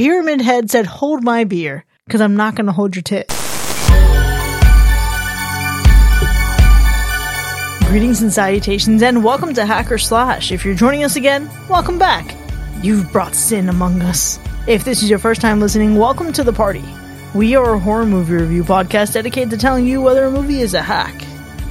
Pyramid 0.00 0.40
Head 0.40 0.70
said, 0.70 0.86
hold 0.86 1.22
my 1.22 1.44
beer, 1.44 1.84
because 2.06 2.22
I'm 2.22 2.34
not 2.34 2.54
going 2.54 2.64
to 2.64 2.72
hold 2.72 2.96
your 2.96 3.02
tit. 3.02 3.26
Greetings 7.86 8.22
and 8.22 8.32
salutations, 8.32 9.02
and 9.02 9.22
welcome 9.22 9.52
to 9.52 9.66
Hacker 9.66 9.98
Slash. 9.98 10.52
If 10.52 10.64
you're 10.64 10.74
joining 10.74 11.04
us 11.04 11.16
again, 11.16 11.50
welcome 11.68 11.98
back. 11.98 12.34
You've 12.82 13.12
brought 13.12 13.34
sin 13.34 13.68
among 13.68 14.00
us. 14.00 14.40
If 14.66 14.86
this 14.86 15.02
is 15.02 15.10
your 15.10 15.18
first 15.18 15.42
time 15.42 15.60
listening, 15.60 15.96
welcome 15.96 16.32
to 16.32 16.44
the 16.44 16.50
party. 16.54 16.82
We 17.34 17.54
are 17.54 17.74
a 17.74 17.78
horror 17.78 18.06
movie 18.06 18.36
review 18.36 18.64
podcast 18.64 19.12
dedicated 19.12 19.50
to 19.50 19.58
telling 19.58 19.86
you 19.86 20.00
whether 20.00 20.24
a 20.24 20.30
movie 20.30 20.60
is 20.60 20.72
a 20.72 20.80
hack, 20.80 21.14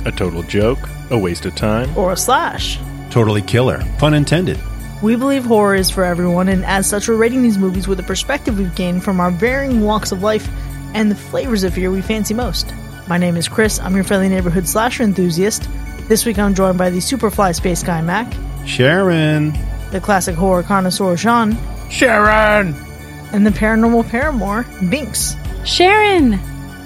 A 0.06 0.12
total 0.12 0.44
joke, 0.44 0.88
a 1.10 1.18
waste 1.18 1.48
of 1.48 1.56
time. 1.56 1.98
or 1.98 2.12
a 2.12 2.16
slash. 2.16 2.78
Totally 3.10 3.42
killer. 3.42 3.84
Pun 3.98 4.14
intended. 4.14 4.60
We 5.02 5.16
believe 5.16 5.46
horror 5.46 5.76
is 5.76 5.90
for 5.90 6.04
everyone, 6.04 6.50
and 6.50 6.66
as 6.66 6.86
such, 6.90 7.08
we're 7.08 7.16
rating 7.16 7.42
these 7.42 7.58
movies 7.58 7.88
with 7.88 7.98
the 7.98 8.04
perspective 8.04 8.58
we've 8.60 8.76
gained 8.76 9.02
from 9.02 9.22
our 9.22 9.32
varying 9.32 9.82
walks 9.82 10.12
of 10.12 10.22
life 10.22 10.50
and 10.94 11.10
the 11.10 11.16
flavors 11.16 11.64
of 11.64 11.74
fear 11.74 11.90
we 11.90 12.02
fancy 12.02 12.34
most. 12.34 12.74
My 13.08 13.18
name 13.18 13.38
is 13.38 13.48
Chris. 13.48 13.80
I'm 13.80 13.96
your 13.96 14.04
friendly 14.04 14.28
neighborhood 14.28 14.68
slasher 14.68 15.04
enthusiast. 15.04 15.70
This 16.10 16.26
week 16.26 16.38
I'm 16.38 16.54
joined 16.54 16.78
by 16.78 16.90
the 16.90 16.98
Superfly 16.98 17.56
Space 17.56 17.82
Guy 17.82 18.02
Mac, 18.02 18.34
Sharon. 18.66 19.54
the 19.92 20.02
classic 20.02 20.36
horror 20.36 20.64
connoisseur 20.64 21.16
Sean, 21.16 21.56
Sharon! 21.90 22.76
and 23.32 23.46
the 23.48 23.52
paranormal 23.52 24.10
paramour 24.10 24.66
Binks. 24.90 25.36
Sharon! 25.64 26.40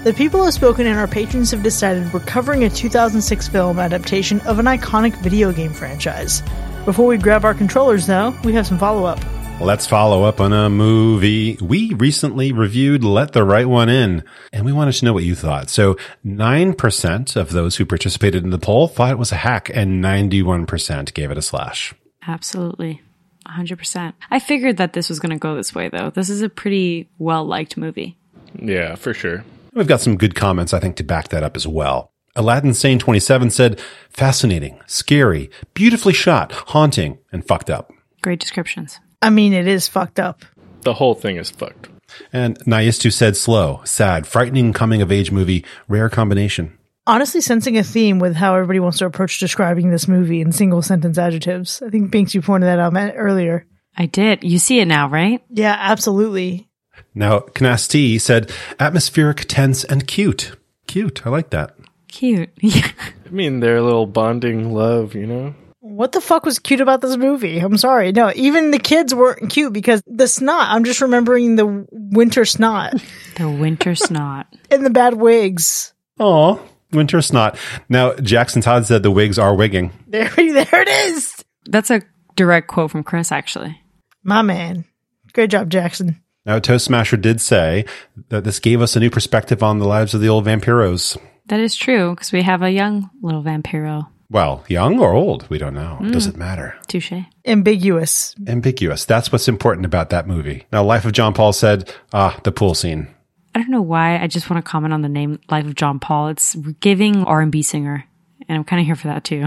The 0.04 0.14
people 0.14 0.44
have 0.44 0.54
spoken 0.54 0.86
and 0.86 1.00
our 1.00 1.08
patrons 1.08 1.50
have 1.50 1.64
decided 1.64 2.12
we're 2.12 2.20
covering 2.20 2.62
a 2.62 2.70
2006 2.70 3.48
film 3.48 3.80
adaptation 3.80 4.40
of 4.42 4.60
an 4.60 4.66
iconic 4.66 5.16
video 5.16 5.50
game 5.50 5.72
franchise. 5.72 6.42
Before 6.84 7.06
we 7.06 7.16
grab 7.16 7.46
our 7.46 7.54
controllers, 7.54 8.06
though, 8.06 8.34
we 8.44 8.52
have 8.52 8.66
some 8.66 8.76
follow 8.76 9.06
up. 9.06 9.18
Let's 9.58 9.86
follow 9.86 10.24
up 10.24 10.38
on 10.38 10.52
a 10.52 10.68
movie. 10.68 11.56
We 11.62 11.94
recently 11.94 12.52
reviewed 12.52 13.02
Let 13.02 13.32
the 13.32 13.42
Right 13.42 13.66
One 13.66 13.88
In, 13.88 14.22
and 14.52 14.66
we 14.66 14.72
wanted 14.72 14.92
to 14.92 15.06
know 15.06 15.14
what 15.14 15.24
you 15.24 15.34
thought. 15.34 15.70
So 15.70 15.96
9% 16.26 17.36
of 17.36 17.52
those 17.52 17.76
who 17.76 17.86
participated 17.86 18.44
in 18.44 18.50
the 18.50 18.58
poll 18.58 18.86
thought 18.86 19.12
it 19.12 19.18
was 19.18 19.32
a 19.32 19.36
hack, 19.36 19.70
and 19.72 20.04
91% 20.04 21.14
gave 21.14 21.30
it 21.30 21.38
a 21.38 21.42
slash. 21.42 21.94
Absolutely. 22.26 23.00
100%. 23.46 24.12
I 24.30 24.38
figured 24.38 24.76
that 24.76 24.92
this 24.92 25.08
was 25.08 25.20
going 25.20 25.32
to 25.32 25.38
go 25.38 25.54
this 25.54 25.74
way, 25.74 25.88
though. 25.88 26.10
This 26.10 26.28
is 26.28 26.42
a 26.42 26.50
pretty 26.50 27.08
well 27.18 27.46
liked 27.46 27.78
movie. 27.78 28.18
Yeah, 28.60 28.96
for 28.96 29.14
sure. 29.14 29.42
We've 29.72 29.88
got 29.88 30.02
some 30.02 30.18
good 30.18 30.34
comments, 30.34 30.74
I 30.74 30.80
think, 30.80 30.96
to 30.96 31.02
back 31.02 31.28
that 31.28 31.42
up 31.42 31.56
as 31.56 31.66
well. 31.66 32.10
Aladdin 32.36 32.74
Sane 32.74 32.98
27 32.98 33.50
said, 33.50 33.80
fascinating, 34.10 34.80
scary, 34.86 35.50
beautifully 35.72 36.12
shot, 36.12 36.52
haunting, 36.52 37.18
and 37.30 37.46
fucked 37.46 37.70
up. 37.70 37.92
Great 38.22 38.40
descriptions. 38.40 38.98
I 39.22 39.30
mean, 39.30 39.52
it 39.52 39.66
is 39.66 39.88
fucked 39.88 40.18
up. 40.18 40.44
The 40.82 40.94
whole 40.94 41.14
thing 41.14 41.36
is 41.36 41.50
fucked. 41.50 41.88
And 42.32 42.58
Naistu 42.60 43.12
said 43.12 43.36
slow, 43.36 43.80
sad, 43.84 44.26
frightening 44.26 44.72
coming 44.72 45.00
of 45.00 45.12
age 45.12 45.30
movie, 45.30 45.64
rare 45.88 46.08
combination. 46.08 46.76
Honestly, 47.06 47.40
sensing 47.40 47.76
a 47.76 47.84
theme 47.84 48.18
with 48.18 48.34
how 48.34 48.54
everybody 48.54 48.80
wants 48.80 48.98
to 48.98 49.06
approach 49.06 49.38
describing 49.38 49.90
this 49.90 50.08
movie 50.08 50.40
in 50.40 50.52
single 50.52 50.82
sentence 50.82 51.18
adjectives. 51.18 51.82
I 51.82 51.90
think 51.90 52.10
Binks, 52.10 52.34
you 52.34 52.42
pointed 52.42 52.66
that 52.66 52.78
out 52.78 52.94
earlier. 53.16 53.66
I 53.96 54.06
did. 54.06 54.42
You 54.42 54.58
see 54.58 54.80
it 54.80 54.86
now, 54.86 55.08
right? 55.08 55.42
Yeah, 55.50 55.76
absolutely. 55.78 56.68
Now, 57.14 57.40
Knasti 57.40 58.20
said, 58.20 58.50
atmospheric, 58.80 59.44
tense, 59.48 59.84
and 59.84 60.06
cute. 60.06 60.56
Cute. 60.86 61.26
I 61.26 61.30
like 61.30 61.50
that. 61.50 61.76
Cute. 62.14 62.50
I 62.62 63.30
mean, 63.30 63.58
their 63.58 63.82
little 63.82 64.06
bonding 64.06 64.72
love, 64.72 65.16
you 65.16 65.26
know? 65.26 65.52
What 65.80 66.12
the 66.12 66.20
fuck 66.20 66.46
was 66.46 66.60
cute 66.60 66.80
about 66.80 67.00
this 67.00 67.16
movie? 67.16 67.58
I'm 67.58 67.76
sorry. 67.76 68.12
No, 68.12 68.30
even 68.36 68.70
the 68.70 68.78
kids 68.78 69.12
weren't 69.12 69.50
cute 69.50 69.72
because 69.72 70.00
the 70.06 70.28
snot, 70.28 70.68
I'm 70.70 70.84
just 70.84 71.00
remembering 71.00 71.56
the 71.56 71.84
winter 71.90 72.44
snot 72.44 72.94
the 73.36 73.50
winter 73.50 73.96
snot. 73.96 74.46
and 74.70 74.86
the 74.86 74.90
bad 74.90 75.14
wigs. 75.14 75.92
Aw, 76.20 76.56
winter 76.92 77.20
snot. 77.20 77.58
Now, 77.88 78.14
Jackson 78.14 78.62
Todd 78.62 78.86
said 78.86 79.02
the 79.02 79.10
wigs 79.10 79.36
are 79.36 79.56
wigging. 79.56 79.90
There, 80.06 80.28
there 80.28 80.82
it 80.82 80.88
is. 80.88 81.44
That's 81.66 81.90
a 81.90 82.02
direct 82.36 82.68
quote 82.68 82.92
from 82.92 83.02
Chris, 83.02 83.32
actually. 83.32 83.76
My 84.22 84.42
man. 84.42 84.84
Great 85.32 85.50
job, 85.50 85.68
Jackson. 85.68 86.22
Now, 86.46 86.60
Toast 86.60 86.84
Smasher 86.84 87.16
did 87.16 87.40
say 87.40 87.86
that 88.28 88.44
this 88.44 88.60
gave 88.60 88.80
us 88.80 88.94
a 88.94 89.00
new 89.00 89.10
perspective 89.10 89.64
on 89.64 89.80
the 89.80 89.88
lives 89.88 90.14
of 90.14 90.20
the 90.20 90.28
old 90.28 90.44
vampiros. 90.44 91.18
That 91.46 91.60
is 91.60 91.76
true, 91.76 92.14
because 92.14 92.32
we 92.32 92.42
have 92.42 92.62
a 92.62 92.70
young 92.70 93.10
little 93.20 93.42
vampiro. 93.42 94.08
Well, 94.30 94.64
young 94.66 94.98
or 94.98 95.12
old, 95.12 95.48
we 95.50 95.58
don't 95.58 95.74
know. 95.74 95.98
Does 96.10 96.26
it 96.26 96.36
matter? 96.36 96.76
Touche. 96.88 97.12
Ambiguous. 97.46 98.34
Ambiguous. 98.46 99.04
That's 99.04 99.30
what's 99.30 99.48
important 99.48 99.84
about 99.86 100.10
that 100.10 100.26
movie. 100.26 100.66
Now, 100.72 100.82
Life 100.82 101.04
of 101.04 101.12
John 101.12 101.34
Paul 101.34 101.52
said, 101.52 101.92
ah, 102.12 102.40
the 102.42 102.50
pool 102.50 102.74
scene. 102.74 103.08
I 103.54 103.60
don't 103.60 103.70
know 103.70 103.82
why. 103.82 104.18
I 104.18 104.26
just 104.26 104.50
want 104.50 104.64
to 104.64 104.68
comment 104.68 104.92
on 104.92 105.02
the 105.02 105.08
name 105.08 105.38
Life 105.50 105.66
of 105.66 105.74
John 105.74 106.00
Paul. 106.00 106.28
It's 106.28 106.56
giving 106.80 107.22
R&B 107.24 107.62
singer, 107.62 108.04
and 108.48 108.58
I'm 108.58 108.64
kind 108.64 108.80
of 108.80 108.86
here 108.86 108.96
for 108.96 109.08
that 109.08 109.24
too. 109.24 109.46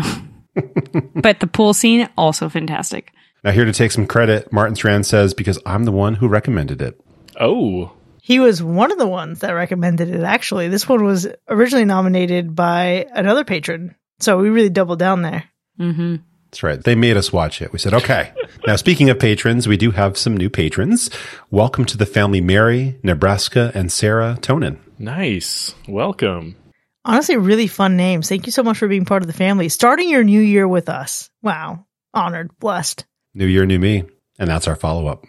but 1.16 1.40
the 1.40 1.48
pool 1.48 1.74
scene 1.74 2.08
also 2.18 2.48
fantastic. 2.48 3.12
Now, 3.44 3.52
here 3.52 3.66
to 3.66 3.74
take 3.74 3.92
some 3.92 4.08
credit, 4.08 4.54
Martin 4.54 4.76
Strand 4.76 5.06
says, 5.06 5.34
because 5.34 5.60
I'm 5.66 5.84
the 5.84 5.92
one 5.92 6.16
who 6.16 6.28
recommended 6.28 6.82
it. 6.82 7.00
Oh, 7.40 7.94
He 8.28 8.42
was 8.42 8.62
one 8.62 8.92
of 8.92 8.98
the 8.98 9.08
ones 9.08 9.40
that 9.40 9.52
recommended 9.52 10.10
it, 10.10 10.22
actually. 10.22 10.68
This 10.68 10.90
one 10.90 11.02
was 11.06 11.30
originally 11.48 11.86
nominated 11.86 12.54
by 12.54 13.06
another 13.14 13.46
patron. 13.46 13.96
So 14.20 14.38
we 14.38 14.50
really 14.50 14.68
doubled 14.70 15.00
down 15.00 15.22
there. 15.22 15.46
hmm 15.78 16.18
That's 16.48 16.62
right. 16.62 16.84
They 16.84 16.94
made 16.94 17.16
us 17.16 17.32
watch 17.32 17.62
it. 17.62 17.72
We 17.72 17.80
said, 17.80 17.94
okay. 17.94 18.34
now, 18.68 18.76
speaking 18.76 19.10
of 19.10 19.18
patrons, 19.18 19.66
we 19.66 19.78
do 19.78 19.92
have 19.92 20.18
some 20.18 20.36
new 20.36 20.50
patrons. 20.50 21.10
Welcome 21.52 21.86
to 21.86 21.96
the 21.96 22.06
family 22.06 22.42
Mary, 22.42 23.00
Nebraska, 23.02 23.72
and 23.74 23.90
Sarah 23.90 24.38
Tonin. 24.42 24.78
nice. 25.00 25.74
Welcome. 25.88 26.58
Honestly, 27.06 27.38
really 27.38 27.68
fun 27.68 27.96
names. 27.96 28.28
Thank 28.28 28.46
you 28.46 28.52
so 28.52 28.62
much 28.62 28.78
for 28.78 28.90
being 28.90 29.06
part 29.06 29.24
of 29.24 29.28
the 29.28 29.34
family. 29.46 29.70
Starting 29.70 30.10
your 30.10 30.26
new 30.26 30.42
year 30.42 30.68
with 30.68 30.90
us. 30.90 31.30
Wow. 31.42 31.86
Honored, 32.14 32.52
blessed. 32.60 33.06
New 33.34 33.46
year, 33.46 33.66
new 33.66 33.80
me. 33.80 34.04
And 34.38 34.50
that's 34.50 34.68
our 34.68 34.76
follow 34.76 35.08
up. 35.08 35.24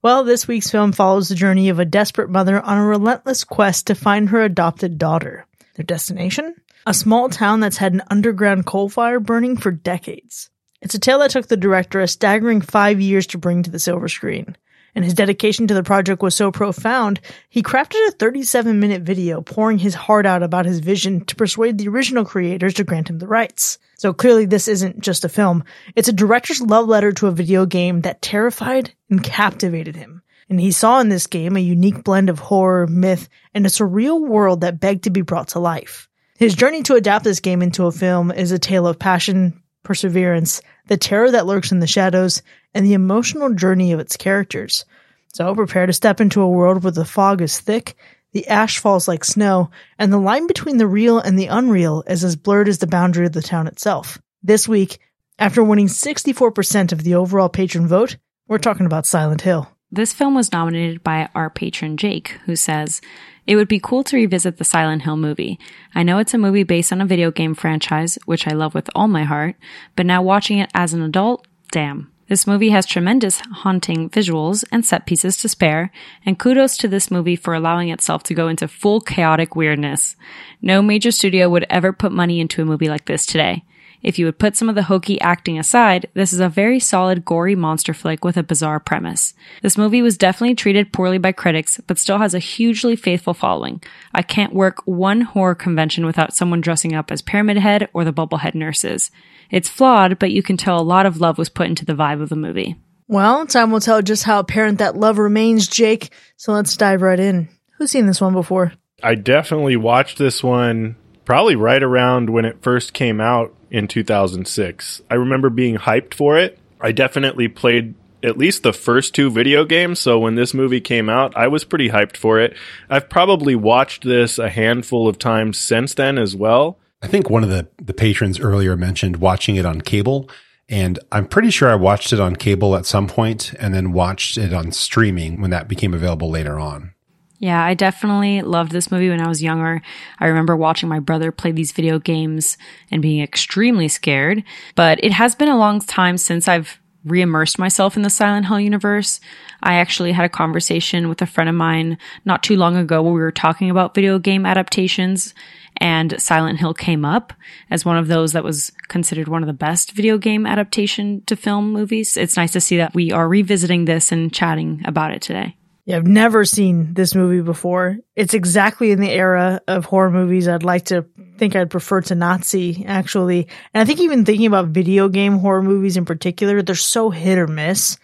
Well, 0.00 0.22
this 0.22 0.46
week's 0.46 0.70
film 0.70 0.92
follows 0.92 1.28
the 1.28 1.34
journey 1.34 1.70
of 1.70 1.80
a 1.80 1.84
desperate 1.84 2.30
mother 2.30 2.60
on 2.60 2.78
a 2.78 2.86
relentless 2.86 3.42
quest 3.42 3.88
to 3.88 3.96
find 3.96 4.28
her 4.28 4.40
adopted 4.42 4.96
daughter. 4.96 5.44
Their 5.74 5.84
destination? 5.84 6.54
A 6.86 6.94
small 6.94 7.28
town 7.28 7.58
that's 7.58 7.78
had 7.78 7.94
an 7.94 8.02
underground 8.08 8.64
coal 8.64 8.88
fire 8.88 9.18
burning 9.18 9.56
for 9.56 9.72
decades. 9.72 10.50
It's 10.80 10.94
a 10.94 11.00
tale 11.00 11.18
that 11.18 11.32
took 11.32 11.48
the 11.48 11.56
director 11.56 12.00
a 12.00 12.06
staggering 12.06 12.60
five 12.60 13.00
years 13.00 13.26
to 13.28 13.38
bring 13.38 13.64
to 13.64 13.70
the 13.72 13.80
silver 13.80 14.06
screen. 14.06 14.56
And 14.98 15.04
his 15.04 15.14
dedication 15.14 15.68
to 15.68 15.74
the 15.74 15.84
project 15.84 16.22
was 16.22 16.34
so 16.34 16.50
profound, 16.50 17.20
he 17.50 17.62
crafted 17.62 18.08
a 18.08 18.10
37 18.10 18.80
minute 18.80 19.02
video 19.02 19.40
pouring 19.40 19.78
his 19.78 19.94
heart 19.94 20.26
out 20.26 20.42
about 20.42 20.66
his 20.66 20.80
vision 20.80 21.24
to 21.26 21.36
persuade 21.36 21.78
the 21.78 21.86
original 21.86 22.24
creators 22.24 22.74
to 22.74 22.82
grant 22.82 23.08
him 23.08 23.20
the 23.20 23.28
rights. 23.28 23.78
So 23.96 24.12
clearly 24.12 24.44
this 24.44 24.66
isn't 24.66 24.98
just 24.98 25.24
a 25.24 25.28
film. 25.28 25.62
It's 25.94 26.08
a 26.08 26.12
director's 26.12 26.60
love 26.60 26.88
letter 26.88 27.12
to 27.12 27.28
a 27.28 27.30
video 27.30 27.64
game 27.64 28.00
that 28.00 28.20
terrified 28.20 28.92
and 29.08 29.22
captivated 29.22 29.94
him. 29.94 30.20
And 30.48 30.60
he 30.60 30.72
saw 30.72 30.98
in 30.98 31.10
this 31.10 31.28
game 31.28 31.56
a 31.56 31.60
unique 31.60 32.02
blend 32.02 32.28
of 32.28 32.40
horror, 32.40 32.88
myth, 32.88 33.28
and 33.54 33.66
a 33.66 33.68
surreal 33.68 34.26
world 34.26 34.62
that 34.62 34.80
begged 34.80 35.04
to 35.04 35.10
be 35.10 35.22
brought 35.22 35.46
to 35.50 35.60
life. 35.60 36.08
His 36.38 36.56
journey 36.56 36.82
to 36.82 36.96
adapt 36.96 37.22
this 37.22 37.38
game 37.38 37.62
into 37.62 37.86
a 37.86 37.92
film 37.92 38.32
is 38.32 38.50
a 38.50 38.58
tale 38.58 38.88
of 38.88 38.98
passion, 38.98 39.62
perseverance, 39.84 40.60
the 40.88 40.96
terror 40.96 41.30
that 41.30 41.46
lurks 41.46 41.70
in 41.70 41.78
the 41.78 41.86
shadows, 41.86 42.42
and 42.74 42.84
the 42.84 42.94
emotional 42.94 43.54
journey 43.54 43.92
of 43.92 44.00
its 44.00 44.16
characters. 44.16 44.84
So 45.32 45.54
prepare 45.54 45.86
to 45.86 45.92
step 45.92 46.20
into 46.20 46.40
a 46.40 46.48
world 46.48 46.82
where 46.82 46.90
the 46.90 47.04
fog 47.04 47.42
is 47.42 47.60
thick, 47.60 47.96
the 48.32 48.48
ash 48.48 48.78
falls 48.78 49.08
like 49.08 49.24
snow, 49.24 49.70
and 49.98 50.12
the 50.12 50.18
line 50.18 50.46
between 50.46 50.76
the 50.76 50.86
real 50.86 51.18
and 51.18 51.38
the 51.38 51.46
unreal 51.46 52.04
is 52.06 52.24
as 52.24 52.36
blurred 52.36 52.68
as 52.68 52.78
the 52.78 52.86
boundary 52.86 53.26
of 53.26 53.32
the 53.32 53.42
town 53.42 53.66
itself. 53.66 54.18
This 54.42 54.68
week, 54.68 54.98
after 55.38 55.62
winning 55.62 55.86
64% 55.86 56.92
of 56.92 57.04
the 57.04 57.14
overall 57.14 57.48
patron 57.48 57.86
vote, 57.86 58.16
we're 58.46 58.58
talking 58.58 58.86
about 58.86 59.06
Silent 59.06 59.42
Hill. 59.42 59.70
This 59.90 60.12
film 60.12 60.34
was 60.34 60.52
nominated 60.52 61.02
by 61.02 61.28
our 61.34 61.48
patron 61.48 61.96
Jake, 61.96 62.38
who 62.44 62.56
says, 62.56 63.00
It 63.46 63.56
would 63.56 63.68
be 63.68 63.80
cool 63.80 64.04
to 64.04 64.16
revisit 64.16 64.58
the 64.58 64.64
Silent 64.64 65.02
Hill 65.02 65.16
movie. 65.16 65.58
I 65.94 66.02
know 66.02 66.18
it's 66.18 66.34
a 66.34 66.38
movie 66.38 66.64
based 66.64 66.92
on 66.92 67.00
a 67.00 67.06
video 67.06 67.30
game 67.30 67.54
franchise, 67.54 68.18
which 68.26 68.46
I 68.46 68.52
love 68.52 68.74
with 68.74 68.90
all 68.94 69.08
my 69.08 69.24
heart, 69.24 69.56
but 69.96 70.04
now 70.04 70.20
watching 70.20 70.58
it 70.58 70.70
as 70.74 70.92
an 70.92 71.02
adult, 71.02 71.46
damn. 71.72 72.12
This 72.28 72.46
movie 72.46 72.68
has 72.70 72.84
tremendous 72.84 73.40
haunting 73.40 74.10
visuals 74.10 74.62
and 74.70 74.84
set 74.84 75.06
pieces 75.06 75.38
to 75.38 75.48
spare, 75.48 75.90
and 76.26 76.38
kudos 76.38 76.76
to 76.78 76.88
this 76.88 77.10
movie 77.10 77.36
for 77.36 77.54
allowing 77.54 77.88
itself 77.88 78.22
to 78.24 78.34
go 78.34 78.48
into 78.48 78.68
full 78.68 79.00
chaotic 79.00 79.56
weirdness. 79.56 80.14
No 80.60 80.82
major 80.82 81.10
studio 81.10 81.48
would 81.48 81.64
ever 81.70 81.90
put 81.90 82.12
money 82.12 82.40
into 82.40 82.60
a 82.60 82.66
movie 82.66 82.90
like 82.90 83.06
this 83.06 83.24
today. 83.24 83.64
If 84.02 84.18
you 84.18 84.26
would 84.26 84.38
put 84.38 84.56
some 84.56 84.68
of 84.68 84.74
the 84.74 84.84
hokey 84.84 85.20
acting 85.20 85.58
aside, 85.58 86.08
this 86.14 86.32
is 86.32 86.40
a 86.40 86.48
very 86.48 86.78
solid, 86.78 87.24
gory 87.24 87.56
monster 87.56 87.92
flick 87.92 88.24
with 88.24 88.36
a 88.36 88.42
bizarre 88.42 88.78
premise. 88.78 89.34
This 89.62 89.76
movie 89.76 90.02
was 90.02 90.16
definitely 90.16 90.54
treated 90.54 90.92
poorly 90.92 91.18
by 91.18 91.32
critics, 91.32 91.80
but 91.86 91.98
still 91.98 92.18
has 92.18 92.34
a 92.34 92.38
hugely 92.38 92.94
faithful 92.94 93.34
following. 93.34 93.82
I 94.14 94.22
can't 94.22 94.54
work 94.54 94.82
one 94.84 95.22
horror 95.22 95.54
convention 95.54 96.06
without 96.06 96.34
someone 96.34 96.60
dressing 96.60 96.94
up 96.94 97.10
as 97.10 97.22
Pyramid 97.22 97.56
Head 97.56 97.88
or 97.92 98.04
the 98.04 98.12
Bubblehead 98.12 98.54
nurses. 98.54 99.10
It's 99.50 99.68
flawed, 99.68 100.18
but 100.18 100.30
you 100.30 100.42
can 100.42 100.56
tell 100.56 100.78
a 100.78 100.82
lot 100.82 101.06
of 101.06 101.20
love 101.20 101.38
was 101.38 101.48
put 101.48 101.66
into 101.66 101.84
the 101.84 101.94
vibe 101.94 102.22
of 102.22 102.28
the 102.28 102.36
movie. 102.36 102.76
Well, 103.08 103.46
time 103.46 103.70
will 103.70 103.80
tell 103.80 104.02
just 104.02 104.24
how 104.24 104.38
apparent 104.38 104.78
that 104.78 104.96
love 104.96 105.18
remains, 105.18 105.66
Jake. 105.66 106.10
So 106.36 106.52
let's 106.52 106.76
dive 106.76 107.02
right 107.02 107.18
in. 107.18 107.48
Who's 107.78 107.90
seen 107.90 108.06
this 108.06 108.20
one 108.20 108.34
before? 108.34 108.72
I 109.02 109.14
definitely 109.14 109.76
watched 109.76 110.18
this 110.18 110.42
one 110.42 110.96
probably 111.24 111.56
right 111.56 111.82
around 111.82 112.30
when 112.30 112.44
it 112.44 112.62
first 112.62 112.92
came 112.92 113.20
out 113.20 113.54
in 113.70 113.88
2006. 113.88 115.02
I 115.10 115.14
remember 115.14 115.50
being 115.50 115.76
hyped 115.76 116.14
for 116.14 116.38
it. 116.38 116.58
I 116.80 116.92
definitely 116.92 117.48
played 117.48 117.94
at 118.22 118.36
least 118.38 118.62
the 118.62 118.72
first 118.72 119.14
two 119.14 119.30
video 119.30 119.64
games, 119.64 120.00
so 120.00 120.18
when 120.18 120.34
this 120.34 120.52
movie 120.52 120.80
came 120.80 121.08
out, 121.08 121.36
I 121.36 121.48
was 121.48 121.64
pretty 121.64 121.88
hyped 121.88 122.16
for 122.16 122.40
it. 122.40 122.56
I've 122.90 123.08
probably 123.08 123.54
watched 123.54 124.04
this 124.04 124.38
a 124.38 124.48
handful 124.48 125.08
of 125.08 125.18
times 125.18 125.58
since 125.58 125.94
then 125.94 126.18
as 126.18 126.34
well. 126.34 126.78
I 127.00 127.06
think 127.06 127.30
one 127.30 127.44
of 127.44 127.50
the, 127.50 127.68
the 127.80 127.94
patrons 127.94 128.40
earlier 128.40 128.76
mentioned 128.76 129.18
watching 129.18 129.56
it 129.56 129.64
on 129.64 129.80
cable. 129.80 130.28
And 130.68 130.98
I'm 131.10 131.26
pretty 131.26 131.50
sure 131.50 131.70
I 131.70 131.76
watched 131.76 132.12
it 132.12 132.20
on 132.20 132.36
cable 132.36 132.76
at 132.76 132.84
some 132.84 133.06
point 133.06 133.54
and 133.58 133.72
then 133.72 133.92
watched 133.92 134.36
it 134.36 134.52
on 134.52 134.72
streaming 134.72 135.40
when 135.40 135.50
that 135.50 135.68
became 135.68 135.94
available 135.94 136.30
later 136.30 136.58
on. 136.58 136.92
Yeah, 137.38 137.62
I 137.62 137.74
definitely 137.74 138.42
loved 138.42 138.72
this 138.72 138.90
movie 138.90 139.08
when 139.08 139.20
I 139.20 139.28
was 139.28 139.42
younger. 139.42 139.80
I 140.18 140.26
remember 140.26 140.56
watching 140.56 140.88
my 140.88 140.98
brother 140.98 141.30
play 141.30 141.52
these 141.52 141.72
video 141.72 142.00
games 142.00 142.58
and 142.90 143.00
being 143.00 143.22
extremely 143.22 143.86
scared. 143.86 144.42
But 144.74 145.02
it 145.04 145.12
has 145.12 145.36
been 145.36 145.48
a 145.48 145.56
long 145.56 145.80
time 145.80 146.18
since 146.18 146.48
I've 146.48 146.80
re-immersed 147.04 147.58
myself 147.58 147.96
in 147.96 148.02
the 148.02 148.10
Silent 148.10 148.46
Hill 148.46 148.58
universe. 148.58 149.20
I 149.62 149.74
actually 149.74 150.12
had 150.12 150.24
a 150.24 150.28
conversation 150.28 151.08
with 151.08 151.22
a 151.22 151.26
friend 151.26 151.48
of 151.48 151.54
mine 151.54 151.96
not 152.24 152.42
too 152.42 152.56
long 152.56 152.76
ago 152.76 153.02
where 153.02 153.12
we 153.12 153.20
were 153.20 153.30
talking 153.30 153.70
about 153.70 153.94
video 153.94 154.18
game 154.18 154.44
adaptations 154.44 155.32
and 155.76 156.20
Silent 156.20 156.58
Hill 156.58 156.74
came 156.74 157.04
up 157.04 157.32
as 157.70 157.84
one 157.84 157.96
of 157.96 158.08
those 158.08 158.32
that 158.32 158.42
was 158.42 158.72
considered 158.88 159.28
one 159.28 159.44
of 159.44 159.46
the 159.46 159.52
best 159.52 159.92
video 159.92 160.18
game 160.18 160.44
adaptation 160.44 161.22
to 161.26 161.36
film 161.36 161.72
movies. 161.72 162.16
It's 162.16 162.36
nice 162.36 162.52
to 162.52 162.60
see 162.60 162.76
that 162.78 162.94
we 162.94 163.12
are 163.12 163.28
revisiting 163.28 163.84
this 163.84 164.10
and 164.10 164.32
chatting 164.32 164.82
about 164.84 165.12
it 165.12 165.22
today. 165.22 165.56
Yeah, 165.88 165.96
I've 165.96 166.06
never 166.06 166.44
seen 166.44 166.92
this 166.92 167.14
movie 167.14 167.40
before. 167.40 167.96
It's 168.14 168.34
exactly 168.34 168.90
in 168.90 169.00
the 169.00 169.10
era 169.10 169.62
of 169.66 169.86
horror 169.86 170.10
movies 170.10 170.46
I'd 170.46 170.62
like 170.62 170.84
to 170.86 171.06
think 171.38 171.56
I'd 171.56 171.70
prefer 171.70 172.02
to 172.02 172.14
not 172.14 172.44
see, 172.44 172.84
actually. 172.86 173.48
And 173.72 173.80
I 173.80 173.86
think 173.86 174.00
even 174.00 174.26
thinking 174.26 174.44
about 174.44 174.68
video 174.68 175.08
game 175.08 175.38
horror 175.38 175.62
movies 175.62 175.96
in 175.96 176.04
particular, 176.04 176.60
they're 176.60 176.74
so 176.74 177.08
hit 177.08 177.38
or 177.38 177.46
miss. 177.46 177.96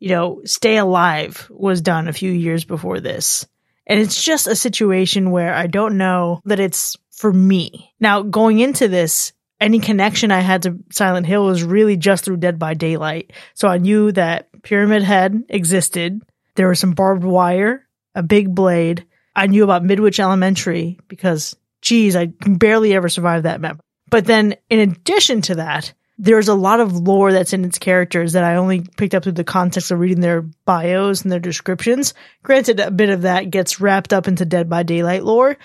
You 0.00 0.10
know, 0.10 0.42
Stay 0.44 0.76
Alive 0.76 1.50
was 1.50 1.80
done 1.80 2.08
a 2.08 2.12
few 2.12 2.30
years 2.30 2.66
before 2.66 3.00
this. 3.00 3.46
And 3.86 3.98
it's 3.98 4.22
just 4.22 4.46
a 4.46 4.54
situation 4.54 5.30
where 5.30 5.54
I 5.54 5.66
don't 5.66 5.96
know 5.96 6.42
that 6.44 6.60
it's 6.60 6.98
for 7.10 7.32
me. 7.32 7.94
Now, 7.98 8.20
going 8.20 8.58
into 8.58 8.86
this, 8.86 9.32
any 9.58 9.78
connection 9.78 10.30
I 10.30 10.40
had 10.40 10.64
to 10.64 10.76
Silent 10.92 11.26
Hill 11.26 11.46
was 11.46 11.64
really 11.64 11.96
just 11.96 12.22
through 12.22 12.36
Dead 12.36 12.58
by 12.58 12.74
Daylight. 12.74 13.32
So 13.54 13.66
I 13.66 13.78
knew 13.78 14.12
that 14.12 14.62
Pyramid 14.62 15.04
Head 15.04 15.44
existed. 15.48 16.20
There 16.60 16.68
was 16.68 16.78
some 16.78 16.92
barbed 16.92 17.24
wire, 17.24 17.88
a 18.14 18.22
big 18.22 18.54
blade. 18.54 19.06
I 19.34 19.46
knew 19.46 19.64
about 19.64 19.82
Midwich 19.82 20.20
Elementary 20.20 20.98
because, 21.08 21.56
geez, 21.80 22.14
I 22.14 22.26
barely 22.26 22.92
ever 22.92 23.08
survive 23.08 23.44
that 23.44 23.62
map. 23.62 23.80
But 24.10 24.26
then, 24.26 24.56
in 24.68 24.78
addition 24.80 25.40
to 25.40 25.54
that, 25.54 25.94
there's 26.18 26.48
a 26.48 26.54
lot 26.54 26.80
of 26.80 26.92
lore 26.92 27.32
that's 27.32 27.54
in 27.54 27.64
its 27.64 27.78
characters 27.78 28.34
that 28.34 28.44
I 28.44 28.56
only 28.56 28.84
picked 28.98 29.14
up 29.14 29.22
through 29.22 29.32
the 29.32 29.42
context 29.42 29.90
of 29.90 30.00
reading 30.00 30.20
their 30.20 30.42
bios 30.42 31.22
and 31.22 31.32
their 31.32 31.40
descriptions. 31.40 32.12
Granted, 32.42 32.78
a 32.78 32.90
bit 32.90 33.08
of 33.08 33.22
that 33.22 33.50
gets 33.50 33.80
wrapped 33.80 34.12
up 34.12 34.28
into 34.28 34.44
Dead 34.44 34.68
by 34.68 34.82
Daylight 34.82 35.24
lore. 35.24 35.56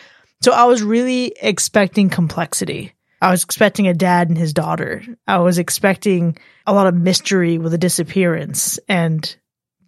So 0.44 0.54
I 0.54 0.64
was 0.64 0.82
really 0.82 1.36
expecting 1.42 2.10
complexity. 2.10 2.94
I 3.22 3.32
was 3.32 3.44
expecting 3.44 3.90
a 3.90 3.94
dad 3.94 4.30
and 4.30 4.38
his 4.38 4.54
daughter. 4.54 5.04
I 5.28 5.40
was 5.40 5.58
expecting 5.58 6.38
a 6.66 6.74
lot 6.74 6.88
of 6.88 6.96
mystery 6.96 7.58
with 7.58 7.74
a 7.74 7.78
disappearance. 7.78 8.80
And 8.88 9.36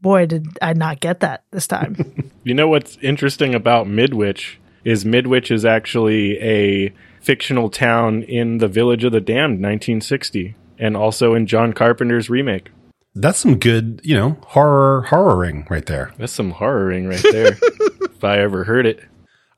boy, 0.08 0.26
did 0.26 0.48
I 0.62 0.72
not 0.72 1.02
get 1.02 1.20
that 1.20 1.44
this 1.52 1.68
time. 1.68 1.98
You 2.48 2.54
know 2.54 2.70
what's 2.70 2.98
interesting 3.02 3.54
about 3.54 3.90
Midwich 3.90 4.58
is 4.86 5.04
Midwich 5.04 5.52
is 5.52 5.66
actually 5.66 6.40
a 6.40 6.94
fictional 7.20 7.70
town 7.70 8.24
in 8.24 8.60
the 8.60 8.70
Village 8.70 9.04
of 9.04 9.12
the 9.12 9.20
Damned, 9.20 9.62
1960, 9.62 10.56
and 10.80 10.96
also 10.96 11.34
in 11.34 11.46
John 11.46 11.74
Carpenter's 11.74 12.30
remake. 12.30 12.70
That's 13.14 13.38
some 13.38 13.60
good, 13.60 14.00
you 14.02 14.16
know, 14.16 14.38
horror 14.46 15.02
horroring 15.10 15.68
right 15.70 15.86
there. 15.86 16.14
That's 16.18 16.32
some 16.32 16.52
horroring 16.52 17.10
right 17.10 17.26
there, 17.34 17.58
if 18.02 18.24
I 18.24 18.38
ever 18.38 18.64
heard 18.64 18.86
it. 18.86 19.04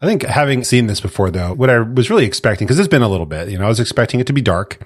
I 0.02 0.08
think 0.08 0.24
having 0.24 0.64
seen 0.64 0.88
this 0.88 1.00
before, 1.00 1.30
though, 1.30 1.54
what 1.54 1.70
I 1.70 1.78
was 1.78 2.10
really 2.10 2.26
expecting, 2.26 2.66
because 2.66 2.80
it's 2.80 2.88
been 2.88 3.04
a 3.04 3.10
little 3.10 3.28
bit, 3.28 3.50
you 3.50 3.60
know, 3.60 3.66
I 3.66 3.70
was 3.70 3.80
expecting 3.80 4.20
it 4.20 4.26
to 4.26 4.34
be 4.34 4.42
dark. 4.42 4.80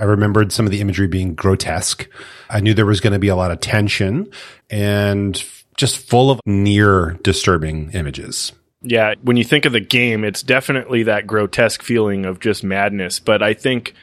I 0.00 0.04
remembered 0.04 0.50
some 0.50 0.66
of 0.66 0.72
the 0.72 0.80
imagery 0.80 1.06
being 1.06 1.34
grotesque. 1.34 2.08
I 2.48 2.60
knew 2.60 2.72
there 2.72 2.86
was 2.86 3.00
going 3.00 3.12
to 3.12 3.18
be 3.18 3.28
a 3.28 3.36
lot 3.36 3.50
of 3.50 3.60
tension 3.60 4.30
and 4.70 5.42
just 5.76 5.98
full 5.98 6.30
of 6.30 6.40
near 6.46 7.18
disturbing 7.22 7.90
images. 7.92 8.52
Yeah, 8.82 9.14
when 9.22 9.36
you 9.36 9.44
think 9.44 9.66
of 9.66 9.72
the 9.72 9.80
game, 9.80 10.24
it's 10.24 10.42
definitely 10.42 11.02
that 11.02 11.26
grotesque 11.26 11.82
feeling 11.82 12.24
of 12.24 12.40
just 12.40 12.64
madness. 12.64 13.20
But 13.20 13.42
I 13.42 13.52
think, 13.52 13.94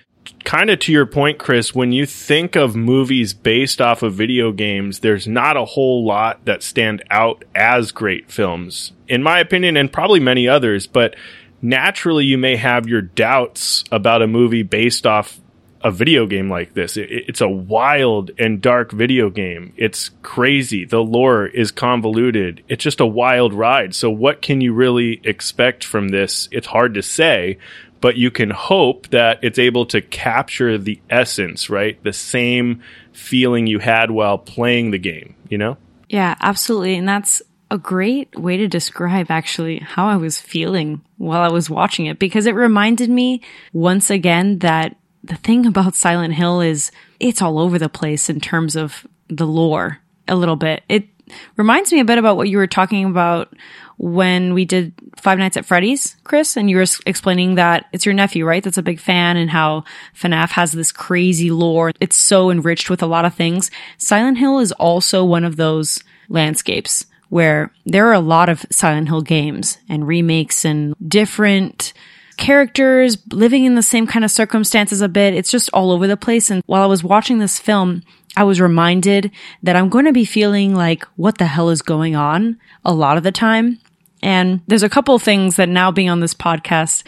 kind 0.43 0.69
of 0.69 0.79
to 0.81 0.91
your 0.91 1.07
point, 1.07 1.39
Chris, 1.39 1.73
when 1.73 1.91
you 1.91 2.05
think 2.05 2.55
of 2.55 2.75
movies 2.75 3.33
based 3.33 3.81
off 3.81 4.03
of 4.03 4.13
video 4.13 4.51
games, 4.51 4.99
there's 4.99 5.27
not 5.27 5.57
a 5.57 5.65
whole 5.65 6.05
lot 6.05 6.45
that 6.45 6.61
stand 6.61 7.03
out 7.09 7.43
as 7.55 7.91
great 7.91 8.31
films, 8.31 8.91
in 9.07 9.23
my 9.23 9.39
opinion, 9.39 9.77
and 9.77 9.91
probably 9.91 10.19
many 10.19 10.47
others. 10.47 10.85
But 10.85 11.15
naturally, 11.59 12.25
you 12.25 12.37
may 12.37 12.55
have 12.55 12.87
your 12.87 13.01
doubts 13.01 13.83
about 13.91 14.21
a 14.21 14.27
movie 14.27 14.63
based 14.63 15.07
off 15.07 15.39
a 15.81 15.91
video 15.91 16.25
game 16.25 16.49
like 16.49 16.73
this. 16.73 16.97
It, 16.97 17.09
it's 17.09 17.41
a 17.41 17.49
wild 17.49 18.31
and 18.37 18.61
dark 18.61 18.91
video 18.91 19.29
game. 19.29 19.73
It's 19.77 20.09
crazy. 20.21 20.85
The 20.85 20.99
lore 20.99 21.45
is 21.45 21.71
convoluted. 21.71 22.63
It's 22.67 22.83
just 22.83 22.99
a 22.99 23.05
wild 23.05 23.53
ride. 23.53 23.95
So 23.95 24.09
what 24.09 24.41
can 24.41 24.61
you 24.61 24.73
really 24.73 25.21
expect 25.23 25.83
from 25.83 26.09
this? 26.09 26.49
It's 26.51 26.67
hard 26.67 26.93
to 26.95 27.01
say, 27.01 27.57
but 28.01 28.17
you 28.17 28.31
can 28.31 28.49
hope 28.49 29.07
that 29.09 29.39
it's 29.43 29.59
able 29.59 29.85
to 29.87 30.01
capture 30.01 30.77
the 30.77 30.99
essence, 31.09 31.69
right? 31.69 32.01
The 32.03 32.13
same 32.13 32.81
feeling 33.11 33.67
you 33.67 33.79
had 33.79 34.11
while 34.11 34.37
playing 34.37 34.91
the 34.91 34.99
game, 34.99 35.35
you 35.49 35.57
know? 35.57 35.77
Yeah, 36.09 36.35
absolutely. 36.39 36.95
And 36.95 37.07
that's 37.07 37.41
a 37.69 37.77
great 37.77 38.33
way 38.35 38.57
to 38.57 38.67
describe 38.67 39.29
actually 39.29 39.79
how 39.79 40.07
I 40.07 40.15
was 40.15 40.39
feeling 40.39 41.01
while 41.17 41.41
I 41.41 41.51
was 41.51 41.69
watching 41.69 42.05
it 42.05 42.17
because 42.17 42.45
it 42.45 42.55
reminded 42.55 43.09
me 43.09 43.41
once 43.73 44.09
again 44.09 44.59
that 44.59 44.95
the 45.27 45.35
thing 45.35 45.65
about 45.65 45.95
Silent 45.95 46.33
Hill 46.33 46.61
is 46.61 46.91
it's 47.19 47.41
all 47.41 47.59
over 47.59 47.77
the 47.77 47.89
place 47.89 48.29
in 48.29 48.39
terms 48.39 48.75
of 48.75 49.05
the 49.27 49.45
lore 49.45 49.99
a 50.27 50.35
little 50.35 50.55
bit. 50.55 50.83
It 50.89 51.07
reminds 51.55 51.91
me 51.91 51.99
a 51.99 52.05
bit 52.05 52.17
about 52.17 52.37
what 52.37 52.49
you 52.49 52.57
were 52.57 52.67
talking 52.67 53.05
about 53.05 53.53
when 53.97 54.53
we 54.53 54.65
did 54.65 54.93
Five 55.17 55.39
Nights 55.39 55.57
at 55.57 55.65
Freddy's, 55.65 56.15
Chris, 56.23 56.55
and 56.55 56.69
you 56.69 56.77
were 56.77 56.85
explaining 57.05 57.55
that 57.55 57.85
it's 57.91 58.05
your 58.05 58.13
nephew, 58.13 58.45
right? 58.45 58.63
That's 58.63 58.77
a 58.77 58.83
big 58.83 58.99
fan 58.99 59.37
and 59.37 59.49
how 59.49 59.83
FNAF 60.15 60.51
has 60.51 60.71
this 60.71 60.91
crazy 60.91 61.51
lore. 61.51 61.91
It's 61.99 62.15
so 62.15 62.49
enriched 62.49 62.89
with 62.89 63.01
a 63.01 63.07
lot 63.07 63.25
of 63.25 63.33
things. 63.33 63.71
Silent 63.97 64.37
Hill 64.37 64.59
is 64.59 64.71
also 64.73 65.25
one 65.25 65.43
of 65.43 65.55
those 65.55 66.03
landscapes 66.29 67.05
where 67.29 67.73
there 67.85 68.07
are 68.07 68.13
a 68.13 68.19
lot 68.19 68.49
of 68.49 68.65
Silent 68.69 69.09
Hill 69.09 69.21
games 69.21 69.79
and 69.89 70.07
remakes 70.07 70.63
and 70.63 70.95
different 71.05 71.93
characters 72.37 73.17
living 73.31 73.65
in 73.65 73.75
the 73.75 73.81
same 73.81 74.07
kind 74.07 74.23
of 74.23 74.31
circumstances 74.31 75.01
a 75.01 75.09
bit. 75.09 75.33
It's 75.33 75.51
just 75.51 75.69
all 75.73 75.91
over 75.91 76.07
the 76.07 76.17
place. 76.17 76.49
And 76.49 76.63
while 76.65 76.83
I 76.83 76.87
was 76.87 77.03
watching 77.03 77.39
this 77.39 77.59
film, 77.59 78.03
I 78.35 78.43
was 78.43 78.61
reminded 78.61 79.31
that 79.63 79.75
I'm 79.75 79.89
going 79.89 80.05
to 80.05 80.13
be 80.13 80.25
feeling 80.25 80.75
like, 80.75 81.03
what 81.15 81.39
the 81.39 81.47
hell 81.47 81.69
is 81.69 81.81
going 81.81 82.15
on 82.15 82.59
a 82.85 82.93
lot 82.93 83.17
of 83.17 83.23
the 83.23 83.31
time. 83.31 83.79
And 84.21 84.61
there's 84.67 84.83
a 84.83 84.89
couple 84.89 85.17
things 85.19 85.57
that 85.57 85.69
now 85.69 85.91
being 85.91 86.09
on 86.09 86.19
this 86.19 86.33
podcast, 86.33 87.03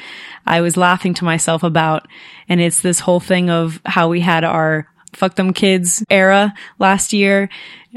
I 0.46 0.62
was 0.62 0.78
laughing 0.78 1.14
to 1.16 1.26
myself 1.26 1.64
about. 1.64 2.08
And 2.48 2.60
it's 2.60 2.82
this 2.82 3.00
whole 3.00 3.20
thing 3.20 3.50
of 3.50 3.80
how 3.86 4.10
we 4.10 4.22
had 4.22 4.44
our 4.44 4.88
fuck 5.14 5.36
them 5.36 5.54
kids 5.54 6.04
era 6.10 6.54
last 6.78 7.14
year. 7.14 7.50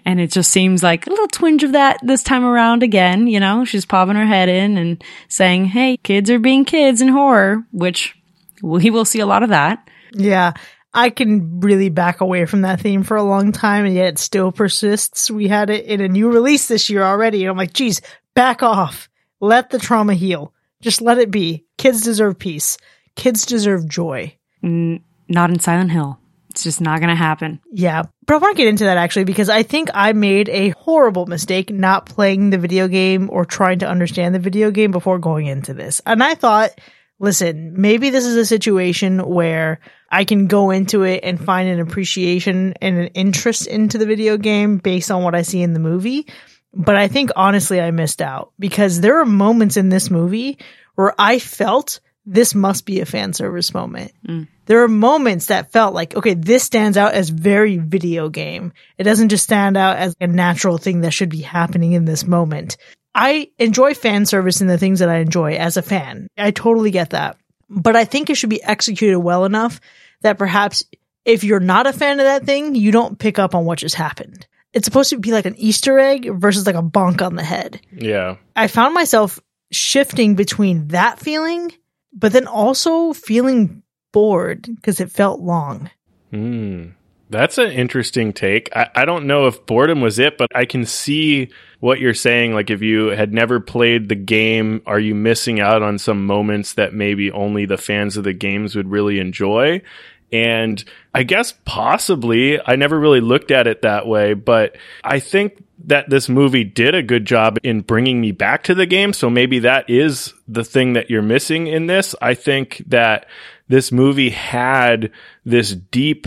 And 0.05 0.21
it 0.21 0.31
just 0.31 0.51
seems 0.51 0.83
like 0.83 1.07
a 1.07 1.11
little 1.11 1.29
twinge 1.29 1.63
of 1.65 1.73
that 1.73 1.99
this 2.03 2.23
time 2.23 2.45
around 2.45 2.83
again. 2.83 3.27
You 3.27 3.41
know, 3.41 3.65
she's 3.65 3.85
popping 3.85 4.17
her 4.17 4.25
head 4.27 4.49
in 4.49 4.79
and 4.79 5.05
saying, 5.29 5.67
Hey, 5.67 5.99
kids 5.99 6.31
are 6.31 6.39
being 6.39 6.65
kids 6.65 7.01
in 7.01 7.09
horror, 7.09 7.65
which 7.73 8.17
we 8.63 8.91
will 8.91 9.05
see 9.05 9.21
a 9.21 9.27
lot 9.27 9.43
of 9.43 9.51
that. 9.51 9.89
yeah. 10.13 10.53
I 10.95 11.09
can 11.09 11.61
really 11.61 11.89
back 11.89 12.21
away 12.21 12.45
from 12.45 12.61
that 12.63 12.81
theme 12.83 13.03
for 13.03 13.17
a 13.17 13.23
long 13.23 13.51
time 13.51 13.87
and 13.87 13.95
yet 13.95 14.09
it 14.09 14.19
still 14.19 14.53
persists. 14.53 15.31
We 15.31 15.49
had 15.49 15.71
it 15.71 15.87
in 15.87 16.03
a 16.03 16.09
new 16.09 16.31
release 16.31 16.69
this 16.69 16.91
year 16.91 17.03
already. 17.03 17.45
And 17.45 17.51
I'm 17.51 17.57
like, 17.57 17.73
geez, 17.73 18.03
back 18.35 18.63
off. 18.63 19.09
Let 19.41 19.71
the 19.71 19.79
trauma 19.79 20.13
heal. 20.13 20.53
Just 20.83 21.01
let 21.01 21.17
it 21.17 21.31
be. 21.31 21.65
Kids 21.79 22.03
deserve 22.03 22.39
peace. 22.39 22.77
Kids 23.17 23.47
deserve 23.47 23.89
joy. 23.89 24.37
N- 24.63 25.03
not 25.29 25.49
in 25.49 25.61
Silent 25.61 25.93
Hill. 25.93 26.19
It's 26.53 26.63
just 26.63 26.81
not 26.81 27.01
going 27.01 27.09
to 27.09 27.15
happen. 27.17 27.61
Yeah. 27.73 28.03
But 28.27 28.35
I 28.35 28.39
want 28.39 28.57
to 28.57 28.63
get 28.63 28.69
into 28.69 28.85
that 28.85 28.99
actually 28.99 29.25
because 29.25 29.49
I 29.49 29.63
think 29.63 29.89
I 29.95 30.13
made 30.13 30.49
a 30.51 30.71
horrible 30.71 31.27
mistake 31.27 31.71
not 31.71 32.07
playing 32.07 32.51
the 32.51 32.59
video 32.59 32.89
game 32.89 33.31
or 33.31 33.45
trying 33.45 33.81
to 33.81 33.89
understand 33.89 34.35
the 34.35 34.39
video 34.39 34.71
game 34.71 34.91
before 34.91 35.19
going 35.19 35.47
into 35.47 35.73
this. 35.73 36.01
And 36.05 36.23
I 36.23 36.35
thought 36.35 36.73
listen, 37.19 37.81
maybe 37.81 38.11
this 38.11 38.27
is 38.27 38.37
a 38.37 38.45
situation 38.45 39.25
where 39.25 39.79
I 40.11 40.25
can 40.25 40.49
go 40.49 40.71
into 40.71 41.05
it 41.05 41.21
and 41.23 41.43
find 41.43 41.69
an 41.69 41.81
appreciation 41.81 42.75
and 42.83 42.99
an 42.99 43.07
interest 43.09 43.67
into 43.67 43.97
the 43.97 44.07
video 44.07 44.37
game 44.37 44.79
based 44.79 45.11
on 45.11 45.23
what 45.23 45.35
I 45.35 45.43
see 45.43 45.63
in 45.63 45.73
the 45.73 45.79
movie. 45.79 46.27
But 46.75 46.97
I 46.97 47.09
think 47.09 47.31
honestly, 47.37 47.81
I 47.81 47.93
missed 47.93 48.21
out 48.21 48.53
because 48.59 49.01
there 49.01 49.21
are 49.21 49.25
moments 49.25 49.77
in 49.77 49.89
this 49.89 50.11
movie 50.11 50.59
where 50.97 51.15
I 51.19 51.39
felt 51.39 52.01
this 52.25 52.55
must 52.55 52.87
be 52.87 53.01
a 53.01 53.07
fan 53.07 53.33
service 53.33 53.75
moment. 53.75 54.13
Mm. 54.27 54.49
There 54.67 54.83
are 54.83 54.89
moments 54.89 55.47
that 55.47 55.73
felt 55.73 55.95
like, 55.95 56.15
okay, 56.15 56.35
this 56.35 56.63
stands 56.63 56.97
out 56.97 57.15
as 57.15 57.31
very 57.31 57.79
video 57.79 58.29
game. 58.29 58.73
It 58.97 59.05
doesn't 59.05 59.31
just 59.31 59.45
stand 59.45 59.77
out 59.77 59.97
as 59.97 60.15
a 60.21 60.27
natural 60.27 60.79
thing 60.79 61.01
that 61.01 61.13
should 61.13 61.31
be 61.31 61.41
happening 61.41 61.93
in 61.93 62.05
this 62.05 62.27
moment. 62.27 62.77
I 63.15 63.51
enjoy 63.59 63.95
fan 63.95 64.25
service 64.25 64.61
in 64.61 64.69
the 64.69 64.79
things 64.79 65.01
that 65.01 65.09
I 65.09 65.19
enjoy 65.19 65.55
as 65.55 65.77
a 65.77 65.83
fan. 65.83 66.29
I 66.39 66.51
totally 66.53 66.91
get 66.91 67.11
that. 67.11 67.37
But 67.69 67.97
I 67.97 68.05
think 68.05 68.31
it 68.31 68.37
should 68.37 68.51
be 68.51 68.63
executed 68.63 69.19
well 69.19 69.45
enough 69.45 69.81
that 70.23 70.39
perhaps 70.39 70.85
if 71.25 71.45
you're 71.45 71.61
not 71.61 71.87
a 71.87 71.93
fan 71.93 72.21
of 72.21 72.27
that 72.27 72.45
thing, 72.45 72.75
you 72.75 72.93
don't 72.93 73.19
pick 73.19 73.39
up 73.39 73.55
on 73.55 73.65
what 73.65 73.79
just 73.79 73.95
happened. 73.95 74.47
It's 74.73 74.85
supposed 74.85 75.11
to 75.11 75.19
be 75.19 75.33
like 75.33 75.45
an 75.45 75.57
Easter 75.57 75.99
egg 75.99 76.31
versus 76.33 76.67
like 76.67 76.77
a 76.77 76.83
bonk 76.83 77.21
on 77.21 77.37
the 77.37 77.45
head. 77.45 77.81
Yeah. 77.93 78.37
I 78.57 78.69
found 78.69 78.95
myself 78.95 79.41
shifting 79.71 80.35
between 80.35 80.89
that 80.89 81.19
feeling 81.19 81.73
but 82.13 82.33
then 82.33 82.47
also 82.47 83.13
feeling 83.13 83.83
bored 84.13 84.63
because 84.63 85.01
it 85.01 85.11
felt 85.11 85.41
long. 85.41 85.91
Hmm. 86.31 86.91
That's 87.31 87.57
an 87.57 87.73
interesting 87.73 88.35
take. 88.35 88.69
I, 88.77 88.91
I 88.95 89.05
don't 89.07 89.27
know 89.27 89.47
if 89.47 89.65
boredom 89.65 90.03
was 90.03 90.19
it, 90.19 90.37
but 90.37 90.51
I 90.55 90.67
can 90.67 90.85
see 90.85 91.49
what 91.81 91.99
you're 91.99 92.13
saying. 92.13 92.53
Like, 92.53 92.69
if 92.69 92.83
you 92.83 93.07
had 93.07 93.33
never 93.33 93.59
played 93.59 94.11
the 94.11 94.15
game, 94.15 94.83
are 94.85 95.01
you 95.01 95.15
missing 95.15 95.59
out 95.59 95.83
on 95.83 95.99
some 95.99 96.27
moments 96.27 96.75
that 96.75 96.93
maybe 96.93 97.31
only 97.31 97.65
the 97.65 97.79
fans 97.79 98.19
of 98.19 98.25
the 98.25 98.35
games 98.35 98.77
would 98.77 98.91
really 98.91 99.19
enjoy? 99.19 99.81
And 100.31 100.83
I 101.15 101.23
guess 101.23 101.55
possibly, 101.65 102.61
I 102.61 102.77
never 102.77 103.01
really 103.01 103.21
looked 103.21 103.51
at 103.51 103.67
it 103.67 103.83
that 103.83 104.07
way, 104.07 104.35
but 104.35 104.77
I 105.03 105.19
think 105.19 105.65
that 105.87 106.11
this 106.11 106.29
movie 106.29 106.65
did 106.65 106.95
a 106.95 107.03
good 107.03 107.25
job 107.25 107.59
in 107.63 107.81
bringing 107.81 108.21
me 108.21 108.33
back 108.33 108.63
to 108.65 108.75
the 108.75 108.87
game. 108.87 109.13
So 109.13 109.29
maybe 109.31 109.59
that 109.61 109.89
is 109.89 110.35
the 110.47 110.65
thing 110.65 110.93
that 110.95 111.11
you're 111.11 111.23
missing 111.23 111.67
in 111.67 111.87
this. 111.87 112.15
I 112.21 112.35
think 112.35 112.83
that 112.87 113.27
this 113.69 113.93
movie 113.93 114.31
had 114.31 115.11
this 115.45 115.75
deep, 115.75 116.27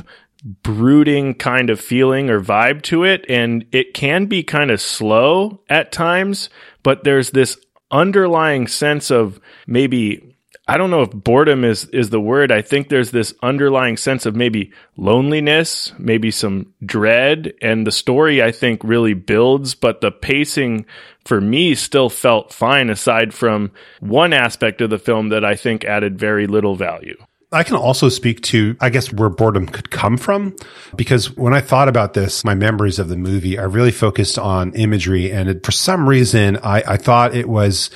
brooding 0.64 1.34
kind 1.34 1.70
of 1.70 1.80
feeling 1.80 2.30
or 2.30 2.40
vibe 2.42 2.82
to 2.84 3.04
it. 3.04 3.26
And 3.30 3.66
it 3.72 3.94
can 3.94 4.26
be 4.26 4.44
kind 4.44 4.72
of 4.72 4.82
slow 4.82 5.62
at 5.70 5.92
times, 5.92 6.50
but 6.84 7.04
there's 7.04 7.32
this 7.32 7.58
underlying 7.92 8.68
sense 8.68 9.10
of 9.12 9.40
maybe 9.68 10.35
I 10.68 10.78
don't 10.78 10.90
know 10.90 11.04
if 11.04 11.12
boredom 11.12 11.64
is 11.64 11.86
is 11.86 12.10
the 12.10 12.20
word. 12.20 12.52
I 12.52 12.62
think 12.62 12.90
there's 12.90 13.12
this 13.12 13.36
underlying 13.44 13.98
sense 13.98 14.26
of 14.26 14.36
maybe 14.36 14.72
loneliness, 14.98 15.94
maybe 16.00 16.32
some 16.32 16.74
dread, 16.84 17.54
and 17.62 17.86
the 17.86 17.92
story 17.92 18.42
I 18.42 18.52
think 18.52 18.84
really 18.84 19.14
builds, 19.14 19.76
but 19.76 20.02
the 20.02 20.12
pacing 20.12 20.86
for 21.24 21.40
me 21.40 21.76
still 21.76 22.10
felt 22.10 22.52
fine 22.52 22.90
aside 22.90 23.34
from 23.34 23.72
one 24.00 24.34
aspect 24.34 24.82
of 24.82 24.90
the 24.90 24.98
film 24.98 25.30
that 25.30 25.46
I 25.46 25.56
think 25.56 25.86
added 25.86 26.20
very 26.20 26.48
little 26.48 26.76
value. 26.76 27.18
I 27.52 27.64
can 27.64 27.76
also 27.76 28.10
speak 28.10 28.42
to, 28.44 28.76
I 28.82 28.90
guess, 28.90 29.14
where 29.14 29.30
boredom 29.30 29.68
could 29.68 29.90
come 29.90 30.18
from. 30.18 30.56
Because 30.96 31.36
when 31.38 31.54
I 31.54 31.62
thought 31.62 31.88
about 31.88 32.14
this, 32.14 32.44
my 32.44 32.54
memories 32.54 33.00
of 33.00 33.08
the 33.08 33.16
movie, 33.16 33.58
I 33.58 33.64
really 33.64 33.92
focused 33.92 34.38
on 34.38 34.74
imagery. 34.74 35.32
And 35.32 35.48
it, 35.48 35.66
for 35.66 35.72
some 35.72 36.10
reason, 36.10 36.58
I, 36.58 36.84
I 36.86 36.98
thought 36.98 37.36
it 37.36 37.48
was 37.48 37.92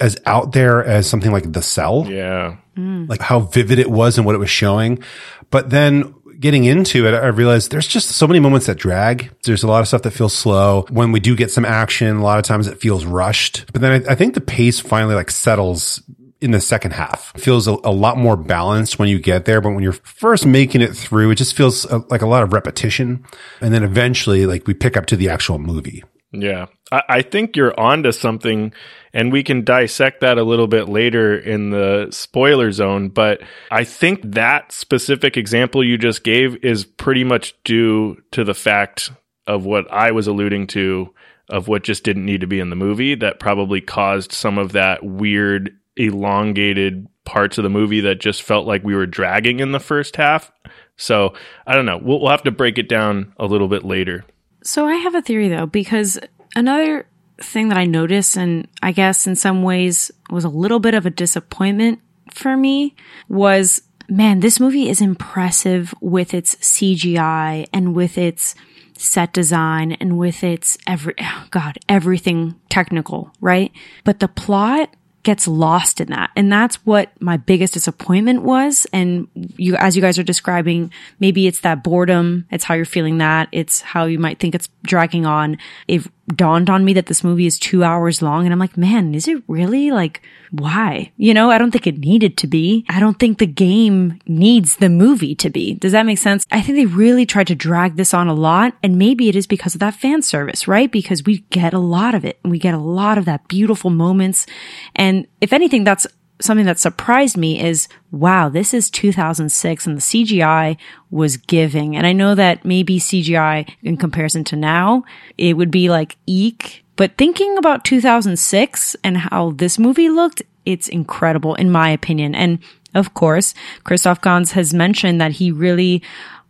as 0.00 0.16
out 0.26 0.52
there 0.52 0.84
as 0.84 1.08
something 1.08 1.32
like 1.32 1.52
The 1.52 1.62
Cell. 1.62 2.06
Yeah. 2.08 2.56
Mm. 2.76 3.08
Like 3.08 3.20
how 3.20 3.40
vivid 3.40 3.78
it 3.78 3.90
was 3.90 4.18
and 4.18 4.26
what 4.26 4.34
it 4.34 4.38
was 4.38 4.50
showing. 4.50 5.02
But 5.50 5.70
then 5.70 6.14
getting 6.38 6.64
into 6.64 7.06
it, 7.06 7.14
I 7.14 7.26
realized 7.28 7.70
there's 7.70 7.86
just 7.86 8.10
so 8.10 8.26
many 8.26 8.40
moments 8.40 8.66
that 8.66 8.76
drag. 8.76 9.30
There's 9.44 9.62
a 9.62 9.66
lot 9.66 9.80
of 9.80 9.88
stuff 9.88 10.02
that 10.02 10.12
feels 10.12 10.32
slow. 10.32 10.86
When 10.90 11.12
we 11.12 11.20
do 11.20 11.34
get 11.34 11.50
some 11.50 11.64
action, 11.64 12.16
a 12.16 12.22
lot 12.22 12.38
of 12.38 12.44
times 12.44 12.66
it 12.66 12.80
feels 12.80 13.04
rushed. 13.04 13.66
But 13.72 13.82
then 13.82 13.92
I, 13.92 14.12
I 14.12 14.14
think 14.14 14.34
the 14.34 14.40
pace 14.40 14.80
finally 14.80 15.14
like 15.14 15.30
settles 15.30 16.02
in 16.40 16.52
the 16.52 16.60
second 16.60 16.92
half. 16.92 17.32
It 17.34 17.40
feels 17.40 17.66
a, 17.66 17.72
a, 17.82 17.90
lot 17.90 18.16
more 18.16 18.36
balanced 18.36 18.98
when 18.98 19.08
you 19.08 19.18
get 19.18 19.44
there, 19.44 19.60
but 19.60 19.70
when 19.70 19.82
you're 19.82 19.92
first 19.92 20.46
making 20.46 20.82
it 20.82 20.94
through, 20.94 21.30
it 21.30 21.34
just 21.34 21.56
feels 21.56 21.84
a, 21.86 21.98
like 22.10 22.22
a 22.22 22.26
lot 22.26 22.44
of 22.44 22.52
repetition. 22.52 23.24
And 23.60 23.74
then 23.74 23.82
eventually, 23.82 24.46
like 24.46 24.66
we 24.66 24.74
pick 24.74 24.96
up 24.96 25.06
to 25.06 25.16
the 25.16 25.28
actual 25.28 25.58
movie. 25.58 26.04
Yeah. 26.32 26.66
I, 26.92 27.02
I 27.08 27.22
think 27.22 27.56
you're 27.56 27.78
onto 27.78 28.12
something 28.12 28.72
and 29.12 29.32
we 29.32 29.42
can 29.42 29.64
dissect 29.64 30.20
that 30.20 30.38
a 30.38 30.42
little 30.42 30.66
bit 30.66 30.88
later 30.88 31.38
in 31.38 31.70
the 31.70 32.08
spoiler 32.10 32.70
zone. 32.72 33.08
But 33.08 33.40
I 33.70 33.84
think 33.84 34.20
that 34.32 34.72
specific 34.72 35.36
example 35.36 35.82
you 35.82 35.96
just 35.96 36.24
gave 36.24 36.62
is 36.64 36.84
pretty 36.84 37.24
much 37.24 37.54
due 37.64 38.18
to 38.32 38.44
the 38.44 38.54
fact 38.54 39.10
of 39.46 39.64
what 39.64 39.90
I 39.90 40.12
was 40.12 40.26
alluding 40.26 40.66
to 40.68 41.14
of 41.48 41.66
what 41.66 41.82
just 41.82 42.04
didn't 42.04 42.26
need 42.26 42.42
to 42.42 42.46
be 42.46 42.60
in 42.60 42.68
the 42.68 42.76
movie 42.76 43.14
that 43.14 43.40
probably 43.40 43.80
caused 43.80 44.32
some 44.32 44.58
of 44.58 44.72
that 44.72 45.02
weird, 45.02 45.74
elongated 45.96 47.06
parts 47.24 47.56
of 47.56 47.64
the 47.64 47.70
movie 47.70 48.00
that 48.02 48.20
just 48.20 48.42
felt 48.42 48.66
like 48.66 48.84
we 48.84 48.94
were 48.94 49.06
dragging 49.06 49.60
in 49.60 49.72
the 49.72 49.80
first 49.80 50.16
half. 50.16 50.52
So 50.96 51.34
I 51.66 51.74
don't 51.74 51.86
know. 51.86 51.98
We'll, 52.02 52.20
we'll 52.20 52.30
have 52.30 52.42
to 52.42 52.50
break 52.50 52.76
it 52.76 52.88
down 52.88 53.32
a 53.38 53.46
little 53.46 53.68
bit 53.68 53.84
later. 53.84 54.24
So 54.62 54.86
I 54.86 54.94
have 54.96 55.14
a 55.14 55.22
theory 55.22 55.48
though, 55.48 55.66
because 55.66 56.18
another 56.56 57.06
thing 57.40 57.68
that 57.68 57.78
I 57.78 57.84
noticed, 57.84 58.36
and 58.36 58.68
I 58.82 58.92
guess 58.92 59.26
in 59.26 59.36
some 59.36 59.62
ways 59.62 60.10
was 60.30 60.44
a 60.44 60.48
little 60.48 60.80
bit 60.80 60.94
of 60.94 61.06
a 61.06 61.10
disappointment 61.10 62.00
for 62.32 62.56
me, 62.56 62.94
was 63.28 63.82
man, 64.08 64.40
this 64.40 64.58
movie 64.58 64.88
is 64.88 65.00
impressive 65.00 65.94
with 66.00 66.32
its 66.34 66.56
CGI 66.56 67.68
and 67.72 67.94
with 67.94 68.16
its 68.16 68.54
set 68.96 69.32
design 69.32 69.92
and 69.92 70.18
with 70.18 70.42
its 70.42 70.76
every, 70.86 71.14
oh 71.20 71.46
God, 71.50 71.78
everything 71.88 72.56
technical, 72.68 73.30
right? 73.40 73.72
But 74.04 74.20
the 74.20 74.28
plot 74.28 74.94
gets 75.28 75.46
lost 75.46 76.00
in 76.00 76.08
that. 76.08 76.30
And 76.36 76.50
that's 76.50 76.76
what 76.86 77.10
my 77.20 77.36
biggest 77.36 77.74
disappointment 77.74 78.44
was. 78.44 78.86
And 78.94 79.28
you, 79.58 79.76
as 79.76 79.94
you 79.94 80.00
guys 80.00 80.18
are 80.18 80.22
describing, 80.22 80.90
maybe 81.20 81.46
it's 81.46 81.60
that 81.60 81.84
boredom. 81.84 82.46
It's 82.50 82.64
how 82.64 82.72
you're 82.72 82.86
feeling 82.86 83.18
that. 83.18 83.50
It's 83.52 83.82
how 83.82 84.06
you 84.06 84.18
might 84.18 84.38
think 84.40 84.54
it's 84.54 84.70
dragging 84.84 85.26
on. 85.26 85.58
It 85.86 86.00
dawned 86.28 86.70
on 86.70 86.84
me 86.84 86.92
that 86.92 87.06
this 87.06 87.24
movie 87.24 87.46
is 87.46 87.58
two 87.58 87.84
hours 87.84 88.22
long. 88.22 88.44
And 88.44 88.52
I'm 88.52 88.58
like, 88.58 88.76
man, 88.76 89.14
is 89.14 89.26
it 89.28 89.42
really 89.48 89.90
like, 89.90 90.22
why? 90.50 91.12
You 91.16 91.34
know, 91.34 91.50
I 91.50 91.58
don't 91.58 91.70
think 91.70 91.86
it 91.86 91.98
needed 91.98 92.36
to 92.38 92.46
be. 92.46 92.84
I 92.88 93.00
don't 93.00 93.18
think 93.18 93.38
the 93.38 93.46
game 93.46 94.20
needs 94.26 94.76
the 94.76 94.88
movie 94.88 95.34
to 95.36 95.50
be. 95.50 95.74
Does 95.74 95.92
that 95.92 96.06
make 96.06 96.18
sense? 96.18 96.46
I 96.50 96.60
think 96.60 96.76
they 96.76 96.86
really 96.86 97.26
tried 97.26 97.46
to 97.48 97.54
drag 97.54 97.96
this 97.96 98.14
on 98.14 98.28
a 98.28 98.34
lot. 98.34 98.74
And 98.82 98.98
maybe 98.98 99.28
it 99.28 99.36
is 99.36 99.46
because 99.46 99.74
of 99.74 99.80
that 99.80 99.94
fan 99.94 100.22
service, 100.22 100.68
right? 100.68 100.90
Because 100.90 101.24
we 101.24 101.38
get 101.50 101.74
a 101.74 101.78
lot 101.78 102.14
of 102.14 102.24
it 102.24 102.38
and 102.42 102.50
we 102.50 102.58
get 102.58 102.74
a 102.74 102.78
lot 102.78 103.18
of 103.18 103.24
that 103.24 103.48
beautiful 103.48 103.90
moments. 103.90 104.46
And 104.94 105.26
if 105.40 105.52
anything, 105.52 105.84
that's 105.84 106.06
something 106.40 106.66
that 106.66 106.78
surprised 106.78 107.36
me 107.36 107.60
is 107.60 107.88
wow, 108.10 108.48
this 108.48 108.72
is 108.72 108.90
2006 108.90 109.86
and 109.86 109.96
the 109.96 110.00
CGI 110.00 110.76
was 111.10 111.36
giving. 111.36 111.96
And 111.96 112.06
I 112.06 112.12
know 112.12 112.34
that 112.34 112.64
maybe 112.64 112.98
CGI 112.98 113.68
in 113.82 113.96
comparison 113.96 114.44
to 114.44 114.56
now, 114.56 115.04
it 115.36 115.54
would 115.54 115.70
be 115.70 115.88
like 115.88 116.16
eek. 116.26 116.84
But 116.96 117.16
thinking 117.16 117.56
about 117.58 117.84
2006 117.84 118.96
and 119.04 119.18
how 119.18 119.52
this 119.52 119.78
movie 119.78 120.08
looked, 120.08 120.42
it's 120.64 120.88
incredible 120.88 121.54
in 121.54 121.70
my 121.70 121.90
opinion. 121.90 122.34
And 122.34 122.58
of 122.94 123.14
course, 123.14 123.54
Christophe 123.84 124.20
Gans 124.20 124.52
has 124.52 124.72
mentioned 124.72 125.20
that 125.20 125.32
he 125.32 125.52
really 125.52 126.02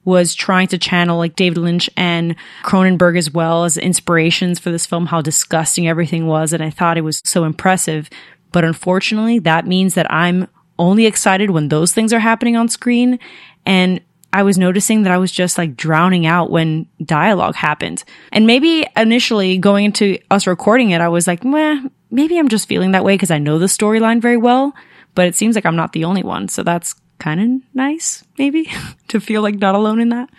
was 0.05 0.35
trying 0.35 0.67
to 0.69 0.79
channel 0.79 1.19
like 1.19 1.37
David 1.37 1.59
Lynch 1.59 1.91
and 1.95 2.35
Cronenberg 2.63 3.19
as 3.19 3.31
well 3.31 3.65
as 3.65 3.77
inspirations 3.77 4.59
for 4.59 4.71
this 4.71 4.87
film, 4.87 5.07
how 5.07 5.21
disgusting 5.21 5.87
everything 5.87 6.27
was. 6.27 6.55
And 6.55 6.63
I 6.63 6.71
thought 6.71 6.97
it 6.97 7.03
was 7.03 7.21
so 7.25 7.45
impressive. 7.45 8.09
But 8.53 8.65
unfortunately, 8.65 9.39
that 9.41 9.67
means 9.67 9.95
that 9.95 10.11
I'm 10.13 10.49
only 10.79 11.07
excited 11.07 11.51
when 11.51 11.69
those 11.69 11.93
things 11.93 12.13
are 12.13 12.19
happening 12.19 12.57
on 12.57 12.69
screen. 12.69 13.19
And 13.67 14.01
I 14.33 14.43
was 14.43 14.59
noticing 14.59 15.03
that 15.03 15.13
I 15.13 15.19
was 15.19 15.33
just 15.33 15.59
like 15.59 15.77
drowning 15.77 16.27
out 16.27 16.51
when 16.51 16.87
dialogue 17.03 17.55
happened. 17.55 18.05
And 18.33 18.47
maybe 18.47 18.87
initially 18.97 19.59
going 19.59 19.87
into 19.87 20.19
us 20.31 20.47
recording 20.47 20.91
it, 20.91 21.01
I 21.01 21.09
was 21.09 21.27
like, 21.27 21.45
meh, 21.45 21.83
maybe 22.11 22.39
I'm 22.39 22.49
just 22.49 22.69
feeling 22.69 22.93
that 22.93 23.05
way 23.05 23.15
because 23.15 23.31
I 23.31 23.39
know 23.39 23.59
the 23.59 23.67
storyline 23.67 24.21
very 24.21 24.37
well. 24.37 24.75
But 25.15 25.27
it 25.27 25.35
seems 25.35 25.55
like 25.55 25.67
I'm 25.67 25.77
not 25.77 25.93
the 25.93 26.05
only 26.05 26.23
one. 26.23 26.49
So 26.49 26.63
that's 26.63 26.95
kind 27.19 27.41
of 27.41 27.75
nice, 27.75 28.25
maybe, 28.39 28.71
to 29.09 29.21
feel 29.21 29.43
like 29.43 29.57
not 29.57 29.75
alone 29.75 30.01
in 30.01 30.11
that. 30.11 30.31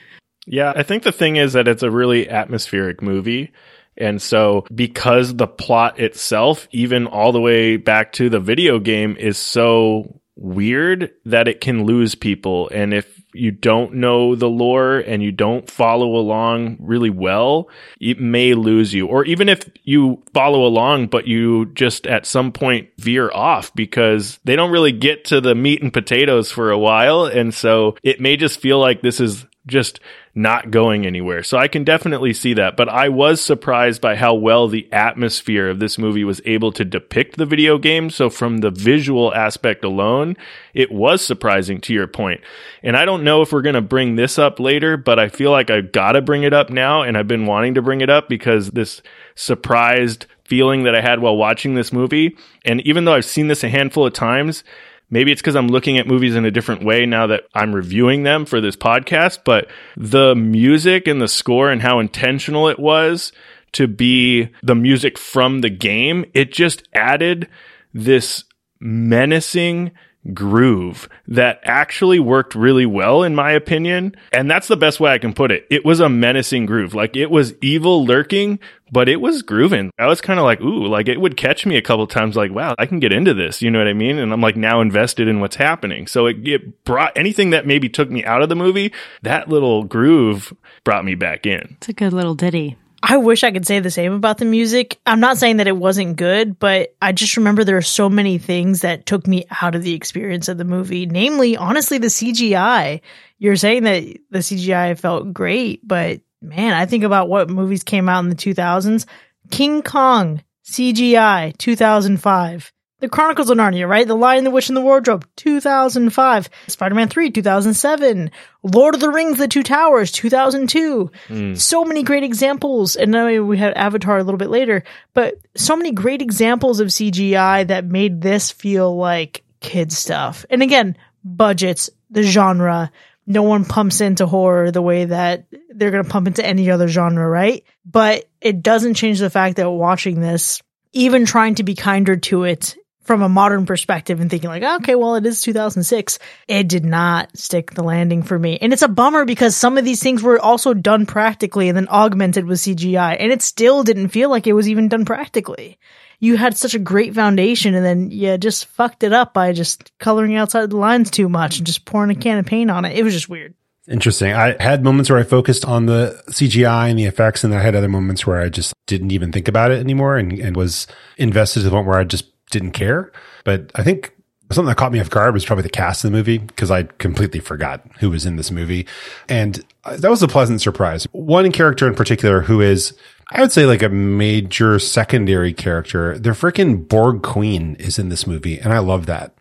Yeah, 0.46 0.74
I 0.76 0.84
think 0.84 1.04
the 1.04 1.12
thing 1.12 1.36
is 1.36 1.54
that 1.54 1.68
it's 1.68 1.84
a 1.84 1.92
really 1.92 2.30
atmospheric 2.30 3.02
movie. 3.02 3.52
And 4.00 4.22
so 4.22 4.66
because 4.74 5.36
the 5.36 5.48
plot 5.48 6.00
itself, 6.00 6.68
even 6.72 7.08
all 7.08 7.32
the 7.32 7.42
way 7.42 7.78
back 7.78 8.14
to 8.14 8.30
the 8.30 8.40
video 8.40 8.80
game 8.80 9.18
is 9.18 9.38
so 9.38 10.20
weird 10.40 11.12
that 11.26 11.48
it 11.48 11.60
can 11.62 11.84
lose 11.84 12.16
people. 12.16 12.70
And 12.70 12.94
if 12.94 13.22
you 13.34 13.52
don't 13.52 13.96
know 13.96 14.36
the 14.36 14.50
lore 14.50 14.98
and 14.98 15.22
you 15.22 15.32
don't 15.32 15.70
follow 15.70 16.16
along 16.16 16.78
really 16.80 17.10
well, 17.10 17.70
it 18.00 18.20
may 18.20 18.54
lose 18.54 18.94
you. 18.94 19.08
Or 19.08 19.26
even 19.26 19.50
if 19.50 19.70
you 19.84 20.24
follow 20.34 20.66
along, 20.66 21.08
but 21.08 21.28
you 21.28 21.68
just 21.74 22.08
at 22.08 22.26
some 22.26 22.52
point 22.52 22.90
veer 22.98 23.30
off 23.32 23.74
because 23.76 24.40
they 24.46 24.56
don't 24.56 24.72
really 24.72 24.94
get 24.94 25.26
to 25.26 25.42
the 25.42 25.56
meat 25.56 25.84
and 25.84 25.94
potatoes 25.94 26.52
for 26.52 26.72
a 26.72 26.80
while. 26.80 27.26
And 27.26 27.54
so 27.54 27.98
it 28.02 28.20
may 28.20 28.38
just 28.38 28.60
feel 28.60 28.80
like 28.80 29.02
this 29.02 29.20
is 29.20 29.46
just 29.70 30.00
not 30.36 30.72
going 30.72 31.06
anywhere. 31.06 31.44
So 31.44 31.58
I 31.58 31.68
can 31.68 31.84
definitely 31.84 32.34
see 32.34 32.54
that. 32.54 32.78
But 32.78 32.90
I 32.90 33.10
was 33.10 33.42
surprised 33.42 34.02
by 34.02 34.16
how 34.16 34.34
well 34.34 34.68
the 34.68 34.88
atmosphere 34.92 35.70
of 35.70 35.80
this 35.80 35.98
movie 35.98 36.24
was 36.24 36.42
able 36.46 36.72
to 36.74 36.86
depict 36.86 37.38
the 37.38 37.46
video 37.46 37.78
game. 37.78 38.10
So 38.10 38.30
from 38.30 38.58
the 38.58 38.70
visual 38.70 39.34
aspect 39.34 39.84
alone, 39.84 40.38
it 40.74 40.92
was 40.92 41.26
surprising 41.26 41.82
to 41.82 41.94
your 41.94 42.08
point. 42.08 42.42
And 42.84 42.96
I 42.96 43.06
don't 43.06 43.24
know 43.24 43.42
if 43.42 43.52
we're 43.52 43.62
going 43.62 43.76
to 43.76 43.82
bring 43.82 44.16
this 44.16 44.38
up 44.40 44.60
later, 44.60 44.98
but 44.98 45.20
I 45.20 45.30
feel 45.30 45.52
like 45.52 45.70
I've 45.70 45.92
got 45.92 46.14
to 46.14 46.22
bring 46.22 46.44
it 46.44 46.54
up 46.54 46.70
now. 46.70 47.02
And 47.02 47.18
I've 47.18 47.28
been 47.28 47.46
wanting 47.46 47.76
to 47.76 47.82
bring 47.82 48.02
it 48.02 48.10
up 48.10 48.30
because 48.30 48.72
this 48.72 49.02
surprised 49.36 50.26
feeling 50.44 50.84
that 50.84 50.96
I 50.96 51.02
had 51.02 51.20
while 51.20 51.38
watching 51.38 51.76
this 51.76 51.94
movie. 51.94 52.36
And 52.66 52.82
even 52.82 53.06
though 53.06 53.14
I've 53.14 53.26
seen 53.26 53.48
this 53.48 53.64
a 53.64 53.70
handful 53.70 54.06
of 54.06 54.14
times, 54.14 54.64
Maybe 55.10 55.32
it's 55.32 55.42
because 55.42 55.56
I'm 55.56 55.68
looking 55.68 55.98
at 55.98 56.08
movies 56.08 56.36
in 56.36 56.46
a 56.46 56.52
different 56.52 56.84
way 56.84 57.06
now 57.06 57.28
that 57.28 57.44
I'm 57.54 57.74
reviewing 57.74 58.24
them 58.24 58.46
for 58.46 58.62
this 58.62 58.76
podcast, 58.76 59.40
but 59.44 59.68
the 59.98 60.36
music 60.36 61.08
and 61.08 61.22
the 61.22 61.28
score 61.28 61.72
and 61.72 61.82
how 61.82 62.00
intentional 62.00 62.68
it 62.68 62.80
was 62.80 63.32
to 63.74 63.88
be 63.88 64.50
the 64.64 64.76
music 64.76 65.18
from 65.18 65.62
the 65.62 65.70
game, 65.70 66.26
it 66.34 66.52
just 66.52 66.88
added 66.94 67.48
this 67.94 68.44
menacing 68.80 69.92
groove 70.34 71.08
that 71.28 71.60
actually 71.64 72.20
worked 72.20 72.54
really 72.54 72.86
well 72.86 73.24
in 73.24 73.36
my 73.36 73.52
opinion. 73.52 74.16
And 74.34 74.52
that's 74.52 74.68
the 74.68 74.78
best 74.78 75.00
way 75.00 75.12
i 75.12 75.18
can 75.18 75.34
put 75.34 75.52
it. 75.52 75.66
It 75.70 75.86
was 75.86 76.00
a 76.00 76.10
menacing 76.10 76.66
groove. 76.66 76.94
Like 76.94 77.16
it 77.16 77.32
was 77.32 77.54
evil 77.62 78.06
lurking 78.06 78.60
but 78.92 79.08
it 79.08 79.22
was 79.22 79.44
grooving. 79.44 79.92
I 80.00 80.08
was 80.08 80.20
kind 80.20 80.40
of 80.40 80.46
like 80.46 80.62
ooh 80.62 80.88
like 80.88 81.08
it 81.08 81.22
would 81.22 81.38
catch 81.38 81.66
me 81.66 81.78
a 81.78 81.82
couple 81.82 82.08
times 82.08 82.36
like 82.36 82.52
wow 82.52 82.76
i 82.80 82.86
can 82.86 83.00
get 83.00 83.14
into 83.14 83.34
this. 83.34 83.62
You 83.62 83.72
know 83.72 83.80
what 83.80 83.88
i 83.88 83.94
mean? 83.94 84.18
And 84.18 84.34
i'm 84.34 84.42
like 84.42 84.56
now 84.56 84.82
invested 84.82 85.28
in 85.28 85.40
what's 85.40 85.56
happening. 85.56 86.08
So 86.08 86.26
it, 86.26 86.48
it 86.48 86.84
brought 86.84 87.18
anything 87.18 87.52
that 87.52 87.66
maybe 87.66 87.90
took 87.90 88.10
me 88.10 88.24
out 88.26 88.42
of 88.42 88.50
the 88.50 88.56
movie 88.56 88.92
that 89.22 89.50
little 89.50 89.84
groove 89.84 90.54
brought 90.84 91.06
me 91.06 91.16
back 91.16 91.46
in. 91.46 91.78
It's 91.78 91.90
a 91.90 91.94
good 91.94 92.14
little 92.14 92.36
ditty. 92.36 92.78
I 93.02 93.18
wish 93.18 93.44
I 93.44 93.52
could 93.52 93.66
say 93.66 93.80
the 93.80 93.92
same 93.92 94.14
about 94.14 94.38
the 94.40 94.46
music. 94.46 95.00
I'm 95.06 95.20
not 95.20 95.38
saying 95.38 95.58
that 95.58 95.68
it 95.68 95.76
wasn't 95.76 96.18
good, 96.18 96.60
but 96.60 96.96
I 97.02 97.12
just 97.12 97.38
remember 97.38 97.64
there 97.64 97.78
are 97.78 97.82
so 97.82 98.10
many 98.10 98.38
things 98.38 98.82
that 98.82 99.06
took 99.06 99.26
me 99.26 99.46
out 99.62 99.76
of 99.76 99.84
the 99.84 99.94
experience 99.94 100.48
of 100.48 100.58
the 100.58 100.66
movie. 100.66 101.06
Namely, 101.06 101.56
honestly, 101.56 101.98
the 101.98 102.08
CGI. 102.08 103.02
You're 103.38 103.56
saying 103.56 103.84
that 103.84 104.04
the 104.30 104.40
CGI 104.40 105.00
felt 105.00 105.34
great, 105.34 105.88
but 105.88 106.22
man, 106.42 106.74
I 106.74 106.86
think 106.86 107.04
about 107.04 107.30
what 107.30 107.50
movies 107.50 107.84
came 107.84 108.10
out 108.10 108.24
in 108.24 108.30
the 108.30 108.36
2000s. 108.36 109.06
King 109.50 109.82
Kong, 109.82 110.44
CGI, 110.66 111.58
2005. 111.58 112.74
The 113.00 113.10
Chronicles 113.10 113.50
of 113.50 113.58
Narnia, 113.58 113.88
right? 113.88 114.06
The 114.06 114.16
Lion, 114.16 114.44
the 114.44 114.52
Witch, 114.52 114.68
and 114.68 114.76
the 114.76 114.82
Wardrobe, 114.82 115.26
2005. 115.38 116.50
Spider-Man 116.68 117.08
3, 117.08 117.32
2007. 117.32 118.32
Lord 118.62 118.96
of 118.96 119.02
the 119.02 119.10
Rings, 119.10 119.38
The 119.38 119.48
Two 119.48 119.64
Towers, 119.64 120.12
2002. 120.12 121.12
Hmm. 121.28 121.54
So 121.56 121.86
many 121.86 122.04
great 122.04 122.24
examples. 122.24 122.98
And 122.98 123.14
then 123.14 123.48
we 123.48 123.58
had 123.58 123.74
Avatar 123.74 124.18
a 124.18 124.24
little 124.24 124.38
bit 124.38 124.50
later, 124.50 124.84
but 125.14 125.36
so 125.56 125.78
many 125.78 125.94
great 125.94 126.22
examples 126.22 126.82
of 126.82 126.90
CGI 126.90 127.68
that 127.68 127.86
made 127.86 128.22
this 128.22 128.52
feel 128.52 128.96
like 128.96 129.44
kid 129.62 129.94
stuff. 129.94 130.46
And 130.50 130.62
again, 130.62 130.98
budgets, 131.24 131.90
the 132.10 132.24
genre. 132.24 132.92
No 133.26 133.44
one 133.44 133.64
pumps 133.64 134.02
into 134.02 134.26
horror 134.26 134.72
the 134.72 134.82
way 134.82 135.06
that 135.06 135.46
they're 135.70 135.92
going 135.92 136.04
to 136.04 136.10
pump 136.10 136.28
into 136.28 136.44
any 136.44 136.72
other 136.72 136.88
genre, 136.88 137.28
right? 137.30 137.64
But 137.86 138.26
it 138.42 138.64
doesn't 138.64 138.96
change 138.96 139.20
the 139.20 139.30
fact 139.30 139.58
that 139.58 139.70
watching 139.70 140.20
this, 140.20 140.62
even 140.94 141.26
trying 141.26 141.56
to 141.56 141.64
be 141.64 141.76
kinder 141.76 142.16
to 142.18 142.44
it 142.44 142.76
from 143.10 143.24
a 143.24 143.28
modern 143.28 143.66
perspective 143.66 144.20
and 144.20 144.30
thinking 144.30 144.52
like, 144.52 144.62
okay, 144.62 144.94
well, 144.94 145.16
it 145.16 145.26
is 145.26 145.42
2006. 145.42 146.20
It 146.48 146.68
did 146.68 146.86
not 146.86 147.36
stick 147.36 147.72
the 147.72 147.82
landing 147.82 148.22
for 148.22 148.38
me. 148.38 148.60
And 148.62 148.72
it's 148.72 148.84
a 148.84 148.88
bummer 148.88 149.26
because 149.26 149.58
some 149.58 149.80
of 149.80 149.84
these 149.84 150.00
things 150.00 150.22
were 150.22 150.40
also 150.40 150.76
done 150.76 151.08
practically 151.08 151.70
and 151.70 151.76
then 151.76 151.88
augmented 151.88 152.46
with 152.46 152.60
CGI. 152.60 153.18
And 153.20 153.32
it 153.32 153.42
still 153.42 153.84
didn't 153.84 154.10
feel 154.10 154.30
like 154.30 154.46
it 154.46 154.54
was 154.54 154.70
even 154.70 154.90
done 154.90 155.06
practically. 155.06 155.80
You 156.20 156.38
had 156.38 156.56
such 156.56 156.76
a 156.76 156.80
great 156.80 157.16
foundation 157.16 157.74
and 157.74 157.84
then 157.84 158.12
you 158.12 158.38
just 158.38 158.68
fucked 158.68 159.02
it 159.02 159.12
up 159.12 159.34
by 159.34 159.54
just 159.54 159.92
coloring 159.98 160.36
outside 160.36 160.70
the 160.70 160.78
lines 160.78 161.10
too 161.10 161.30
much 161.30 161.58
and 161.58 161.66
just 161.66 161.86
pouring 161.86 162.12
a 162.12 162.16
can 162.16 162.38
of 162.38 162.46
paint 162.46 162.70
on 162.70 162.86
it. 162.86 162.96
It 162.96 163.02
was 163.02 163.16
just 163.16 163.28
weird. 163.28 163.56
Interesting. 163.88 164.34
I 164.34 164.56
had 164.62 164.84
moments 164.84 165.10
where 165.10 165.18
I 165.18 165.24
focused 165.24 165.66
on 165.66 165.88
the 165.88 166.22
CGI 166.30 166.92
and 166.92 167.00
the 167.00 167.06
effects, 167.06 167.44
and 167.44 167.56
I 167.56 167.60
had 167.60 167.76
other 167.76 167.90
moments 167.90 168.28
where 168.28 168.40
I 168.40 168.50
just 168.50 168.72
didn't 168.86 169.10
even 169.10 169.32
think 169.32 169.48
about 169.48 169.72
it 169.72 169.80
anymore 169.80 170.18
and, 170.18 170.32
and 170.34 170.56
was 170.56 170.86
invested 171.18 171.62
to 171.62 171.64
the 171.64 171.72
point 171.72 171.88
where 171.88 171.98
I 171.98 172.04
just 172.04 172.28
didn't 172.50 172.72
care. 172.72 173.12
But 173.44 173.72
I 173.76 173.84
think 173.84 174.16
something 174.52 174.70
that 174.70 174.78
caught 174.78 174.92
me 174.92 175.00
off 175.00 175.10
guard 175.10 175.34
was 175.34 175.46
probably 175.46 175.64
the 175.64 175.70
cast 175.70 176.04
of 176.04 176.12
the 176.12 176.18
movie 176.18 176.40
because 176.40 176.72
I 176.72 176.84
completely 176.84 177.40
forgot 177.40 177.82
who 178.00 178.10
was 178.10 178.26
in 178.26 178.36
this 178.36 178.52
movie. 178.52 178.88
And 179.28 179.64
uh, 179.84 179.98
that 179.98 180.10
was 180.10 180.24
a 180.24 180.28
pleasant 180.28 180.62
surprise. 180.62 181.06
One 181.12 181.52
character 181.52 181.88
in 181.88 181.96
particular 181.96 182.42
who 182.42 182.62
is, 182.62 182.94
I 183.32 183.42
would 183.42 183.52
say 183.52 183.66
like 183.66 183.84
a 183.84 183.90
major 183.90 184.80
secondary 184.80 185.54
character. 185.54 186.18
The 186.18 186.32
freaking 186.32 186.88
Borg 186.88 187.22
Queen 187.22 187.76
is 187.76 188.00
in 188.00 188.10
this 188.10 188.26
movie. 188.26 188.60
And 188.60 188.74
I 188.74 188.80
love 188.80 189.06
that 189.06 189.34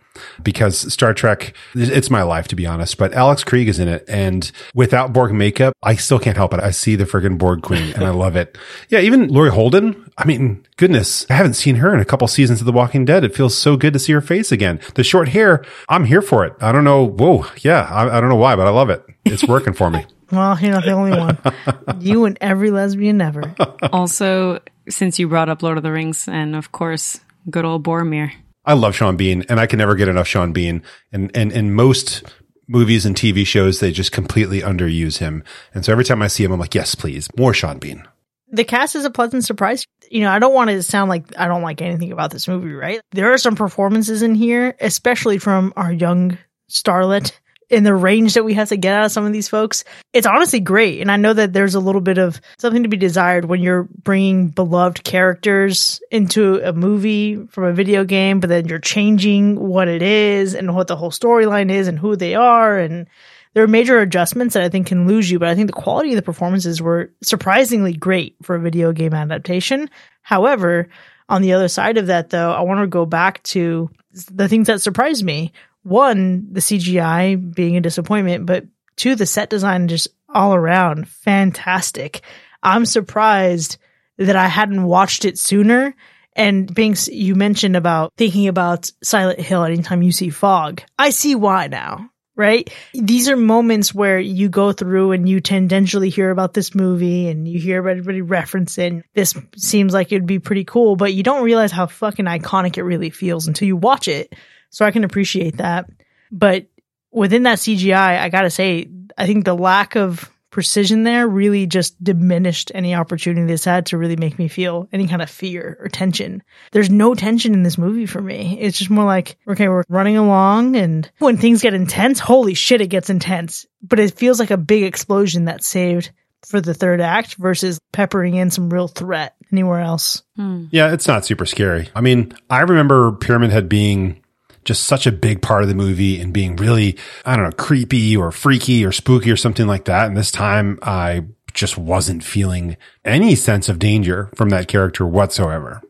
because 0.43 0.93
Star 0.93 1.15
Trek, 1.15 1.55
it's 1.75 2.11
my 2.11 2.23
life 2.23 2.49
to 2.49 2.57
be 2.57 2.67
honest, 2.67 2.99
but 2.99 3.13
Alice 3.13 3.45
Krige 3.45 3.69
is 3.69 3.79
in 3.79 3.89
it. 3.89 4.05
And 4.09 4.51
without 4.75 5.13
Borg 5.13 5.33
makeup, 5.33 5.75
I 5.83 5.97
still 5.97 6.19
can't 6.19 6.37
help 6.37 6.53
it. 6.55 6.61
I 6.61 6.71
see 6.71 6.97
the 6.97 7.05
friggin' 7.05 7.39
Borg 7.39 7.63
Queen 7.63 7.93
and 7.95 8.05
I 8.05 8.11
love 8.11 8.37
it. 8.37 8.57
Yeah. 8.91 9.01
Even 9.01 9.29
Laurie 9.29 9.51
Holden. 9.51 10.11
I 10.17 10.25
mean, 10.25 10.67
goodness, 10.77 11.27
I 11.31 11.35
haven't 11.35 11.55
seen 11.55 11.77
her 11.77 11.93
in 11.93 12.01
a 12.01 12.05
couple 12.05 12.27
seasons 12.29 12.61
of 12.61 12.67
The 12.67 12.73
Walking 12.73 13.05
Dead. 13.05 13.23
It 13.25 13.35
feels 13.35 13.57
so 13.57 13.77
good 13.77 13.93
to 13.93 13.99
see 13.99 14.13
her 14.13 14.21
face 14.21 14.51
again. 14.51 14.81
The 14.95 15.05
short 15.05 15.29
hair, 15.29 15.65
I'm 15.89 16.05
here 16.05 16.23
for 16.23 16.45
it. 16.47 16.55
I 16.61 16.73
don't 16.73 16.85
know. 16.85 17.07
Whoa. 17.07 17.45
Yeah. 17.59 17.83
I, 17.83 18.17
I 18.17 18.21
don't 18.21 18.31
know 18.31 18.37
why, 18.37 18.57
but 18.57 18.67
I 18.67 18.71
love 18.71 18.89
it. 18.91 19.05
It's 19.25 19.45
working 19.45 19.75
for 19.75 19.91
me. 19.91 20.07
Well, 20.31 20.61
you're 20.61 20.73
not 20.73 20.85
the 20.85 20.93
only 20.93 21.13
one. 21.13 21.39
you 22.01 22.27
and 22.27 22.37
every 22.43 22.71
lesbian 22.71 23.19
ever. 23.23 23.55
Also, 23.91 24.61
since 24.87 25.19
you 25.19 25.27
brought 25.27 25.49
up 25.49 25.63
Lord 25.63 25.79
of 25.79 25.83
the 25.83 25.91
Rings, 25.91 26.29
and 26.29 26.55
of 26.55 26.71
course, 26.71 27.19
good 27.49 27.65
old 27.65 27.83
Boromir. 27.83 28.33
I 28.69 28.75
love 28.75 28.95
Sean 28.95 29.17
Bean 29.17 29.47
and 29.49 29.59
I 29.59 29.67
can 29.67 29.79
never 29.79 29.95
get 29.95 30.09
enough 30.09 30.27
Sean 30.27 30.53
Bean. 30.53 30.83
And, 31.11 31.35
and, 31.35 31.51
in 31.51 31.73
most 31.73 32.23
movies 32.67 33.07
and 33.07 33.17
TV 33.17 33.47
shows, 33.47 33.81
they 33.81 33.91
just 33.91 34.13
completely 34.13 34.61
underuse 34.61 35.17
him. 35.19 35.43
And 35.73 35.87
so 35.87 35.91
every 35.91 36.05
time 36.05 36.21
I 36.21 36.27
see 36.27 36.45
him, 36.45 36.53
I'm 36.53 36.61
like, 36.61 36.75
yes, 36.75 36.95
please, 36.95 37.31
more 37.35 37.55
Sean 37.55 37.79
Bean. 37.79 38.07
The 38.53 38.65
cast 38.65 38.95
is 38.95 39.07
a 39.07 39.11
pleasant 39.11 39.45
surprise. 39.45 39.87
You 40.11 40.21
know, 40.21 40.31
I 40.31 40.39
don't 40.39 40.53
want 40.53 40.69
to 40.69 40.83
sound 40.83 41.09
like 41.09 41.25
I 41.39 41.49
don't 41.49 41.63
like 41.63 41.81
anything 41.81 42.13
about 42.13 42.31
this 42.31 42.47
movie, 42.47 42.73
right? 42.73 43.01
There 43.13 43.33
are 43.33 43.39
some 43.39 43.57
performances 43.57 44.21
in 44.21 44.35
here, 44.35 44.77
especially 44.81 45.39
from 45.39 45.73
our 45.75 45.91
young 45.91 46.37
starlet 46.71 47.33
in 47.71 47.85
the 47.85 47.95
range 47.95 48.35
that 48.35 48.45
we 48.45 48.55
have 48.55 48.71
to 48.71 48.77
get 48.77 48.95
out 48.95 49.07
of 49.07 49.13
some 49.13 49.27
of 49.27 49.33
these 49.33 49.49
folks. 49.49 49.85
It's 50.13 50.27
honestly 50.27 50.61
great. 50.61 51.01
And 51.01 51.11
I 51.11 51.17
know 51.17 51.33
that 51.33 51.53
there's 51.53 51.75
a 51.75 51.81
little 51.81 52.01
bit 52.01 52.19
of 52.19 52.41
something 52.59 52.83
to 52.83 52.89
be 52.89 52.97
desired 52.97 53.45
when 53.45 53.61
you're 53.61 53.89
bringing 54.03 54.49
beloved 54.49 55.05
characters 55.05 56.01
into 56.11 56.61
a 56.63 56.73
movie 56.73 57.37
from 57.47 57.65
a 57.65 57.73
video 57.73 58.05
game, 58.05 58.41
but 58.41 58.49
then 58.49 58.69
you're 58.69 58.79
changing 58.79 59.61
what 59.61 59.89
it 59.89 60.03
is 60.03 60.55
and 60.55 60.75
what 60.75 60.87
the 60.87 60.97
whole 60.97 61.11
storyline 61.11 61.71
is 61.71 61.89
and 61.89 61.99
who 61.99 62.17
they 62.17 62.35
are. 62.35 62.79
And 62.79 63.07
there 63.53 63.65
are 63.65 63.69
major 63.69 63.99
adjustments 63.99 64.55
that 64.55 64.63
I 64.63 64.69
think 64.69 64.87
can 64.87 65.07
lose 65.07 65.31
you, 65.31 65.39
but 65.39 65.49
I 65.49 65.55
think 65.55 65.67
the 65.67 65.73
quality 65.73 66.11
of 66.11 66.17
the 66.17 66.23
performances 66.23 66.81
were 66.81 67.13
surprisingly 67.23 67.93
great 67.93 68.37
for 68.43 68.57
a 68.57 68.61
video 68.61 68.93
game 68.93 69.13
adaptation. 69.13 69.91
However, 70.23 70.89
on 71.29 71.43
the 71.43 71.53
other 71.53 71.69
side 71.69 71.99
of 71.99 72.07
that, 72.07 72.31
though, 72.31 72.53
I 72.53 72.63
want 72.63 72.81
to 72.81 72.87
go 72.87 73.05
back 73.05 73.43
to 73.45 73.91
the 74.31 74.49
things 74.49 74.69
that 74.69 74.81
surprised 74.81 75.25
me 75.25 75.53
one, 75.83 76.53
the 76.53 76.61
CGI 76.61 77.55
being 77.55 77.77
a 77.77 77.81
disappointment, 77.81 78.47
but 78.47 78.67
two, 78.97 79.15
the 79.15 79.27
set 79.27 79.51
design 79.51 79.89
just 79.89 80.09
all 80.29 80.55
around 80.55 81.09
fantastic. 81.09 82.21
I'm 82.63 82.85
surprised 82.85 83.79
that 84.19 84.37
I 84.37 84.49
hadn't 84.49 84.83
watched 84.83 85.25
it 85.25 85.39
sooner. 85.39 85.95
And 86.35 86.73
Binks, 86.73 87.09
you 87.09 87.35
mentioned 87.35 87.77
about 87.77 88.13
thinking 88.17 88.49
about 88.49 88.91
Silent 89.03 89.41
Hill 89.41 89.65
anytime 89.65 90.03
you 90.03 90.13
see 90.13 90.31
fog. 90.31 90.83
I 90.99 91.11
see 91.11 91.35
why 91.35 91.67
now, 91.67 92.11
right? 92.37 92.73
These 92.95 93.29
are 93.29 93.37
moments 93.37 93.93
where 93.93 94.21
you 94.21 94.49
go 94.49 94.73
through 94.73 95.13
and 95.13 95.29
you 95.29 95.41
tangentially 95.41 96.13
hear 96.13 96.31
about 96.31 96.55
this 96.55 96.75
movie 96.75 97.29
and 97.29 97.49
you 97.49 97.59
hear 97.59 97.79
everybody 97.79 98.23
referencing 98.23 99.03
this 99.15 99.35
seems 99.57 99.93
like 99.93 100.13
it'd 100.13 100.27
be 100.27 100.39
pretty 100.39 100.65
cool, 100.65 100.95
but 100.95 101.15
you 101.15 101.23
don't 101.23 101.45
realize 101.45 101.73
how 101.73 101.87
fucking 101.87 102.27
iconic 102.27 102.77
it 102.77 102.85
really 102.85 103.11
feels 103.11 103.49
until 103.49 103.67
you 103.67 103.77
watch 103.77 104.07
it. 104.07 104.35
So 104.71 104.85
I 104.85 104.91
can 104.91 105.05
appreciate 105.05 105.59
that. 105.59 105.89
But 106.31 106.67
within 107.11 107.45
that 107.45 107.59
CGI, 107.59 108.21
I 108.21 108.29
gotta 108.29 108.51
say, 108.51 108.89
I 109.17 109.27
think 109.27 109.45
the 109.45 109.55
lack 109.55 109.97
of 109.97 110.31
precision 110.51 111.03
there 111.03 111.29
really 111.29 111.67
just 111.67 112.03
diminished 112.03 112.73
any 112.75 112.95
opportunity 112.95 113.47
this 113.47 113.65
had 113.65 113.87
to 113.87 113.99
really 113.99 114.17
make 114.17 114.39
me 114.39 114.49
feel 114.49 114.89
any 114.93 115.07
kind 115.07 115.21
of 115.21 115.29
fear 115.29 115.77
or 115.81 115.89
tension. 115.89 116.43
There's 116.73 116.91
no 116.91 117.15
tension 117.15 117.53
in 117.53 117.63
this 117.63 117.79
movie 117.79 118.07
for 118.07 118.21
me. 118.21 118.59
It's 118.61 118.79
just 118.79 118.91
more 118.91 119.05
like, 119.05 119.37
okay, 119.47 119.69
we're 119.69 119.85
running 119.89 120.17
along 120.17 120.77
and 120.77 121.11
when 121.19 121.37
things 121.37 121.63
get 121.63 121.75
intense, 121.75 122.19
holy 122.19 122.55
shit, 122.55 122.81
it 122.81 122.89
gets 122.89 123.11
intense. 123.11 123.67
But 123.83 124.01
it 124.01 124.15
feels 124.15 124.41
like 124.41 124.51
a 124.51 124.57
big 124.57 124.85
explosion 124.85 125.45
that 125.45 125.63
saved 125.63 126.11
for 126.45 126.61
the 126.61 126.75
third 126.75 127.01
act 127.01 127.35
versus 127.35 127.79
peppering 127.93 128.35
in 128.35 128.51
some 128.51 128.71
real 128.71 128.89
threat 128.89 129.35
anywhere 129.53 129.81
else. 129.81 130.23
Hmm. 130.37 130.67
Yeah, 130.71 130.93
it's 130.93 131.07
not 131.07 131.25
super 131.25 131.47
scary. 131.47 131.89
I 131.95 132.01
mean, 132.01 132.33
I 132.49 132.61
remember 132.61 133.13
Pyramid 133.13 133.51
Head 133.51 133.69
being 133.69 134.23
just 134.69 134.85
such 134.85 135.07
a 135.07 135.13
big 135.13 135.41
part 135.41 135.63
of 135.63 135.69
the 135.69 135.75
movie 135.75 136.21
and 136.21 136.31
being 136.31 136.55
really, 136.57 136.95
I 137.25 137.35
don't 137.35 137.47
know, 137.47 137.53
creepy 137.53 138.15
or 138.15 138.31
freaky 138.31 138.85
or 138.85 138.93
spooky 138.93 139.31
or 139.31 139.37
something 139.37 139.67
like 139.67 139.87
that. 139.87 140.07
And 140.07 140.17
this 140.17 140.31
time 140.31 140.79
I 140.83 141.25
just 141.55 141.79
wasn't 141.79 142.23
feeling 142.23 142.77
any 143.03 143.35
sense 143.35 143.71
of 143.71 143.79
danger 143.79 144.31
from 144.35 144.51
that 144.51 144.69
character 144.69 145.07
whatsoever. 145.07 145.81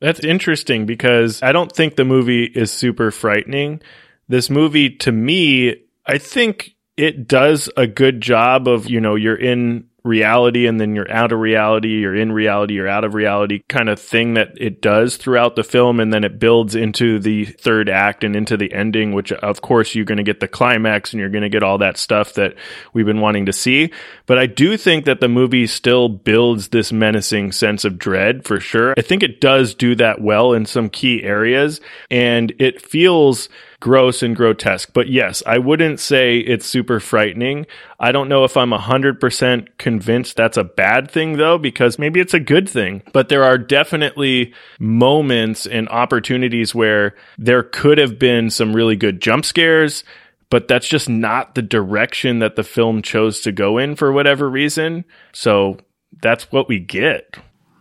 That's 0.00 0.20
interesting 0.20 0.86
because 0.86 1.42
I 1.42 1.50
don't 1.50 1.72
think 1.72 1.96
the 1.96 2.04
movie 2.04 2.44
is 2.44 2.70
super 2.70 3.10
frightening. 3.10 3.82
This 4.28 4.48
movie, 4.48 4.90
to 4.98 5.10
me, 5.10 5.74
I 6.06 6.18
think 6.18 6.76
it 6.96 7.26
does 7.26 7.68
a 7.76 7.88
good 7.88 8.20
job 8.20 8.68
of, 8.68 8.88
you 8.88 9.00
know, 9.00 9.16
you're 9.16 9.34
in 9.34 9.88
reality 10.04 10.66
and 10.66 10.80
then 10.80 10.94
you're 10.94 11.10
out 11.10 11.32
of 11.32 11.38
reality, 11.38 12.00
you're 12.00 12.14
in 12.14 12.32
reality, 12.32 12.74
you're 12.74 12.88
out 12.88 13.04
of 13.04 13.14
reality 13.14 13.62
kind 13.68 13.88
of 13.88 14.00
thing 14.00 14.34
that 14.34 14.52
it 14.56 14.80
does 14.80 15.16
throughout 15.16 15.56
the 15.56 15.64
film. 15.64 16.00
And 16.00 16.12
then 16.12 16.24
it 16.24 16.38
builds 16.38 16.74
into 16.74 17.18
the 17.18 17.44
third 17.44 17.88
act 17.88 18.24
and 18.24 18.36
into 18.36 18.56
the 18.56 18.72
ending, 18.72 19.12
which 19.12 19.32
of 19.32 19.60
course 19.60 19.94
you're 19.94 20.04
going 20.04 20.18
to 20.18 20.24
get 20.24 20.40
the 20.40 20.48
climax 20.48 21.12
and 21.12 21.20
you're 21.20 21.28
going 21.28 21.42
to 21.42 21.48
get 21.48 21.62
all 21.62 21.78
that 21.78 21.96
stuff 21.96 22.34
that 22.34 22.54
we've 22.92 23.06
been 23.06 23.20
wanting 23.20 23.46
to 23.46 23.52
see. 23.52 23.92
But 24.26 24.38
I 24.38 24.46
do 24.46 24.76
think 24.76 25.04
that 25.04 25.20
the 25.20 25.28
movie 25.28 25.66
still 25.66 26.08
builds 26.08 26.68
this 26.68 26.92
menacing 26.92 27.52
sense 27.52 27.84
of 27.84 27.98
dread 27.98 28.44
for 28.44 28.60
sure. 28.60 28.94
I 28.96 29.02
think 29.02 29.22
it 29.22 29.40
does 29.40 29.74
do 29.74 29.94
that 29.96 30.20
well 30.20 30.52
in 30.52 30.66
some 30.66 30.88
key 30.88 31.22
areas 31.22 31.80
and 32.10 32.52
it 32.58 32.80
feels 32.80 33.48
gross 33.80 34.22
and 34.22 34.34
grotesque. 34.34 34.90
But 34.92 35.08
yes, 35.08 35.42
I 35.46 35.58
wouldn't 35.58 36.00
say 36.00 36.38
it's 36.38 36.66
super 36.66 37.00
frightening. 37.00 37.66
I 38.00 38.12
don't 38.12 38.28
know 38.28 38.44
if 38.44 38.56
I'm 38.56 38.70
100% 38.70 39.68
convinced 39.78 40.36
that's 40.36 40.56
a 40.56 40.64
bad 40.64 41.10
thing 41.10 41.36
though, 41.36 41.58
because 41.58 41.98
maybe 41.98 42.20
it's 42.20 42.34
a 42.34 42.40
good 42.40 42.68
thing. 42.68 43.02
But 43.12 43.28
there 43.28 43.44
are 43.44 43.58
definitely 43.58 44.52
moments 44.78 45.66
and 45.66 45.88
opportunities 45.88 46.74
where 46.74 47.14
there 47.36 47.62
could 47.62 47.98
have 47.98 48.18
been 48.18 48.50
some 48.50 48.74
really 48.74 48.96
good 48.96 49.20
jump 49.20 49.44
scares. 49.44 50.04
But 50.50 50.66
that's 50.66 50.88
just 50.88 51.10
not 51.10 51.54
the 51.54 51.62
direction 51.62 52.38
that 52.38 52.56
the 52.56 52.64
film 52.64 53.02
chose 53.02 53.40
to 53.40 53.52
go 53.52 53.76
in 53.76 53.96
for 53.96 54.10
whatever 54.10 54.48
reason. 54.48 55.04
So 55.32 55.76
that's 56.22 56.50
what 56.50 56.68
we 56.68 56.78
get. 56.78 57.36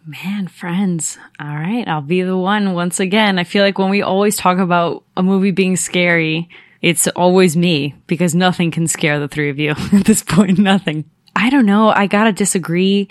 Man, 0.07 0.47
friends. 0.47 1.17
All 1.37 1.47
right. 1.47 1.85
I'll 1.85 1.99
be 1.99 2.21
the 2.21 2.37
one 2.37 2.73
once 2.73 3.01
again. 3.01 3.37
I 3.37 3.43
feel 3.43 3.61
like 3.61 3.77
when 3.77 3.89
we 3.89 4.01
always 4.01 4.37
talk 4.37 4.57
about 4.57 5.03
a 5.17 5.21
movie 5.21 5.51
being 5.51 5.75
scary, 5.75 6.47
it's 6.81 7.09
always 7.09 7.57
me 7.57 7.93
because 8.07 8.33
nothing 8.33 8.71
can 8.71 8.87
scare 8.87 9.19
the 9.19 9.27
three 9.27 9.49
of 9.49 9.59
you 9.59 9.71
at 9.91 10.05
this 10.05 10.23
point. 10.23 10.59
Nothing. 10.59 11.03
I 11.35 11.49
don't 11.49 11.65
know. 11.65 11.89
I 11.89 12.07
gotta 12.07 12.31
disagree. 12.31 13.09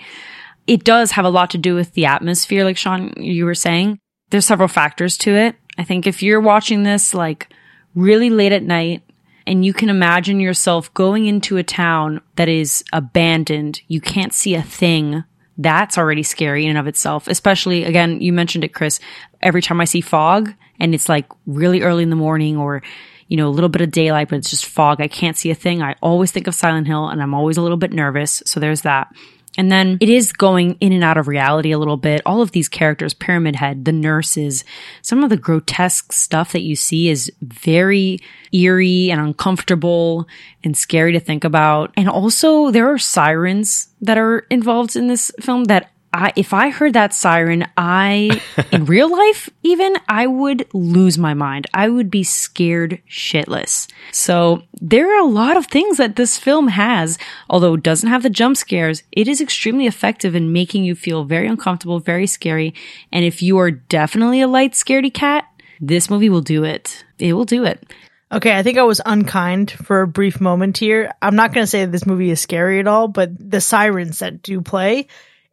It 0.65 0.83
does 0.83 1.11
have 1.11 1.23
a 1.23 1.29
lot 1.29 1.51
to 1.51 1.59
do 1.59 1.75
with 1.75 1.93
the 1.93 2.07
atmosphere, 2.07 2.63
like 2.63 2.77
Sean, 2.77 3.13
you 3.15 3.45
were 3.45 3.53
saying. 3.53 3.99
There's 4.31 4.47
several 4.47 4.67
factors 4.67 5.17
to 5.19 5.35
it. 5.35 5.55
I 5.77 5.83
think 5.83 6.07
if 6.07 6.23
you're 6.23 6.41
watching 6.41 6.81
this 6.81 7.13
like 7.13 7.53
really 7.93 8.31
late 8.31 8.53
at 8.53 8.63
night 8.63 9.03
and 9.45 9.63
you 9.63 9.71
can 9.71 9.89
imagine 9.89 10.39
yourself 10.39 10.91
going 10.95 11.27
into 11.27 11.57
a 11.57 11.63
town 11.63 12.21
that 12.37 12.49
is 12.49 12.83
abandoned, 12.91 13.81
you 13.87 14.01
can't 14.01 14.33
see 14.33 14.55
a 14.55 14.63
thing 14.63 15.23
that's 15.57 15.97
already 15.97 16.23
scary 16.23 16.65
in 16.65 16.71
and 16.71 16.79
of 16.79 16.87
itself. 16.87 17.27
Especially 17.27 17.83
again, 17.83 18.21
you 18.21 18.31
mentioned 18.33 18.63
it, 18.63 18.73
Chris. 18.73 18.99
Every 19.41 19.61
time 19.61 19.81
I 19.81 19.85
see 19.85 20.01
fog 20.01 20.53
and 20.79 20.93
it's 20.93 21.09
like 21.09 21.27
really 21.45 21.81
early 21.81 22.03
in 22.03 22.09
the 22.09 22.15
morning 22.15 22.57
or, 22.57 22.83
you 23.27 23.37
know, 23.37 23.47
a 23.47 23.49
little 23.49 23.69
bit 23.69 23.81
of 23.81 23.91
daylight, 23.91 24.29
but 24.29 24.37
it's 24.37 24.49
just 24.49 24.65
fog. 24.65 25.01
I 25.01 25.07
can't 25.07 25.37
see 25.37 25.51
a 25.51 25.55
thing. 25.55 25.81
I 25.81 25.95
always 26.01 26.31
think 26.31 26.47
of 26.47 26.55
Silent 26.55 26.87
Hill 26.87 27.07
and 27.07 27.21
I'm 27.21 27.33
always 27.33 27.57
a 27.57 27.61
little 27.61 27.77
bit 27.77 27.91
nervous. 27.91 28.43
So 28.45 28.59
there's 28.59 28.81
that. 28.81 29.13
And 29.57 29.71
then 29.71 29.97
it 29.99 30.09
is 30.09 30.31
going 30.31 30.77
in 30.79 30.93
and 30.93 31.03
out 31.03 31.17
of 31.17 31.27
reality 31.27 31.71
a 31.71 31.79
little 31.79 31.97
bit. 31.97 32.21
All 32.25 32.41
of 32.41 32.51
these 32.51 32.69
characters, 32.69 33.13
Pyramid 33.13 33.55
Head, 33.55 33.85
the 33.85 33.91
nurses, 33.91 34.63
some 35.01 35.23
of 35.23 35.29
the 35.29 35.37
grotesque 35.37 36.11
stuff 36.13 36.51
that 36.51 36.61
you 36.61 36.75
see 36.75 37.09
is 37.09 37.31
very 37.41 38.19
eerie 38.51 39.09
and 39.09 39.19
uncomfortable 39.19 40.27
and 40.63 40.77
scary 40.77 41.11
to 41.13 41.19
think 41.19 41.43
about. 41.43 41.91
And 41.97 42.07
also 42.07 42.71
there 42.71 42.91
are 42.91 42.99
sirens 42.99 43.89
that 44.01 44.17
are 44.17 44.39
involved 44.51 44.95
in 44.95 45.07
this 45.07 45.31
film 45.41 45.65
that 45.65 45.91
I, 46.17 46.33
if 46.35 46.51
I 46.51 46.69
heard 46.71 46.93
that 46.93 47.13
siren, 47.13 47.67
I, 47.77 48.41
in 48.71 48.85
real 48.85 49.07
life, 49.11 49.51
even, 49.61 49.95
I 50.09 50.25
would 50.25 50.67
lose 50.73 51.19
my 51.19 51.35
mind. 51.35 51.67
I 51.75 51.89
would 51.89 52.09
be 52.09 52.23
scared 52.23 52.99
shitless. 53.07 53.87
So 54.11 54.63
there 54.81 55.13
are 55.13 55.21
a 55.21 55.29
lot 55.29 55.57
of 55.57 55.67
things 55.67 55.97
that 55.97 56.15
this 56.15 56.35
film 56.35 56.69
has, 56.69 57.19
although 57.51 57.75
it 57.75 57.83
doesn't 57.83 58.09
have 58.09 58.23
the 58.23 58.31
jump 58.31 58.57
scares, 58.57 59.03
it 59.11 59.27
is 59.27 59.39
extremely 59.39 59.85
effective 59.85 60.33
in 60.33 60.51
making 60.51 60.85
you 60.85 60.95
feel 60.95 61.23
very 61.23 61.47
uncomfortable, 61.47 61.99
very 61.99 62.25
scary. 62.25 62.73
And 63.11 63.23
if 63.23 63.43
you 63.43 63.59
are 63.59 63.69
definitely 63.69 64.41
a 64.41 64.47
light 64.47 64.71
scaredy 64.73 65.13
cat, 65.13 65.45
this 65.79 66.09
movie 66.09 66.29
will 66.29 66.41
do 66.41 66.63
it. 66.63 67.05
It 67.19 67.33
will 67.33 67.45
do 67.45 67.63
it. 67.63 67.83
Okay, 68.31 68.57
I 68.57 68.63
think 68.63 68.79
I 68.79 68.83
was 68.83 69.01
unkind 69.05 69.69
for 69.69 70.01
a 70.01 70.07
brief 70.07 70.41
moment 70.41 70.79
here. 70.79 71.13
I'm 71.21 71.35
not 71.35 71.53
going 71.53 71.63
to 71.63 71.69
say 71.69 71.85
this 71.85 72.07
movie 72.07 72.31
is 72.31 72.41
scary 72.41 72.79
at 72.79 72.87
all, 72.87 73.07
but 73.07 73.29
the 73.37 73.61
sirens 73.61 74.19
that 74.19 74.41
do 74.41 74.61
play, 74.61 75.07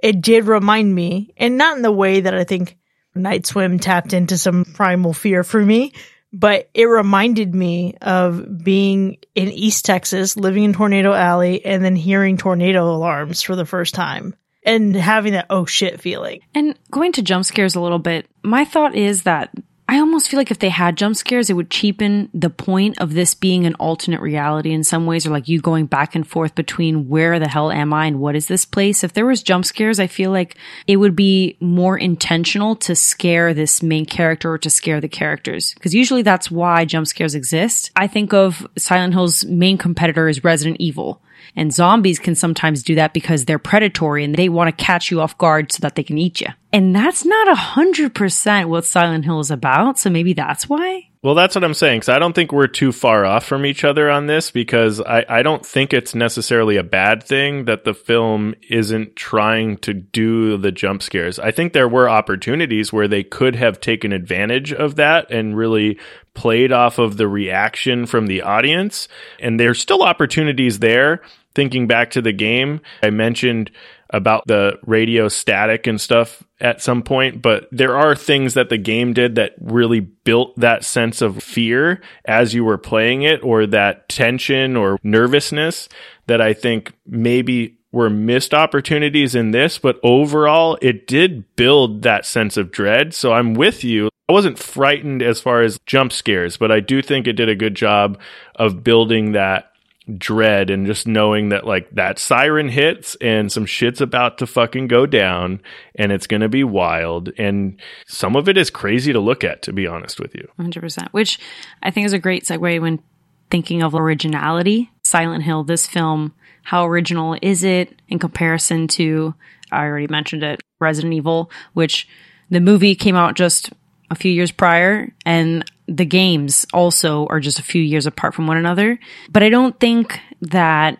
it 0.05 0.21
did 0.21 0.45
remind 0.45 0.95
me, 0.95 1.33
and 1.39 1.57
not 1.57 1.79
in 1.79 1.83
the 1.83 1.91
way 1.91 2.21
that 2.21 2.35
I 2.35 2.45
think 2.45 2.77
Night 3.15 3.47
Swim 3.47 3.79
tapped 3.79 4.13
into 4.13 4.37
some 4.37 4.67
primal 4.67 5.15
fear 5.15 5.43
for 5.43 5.65
me, 5.65 5.95
but 6.31 6.69
it 6.75 6.85
reminded 6.85 7.55
me 7.55 7.95
of 8.03 8.63
being 8.63 9.17
in 9.35 9.49
East 9.49 9.87
Texas, 9.87 10.37
living 10.37 10.63
in 10.65 10.75
Tornado 10.75 11.15
Alley, 11.15 11.65
and 11.65 11.83
then 11.83 11.97
hearing 11.97 12.37
tornado 12.37 12.85
alarms 12.85 13.41
for 13.41 13.57
the 13.57 13.65
first 13.65 13.95
time 13.95 14.37
and 14.63 14.95
having 14.95 15.33
that 15.33 15.47
oh 15.49 15.65
shit 15.65 16.03
feeling. 16.03 16.41
And 16.55 16.79
going 16.91 17.13
to 17.13 17.23
jump 17.23 17.47
scares 17.47 17.75
a 17.75 17.81
little 17.81 17.99
bit, 17.99 18.29
my 18.43 18.67
thought 18.67 18.95
is 18.95 19.23
that 19.23 19.55
I 19.87 19.99
almost 19.99 20.29
feel 20.29 20.39
like 20.39 20.51
if 20.51 20.59
they 20.59 20.71
had 20.71 20.97
jump 20.97 21.15
scares, 21.15 21.51
it 21.51 21.55
would 21.55 21.71
cheapen 21.71 22.31
the 22.33 22.49
point 22.49 22.99
of 22.99 23.13
this 23.13 23.35
being 23.35 23.67
an 23.67 23.75
alternate 23.75 24.23
reality 24.23 24.73
in 24.73 24.83
some 24.83 25.05
ways, 25.05 25.27
or 25.27 25.31
like 25.31 25.47
you 25.47 25.61
going 25.61 25.87
back 25.87 26.15
and 26.15 26.27
forth 26.27 26.55
between 26.55 27.09
where 27.09 27.39
the 27.39 27.49
hell 27.49 27.71
am 27.71 27.93
I 27.93 28.07
and 28.07 28.19
what 28.19 28.35
is 28.35 28.49
this 28.49 28.65
place. 28.65 29.05
If 29.05 29.13
there 29.13 29.27
was 29.27 29.43
jump 29.43 29.67
scares, 29.67 30.01
I 30.01 30.07
feel 30.07 30.31
like 30.31 30.57
it 30.87 30.97
would 30.97 31.15
be 31.15 31.59
more 31.61 31.99
intentional 31.99 32.77
to 32.77 32.97
scare 32.97 33.53
this 33.53 33.83
main 33.83 34.07
character 34.07 34.53
or 34.53 34.59
to 34.59 34.71
scare 34.71 35.03
the 35.03 35.09
characters. 35.09 35.75
Because 35.75 35.95
usually 35.95 36.23
that's 36.23 36.51
why 36.51 36.87
jump 36.87 37.07
scares 37.07 37.35
exist. 37.35 37.91
I 37.95 38.07
think 38.07 38.33
of 38.33 38.67
Silent 38.79 39.13
Hill's 39.13 39.45
main 39.45 39.77
competitor 39.77 40.29
is 40.29 40.43
Resident 40.43 40.79
Evil. 40.81 41.21
And 41.57 41.73
zombies 41.73 42.19
can 42.19 42.35
sometimes 42.35 42.83
do 42.83 42.95
that 42.97 43.13
because 43.13 43.45
they're 43.45 43.59
predatory 43.59 44.25
and 44.25 44.35
they 44.35 44.49
want 44.49 44.77
to 44.77 44.85
catch 44.85 45.11
you 45.11 45.21
off 45.21 45.39
guard 45.39 45.73
so 45.73 45.79
that 45.81 45.95
they 45.95 46.03
can 46.03 46.19
eat 46.19 46.41
you. 46.41 46.49
And 46.73 46.95
that's 46.95 47.25
not 47.25 47.49
a 47.49 47.55
hundred 47.55 48.15
percent 48.15 48.69
what 48.69 48.85
Silent 48.85 49.25
Hill 49.25 49.41
is 49.41 49.51
about. 49.51 49.99
So 49.99 50.11
maybe 50.11 50.33
that's 50.33 50.69
why. 50.69 51.09
Well, 51.25 51.35
that's 51.35 51.55
what 51.55 51.65
I'm 51.65 51.73
saying. 51.73 52.01
Because 52.01 52.11
I 52.11 52.19
don't 52.19 52.35
think 52.35 52.53
we're 52.53 52.67
too 52.67 52.93
far 52.93 53.25
off 53.25 53.47
from 53.47 53.65
each 53.65 53.83
other 53.83 54.11
on 54.11 54.27
this 54.27 54.51
because 54.51 55.01
I, 55.01 55.25
I 55.27 55.43
don't 55.43 55.65
think 55.65 55.95
it's 55.95 56.15
necessarily 56.15 56.77
a 56.77 56.83
bad 56.83 57.23
thing 57.23 57.65
that 57.65 57.85
the 57.85 57.95
film 57.95 58.55
isn't 58.69 59.17
trying 59.17 59.79
to 59.79 59.95
do 59.95 60.59
the 60.59 60.71
jump 60.71 61.03
scares. 61.03 61.39
I 61.39 61.51
think 61.51 61.73
there 61.73 61.89
were 61.89 62.11
opportunities 62.11 62.93
where 62.93 63.09
they 63.09 63.23
could 63.23 63.57
have 63.57 63.81
taken 63.81 64.13
advantage 64.13 64.75
of 64.75 64.97
that 64.97 65.31
and 65.31 65.57
really 65.57 65.99
played 66.35 66.73
off 66.73 66.99
of 66.99 67.17
the 67.17 67.27
reaction 67.27 68.05
from 68.05 68.27
the 68.27 68.43
audience. 68.43 69.09
And 69.41 69.59
there's 69.59 69.81
still 69.81 70.03
opportunities 70.03 70.81
there. 70.81 71.23
Thinking 71.55 71.87
back 71.87 72.11
to 72.11 72.21
the 72.21 72.33
game, 72.33 72.81
I 73.03 73.09
mentioned 73.11 73.71
about 74.11 74.47
the 74.47 74.79
radio 74.87 75.29
static 75.29 75.87
and 75.87 76.01
stuff 76.01 76.43
at 76.61 76.81
some 76.81 77.03
point, 77.03 77.43
but 77.43 77.69
there 77.73 77.97
are 77.97 78.15
things 78.15 78.55
that 78.55 78.69
the 78.69 78.79
game 78.79 79.13
did 79.13 79.35
that 79.35 79.55
really 79.61 80.01
built 80.01 80.55
that 80.57 80.85
sense 80.85 81.21
of 81.21 81.43
fear 81.43 82.01
as 82.25 82.55
you 82.55 82.65
were 82.65 82.79
playing 82.79 83.23
it 83.23 83.43
or 83.43 83.67
that 83.67 84.09
tension 84.09 84.77
or 84.77 84.99
nervousness 85.03 85.89
that 86.27 86.41
I 86.41 86.53
think 86.53 86.93
maybe 87.07 87.77
were 87.93 88.11
missed 88.11 88.53
opportunities 88.53 89.35
in 89.35 89.53
this, 89.53 89.79
but 89.79 90.01
overall 90.03 90.77
it 90.83 91.07
did 91.07 91.45
build 91.57 92.03
that 92.03 92.27
sense 92.27 92.57
of 92.57 92.73
dread. 92.73 93.15
So 93.15 93.33
I'm 93.33 93.55
with 93.55 93.85
you. 93.85 94.09
I 94.29 94.33
wasn't 94.33 94.59
frightened 94.59 95.23
as 95.23 95.41
far 95.41 95.63
as 95.63 95.79
jump 95.87 96.13
scares, 96.13 96.57
but 96.57 96.73
I 96.73 96.81
do 96.81 97.03
think 97.03 97.27
it 97.27 97.35
did 97.35 97.49
a 97.49 97.55
good 97.55 97.75
job 97.75 98.19
of 98.55 98.83
building 98.83 99.33
that 99.33 99.71
dread 100.19 100.69
and 100.69 100.87
just 100.87 101.07
knowing 101.07 101.49
that 101.49 101.67
like 101.67 101.91
that 101.91 102.19
siren 102.19 102.69
hits 102.69 103.17
and 103.23 103.51
some 103.51 103.65
shit's 103.65 104.03
about 104.03 104.37
to 104.37 104.47
fucking 104.47 104.87
go 104.87 105.07
down 105.07 105.61
and 105.95 106.13
it's 106.13 106.27
going 106.27 106.43
to 106.43 106.49
be 106.49 106.63
wild 106.63 107.31
and 107.39 107.81
some 108.07 108.37
of 108.37 108.47
it 108.47 108.59
is 108.59 108.69
crazy 108.69 109.15
to 109.15 109.21
look 109.21 109.43
at 109.43 109.63
to 109.63 109.73
be 109.73 109.87
honest 109.87 110.21
with 110.21 110.35
you 110.35 110.47
100%. 110.59 111.09
Which 111.13 111.39
I 111.83 111.91
think 111.91 112.05
is 112.05 112.13
a 112.13 112.19
great 112.19 112.45
segue 112.45 112.81
when 112.81 113.03
thinking 113.51 113.83
of 113.83 113.95
originality. 113.95 114.91
Silent 115.05 115.45
Hill, 115.45 115.65
this 115.65 115.87
film 115.87 116.35
how 116.65 116.87
original 116.87 117.37
is 117.41 117.63
it 117.63 118.01
in 118.09 118.19
comparison 118.19 118.89
to, 118.89 119.35
I 119.71 119.85
already 119.85 120.09
mentioned 120.09 120.43
it, 120.43 120.61
Resident 120.81 121.15
Evil, 121.15 121.51
which 121.75 122.09
the 122.51 122.61
movie 122.61 122.95
came 122.95 123.17
out 123.17 123.37
just 123.37 123.71
a 124.11 124.15
few 124.15 124.33
years 124.33 124.51
prior 124.51 125.13
and 125.25 125.71
the 125.87 126.05
games 126.05 126.67
also 126.73 127.27
are 127.27 127.41
just 127.41 127.59
a 127.59 127.63
few 127.63 127.83
years 127.83 128.07
apart 128.07 128.35
from 128.35 128.47
one 128.47 128.57
another. 128.57 128.99
But 129.31 129.43
I 129.43 129.49
don't 129.49 129.79
think 129.79 130.21
that 130.41 130.99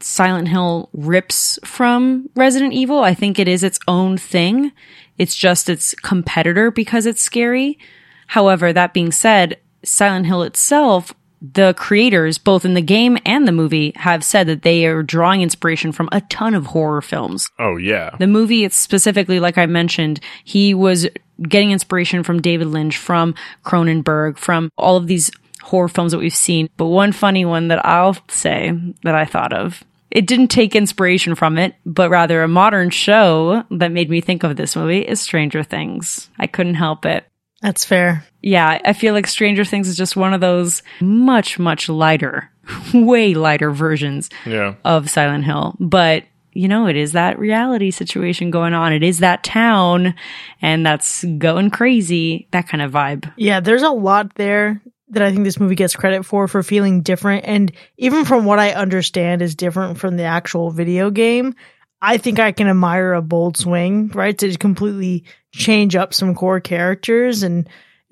Silent 0.00 0.48
Hill 0.48 0.90
rips 0.92 1.58
from 1.64 2.28
Resident 2.34 2.72
Evil. 2.72 3.00
I 3.00 3.14
think 3.14 3.38
it 3.38 3.48
is 3.48 3.62
its 3.62 3.78
own 3.88 4.18
thing. 4.18 4.72
It's 5.18 5.34
just 5.34 5.68
its 5.68 5.94
competitor 5.94 6.70
because 6.70 7.06
it's 7.06 7.22
scary. 7.22 7.78
However, 8.26 8.72
that 8.72 8.92
being 8.92 9.12
said, 9.12 9.58
Silent 9.84 10.26
Hill 10.26 10.42
itself, 10.42 11.14
the 11.40 11.74
creators, 11.76 12.38
both 12.38 12.64
in 12.64 12.74
the 12.74 12.82
game 12.82 13.18
and 13.26 13.46
the 13.46 13.52
movie, 13.52 13.92
have 13.96 14.24
said 14.24 14.46
that 14.46 14.62
they 14.62 14.86
are 14.86 15.02
drawing 15.02 15.42
inspiration 15.42 15.92
from 15.92 16.08
a 16.12 16.20
ton 16.22 16.54
of 16.54 16.66
horror 16.66 17.02
films. 17.02 17.50
Oh 17.58 17.76
yeah. 17.76 18.16
The 18.18 18.26
movie, 18.26 18.64
it's 18.64 18.76
specifically, 18.76 19.40
like 19.40 19.58
I 19.58 19.66
mentioned, 19.66 20.20
he 20.44 20.74
was 20.74 21.06
getting 21.42 21.70
inspiration 21.70 22.22
from 22.22 22.40
David 22.40 22.68
Lynch, 22.68 22.96
from 22.96 23.34
Cronenberg, 23.64 24.38
from 24.38 24.70
all 24.78 24.96
of 24.96 25.06
these 25.06 25.30
horror 25.62 25.88
films 25.88 26.12
that 26.12 26.18
we've 26.18 26.34
seen. 26.34 26.68
But 26.76 26.86
one 26.86 27.12
funny 27.12 27.44
one 27.44 27.68
that 27.68 27.84
I'll 27.84 28.16
say 28.28 28.72
that 29.02 29.14
I 29.14 29.24
thought 29.24 29.52
of. 29.52 29.82
It 30.10 30.26
didn't 30.26 30.48
take 30.48 30.74
inspiration 30.74 31.34
from 31.34 31.58
it, 31.58 31.74
but 31.84 32.10
rather 32.10 32.42
a 32.42 32.48
modern 32.48 32.90
show 32.90 33.64
that 33.70 33.92
made 33.92 34.08
me 34.08 34.20
think 34.20 34.44
of 34.44 34.56
this 34.56 34.76
movie 34.76 35.00
is 35.00 35.20
Stranger 35.20 35.62
Things. 35.62 36.30
I 36.38 36.46
couldn't 36.46 36.74
help 36.74 37.04
it. 37.04 37.26
That's 37.66 37.84
fair. 37.84 38.24
Yeah, 38.42 38.80
I 38.84 38.92
feel 38.92 39.12
like 39.12 39.26
Stranger 39.26 39.64
Things 39.64 39.88
is 39.88 39.96
just 39.96 40.14
one 40.14 40.32
of 40.32 40.40
those 40.40 40.84
much, 41.00 41.58
much 41.58 41.88
lighter, 41.88 42.48
way 42.94 43.34
lighter 43.34 43.72
versions 43.72 44.30
Yeah. 44.44 44.74
of 44.84 45.10
Silent 45.10 45.42
Hill. 45.44 45.74
But, 45.80 46.22
you 46.52 46.68
know, 46.68 46.86
it 46.86 46.94
is 46.96 47.10
that 47.12 47.40
reality 47.40 47.90
situation 47.90 48.52
going 48.52 48.72
on. 48.72 48.92
It 48.92 49.02
is 49.02 49.18
that 49.18 49.42
town 49.42 50.14
and 50.62 50.86
that's 50.86 51.24
going 51.38 51.70
crazy, 51.70 52.46
that 52.52 52.68
kind 52.68 52.82
of 52.82 52.92
vibe. 52.92 53.32
Yeah, 53.36 53.58
there's 53.58 53.82
a 53.82 53.90
lot 53.90 54.36
there 54.36 54.80
that 55.08 55.24
I 55.24 55.32
think 55.32 55.42
this 55.42 55.58
movie 55.58 55.74
gets 55.74 55.96
credit 55.96 56.24
for 56.24 56.46
for 56.46 56.62
feeling 56.62 57.02
different 57.02 57.46
and 57.46 57.72
even 57.98 58.24
from 58.24 58.44
what 58.44 58.60
I 58.60 58.74
understand 58.74 59.42
is 59.42 59.56
different 59.56 59.98
from 59.98 60.16
the 60.16 60.22
actual 60.24 60.70
video 60.70 61.10
game. 61.10 61.56
I 62.00 62.18
think 62.18 62.38
I 62.38 62.52
can 62.52 62.68
admire 62.68 63.14
a 63.14 63.22
bold 63.22 63.56
swing, 63.56 64.08
right? 64.08 64.36
To 64.38 64.56
completely 64.56 65.24
change 65.52 65.96
up 65.96 66.12
some 66.12 66.34
core 66.34 66.60
characters 66.60 67.42
and 67.42 67.68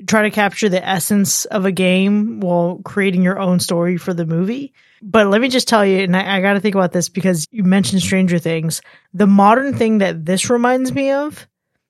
try 0.07 0.23
to 0.23 0.31
capture 0.31 0.69
the 0.69 0.87
essence 0.87 1.45
of 1.45 1.65
a 1.65 1.73
game 1.73 2.41
while 2.41 2.81
creating 2.85 3.23
your 3.23 3.39
own 3.39 3.61
story 3.61 3.97
for 3.97 4.15
the 4.15 4.27
movie. 4.27 4.73
But 5.03 5.27
let 5.27 5.41
me 5.41 5.49
just 5.49 5.69
tell 5.69 5.85
you, 5.85 5.99
and 5.99 6.17
I, 6.17 6.39
I 6.39 6.41
got 6.41 6.55
to 6.55 6.61
think 6.61 6.75
about 6.75 6.93
this 6.93 7.09
because 7.09 7.47
you 7.51 7.63
mentioned 7.63 8.03
Stranger 8.03 8.39
Things. 8.39 8.81
The 9.13 9.27
modern 9.27 9.77
thing 9.77 9.99
that 9.99 10.25
this 10.25 10.49
reminds 10.49 10.93
me 10.93 11.11
of 11.13 11.47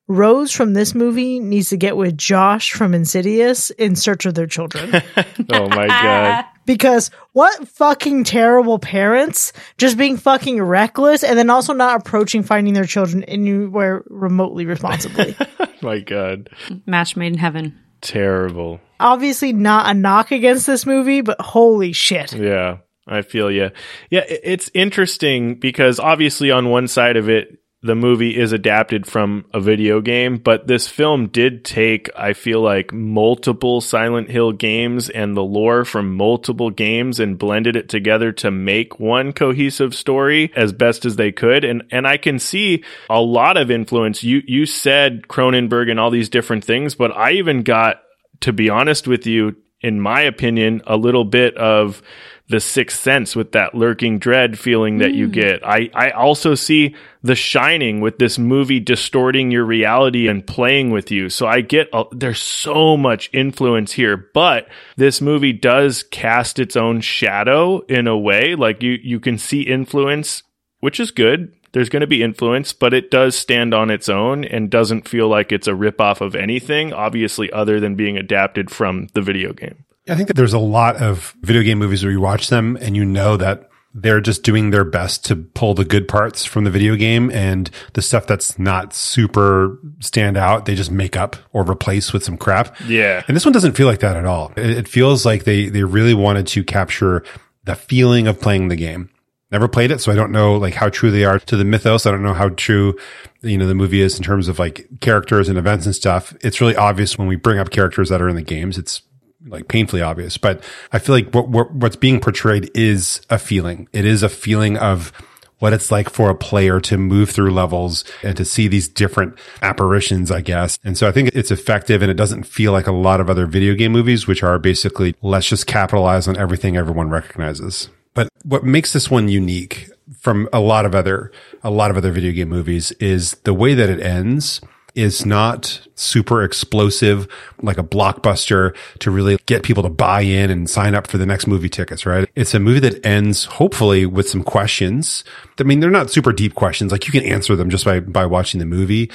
Rose 0.07 0.53
from 0.53 0.75
this 0.75 0.95
movie 0.95 1.41
needs 1.41 1.71
to 1.71 1.77
get 1.77 1.97
with 1.97 2.19
Josh 2.19 2.73
from 2.73 2.93
Insidious 2.93 3.71
in 3.71 3.97
search 3.97 4.27
of 4.27 4.35
their 4.35 4.47
children. 4.47 5.03
Oh 5.51 5.69
my 5.69 5.87
god. 5.87 6.45
because 6.67 7.11
what 7.33 7.69
fucking 7.69 8.25
terrible 8.25 8.79
parents 8.79 9.53
just 9.79 9.99
being 9.99 10.17
fucking 10.17 10.63
reckless 10.63 11.25
and 11.25 11.39
then 11.39 11.51
also 11.51 11.73
not 11.73 12.01
approaching 12.01 12.43
finding 12.43 12.75
their 12.75 12.85
children 12.85 13.25
anywhere 13.25 14.03
remotely 14.07 14.67
responsibly. 14.67 15.37
my 15.83 16.01
god. 16.01 16.51
Match 16.87 17.17
made 17.17 17.33
in 17.33 17.39
heaven. 17.39 17.79
Terrible. 18.01 18.81
Obviously, 19.01 19.53
not 19.53 19.91
a 19.91 19.95
knock 19.95 20.31
against 20.31 20.67
this 20.67 20.87
movie, 20.87 21.21
but 21.21 21.41
holy 21.41 21.93
shit. 21.93 22.33
Yeah. 22.33 22.79
I 23.07 23.23
feel 23.23 23.51
you. 23.51 23.71
Yeah, 24.11 24.25
it's 24.27 24.71
interesting 24.73 25.57
because 25.57 26.01
obviously 26.01 26.51
on 26.51 26.71
one 26.71 26.89
side 26.89 27.17
of 27.17 27.29
it, 27.29 27.59
the 27.85 27.95
movie 27.95 28.35
is 28.35 28.53
adapted 28.53 29.07
from 29.07 29.45
a 29.53 29.61
video 29.61 30.01
game, 30.01 30.39
but 30.39 30.67
this 30.67 30.89
film 30.89 31.29
did 31.29 31.67
take, 31.67 32.09
I 32.17 32.33
feel 32.33 32.63
like, 32.63 32.95
multiple 32.95 33.83
Silent 33.83 34.31
Hill 34.31 34.53
games 34.53 35.11
and 35.11 35.37
the 35.37 35.43
lore 35.43 35.85
from 35.85 36.17
multiple 36.17 36.71
games 36.71 37.21
and 37.21 37.39
blended 37.39 37.77
it 37.77 37.91
together 37.91 38.33
to 38.33 38.51
make 38.51 38.99
one 38.99 39.35
cohesive 39.35 39.95
story 39.95 40.51
as 40.57 40.73
best 40.73 41.05
as 41.05 41.17
they 41.17 41.31
could. 41.31 41.63
And 41.63 41.83
and 41.91 42.07
I 42.07 42.17
can 42.17 42.39
see 42.39 42.85
a 43.11 43.21
lot 43.21 43.59
of 43.59 43.71
influence. 43.71 44.25
You 44.25 44.41
you 44.47 44.65
said 44.65 45.29
Cronenberg 45.29 45.91
and 45.91 46.01
all 46.01 46.11
these 46.11 46.31
different 46.31 46.65
things, 46.65 46.95
but 46.95 47.15
I 47.15 47.33
even 47.33 47.65
got, 47.65 48.01
to 48.41 48.55
be 48.55 48.71
honest 48.71 49.07
with 49.07 49.27
you, 49.27 49.57
in 49.83 50.01
my 50.01 50.23
opinion, 50.23 50.81
a 50.87 50.97
little 50.97 51.25
bit 51.27 51.55
of 51.59 52.01
the 52.49 52.61
sixth 52.61 53.01
sense 53.01 53.35
with 53.35 53.53
that 53.53 53.75
lurking 53.75 54.19
dread 54.19 54.59
feeling 54.59 54.99
that 54.99 55.15
you 55.15 55.27
hmm. 55.27 55.33
get. 55.33 55.67
I, 55.67 55.91
I 55.95 56.11
also 56.11 56.55
see 56.55 56.95
the 57.23 57.35
shining 57.35 58.01
with 58.01 58.19
this 58.19 58.39
movie 58.39 58.81
distorting 58.81 59.51
your 59.51 59.65
reality 59.65 60.29
and 60.29 60.47
playing 60.47 60.91
with 60.91 61.11
you. 61.11 61.31
So 61.31 61.47
I 61.47 61.63
get, 61.63 61.89
a, 61.95 62.05
there's 62.13 62.43
so 62.43 62.97
much 62.99 63.31
influence 63.33 63.93
here, 63.93 64.29
but 64.35 64.69
this 64.97 65.23
movie 65.23 65.55
does 65.55 66.03
cast 66.03 66.59
its 66.59 66.77
own 66.77 67.01
shadow 67.01 67.81
in 67.87 68.07
a 68.07 68.19
way. 68.19 68.55
Like 68.55 68.83
you, 68.83 68.99
you 69.03 69.21
can 69.21 69.39
see 69.39 69.63
influence, 69.63 70.43
which 70.81 71.01
is 71.01 71.11
good. 71.11 71.55
There's 71.73 71.89
going 71.89 72.03
to 72.03 72.07
be 72.07 72.23
influence, 72.23 72.73
but 72.73 72.95
it 72.95 73.11
does 73.11 73.35
stand 73.37 73.75
on 73.75 73.91
its 73.91 74.09
own 74.09 74.45
and 74.45 74.71
doesn't 74.71 75.09
feel 75.09 75.29
like 75.29 75.51
it's 75.51 75.67
a 75.67 75.73
ripoff 75.73 76.21
of 76.21 76.37
anything, 76.37 76.93
obviously, 76.93 77.51
other 77.51 77.81
than 77.81 77.97
being 77.97 78.17
adapted 78.17 78.71
from 78.71 79.09
the 79.15 79.23
video 79.23 79.53
game. 79.53 79.85
I 80.09 80.15
think 80.15 80.29
that 80.29 80.35
there's 80.35 80.53
a 80.53 80.59
lot 80.59 80.97
of 80.97 81.35
video 81.41 81.63
game 81.63 81.79
movies 81.79 82.03
where 82.03 82.13
you 82.13 82.21
watch 82.21 82.49
them 82.49 82.77
and 82.81 82.95
you 82.95 83.05
know 83.05 83.37
that 83.37 83.71
they're 83.95 84.21
just 84.21 84.43
doing 84.43 84.71
their 84.71 84.85
best 84.85 85.25
to 85.27 85.37
pull 85.37 85.73
the 85.73 85.85
good 85.85 86.09
parts 86.09 86.45
from 86.45 86.65
the 86.65 86.71
video 86.71 86.97
game 86.97 87.31
and 87.31 87.71
the 87.93 88.03
stuff 88.03 88.27
that's 88.27 88.59
not 88.59 88.93
super 88.93 89.79
stand 90.01 90.37
out, 90.37 90.67
they 90.67 90.75
just 90.75 90.91
make 90.91 91.17
up 91.17 91.37
or 91.53 91.63
replace 91.63 92.13
with 92.13 92.25
some 92.25 92.37
crap. 92.37 92.77
Yeah. 92.87 93.23
And 93.29 93.37
this 93.37 93.47
one 93.47 93.53
doesn't 93.53 93.75
feel 93.75 93.87
like 93.87 94.01
that 94.01 94.17
at 94.17 94.25
all. 94.25 94.53
It, 94.57 94.89
feels 94.89 95.25
like 95.25 95.45
they, 95.45 95.69
they 95.69 95.85
really 95.85 96.13
wanted 96.13 96.49
to 96.49 96.65
capture 96.65 97.23
the 97.63 97.77
feeling 97.77 98.27
of 98.27 98.41
playing 98.41 98.69
the 98.69 98.77
game. 98.77 99.11
Never 99.53 99.69
played 99.69 99.93
it, 99.93 100.01
so 100.01 100.11
I 100.11 100.17
don't 100.17 100.33
know 100.33 100.57
like 100.57 100.75
how 100.75 100.89
true 100.89 101.13
they 101.13 101.25
are 101.25 101.39
to 101.39 101.57
the 101.57 101.65
mythos. 101.65 102.07
I 102.07 102.11
don't 102.11 102.25
know 102.25 102.35
how 102.35 102.49
true, 102.49 102.99
you 103.43 103.57
know, 103.57 103.69
the 103.69 103.75
movie 103.75 104.01
is 104.01 104.17
in 104.17 104.25
terms 104.25 104.49
of 104.49 104.59
like 104.59 104.89
characters 105.01 105.49
and 105.49 105.57
events 105.57 105.87
and 105.87 105.95
stuff. 105.95 106.35
It's 106.41 106.61
really 106.61 106.75
obvious 106.75 107.17
when 107.17 107.29
we 107.29 107.37
bring 107.37 107.61
up 107.61 107.71
characters 107.71 108.09
that 108.09 108.21
are 108.21 108.29
in 108.29 108.35
the 108.35 108.43
games. 108.43 108.77
It's 108.77 109.03
like 109.47 109.69
painfully 109.69 110.03
obvious, 110.03 110.37
but 110.37 110.63
I 110.93 110.99
feel 110.99 111.15
like 111.15 111.35
what, 111.35 111.49
what 111.49 111.73
what's 111.73 111.97
being 111.97 112.21
portrayed 112.21 112.71
is 112.75 113.21
a 113.31 113.39
feeling. 113.39 113.89
It 113.93 114.05
is 114.05 114.23
a 114.23 114.29
feeling 114.29 114.77
of 114.77 115.13
what 115.59 115.73
it's 115.73 115.91
like 115.91 116.11
for 116.11 116.31
a 116.31 116.35
player 116.35 116.81
to 116.81 116.99
move 116.99 117.31
through 117.31 117.51
levels 117.51 118.05
and 118.23 118.37
to 118.37 118.45
see 118.45 118.69
these 118.69 118.89
different 118.89 119.39
apparitions, 119.63 120.31
I 120.31 120.41
guess. 120.41 120.79
And 120.85 120.99
so 120.99 121.09
I 121.09 121.13
think 121.13 121.31
it's 121.35 121.51
effective 121.51 122.03
and 122.03 122.11
it 122.11 122.19
doesn't 122.19 122.45
feel 122.45 122.73
like 122.73 122.87
a 122.87 122.93
lot 122.93 123.21
of 123.21 123.31
other 123.31 123.47
video 123.47 123.75
game 123.75 123.93
movies, 123.93 124.27
which 124.27 124.43
are 124.43 124.59
basically 124.59 125.15
let's 125.23 125.49
just 125.49 125.67
capitalize 125.67 126.29
on 126.29 126.37
everything 126.37 126.77
everyone 126.77 127.09
recognizes. 127.09 127.89
But 128.15 128.29
what 128.45 128.65
makes 128.65 128.93
this 128.93 129.11
one 129.11 129.29
unique 129.29 129.91
from 130.21 130.49
a 130.53 130.61
lot 130.61 130.87
of 130.87 130.95
other, 130.95 131.33
a 131.63 131.71
lot 131.71 131.91
of 131.91 131.97
other 131.97 132.13
video 132.13 132.33
game 132.33 132.49
movies 132.49 132.93
is 132.93 133.33
the 133.45 133.55
way 133.55 133.75
that 133.75 133.89
it 133.89 134.01
ends 134.01 134.61
is 134.95 135.27
not 135.27 135.81
super 135.97 136.45
explosive 136.45 137.27
like 137.63 137.79
a 137.79 137.83
blockbuster 137.83 138.77
to 139.01 139.11
really 139.11 139.37
get 139.47 139.63
people 139.63 139.83
to 139.83 139.89
buy 139.89 140.21
in 140.21 140.51
and 140.51 140.71
sign 140.71 140.95
up 140.95 141.07
for 141.07 141.19
the 141.19 141.27
next 141.27 141.47
movie 141.47 141.69
tickets, 141.69 142.07
right? 142.07 142.29
It's 142.35 142.55
a 142.55 142.61
movie 142.61 142.81
that 142.81 143.05
ends 143.05 143.45
hopefully 143.45 144.07
with 144.07 144.29
some 144.29 144.43
questions. 144.43 145.25
I 145.59 145.65
mean, 145.65 145.81
they're 145.81 145.91
not 145.91 146.11
super 146.11 146.33
deep 146.33 146.55
questions. 146.55 146.93
Like 146.93 147.07
you 147.07 147.13
can 147.13 147.25
answer 147.25 147.57
them 147.57 147.71
just 147.71 147.85
by, 147.85 148.01
by 148.01 148.27
watching 148.27 148.61
the 148.61 148.67
movie. 148.67 149.11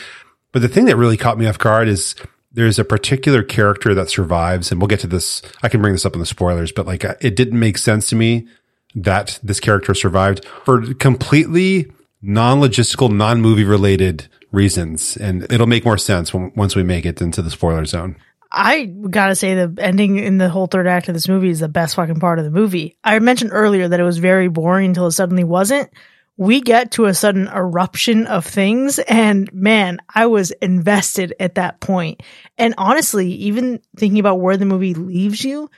But 0.51 0.61
the 0.61 0.67
thing 0.67 0.85
that 0.85 0.97
really 0.97 1.17
caught 1.17 1.37
me 1.37 1.47
off 1.47 1.57
guard 1.57 1.87
is 1.87 2.15
there's 2.51 2.79
a 2.79 2.85
particular 2.85 3.43
character 3.43 3.93
that 3.93 4.09
survives 4.09 4.71
and 4.71 4.81
we'll 4.81 4.87
get 4.87 4.99
to 5.01 5.07
this. 5.07 5.41
I 5.63 5.69
can 5.69 5.81
bring 5.81 5.93
this 5.93 6.05
up 6.05 6.13
in 6.13 6.19
the 6.19 6.25
spoilers, 6.25 6.71
but 6.71 6.87
like 6.87 7.05
uh, 7.05 7.15
it 7.21 7.35
didn't 7.35 7.59
make 7.59 7.77
sense 7.77 8.07
to 8.07 8.15
me 8.15 8.47
that 8.95 9.39
this 9.43 9.59
character 9.59 9.93
survived 9.93 10.45
for 10.65 10.93
completely 10.95 11.91
non-logistical, 12.21 13.11
non-movie 13.11 13.63
related 13.63 14.27
reasons. 14.51 15.17
And 15.17 15.51
it'll 15.51 15.67
make 15.67 15.85
more 15.85 15.97
sense 15.97 16.33
once 16.33 16.75
we 16.75 16.83
make 16.83 17.05
it 17.05 17.21
into 17.21 17.41
the 17.41 17.51
spoiler 17.51 17.85
zone. 17.85 18.15
I 18.51 18.85
gotta 18.85 19.35
say 19.35 19.53
the 19.53 19.75
ending 19.79 20.17
in 20.17 20.39
the 20.39 20.49
whole 20.49 20.67
third 20.67 20.87
act 20.87 21.07
of 21.07 21.13
this 21.13 21.27
movie 21.27 21.49
is 21.49 21.59
the 21.59 21.69
best 21.69 21.95
fucking 21.95 22.19
part 22.19 22.39
of 22.39 22.45
the 22.45 22.51
movie. 22.51 22.97
I 23.03 23.19
mentioned 23.19 23.51
earlier 23.53 23.87
that 23.87 23.99
it 23.99 24.03
was 24.03 24.17
very 24.17 24.47
boring 24.47 24.87
until 24.87 25.07
it 25.07 25.11
suddenly 25.11 25.43
wasn't. 25.43 25.91
We 26.35 26.61
get 26.61 26.91
to 26.93 27.05
a 27.05 27.13
sudden 27.13 27.47
eruption 27.47 28.25
of 28.25 28.45
things 28.45 28.97
and 28.97 29.51
man, 29.53 29.99
I 30.13 30.27
was 30.27 30.51
invested 30.51 31.35
at 31.39 31.55
that 31.55 31.79
point. 31.79 32.23
And 32.57 32.73
honestly, 32.77 33.31
even 33.33 33.81
thinking 33.97 34.19
about 34.19 34.39
where 34.39 34.57
the 34.57 34.65
movie 34.65 34.95
leaves 34.95 35.43
you, 35.43 35.69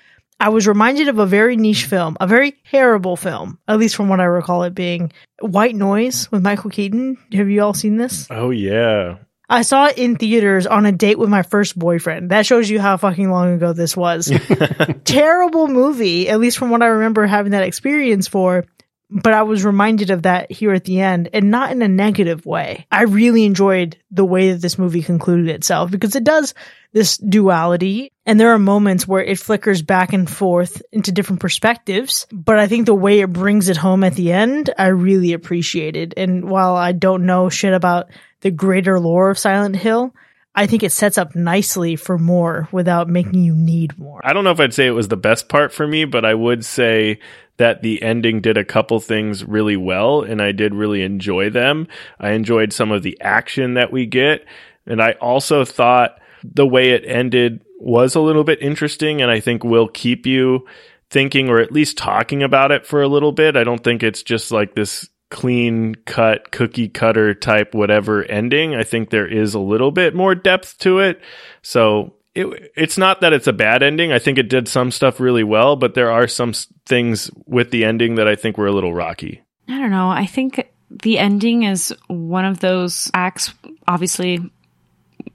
I 0.41 0.49
was 0.49 0.67
reminded 0.67 1.08
of 1.08 1.19
a 1.19 1.27
very 1.27 1.56
niche 1.56 1.82
mm-hmm. 1.82 1.89
film, 1.89 2.17
a 2.19 2.25
very 2.25 2.54
terrible 2.71 3.15
film, 3.15 3.60
at 3.67 3.77
least 3.77 3.95
from 3.95 4.10
what 4.10 4.19
I 4.19 4.23
recall 4.23 4.63
it 4.63 4.73
being 4.73 5.12
White 5.39 5.75
Noise 5.75 6.32
with 6.32 6.41
Michael 6.41 6.71
Keaton. 6.71 7.17
Have 7.32 7.47
you 7.47 7.62
all 7.62 7.75
seen 7.75 7.97
this? 7.97 8.27
Oh 8.32 8.49
yeah. 8.49 9.17
I 9.47 9.62
saw 9.62 9.88
it 9.88 9.99
in 9.99 10.15
theaters 10.15 10.65
on 10.65 10.88
a 10.88 10.91
date 10.91 11.19
with 11.19 11.30
my 11.30 11.43
first 11.43 11.77
boyfriend. 11.77 12.32
That 12.32 12.47
shows 12.47 12.69
you 12.69 12.80
how 12.80 12.97
fucking 12.97 13.30
long 13.30 13.54
ago 13.54 13.73
this 13.73 13.95
was. 13.95 14.32
Terrible 15.04 15.67
movie, 15.67 16.27
at 16.27 16.39
least 16.39 16.58
from 16.58 16.71
what 16.71 16.82
I 16.82 16.88
remember 16.88 17.27
having 17.27 17.51
that 17.51 17.63
experience 17.63 18.27
for. 18.27 18.65
But 19.12 19.34
I 19.34 19.43
was 19.43 19.65
reminded 19.65 20.10
of 20.10 20.24
that 20.24 20.50
here 20.52 20.71
at 20.71 20.86
the 20.86 21.02
end 21.02 21.30
and 21.34 21.52
not 21.52 21.71
in 21.71 21.82
a 21.82 21.88
negative 21.88 22.45
way. 22.45 22.88
I 22.89 23.04
really 23.04 23.43
enjoyed 23.43 23.97
the 24.10 24.24
way 24.24 24.54
that 24.54 24.62
this 24.62 24.78
movie 24.78 25.04
concluded 25.04 25.50
itself 25.50 25.91
because 25.91 26.15
it 26.15 26.24
does 26.24 26.54
this 26.93 27.17
duality 27.17 28.13
and 28.26 28.39
there 28.39 28.52
are 28.52 28.60
moments 28.60 29.06
where 29.06 29.24
it 29.24 29.38
flickers 29.38 29.82
back 29.82 30.13
and 30.13 30.30
forth 30.30 30.82
into 30.93 31.12
different 31.12 31.41
perspectives. 31.41 32.26
But 32.32 32.58
I 32.58 32.67
think 32.67 32.86
the 32.86 32.95
way 32.95 33.19
it 33.19 33.34
brings 33.34 33.67
it 33.67 33.78
home 33.78 34.06
at 34.06 34.15
the 34.15 34.32
end, 34.32 34.69
I 34.78 34.88
really 34.88 35.34
appreciated. 35.34 36.13
And 36.15 36.50
while 36.50 36.76
I 36.76 36.93
don't 36.93 37.26
know 37.26 37.50
shit 37.50 37.74
about 37.74 38.10
the 38.39 38.52
greater 38.52 39.00
lore 39.00 39.30
of 39.30 39.38
Silent 39.38 39.76
Hill, 39.76 40.13
I 40.54 40.67
think 40.67 40.84
it 40.84 40.91
sets 40.91 41.17
up 41.17 41.36
nicely 41.36 41.95
for 41.95 42.17
more 42.17 42.67
without 42.71 43.08
making 43.08 43.43
you 43.43 43.56
need 43.56 43.97
more. 43.97 44.19
I 44.24 44.34
don't 44.34 44.43
know 44.43 44.52
if 44.52 44.60
I'd 44.60 44.74
say 44.74 44.86
it 44.86 44.91
was 44.91 45.08
the 45.08 45.17
best 45.17 45.47
part 45.47 45.74
for 45.74 45.88
me, 45.88 46.06
but 46.06 46.26
I 46.26 46.34
would 46.34 46.65
say 46.65 47.19
that 47.62 47.84
the 47.84 48.02
ending 48.02 48.41
did 48.41 48.58
a 48.58 48.65
couple 48.65 49.00
things 49.00 49.45
really 49.45 49.78
well 49.78 50.24
and 50.24 50.41
I 50.41 50.52
did 50.52 50.74
really 50.74 51.04
enjoy 51.04 51.52
them. 51.52 51.88
I 52.19 52.32
enjoyed 52.32 52.74
some 52.74 52.91
of 52.91 53.04
the 53.04 53.15
action 53.21 53.76
that 53.76 53.91
we 53.91 54.08
get. 54.08 54.45
And 54.88 55.00
I 55.00 55.12
also 55.13 55.63
thought 55.63 56.19
the 56.43 56.65
way 56.65 56.89
it 56.89 57.04
ended 57.06 57.63
was 57.80 58.15
a 58.15 58.19
little 58.19 58.43
bit 58.43 58.63
interesting 58.63 59.21
and 59.21 59.30
I 59.30 59.39
think 59.39 59.63
will 59.63 59.88
keep 59.88 60.26
you 60.26 60.67
thinking 61.12 61.50
or 61.50 61.60
at 61.60 61.71
least 61.71 62.00
talking 62.00 62.41
about 62.41 62.71
it 62.71 62.84
for 62.84 63.04
a 63.04 63.08
little 63.08 63.32
bit. 63.32 63.56
I 63.56 63.63
don't 63.63 63.84
think 63.84 64.02
it's 64.02 64.24
just 64.24 64.52
like 64.52 64.74
this 64.74 65.08
clean 65.30 65.93
cut 66.06 66.52
cookie 66.52 66.89
cutter 66.89 67.36
type 67.36 67.76
whatever 67.76 68.24
ending. 68.24 68.74
I 68.74 68.82
think 68.82 69.12
there 69.12 69.28
is 69.28 69.54
a 69.54 69.60
little 69.60 69.91
bit 69.91 70.15
more 70.15 70.34
depth 70.34 70.80
to 70.80 70.97
it. 70.97 71.21
So 71.62 72.15
it, 72.34 72.72
it's 72.76 72.98
not 72.98 73.22
that 73.22 73.34
it's 73.34 73.48
a 73.48 73.54
bad 73.54 73.84
ending. 73.84 74.12
I 74.12 74.20
think 74.20 74.38
it 74.38 74.50
did 74.50 74.67
some 74.67 74.91
stuff 74.91 75.20
really 75.20 75.44
well, 75.44 75.76
but 75.76 75.94
there 75.94 76.12
are 76.12 76.28
some 76.28 76.54
things 76.86 77.30
with 77.46 77.72
the 77.72 77.84
ending 77.84 78.15
that 78.15 78.28
I 78.28 78.36
think 78.36 78.58
were 78.58 78.67
a 78.67 78.72
little 78.72 78.94
rocky. 78.94 79.41
I 79.67 79.78
don't 79.78 79.91
know. 79.91 80.10
I 80.10 80.26
think 80.26 80.70
the 80.89 81.20
ending 81.20 81.63
is 81.63 81.94
one 82.08 82.46
of 82.46 82.60
those 82.60 83.10
acts. 83.13 83.54
Obviously, 83.88 84.39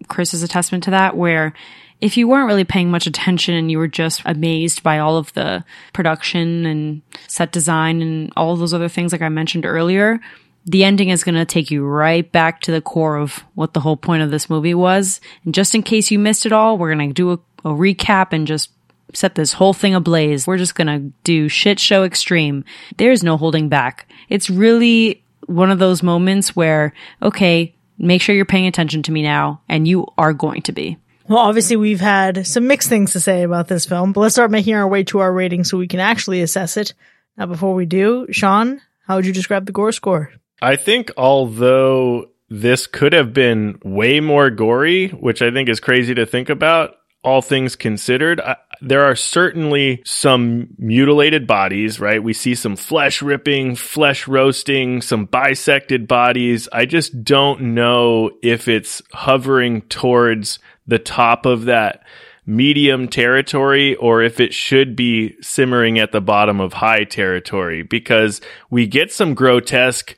Chris 0.08 0.34
is 0.34 0.42
a 0.42 0.48
testament 0.48 0.84
to 0.84 0.90
that, 0.90 1.16
where 1.16 1.52
if 2.00 2.16
you 2.16 2.28
weren't 2.28 2.46
really 2.46 2.64
paying 2.64 2.90
much 2.90 3.06
attention 3.06 3.54
and 3.54 3.70
you 3.70 3.78
were 3.78 3.88
just 3.88 4.22
amazed 4.24 4.82
by 4.82 4.98
all 4.98 5.16
of 5.16 5.32
the 5.32 5.64
production 5.92 6.66
and 6.66 7.02
set 7.26 7.52
design 7.52 8.02
and 8.02 8.32
all 8.36 8.56
those 8.56 8.74
other 8.74 8.88
things, 8.88 9.12
like 9.12 9.22
I 9.22 9.28
mentioned 9.28 9.64
earlier, 9.64 10.20
the 10.66 10.84
ending 10.84 11.10
is 11.10 11.24
going 11.24 11.36
to 11.36 11.44
take 11.44 11.70
you 11.70 11.84
right 11.84 12.30
back 12.30 12.60
to 12.62 12.72
the 12.72 12.80
core 12.80 13.16
of 13.16 13.44
what 13.54 13.72
the 13.72 13.80
whole 13.80 13.96
point 13.96 14.22
of 14.22 14.30
this 14.30 14.50
movie 14.50 14.74
was. 14.74 15.20
And 15.44 15.54
just 15.54 15.74
in 15.74 15.82
case 15.82 16.10
you 16.10 16.18
missed 16.18 16.44
it 16.44 16.52
all, 16.52 16.76
we're 16.76 16.94
going 16.94 17.08
to 17.08 17.14
do 17.14 17.30
a, 17.30 17.68
a 17.68 17.72
recap 17.72 18.32
and 18.32 18.46
just 18.46 18.70
set 19.14 19.36
this 19.36 19.52
whole 19.52 19.72
thing 19.72 19.94
ablaze. 19.94 20.46
We're 20.46 20.58
just 20.58 20.74
going 20.74 20.88
to 20.88 21.12
do 21.22 21.48
shit 21.48 21.78
show 21.78 22.02
extreme. 22.02 22.64
There's 22.96 23.22
no 23.22 23.36
holding 23.36 23.68
back. 23.68 24.10
It's 24.28 24.50
really 24.50 25.22
one 25.46 25.70
of 25.70 25.78
those 25.78 26.02
moments 26.02 26.56
where, 26.56 26.92
okay, 27.22 27.72
make 27.98 28.20
sure 28.20 28.34
you're 28.34 28.44
paying 28.44 28.66
attention 28.66 29.04
to 29.04 29.12
me 29.12 29.22
now, 29.22 29.62
and 29.68 29.86
you 29.86 30.06
are 30.18 30.32
going 30.32 30.62
to 30.62 30.72
be. 30.72 30.98
Well, 31.28 31.38
obviously, 31.38 31.76
we've 31.76 32.00
had 32.00 32.46
some 32.46 32.66
mixed 32.66 32.88
things 32.88 33.12
to 33.12 33.20
say 33.20 33.44
about 33.44 33.68
this 33.68 33.86
film, 33.86 34.12
but 34.12 34.20
let's 34.20 34.34
start 34.34 34.50
making 34.50 34.74
our 34.74 34.86
way 34.86 35.04
to 35.04 35.20
our 35.20 35.32
rating 35.32 35.64
so 35.64 35.78
we 35.78 35.88
can 35.88 36.00
actually 36.00 36.42
assess 36.42 36.76
it. 36.76 36.94
Now, 37.36 37.46
before 37.46 37.74
we 37.74 37.86
do, 37.86 38.26
Sean, 38.30 38.80
how 39.06 39.16
would 39.16 39.26
you 39.26 39.32
describe 39.32 39.66
the 39.66 39.72
gore 39.72 39.92
score? 39.92 40.32
I 40.60 40.76
think 40.76 41.10
although 41.16 42.30
this 42.48 42.86
could 42.86 43.12
have 43.12 43.32
been 43.32 43.78
way 43.84 44.20
more 44.20 44.50
gory, 44.50 45.08
which 45.08 45.42
I 45.42 45.50
think 45.50 45.68
is 45.68 45.80
crazy 45.80 46.14
to 46.14 46.26
think 46.26 46.48
about, 46.48 46.96
all 47.22 47.42
things 47.42 47.74
considered, 47.74 48.40
I, 48.40 48.56
there 48.80 49.04
are 49.04 49.16
certainly 49.16 50.00
some 50.04 50.68
mutilated 50.78 51.46
bodies, 51.46 51.98
right? 51.98 52.22
We 52.22 52.32
see 52.32 52.54
some 52.54 52.76
flesh 52.76 53.20
ripping, 53.20 53.74
flesh 53.74 54.28
roasting, 54.28 55.02
some 55.02 55.26
bisected 55.26 56.06
bodies. 56.06 56.68
I 56.72 56.86
just 56.86 57.24
don't 57.24 57.74
know 57.74 58.30
if 58.42 58.68
it's 58.68 59.02
hovering 59.12 59.82
towards 59.82 60.60
the 60.86 61.00
top 61.00 61.46
of 61.46 61.64
that 61.64 62.04
medium 62.46 63.08
territory 63.08 63.96
or 63.96 64.22
if 64.22 64.38
it 64.38 64.54
should 64.54 64.94
be 64.94 65.34
simmering 65.40 65.98
at 65.98 66.12
the 66.12 66.20
bottom 66.20 66.60
of 66.60 66.74
high 66.74 67.02
territory 67.02 67.82
because 67.82 68.40
we 68.70 68.86
get 68.86 69.12
some 69.12 69.34
grotesque 69.34 70.14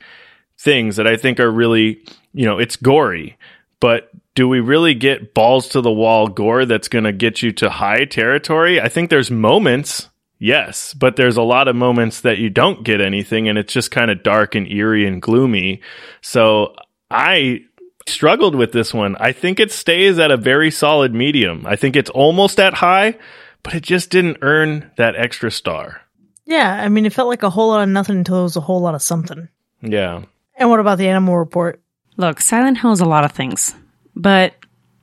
things 0.59 0.97
that 0.97 1.07
I 1.07 1.15
think 1.15 1.39
are 1.39 1.49
really, 1.49 2.03
you 2.33 2.45
know, 2.45 2.59
it's 2.59 2.75
gory, 2.75 3.37
but 3.79 4.11
do 4.35 4.47
we 4.47 4.59
really 4.59 4.93
get 4.93 5.33
balls 5.33 5.69
to 5.69 5.81
the 5.81 5.91
wall 5.91 6.27
gore 6.27 6.65
that's 6.65 6.89
going 6.89 7.05
to 7.05 7.13
get 7.13 7.41
you 7.41 7.51
to 7.53 7.69
high 7.69 8.05
territory? 8.05 8.79
I 8.79 8.89
think 8.89 9.09
there's 9.09 9.31
moments, 9.31 10.09
yes, 10.37 10.93
but 10.93 11.15
there's 11.15 11.37
a 11.37 11.41
lot 11.41 11.67
of 11.67 11.75
moments 11.75 12.21
that 12.21 12.37
you 12.37 12.49
don't 12.49 12.83
get 12.83 13.01
anything 13.01 13.47
and 13.47 13.57
it's 13.57 13.73
just 13.73 13.89
kind 13.89 14.11
of 14.11 14.21
dark 14.21 14.53
and 14.53 14.67
eerie 14.71 15.07
and 15.07 15.21
gloomy. 15.21 15.81
So 16.21 16.75
I 17.09 17.63
struggled 18.05 18.55
with 18.55 18.71
this 18.73 18.93
one. 18.93 19.15
I 19.19 19.31
think 19.31 19.59
it 19.59 19.71
stays 19.71 20.19
at 20.19 20.31
a 20.31 20.37
very 20.37 20.71
solid 20.71 21.13
medium. 21.13 21.65
I 21.65 21.77
think 21.77 21.95
it's 21.95 22.09
almost 22.09 22.59
at 22.59 22.73
high, 22.73 23.17
but 23.63 23.75
it 23.75 23.83
just 23.83 24.09
didn't 24.09 24.39
earn 24.41 24.91
that 24.97 25.15
extra 25.15 25.51
star. 25.51 26.01
Yeah, 26.45 26.81
I 26.83 26.89
mean, 26.89 27.05
it 27.05 27.13
felt 27.13 27.29
like 27.29 27.43
a 27.43 27.49
whole 27.49 27.69
lot 27.69 27.83
of 27.83 27.89
nothing 27.89 28.17
until 28.17 28.39
it 28.39 28.43
was 28.43 28.55
a 28.57 28.61
whole 28.61 28.81
lot 28.81 28.95
of 28.95 29.01
something. 29.01 29.47
Yeah. 29.81 30.23
And 30.59 30.69
what 30.69 30.81
about 30.81 30.97
the 30.97 31.07
animal 31.07 31.37
report? 31.37 31.81
Look, 32.17 32.41
Silent 32.41 32.79
Hill 32.79 32.91
is 32.91 32.99
a 32.99 33.05
lot 33.05 33.23
of 33.23 33.31
things, 33.31 33.73
but 34.13 34.53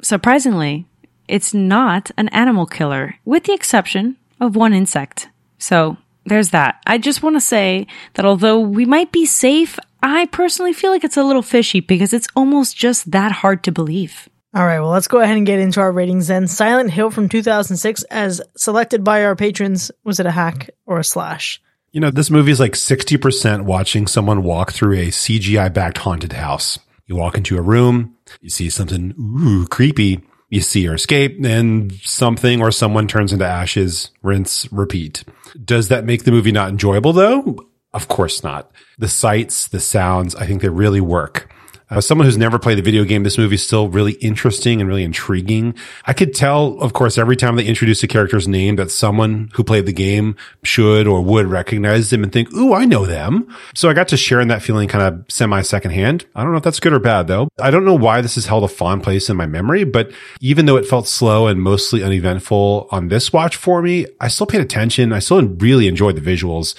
surprisingly, 0.03 0.87
it's 1.27 1.55
not 1.55 2.11
an 2.19 2.29
animal 2.29 2.66
killer, 2.66 3.16
with 3.25 3.45
the 3.45 3.55
exception 3.55 4.16
of 4.38 4.55
one 4.55 4.75
insect. 4.75 5.31
So 5.59 5.97
there's 6.27 6.51
that. 6.51 6.83
I 6.87 6.99
just 6.99 7.23
want 7.23 7.37
to 7.37 7.40
say 7.40 7.87
that 8.14 8.27
although 8.27 8.61
we 8.61 8.85
might 8.85 9.12
be 9.12 9.25
safe, 9.25 9.79
I 10.03 10.27
personally 10.27 10.75
feel 10.75 10.90
like 10.90 11.05
it's 11.05 11.16
a 11.16 11.25
little 11.25 11.42
fishy 11.42 11.81
because 11.81 12.12
it's 12.12 12.29
almost 12.37 12.77
just 12.77 13.11
that 13.12 13.33
hard 13.33 13.64
to 13.64 13.73
believe. 13.73 14.29
All 14.55 14.64
right, 14.64 14.81
well, 14.81 14.90
let's 14.90 15.09
go 15.09 15.21
ahead 15.21 15.37
and 15.37 15.47
get 15.47 15.59
into 15.59 15.81
our 15.81 15.92
ratings 15.92 16.29
then. 16.29 16.47
Silent 16.47 16.90
Hill 16.90 17.11
from 17.11 17.29
2006, 17.29 18.03
as 18.05 18.40
selected 18.57 19.05
by 19.05 19.25
our 19.25 19.37
patrons, 19.37 19.90
was 20.05 20.21
it 20.21 20.27
a 20.27 20.31
hack 20.31 20.71
or 20.85 20.99
a 20.99 21.05
slash? 21.05 21.61
You 21.97 22.01
know, 22.01 22.11
this 22.11 22.29
movie 22.29 22.53
is 22.53 22.61
like 22.61 22.75
60% 22.75 23.63
watching 23.63 24.07
someone 24.07 24.43
walk 24.43 24.73
through 24.73 24.99
a 24.99 25.07
CGI 25.07 25.73
backed 25.73 25.97
haunted 25.97 26.35
house. 26.35 26.79
You 27.07 27.17
walk 27.17 27.39
into 27.39 27.57
a 27.57 27.63
room, 27.63 28.19
you 28.43 28.51
see 28.51 28.69
something 28.69 29.15
ooh, 29.19 29.67
creepy, 29.69 30.21
you 30.51 30.61
see 30.61 30.85
her 30.85 30.97
escape, 30.97 31.43
and 31.43 31.91
something 32.03 32.61
or 32.61 32.71
someone 32.71 33.09
turns 33.09 33.33
into 33.33 33.47
ashes, 33.47 34.11
rinse, 34.23 34.71
repeat. 34.71 35.25
Does 35.65 35.89
that 35.89 36.05
make 36.05 36.25
the 36.25 36.33
movie 36.33 36.53
not 36.53 36.69
enjoyable 36.69 37.15
though? 37.15 37.67
Of 37.95 38.09
course 38.09 38.45
not. 38.45 38.71
The 38.99 39.09
sights, 39.09 39.67
the 39.67 39.81
sounds, 39.81 40.35
I 40.35 40.45
think 40.45 40.61
they 40.61 40.69
really 40.69 41.01
work. 41.01 41.51
As 41.88 42.05
someone 42.05 42.25
who's 42.25 42.37
never 42.37 42.59
played 42.59 42.79
the 42.79 42.83
video 42.83 43.05
game, 43.05 43.22
this 43.22 43.38
movie 43.38 43.55
is 43.55 43.62
still 43.62 43.88
really 43.88 44.14
interesting 44.14 44.81
and 44.81 44.88
really 44.88 45.05
intriguing. 45.05 45.72
I 46.05 46.14
could 46.14 46.35
tell, 46.35 46.81
of 46.81 46.94
course, 46.94 47.16
every 47.16 47.37
time 47.37 47.55
they 47.55 47.64
introduce 47.64 48.03
a 48.03 48.09
character's 48.09 48.49
name 48.49 48.75
that 48.77 48.90
someone 48.90 49.51
who 49.55 49.62
played 49.62 49.87
the 49.87 49.92
game 49.92 50.35
should 50.64 51.07
or 51.07 51.22
would 51.22 51.46
recognize 51.46 52.11
them 52.11 52.25
and 52.25 52.33
think, 52.33 52.53
ooh, 52.55 52.75
I 52.75 52.87
know 52.87 53.07
them. 53.07 53.55
So 53.77 53.88
I 53.88 53.94
got 53.94 54.09
to 54.09 54.16
share 54.16 54.40
in 54.40 54.49
that 54.49 54.62
feeling 54.62 54.88
kind 54.88 55.05
of 55.05 55.25
semi 55.31 55.62
secondhand. 55.62 56.27
I 56.35 56.42
don't 56.42 56.51
know 56.51 56.59
if 56.59 56.64
that's 56.64 56.81
good 56.81 56.92
or 56.92 56.99
bad 56.99 57.29
though. 57.29 57.49
I 57.61 57.70
don't 57.70 57.85
know 57.85 57.94
why 57.94 58.20
this 58.20 58.35
has 58.35 58.46
held 58.46 58.64
a 58.64 58.68
fond 58.68 59.05
place 59.05 59.31
in 59.31 59.37
my 59.37 59.46
memory, 59.46 59.85
but 59.85 60.11
even 60.40 60.66
though 60.66 60.77
it 60.77 60.87
felt 60.87 61.07
slow 61.07 61.46
and 61.46 61.62
mostly 61.62 62.03
uneventful 62.03 62.88
on 62.90 63.09
this 63.09 63.33
watch 63.33 63.55
for 63.55 63.81
me, 63.81 64.07
I 64.20 64.27
still 64.27 64.49
paid 64.49 64.61
attention. 64.61 65.12
I 65.12 65.20
still 65.20 65.46
really 65.46 65.87
enjoyed 65.87 66.16
the 66.16 66.20
visuals. 66.20 66.75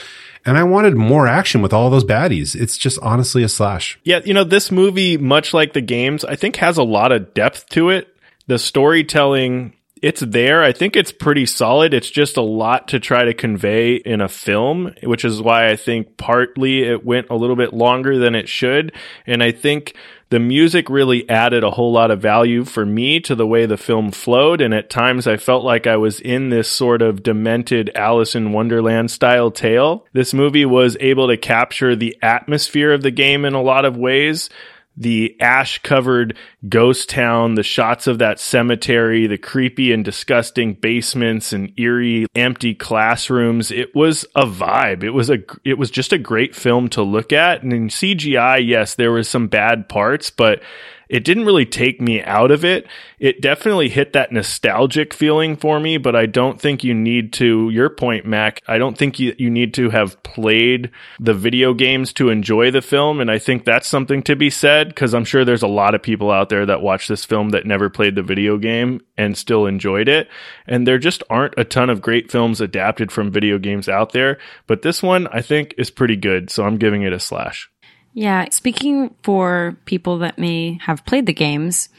And 0.48 0.58
I 0.58 0.64
wanted 0.64 0.96
more 0.96 1.28
action 1.28 1.62
with 1.62 1.74
all 1.74 1.90
those 1.90 2.06
baddies. 2.06 2.56
It's 2.56 2.78
just 2.78 2.98
honestly 3.02 3.44
a 3.44 3.50
slash. 3.50 4.00
Yeah, 4.06 4.22
you 4.24 4.34
know, 4.34 4.46
this 4.46 4.72
movie, 4.72 5.18
much 5.18 5.54
like 5.54 5.74
the 5.74 5.82
games, 5.82 6.24
I 6.24 6.38
think 6.38 6.56
has 6.56 6.78
a 6.78 6.84
lot 6.84 7.12
of 7.12 7.34
depth 7.34 7.68
to 7.72 7.90
it. 7.90 8.08
The 8.48 8.58
storytelling, 8.58 9.74
it's 10.02 10.22
there. 10.22 10.64
I 10.64 10.72
think 10.72 10.96
it's 10.96 11.12
pretty 11.12 11.46
solid. 11.46 11.94
It's 11.94 12.10
just 12.10 12.38
a 12.38 12.42
lot 12.42 12.88
to 12.88 13.00
try 13.02 13.26
to 13.26 13.34
convey 13.34 13.96
in 13.96 14.22
a 14.22 14.30
film, 14.30 14.94
which 15.04 15.26
is 15.26 15.42
why 15.42 15.70
I 15.70 15.76
think 15.76 16.16
partly 16.16 16.84
it 16.84 17.06
went 17.06 17.30
a 17.30 17.36
little 17.36 17.58
bit 17.58 17.74
longer 17.74 18.18
than 18.18 18.34
it 18.34 18.48
should. 18.48 18.94
And 19.26 19.44
I 19.44 19.52
think 19.52 19.96
the 20.30 20.40
music 20.40 20.90
really 20.90 21.28
added 21.30 21.63
a 21.63 21.72
whole 21.72 21.92
lot 21.92 22.12
of 22.12 22.22
value 22.22 22.66
for 22.66 22.86
me 22.86 23.20
to 23.22 23.36
the 23.36 23.48
way 23.48 23.66
the 23.66 23.78
film 23.78 24.12
flowed. 24.12 24.60
And 24.60 24.74
at 24.74 24.90
times 24.90 25.26
I 25.26 25.38
felt 25.38 25.63
like 25.63 25.88
I 25.88 25.96
was 25.96 26.20
in 26.20 26.50
this 26.50 26.70
sort 26.70 27.02
of 27.02 27.24
demented 27.24 27.92
Alice 27.96 28.36
in 28.36 28.52
Wonderland 28.52 29.10
style 29.10 29.52
tale. 29.52 30.06
This 30.13 30.34
movie 30.34 30.66
was 30.66 30.98
able 31.00 31.28
to 31.28 31.38
capture 31.38 31.96
the 31.96 32.18
atmosphere 32.22 32.92
of 32.92 33.04
the 33.04 33.12
game 33.12 33.46
in 33.46 33.54
a 33.54 33.62
lot 33.62 33.86
of 33.86 33.96
ways 33.96 34.50
the 34.98 35.40
ash 35.40 35.80
covered 35.84 36.36
ghost 36.68 37.10
town, 37.10 37.56
the 37.56 37.64
shots 37.64 38.08
of 38.08 38.18
that 38.20 38.40
cemetery, 38.40 39.28
the 39.28 39.38
creepy 39.38 39.94
and 39.94 40.04
disgusting 40.04 40.74
basements 40.74 41.54
and 41.54 41.72
eerie 41.80 42.26
empty 42.36 42.74
classrooms. 42.74 43.72
It 43.72 43.96
was 43.96 44.26
a 44.36 44.46
vibe. 44.46 45.04
It 45.04 45.12
was 45.12 45.30
a, 45.30 45.38
it 45.63 45.78
was 45.78 45.92
just 45.92 46.13
a 46.13 46.17
great 46.17 46.56
film 46.56 46.90
to 46.90 47.04
look 47.04 47.32
at. 47.32 47.62
And 47.62 47.71
in 47.71 47.88
CGI, 47.90 48.67
yes, 48.67 48.96
there 48.96 49.12
was 49.12 49.30
some 49.30 49.48
bad 49.48 49.88
parts, 49.88 50.32
but 50.32 50.62
it 51.10 51.24
didn't 51.24 51.46
really 51.46 51.66
take 51.66 52.02
me 52.02 52.22
out 52.24 52.52
of 52.52 52.66
it. 52.66 52.88
It 53.20 53.42
definitely 53.42 53.90
hit 53.90 54.14
that 54.14 54.32
nostalgic 54.32 55.14
feeling 55.14 55.56
for 55.56 55.80
me, 55.80 55.98
but 55.98 56.16
I 56.16 56.26
don't 56.26 56.60
think 56.60 56.84
you 56.84 56.94
need 56.94 57.34
to, 57.34 57.70
your 57.70 57.90
point, 57.90 58.26
Mac, 58.26 58.62
I 58.68 58.78
don't 58.78 58.98
think 58.98 59.20
you, 59.20 59.36
you 59.38 59.50
need 59.50 59.74
to 59.76 59.90
have 59.90 60.22
played 60.24 60.92
the 61.20 61.34
video 61.34 61.74
games 61.74 62.14
to 62.14 62.30
enjoy 62.30 62.72
the 62.72 62.82
film. 62.82 63.20
And 63.20 63.32
I 63.32 63.40
think 63.40 63.66
that's 63.66 63.88
something 63.88 64.22
to 64.24 64.36
be 64.36 64.50
said 64.50 64.90
because 64.90 65.14
I'm 65.14 65.26
sure 65.26 65.46
there's 65.46 65.64
a 65.64 65.68
lot 65.68 65.96
of 65.96 66.04
people 66.04 66.32
out 66.32 66.50
there 66.50 66.66
that 66.66 66.82
watch 66.82 67.08
this 67.08 67.26
film 67.26 67.50
that 67.50 67.66
never 67.66 67.90
played 67.90 68.16
the 68.16 68.24
video 68.24 68.58
game 68.58 69.02
and 69.18 69.38
still 69.38 69.66
enjoyed 69.66 70.08
it. 70.08 70.28
And 70.68 70.88
there 70.88 71.00
just 71.00 71.24
aren't 71.30 71.56
a 71.58 71.64
ton 71.64 71.90
of 71.90 72.02
great 72.02 72.32
films 72.32 72.62
adapted 72.62 73.12
from 73.12 73.32
video 73.32 73.58
games 73.58 73.90
out 73.90 74.12
there. 74.12 74.38
But 74.68 74.82
this 74.82 75.02
one 75.02 75.28
I 75.28 75.42
think 75.42 75.74
is 75.78 75.90
pretty 75.90 76.16
good. 76.16 76.50
So 76.50 76.66
I'm 76.66 76.78
giving 76.78 77.02
it 77.04 77.14
a 77.14 77.20
slash. 77.20 77.70
Yeah, 78.18 78.48
speaking 78.50 79.13
for 79.22 79.78
people 79.86 80.18
that 80.18 80.40
may 80.40 80.80
have 80.82 81.06
played 81.06 81.28
the 81.28 81.34
games, 81.34 81.90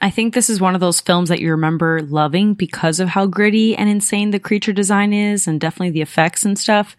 I 0.00 0.08
think 0.08 0.32
this 0.32 0.48
is 0.48 0.58
one 0.58 0.74
of 0.74 0.80
those 0.80 1.02
films 1.02 1.28
that 1.28 1.38
you 1.38 1.50
remember 1.50 2.00
loving 2.00 2.54
because 2.54 2.98
of 2.98 3.10
how 3.10 3.26
gritty 3.26 3.76
and 3.76 3.86
insane 3.86 4.30
the 4.30 4.40
creature 4.40 4.72
design 4.72 5.12
is 5.12 5.46
and 5.46 5.60
definitely 5.60 5.90
the 5.90 6.00
effects 6.00 6.46
and 6.46 6.58
stuff. 6.58 6.96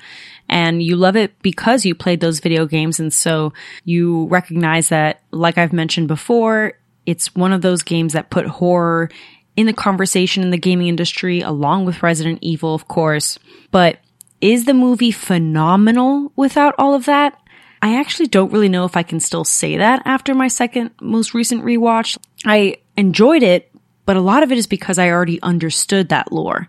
And 0.47 0.83
you 0.83 0.95
love 0.95 1.15
it 1.15 1.41
because 1.41 1.87
you 1.87 1.95
played 1.95 2.19
those 2.19 2.39
video 2.39 2.67
games. 2.67 2.99
And 2.99 3.11
so 3.11 3.51
you 3.83 4.27
recognize 4.27 4.89
that, 4.89 5.23
like 5.31 5.57
I've 5.57 5.73
mentioned 5.73 6.07
before, 6.07 6.73
it's 7.07 7.33
one 7.33 7.53
of 7.53 7.63
those 7.63 7.81
games 7.81 8.13
that 8.13 8.29
put 8.29 8.45
horror 8.45 9.09
in 9.55 9.65
the 9.65 9.73
conversation 9.73 10.43
in 10.43 10.51
the 10.51 10.57
gaming 10.59 10.85
industry 10.85 11.41
along 11.41 11.85
with 11.85 12.03
Resident 12.03 12.37
Evil, 12.43 12.75
of 12.75 12.87
course. 12.87 13.39
But 13.71 13.97
is 14.39 14.65
the 14.65 14.75
movie 14.75 15.09
phenomenal 15.09 16.31
without 16.35 16.75
all 16.77 16.93
of 16.93 17.05
that? 17.05 17.41
I 17.81 17.99
actually 17.99 18.27
don't 18.27 18.51
really 18.51 18.69
know 18.69 18.85
if 18.85 18.97
I 18.97 19.03
can 19.03 19.19
still 19.19 19.43
say 19.43 19.77
that 19.77 20.01
after 20.05 20.33
my 20.33 20.47
second 20.47 20.91
most 21.01 21.33
recent 21.33 21.63
rewatch. 21.63 22.17
I 22.45 22.77
enjoyed 22.95 23.43
it, 23.43 23.71
but 24.05 24.17
a 24.17 24.21
lot 24.21 24.43
of 24.43 24.51
it 24.51 24.57
is 24.57 24.67
because 24.67 24.97
I 24.97 25.09
already 25.09 25.41
understood 25.41 26.09
that 26.09 26.31
lore. 26.31 26.67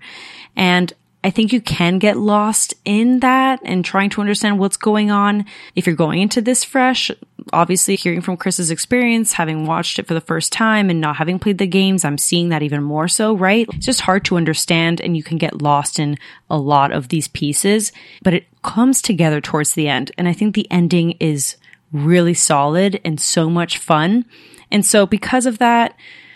And 0.56 0.92
I 1.24 1.30
think 1.30 1.52
you 1.52 1.60
can 1.60 1.98
get 1.98 2.16
lost 2.16 2.74
in 2.84 3.20
that 3.20 3.60
and 3.64 3.84
trying 3.84 4.10
to 4.10 4.20
understand 4.20 4.58
what's 4.58 4.76
going 4.76 5.10
on 5.10 5.46
if 5.74 5.86
you're 5.86 5.96
going 5.96 6.22
into 6.22 6.40
this 6.40 6.62
fresh. 6.62 7.10
Obviously, 7.52 7.96
hearing 7.96 8.20
from 8.20 8.36
Chris's 8.36 8.70
experience, 8.70 9.32
having 9.32 9.66
watched 9.66 9.98
it 9.98 10.06
for 10.06 10.14
the 10.14 10.20
first 10.20 10.52
time 10.52 10.90
and 10.90 11.00
not 11.00 11.16
having 11.16 11.38
played 11.38 11.58
the 11.58 11.66
games, 11.66 12.04
I'm 12.04 12.18
seeing 12.18 12.50
that 12.50 12.62
even 12.62 12.82
more 12.82 13.08
so, 13.08 13.36
right? 13.36 13.66
It's 13.74 13.86
just 13.86 14.02
hard 14.02 14.24
to 14.26 14.36
understand 14.36 15.00
and 15.00 15.16
you 15.16 15.22
can 15.22 15.38
get 15.38 15.60
lost 15.60 15.98
in 15.98 16.16
a 16.50 16.58
lot 16.58 16.92
of 16.92 17.08
these 17.08 17.26
pieces, 17.28 17.90
but 18.22 18.34
it 18.34 18.46
comes 18.62 19.02
together 19.02 19.40
towards 19.40 19.74
the 19.74 19.88
end. 19.88 20.12
And 20.18 20.28
I 20.28 20.32
think 20.32 20.54
the 20.54 20.70
ending 20.70 21.12
is 21.20 21.56
really 21.92 22.34
solid 22.34 23.00
and 23.04 23.20
so 23.20 23.48
much 23.48 23.78
fun. 23.78 24.24
And 24.70 24.84
so 24.84 25.06
because 25.06 25.46
of 25.46 25.58
that, 25.58 25.94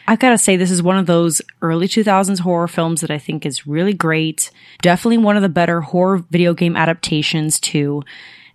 I've 0.08 0.18
got 0.18 0.30
to 0.30 0.38
say, 0.38 0.56
this 0.56 0.70
is 0.70 0.82
one 0.82 0.96
of 0.98 1.06
those 1.06 1.40
early 1.60 1.86
2000s 1.86 2.40
horror 2.40 2.68
films 2.68 3.02
that 3.02 3.10
I 3.10 3.18
think 3.18 3.46
is 3.46 3.66
really 3.66 3.94
great. 3.94 4.50
Definitely 4.80 5.18
one 5.18 5.36
of 5.36 5.42
the 5.42 5.48
better 5.48 5.80
horror 5.80 6.18
video 6.30 6.54
game 6.54 6.76
adaptations 6.76 7.60
too. 7.60 8.02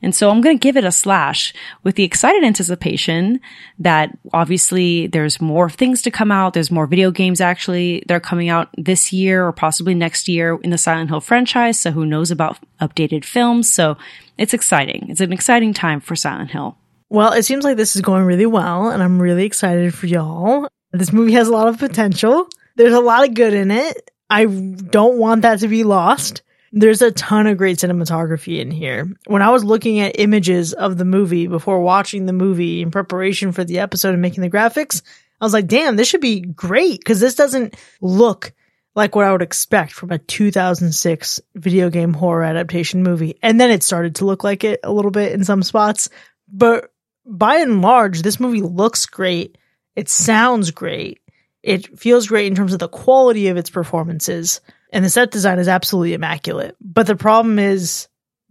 And 0.02 0.14
so 0.14 0.30
I'm 0.30 0.42
going 0.42 0.58
to 0.58 0.62
give 0.62 0.78
it 0.78 0.86
a 0.86 0.92
slash 0.92 1.54
with 1.84 1.96
the 1.96 2.04
excited 2.04 2.44
anticipation 2.44 3.40
that 3.80 4.18
obviously 4.34 5.08
there's 5.08 5.42
more 5.42 5.70
things 5.70 6.02
to 6.04 6.12
come 6.12 6.32
out. 6.32 6.54
There's 6.54 6.72
more 6.72 6.88
video 6.88 7.12
games 7.12 7.42
actually 7.42 8.04
that 8.08 8.14
are 8.14 8.20
coming 8.20 8.50
out 8.50 8.70
this 8.78 9.12
year 9.12 9.46
or 9.46 9.52
possibly 9.52 9.96
next 9.96 10.28
year 10.28 10.60
in 10.64 10.70
the 10.70 10.78
Silent 10.78 11.10
Hill 11.10 11.22
franchise. 11.22 11.80
So 11.80 11.92
who 11.92 12.06
knows 12.06 12.32
about 12.32 12.60
updated 12.80 13.26
films? 13.26 13.72
So 13.72 13.98
it's 14.38 14.54
exciting. 14.54 15.08
It's 15.10 15.22
an 15.22 15.34
exciting 15.34 15.74
time 15.74 16.00
for 16.00 16.16
Silent 16.16 16.52
Hill. 16.52 16.78
Well, 17.10 17.34
it 17.34 17.44
seems 17.44 17.64
like 17.64 17.78
this 17.78 17.96
is 17.96 18.02
going 18.02 18.26
really 18.26 18.46
well, 18.46 18.90
and 18.90 19.02
I'm 19.02 19.22
really 19.22 19.46
excited 19.46 19.94
for 19.94 20.08
y'all. 20.08 20.68
This 20.92 21.14
movie 21.14 21.34
has 21.34 21.48
a 21.48 21.54
lot 21.54 21.70
of 21.70 21.80
potential. 21.80 22.48
There's 22.76 22.94
a 22.94 23.00
lot 23.00 23.28
of 23.28 23.34
good 23.34 23.54
in 23.54 23.72
it. 23.72 24.12
I 24.30 24.46
don't 24.46 25.18
want 25.18 25.44
that 25.44 25.60
to 25.60 25.70
be 25.70 25.84
lost. 25.84 26.42
There's 26.80 27.02
a 27.02 27.12
ton 27.12 27.48
of 27.48 27.58
great 27.58 27.78
cinematography 27.78 28.60
in 28.60 28.70
here. 28.70 29.12
When 29.26 29.42
I 29.42 29.50
was 29.50 29.64
looking 29.64 30.00
at 30.00 30.20
images 30.20 30.74
of 30.74 30.98
the 30.98 31.06
movie 31.06 31.48
before 31.48 31.82
watching 31.82 32.28
the 32.28 32.34
movie 32.34 32.84
in 32.84 32.92
preparation 32.92 33.52
for 33.52 33.64
the 33.64 33.80
episode 33.80 34.14
and 34.14 34.22
making 34.22 34.44
the 34.44 34.50
graphics, 34.50 35.02
I 35.42 35.46
was 35.46 35.54
like, 35.54 35.66
damn, 35.66 35.96
this 35.96 36.08
should 36.08 36.22
be 36.22 36.42
great 36.42 37.00
because 37.00 37.20
this 37.20 37.34
doesn't 37.34 37.76
look 38.00 38.54
like 38.96 39.16
what 39.16 39.26
I 39.26 39.32
would 39.32 39.42
expect 39.42 39.92
from 39.92 40.12
a 40.12 40.20
2006 40.20 41.42
video 41.56 41.90
game 41.90 42.14
horror 42.14 42.44
adaptation 42.44 43.02
movie. 43.02 43.40
And 43.42 43.60
then 43.60 43.72
it 43.72 43.82
started 43.82 44.16
to 44.16 44.26
look 44.26 44.44
like 44.44 44.64
it 44.64 44.80
a 44.84 44.92
little 44.92 45.12
bit 45.12 45.32
in 45.32 45.44
some 45.44 45.64
spots. 45.64 46.10
But 46.48 46.92
by 47.26 47.58
and 47.58 47.82
large, 47.82 48.22
this 48.22 48.40
movie 48.40 48.62
looks 48.62 49.08
great. 49.08 49.58
It 49.96 50.10
sounds 50.10 50.70
great. 50.70 51.22
It 51.64 52.00
feels 52.00 52.28
great 52.28 52.48
in 52.48 52.56
terms 52.56 52.74
of 52.74 52.80
the 52.80 52.88
quality 52.88 53.48
of 53.48 53.58
its 53.58 53.72
performances. 53.72 54.62
And 54.92 55.04
the 55.04 55.10
set 55.10 55.32
design 55.32 55.60
is 55.60 55.68
absolutely 55.68 56.14
immaculate. 56.14 56.76
But 56.80 57.08
the 57.08 57.16
problem 57.16 57.60
is 57.60 58.08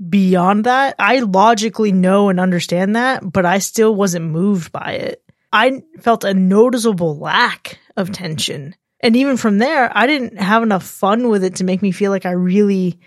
beyond 0.09 0.65
that, 0.65 0.97
I 0.99 1.21
logically 1.21 1.93
know 1.93 2.29
and 2.29 2.39
understand 2.39 2.97
that, 2.97 3.23
but 3.31 3.47
I 3.47 3.59
still 3.59 3.95
wasn't 3.95 4.27
moved 4.27 4.73
by 4.73 4.93
it. 4.93 5.23
I 5.53 5.83
felt 6.01 6.25
a 6.25 6.35
noticeable 6.35 7.17
lack 7.19 7.79
of 7.97 8.13
tension. 8.13 8.75
And 9.01 9.17
even 9.17 9.37
from 9.37 9.59
there, 9.59 9.91
I 9.97 10.07
didn't 10.07 10.39
have 10.39 10.63
enough 10.63 10.85
fun 10.85 11.29
with 11.29 11.45
it 11.45 11.57
to 11.57 11.65
make 11.65 11.83
me 11.83 11.93
feel 11.93 12.11
like 12.11 12.27
I 12.27 12.33
really 12.33 12.99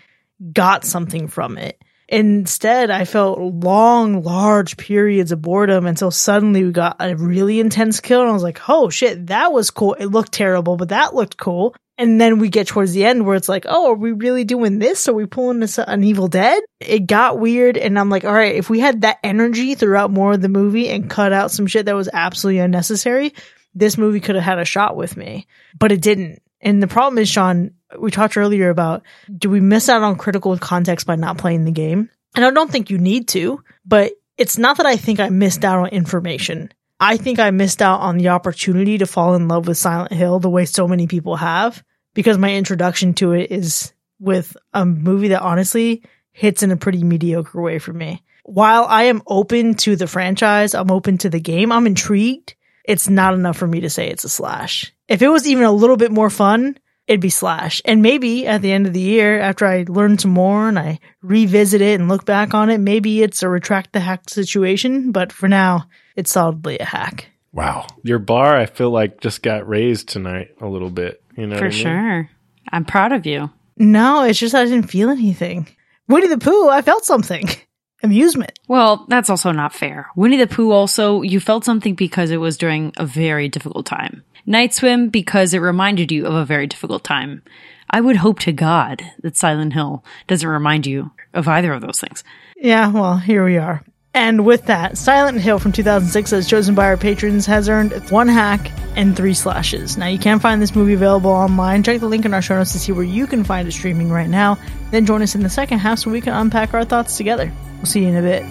got 0.52 0.84
something 0.84 1.28
from 1.28 1.58
it. 1.58 1.80
Instead, 2.08 2.90
I 2.90 3.04
felt 3.04 3.38
long, 3.38 4.24
large 4.24 4.76
periods 4.76 5.30
of 5.30 5.42
boredom 5.42 5.86
until 5.86 6.10
suddenly 6.10 6.64
we 6.64 6.72
got 6.72 6.96
a 6.98 7.14
really 7.14 7.60
intense 7.60 8.00
kill. 8.00 8.22
And 8.22 8.30
I 8.30 8.32
was 8.32 8.42
like, 8.42 8.68
oh 8.68 8.90
shit, 8.90 9.28
that 9.28 9.52
was 9.52 9.70
cool. 9.70 9.94
It 9.94 10.06
looked 10.06 10.32
terrible, 10.32 10.76
but 10.76 10.88
that 10.88 11.14
looked 11.14 11.36
cool. 11.36 11.76
And 12.00 12.18
then 12.18 12.38
we 12.38 12.48
get 12.48 12.66
towards 12.66 12.94
the 12.94 13.04
end 13.04 13.26
where 13.26 13.36
it's 13.36 13.48
like, 13.48 13.66
oh, 13.68 13.90
are 13.90 13.94
we 13.94 14.12
really 14.12 14.44
doing 14.44 14.78
this? 14.78 15.06
Are 15.06 15.12
we 15.12 15.26
pulling 15.26 15.60
this 15.60 15.76
an 15.78 16.02
Evil 16.02 16.28
Dead? 16.28 16.62
It 16.80 17.00
got 17.00 17.38
weird. 17.38 17.76
And 17.76 17.98
I'm 17.98 18.08
like, 18.08 18.24
all 18.24 18.32
right, 18.32 18.56
if 18.56 18.70
we 18.70 18.80
had 18.80 19.02
that 19.02 19.18
energy 19.22 19.74
throughout 19.74 20.10
more 20.10 20.32
of 20.32 20.40
the 20.40 20.48
movie 20.48 20.88
and 20.88 21.10
cut 21.10 21.34
out 21.34 21.50
some 21.50 21.66
shit 21.66 21.84
that 21.84 21.94
was 21.94 22.08
absolutely 22.10 22.60
unnecessary, 22.60 23.34
this 23.74 23.98
movie 23.98 24.20
could 24.20 24.34
have 24.34 24.44
had 24.44 24.58
a 24.58 24.64
shot 24.64 24.96
with 24.96 25.14
me, 25.14 25.46
but 25.78 25.92
it 25.92 26.00
didn't. 26.00 26.40
And 26.62 26.82
the 26.82 26.86
problem 26.86 27.18
is, 27.18 27.28
Sean, 27.28 27.72
we 27.98 28.10
talked 28.10 28.38
earlier 28.38 28.70
about 28.70 29.02
do 29.30 29.50
we 29.50 29.60
miss 29.60 29.90
out 29.90 30.02
on 30.02 30.16
critical 30.16 30.56
context 30.56 31.06
by 31.06 31.16
not 31.16 31.36
playing 31.36 31.66
the 31.66 31.70
game? 31.70 32.08
And 32.34 32.46
I 32.46 32.50
don't 32.50 32.72
think 32.72 32.88
you 32.88 32.96
need 32.96 33.28
to, 33.28 33.62
but 33.84 34.12
it's 34.38 34.56
not 34.56 34.78
that 34.78 34.86
I 34.86 34.96
think 34.96 35.20
I 35.20 35.28
missed 35.28 35.66
out 35.66 35.80
on 35.80 35.88
information. 35.88 36.72
I 36.98 37.18
think 37.18 37.38
I 37.38 37.50
missed 37.50 37.82
out 37.82 38.00
on 38.00 38.16
the 38.16 38.28
opportunity 38.28 38.96
to 38.96 39.06
fall 39.06 39.34
in 39.34 39.48
love 39.48 39.68
with 39.68 39.76
Silent 39.76 40.14
Hill 40.14 40.38
the 40.40 40.48
way 40.48 40.64
so 40.64 40.88
many 40.88 41.06
people 41.06 41.36
have 41.36 41.82
because 42.14 42.38
my 42.38 42.54
introduction 42.54 43.14
to 43.14 43.32
it 43.32 43.50
is 43.50 43.92
with 44.18 44.56
a 44.72 44.84
movie 44.84 45.28
that 45.28 45.42
honestly 45.42 46.02
hits 46.32 46.62
in 46.62 46.70
a 46.70 46.76
pretty 46.76 47.02
mediocre 47.02 47.60
way 47.60 47.78
for 47.78 47.92
me. 47.92 48.22
While 48.44 48.84
I 48.84 49.04
am 49.04 49.22
open 49.26 49.74
to 49.76 49.96
the 49.96 50.06
franchise, 50.06 50.74
I'm 50.74 50.90
open 50.90 51.18
to 51.18 51.30
the 51.30 51.40
game, 51.40 51.72
I'm 51.72 51.86
intrigued. 51.86 52.54
It's 52.84 53.08
not 53.08 53.34
enough 53.34 53.56
for 53.56 53.66
me 53.66 53.80
to 53.80 53.90
say 53.90 54.08
it's 54.08 54.24
a 54.24 54.28
slash. 54.28 54.92
If 55.08 55.22
it 55.22 55.28
was 55.28 55.46
even 55.46 55.64
a 55.64 55.72
little 55.72 55.96
bit 55.96 56.12
more 56.12 56.30
fun, 56.30 56.76
it'd 57.10 57.20
be 57.20 57.30
Slash. 57.30 57.82
And 57.84 58.00
maybe 58.00 58.46
at 58.46 58.62
the 58.62 58.70
end 58.70 58.86
of 58.86 58.92
the 58.92 59.00
year, 59.00 59.40
after 59.40 59.66
I 59.66 59.84
learn 59.88 60.16
some 60.18 60.30
more 60.30 60.68
and 60.68 60.78
I 60.78 61.00
revisit 61.20 61.80
it 61.80 61.98
and 61.98 62.08
look 62.08 62.24
back 62.24 62.54
on 62.54 62.70
it, 62.70 62.78
maybe 62.78 63.20
it's 63.20 63.42
a 63.42 63.48
retract 63.48 63.92
the 63.92 63.98
hack 63.98 64.30
situation. 64.30 65.10
But 65.10 65.32
for 65.32 65.48
now, 65.48 65.88
it's 66.14 66.30
solidly 66.30 66.78
a 66.78 66.84
hack. 66.84 67.26
Wow. 67.52 67.88
Your 68.04 68.20
bar, 68.20 68.56
I 68.56 68.66
feel 68.66 68.90
like, 68.90 69.20
just 69.20 69.42
got 69.42 69.68
raised 69.68 70.08
tonight 70.08 70.54
a 70.60 70.68
little 70.68 70.90
bit. 70.90 71.19
You 71.36 71.46
know, 71.46 71.58
for 71.58 71.66
I 71.66 71.68
mean? 71.68 71.78
sure. 71.78 72.30
I'm 72.72 72.84
proud 72.84 73.12
of 73.12 73.26
you. 73.26 73.50
No, 73.76 74.24
it's 74.24 74.38
just 74.38 74.54
I 74.54 74.64
didn't 74.64 74.90
feel 74.90 75.10
anything. 75.10 75.68
Winnie 76.08 76.28
the 76.28 76.38
Pooh, 76.38 76.68
I 76.68 76.82
felt 76.82 77.04
something. 77.04 77.48
Amusement. 78.02 78.58
Well, 78.66 79.06
that's 79.08 79.28
also 79.30 79.52
not 79.52 79.74
fair. 79.74 80.08
Winnie 80.16 80.38
the 80.38 80.46
Pooh 80.46 80.72
also, 80.72 81.22
you 81.22 81.38
felt 81.38 81.64
something 81.64 81.94
because 81.94 82.30
it 82.30 82.38
was 82.38 82.56
during 82.56 82.92
a 82.96 83.04
very 83.06 83.48
difficult 83.48 83.86
time. 83.86 84.24
Night 84.46 84.72
Swim 84.74 85.10
because 85.10 85.52
it 85.52 85.58
reminded 85.58 86.10
you 86.10 86.26
of 86.26 86.34
a 86.34 86.44
very 86.44 86.66
difficult 86.66 87.04
time. 87.04 87.42
I 87.90 88.00
would 88.00 88.16
hope 88.16 88.38
to 88.40 88.52
God 88.52 89.02
that 89.22 89.36
Silent 89.36 89.72
Hill 89.74 90.04
doesn't 90.26 90.48
remind 90.48 90.86
you 90.86 91.10
of 91.34 91.46
either 91.46 91.72
of 91.72 91.82
those 91.82 92.00
things. 92.00 92.24
Yeah, 92.56 92.88
well, 92.90 93.18
here 93.18 93.44
we 93.44 93.58
are. 93.58 93.84
And 94.12 94.44
with 94.44 94.66
that, 94.66 94.98
Silent 94.98 95.40
Hill 95.40 95.60
from 95.60 95.70
2006, 95.70 96.32
as 96.32 96.48
chosen 96.48 96.74
by 96.74 96.86
our 96.86 96.96
patrons, 96.96 97.46
has 97.46 97.68
earned 97.68 97.92
one 98.10 98.26
hack 98.26 98.72
and 98.96 99.16
three 99.16 99.34
slashes. 99.34 99.96
Now, 99.96 100.08
you 100.08 100.18
can 100.18 100.40
find 100.40 100.60
this 100.60 100.74
movie 100.74 100.94
available 100.94 101.30
online. 101.30 101.84
Check 101.84 102.00
the 102.00 102.08
link 102.08 102.24
in 102.24 102.34
our 102.34 102.42
show 102.42 102.56
notes 102.56 102.72
to 102.72 102.80
see 102.80 102.90
where 102.90 103.04
you 103.04 103.28
can 103.28 103.44
find 103.44 103.68
it 103.68 103.72
streaming 103.72 104.10
right 104.10 104.28
now. 104.28 104.58
Then 104.90 105.06
join 105.06 105.22
us 105.22 105.36
in 105.36 105.42
the 105.42 105.48
second 105.48 105.78
half 105.78 106.00
so 106.00 106.10
we 106.10 106.20
can 106.20 106.34
unpack 106.34 106.74
our 106.74 106.84
thoughts 106.84 107.16
together. 107.16 107.52
We'll 107.76 107.86
see 107.86 108.00
you 108.00 108.08
in 108.08 108.16
a 108.16 108.22
bit. 108.22 108.44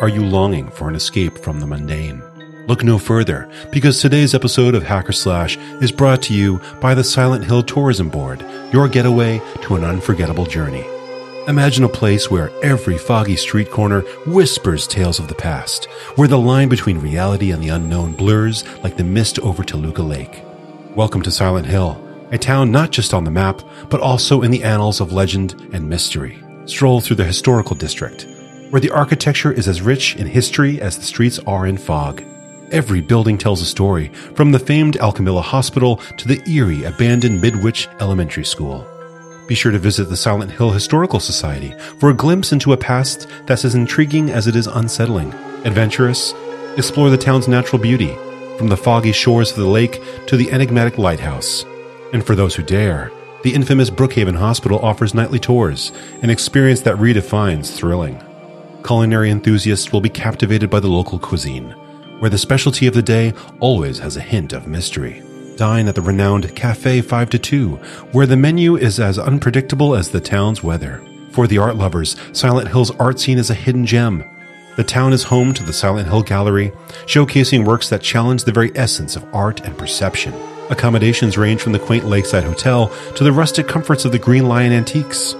Are 0.00 0.08
you 0.08 0.24
longing 0.24 0.70
for 0.70 0.88
an 0.88 0.94
escape 0.94 1.36
from 1.36 1.60
the 1.60 1.66
mundane? 1.66 2.22
Look 2.70 2.84
no 2.84 2.98
further, 2.98 3.50
because 3.72 4.00
today's 4.00 4.32
episode 4.32 4.76
of 4.76 4.84
Hack 4.84 5.08
or 5.08 5.12
Slash 5.12 5.56
is 5.80 5.90
brought 5.90 6.22
to 6.22 6.32
you 6.32 6.60
by 6.80 6.94
the 6.94 7.02
Silent 7.02 7.44
Hill 7.44 7.64
Tourism 7.64 8.08
Board, 8.08 8.46
your 8.72 8.86
getaway 8.86 9.42
to 9.62 9.74
an 9.74 9.82
unforgettable 9.82 10.46
journey. 10.46 10.86
Imagine 11.48 11.82
a 11.82 11.88
place 11.88 12.30
where 12.30 12.52
every 12.62 12.96
foggy 12.96 13.34
street 13.34 13.72
corner 13.72 14.02
whispers 14.24 14.86
tales 14.86 15.18
of 15.18 15.26
the 15.26 15.34
past, 15.34 15.86
where 16.14 16.28
the 16.28 16.38
line 16.38 16.68
between 16.68 16.98
reality 16.98 17.50
and 17.50 17.60
the 17.60 17.70
unknown 17.70 18.12
blurs 18.12 18.62
like 18.84 18.96
the 18.96 19.02
mist 19.02 19.40
over 19.40 19.64
Toluca 19.64 20.02
Lake. 20.02 20.44
Welcome 20.94 21.22
to 21.22 21.32
Silent 21.32 21.66
Hill, 21.66 22.00
a 22.30 22.38
town 22.38 22.70
not 22.70 22.92
just 22.92 23.12
on 23.12 23.24
the 23.24 23.32
map, 23.32 23.62
but 23.88 24.00
also 24.00 24.42
in 24.42 24.52
the 24.52 24.62
annals 24.62 25.00
of 25.00 25.12
legend 25.12 25.70
and 25.72 25.88
mystery. 25.88 26.40
Stroll 26.66 27.00
through 27.00 27.16
the 27.16 27.24
historical 27.24 27.74
district, 27.74 28.28
where 28.70 28.80
the 28.80 28.90
architecture 28.90 29.50
is 29.50 29.66
as 29.66 29.82
rich 29.82 30.14
in 30.14 30.28
history 30.28 30.80
as 30.80 30.96
the 30.96 31.02
streets 31.02 31.40
are 31.48 31.66
in 31.66 31.76
fog. 31.76 32.22
Every 32.70 33.00
building 33.00 33.36
tells 33.36 33.60
a 33.60 33.66
story, 33.66 34.08
from 34.36 34.52
the 34.52 34.58
famed 34.60 34.96
Alchemilla 34.98 35.42
Hospital 35.42 35.96
to 36.16 36.28
the 36.28 36.40
eerie 36.48 36.84
abandoned 36.84 37.40
Midwich 37.40 37.88
Elementary 38.00 38.44
School. 38.44 38.86
Be 39.48 39.56
sure 39.56 39.72
to 39.72 39.78
visit 39.80 40.04
the 40.04 40.16
Silent 40.16 40.52
Hill 40.52 40.70
Historical 40.70 41.18
Society 41.18 41.74
for 41.98 42.10
a 42.10 42.14
glimpse 42.14 42.52
into 42.52 42.72
a 42.72 42.76
past 42.76 43.26
that's 43.46 43.64
as 43.64 43.74
intriguing 43.74 44.30
as 44.30 44.46
it 44.46 44.54
is 44.54 44.68
unsettling. 44.68 45.32
Adventurous, 45.64 46.32
explore 46.76 47.10
the 47.10 47.18
town's 47.18 47.48
natural 47.48 47.82
beauty, 47.82 48.14
from 48.56 48.68
the 48.68 48.76
foggy 48.76 49.10
shores 49.10 49.50
of 49.50 49.56
the 49.56 49.66
lake 49.66 50.00
to 50.28 50.36
the 50.36 50.52
enigmatic 50.52 50.96
lighthouse. 50.96 51.64
And 52.12 52.24
for 52.24 52.36
those 52.36 52.54
who 52.54 52.62
dare, 52.62 53.10
the 53.42 53.52
infamous 53.52 53.90
Brookhaven 53.90 54.36
Hospital 54.36 54.78
offers 54.78 55.12
nightly 55.12 55.40
tours, 55.40 55.90
an 56.22 56.30
experience 56.30 56.82
that 56.82 56.98
redefines 56.98 57.74
thrilling. 57.74 58.22
Culinary 58.84 59.30
enthusiasts 59.30 59.92
will 59.92 60.00
be 60.00 60.08
captivated 60.08 60.70
by 60.70 60.78
the 60.78 60.88
local 60.88 61.18
cuisine, 61.18 61.74
where 62.20 62.30
the 62.30 62.38
specialty 62.38 62.86
of 62.86 62.94
the 62.94 63.02
day 63.02 63.34
always 63.58 63.98
has 63.98 64.16
a 64.16 64.20
hint 64.20 64.52
of 64.52 64.68
mystery. 64.68 65.22
Dine 65.56 65.88
at 65.88 65.94
the 65.94 66.00
renowned 66.00 66.54
Cafe 66.54 67.00
5 67.02 67.30
to 67.30 67.38
2, 67.38 67.70
where 68.12 68.26
the 68.26 68.36
menu 68.36 68.76
is 68.76 69.00
as 69.00 69.18
unpredictable 69.18 69.94
as 69.94 70.10
the 70.10 70.20
town's 70.20 70.62
weather. 70.62 71.02
For 71.32 71.46
the 71.46 71.58
art 71.58 71.76
lovers, 71.76 72.16
Silent 72.32 72.68
Hill's 72.68 72.90
art 72.92 73.20
scene 73.20 73.38
is 73.38 73.50
a 73.50 73.54
hidden 73.54 73.84
gem. 73.84 74.24
The 74.76 74.84
town 74.84 75.12
is 75.12 75.24
home 75.24 75.52
to 75.54 75.62
the 75.62 75.72
Silent 75.72 76.08
Hill 76.08 76.22
Gallery, 76.22 76.72
showcasing 77.06 77.66
works 77.66 77.88
that 77.90 78.02
challenge 78.02 78.44
the 78.44 78.52
very 78.52 78.72
essence 78.76 79.16
of 79.16 79.26
art 79.34 79.60
and 79.60 79.76
perception. 79.76 80.32
Accommodations 80.70 81.36
range 81.36 81.60
from 81.60 81.72
the 81.72 81.78
quaint 81.78 82.06
lakeside 82.06 82.44
hotel 82.44 82.88
to 83.16 83.24
the 83.24 83.32
rustic 83.32 83.68
comforts 83.68 84.04
of 84.04 84.12
the 84.12 84.18
Green 84.18 84.46
Lion 84.46 84.72
Antiques. 84.72 85.34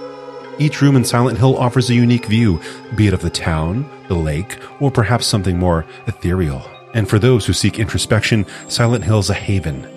Each 0.59 0.81
room 0.81 0.95
in 0.95 1.05
Silent 1.05 1.37
Hill 1.37 1.57
offers 1.57 1.89
a 1.89 1.95
unique 1.95 2.25
view, 2.25 2.61
be 2.95 3.07
it 3.07 3.13
of 3.13 3.21
the 3.21 3.29
town, 3.29 3.89
the 4.11 4.19
lake, 4.19 4.59
or 4.79 4.91
perhaps 4.91 5.25
something 5.25 5.57
more 5.57 5.85
ethereal. 6.07 6.61
And 6.93 7.09
for 7.09 7.17
those 7.17 7.45
who 7.45 7.53
seek 7.53 7.79
introspection, 7.79 8.45
Silent 8.67 9.03
Hill 9.03 9.19
is 9.19 9.29
a 9.29 9.33
haven, 9.33 9.87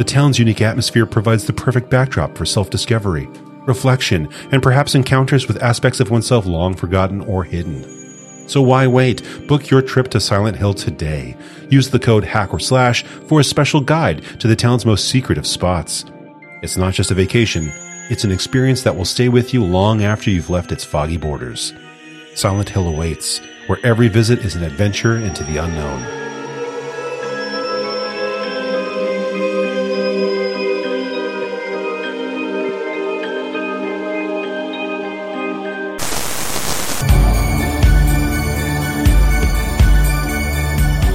the 0.00 0.04
town's 0.04 0.38
unique 0.38 0.62
atmosphere 0.62 1.04
provides 1.04 1.44
the 1.44 1.52
perfect 1.52 1.90
backdrop 1.90 2.34
for 2.34 2.46
self 2.46 2.70
discovery, 2.70 3.28
reflection, 3.66 4.30
and 4.50 4.62
perhaps 4.62 4.94
encounters 4.94 5.46
with 5.46 5.62
aspects 5.62 6.00
of 6.00 6.10
oneself 6.10 6.46
long 6.46 6.72
forgotten 6.72 7.20
or 7.20 7.44
hidden. 7.44 8.48
So 8.48 8.62
why 8.62 8.86
wait? 8.86 9.22
Book 9.46 9.68
your 9.68 9.82
trip 9.82 10.08
to 10.12 10.18
Silent 10.18 10.56
Hill 10.56 10.72
today. 10.72 11.36
Use 11.68 11.90
the 11.90 11.98
code 11.98 12.24
hack 12.24 12.54
or 12.54 12.58
slash 12.58 13.02
for 13.02 13.40
a 13.40 13.44
special 13.44 13.82
guide 13.82 14.22
to 14.40 14.48
the 14.48 14.56
town's 14.56 14.86
most 14.86 15.06
secretive 15.10 15.46
spots. 15.46 16.06
It's 16.62 16.78
not 16.78 16.94
just 16.94 17.10
a 17.10 17.14
vacation, 17.14 17.70
it's 18.08 18.24
an 18.24 18.32
experience 18.32 18.84
that 18.84 18.96
will 18.96 19.04
stay 19.04 19.28
with 19.28 19.52
you 19.52 19.62
long 19.62 20.02
after 20.02 20.30
you've 20.30 20.48
left 20.48 20.72
its 20.72 20.82
foggy 20.82 21.18
borders. 21.18 21.74
Silent 22.34 22.70
Hill 22.70 22.88
awaits, 22.88 23.42
where 23.70 23.78
every 23.86 24.08
visit 24.08 24.40
is 24.40 24.56
an 24.56 24.64
adventure 24.64 25.16
into 25.16 25.44
the 25.44 25.56
unknown. 25.56 26.02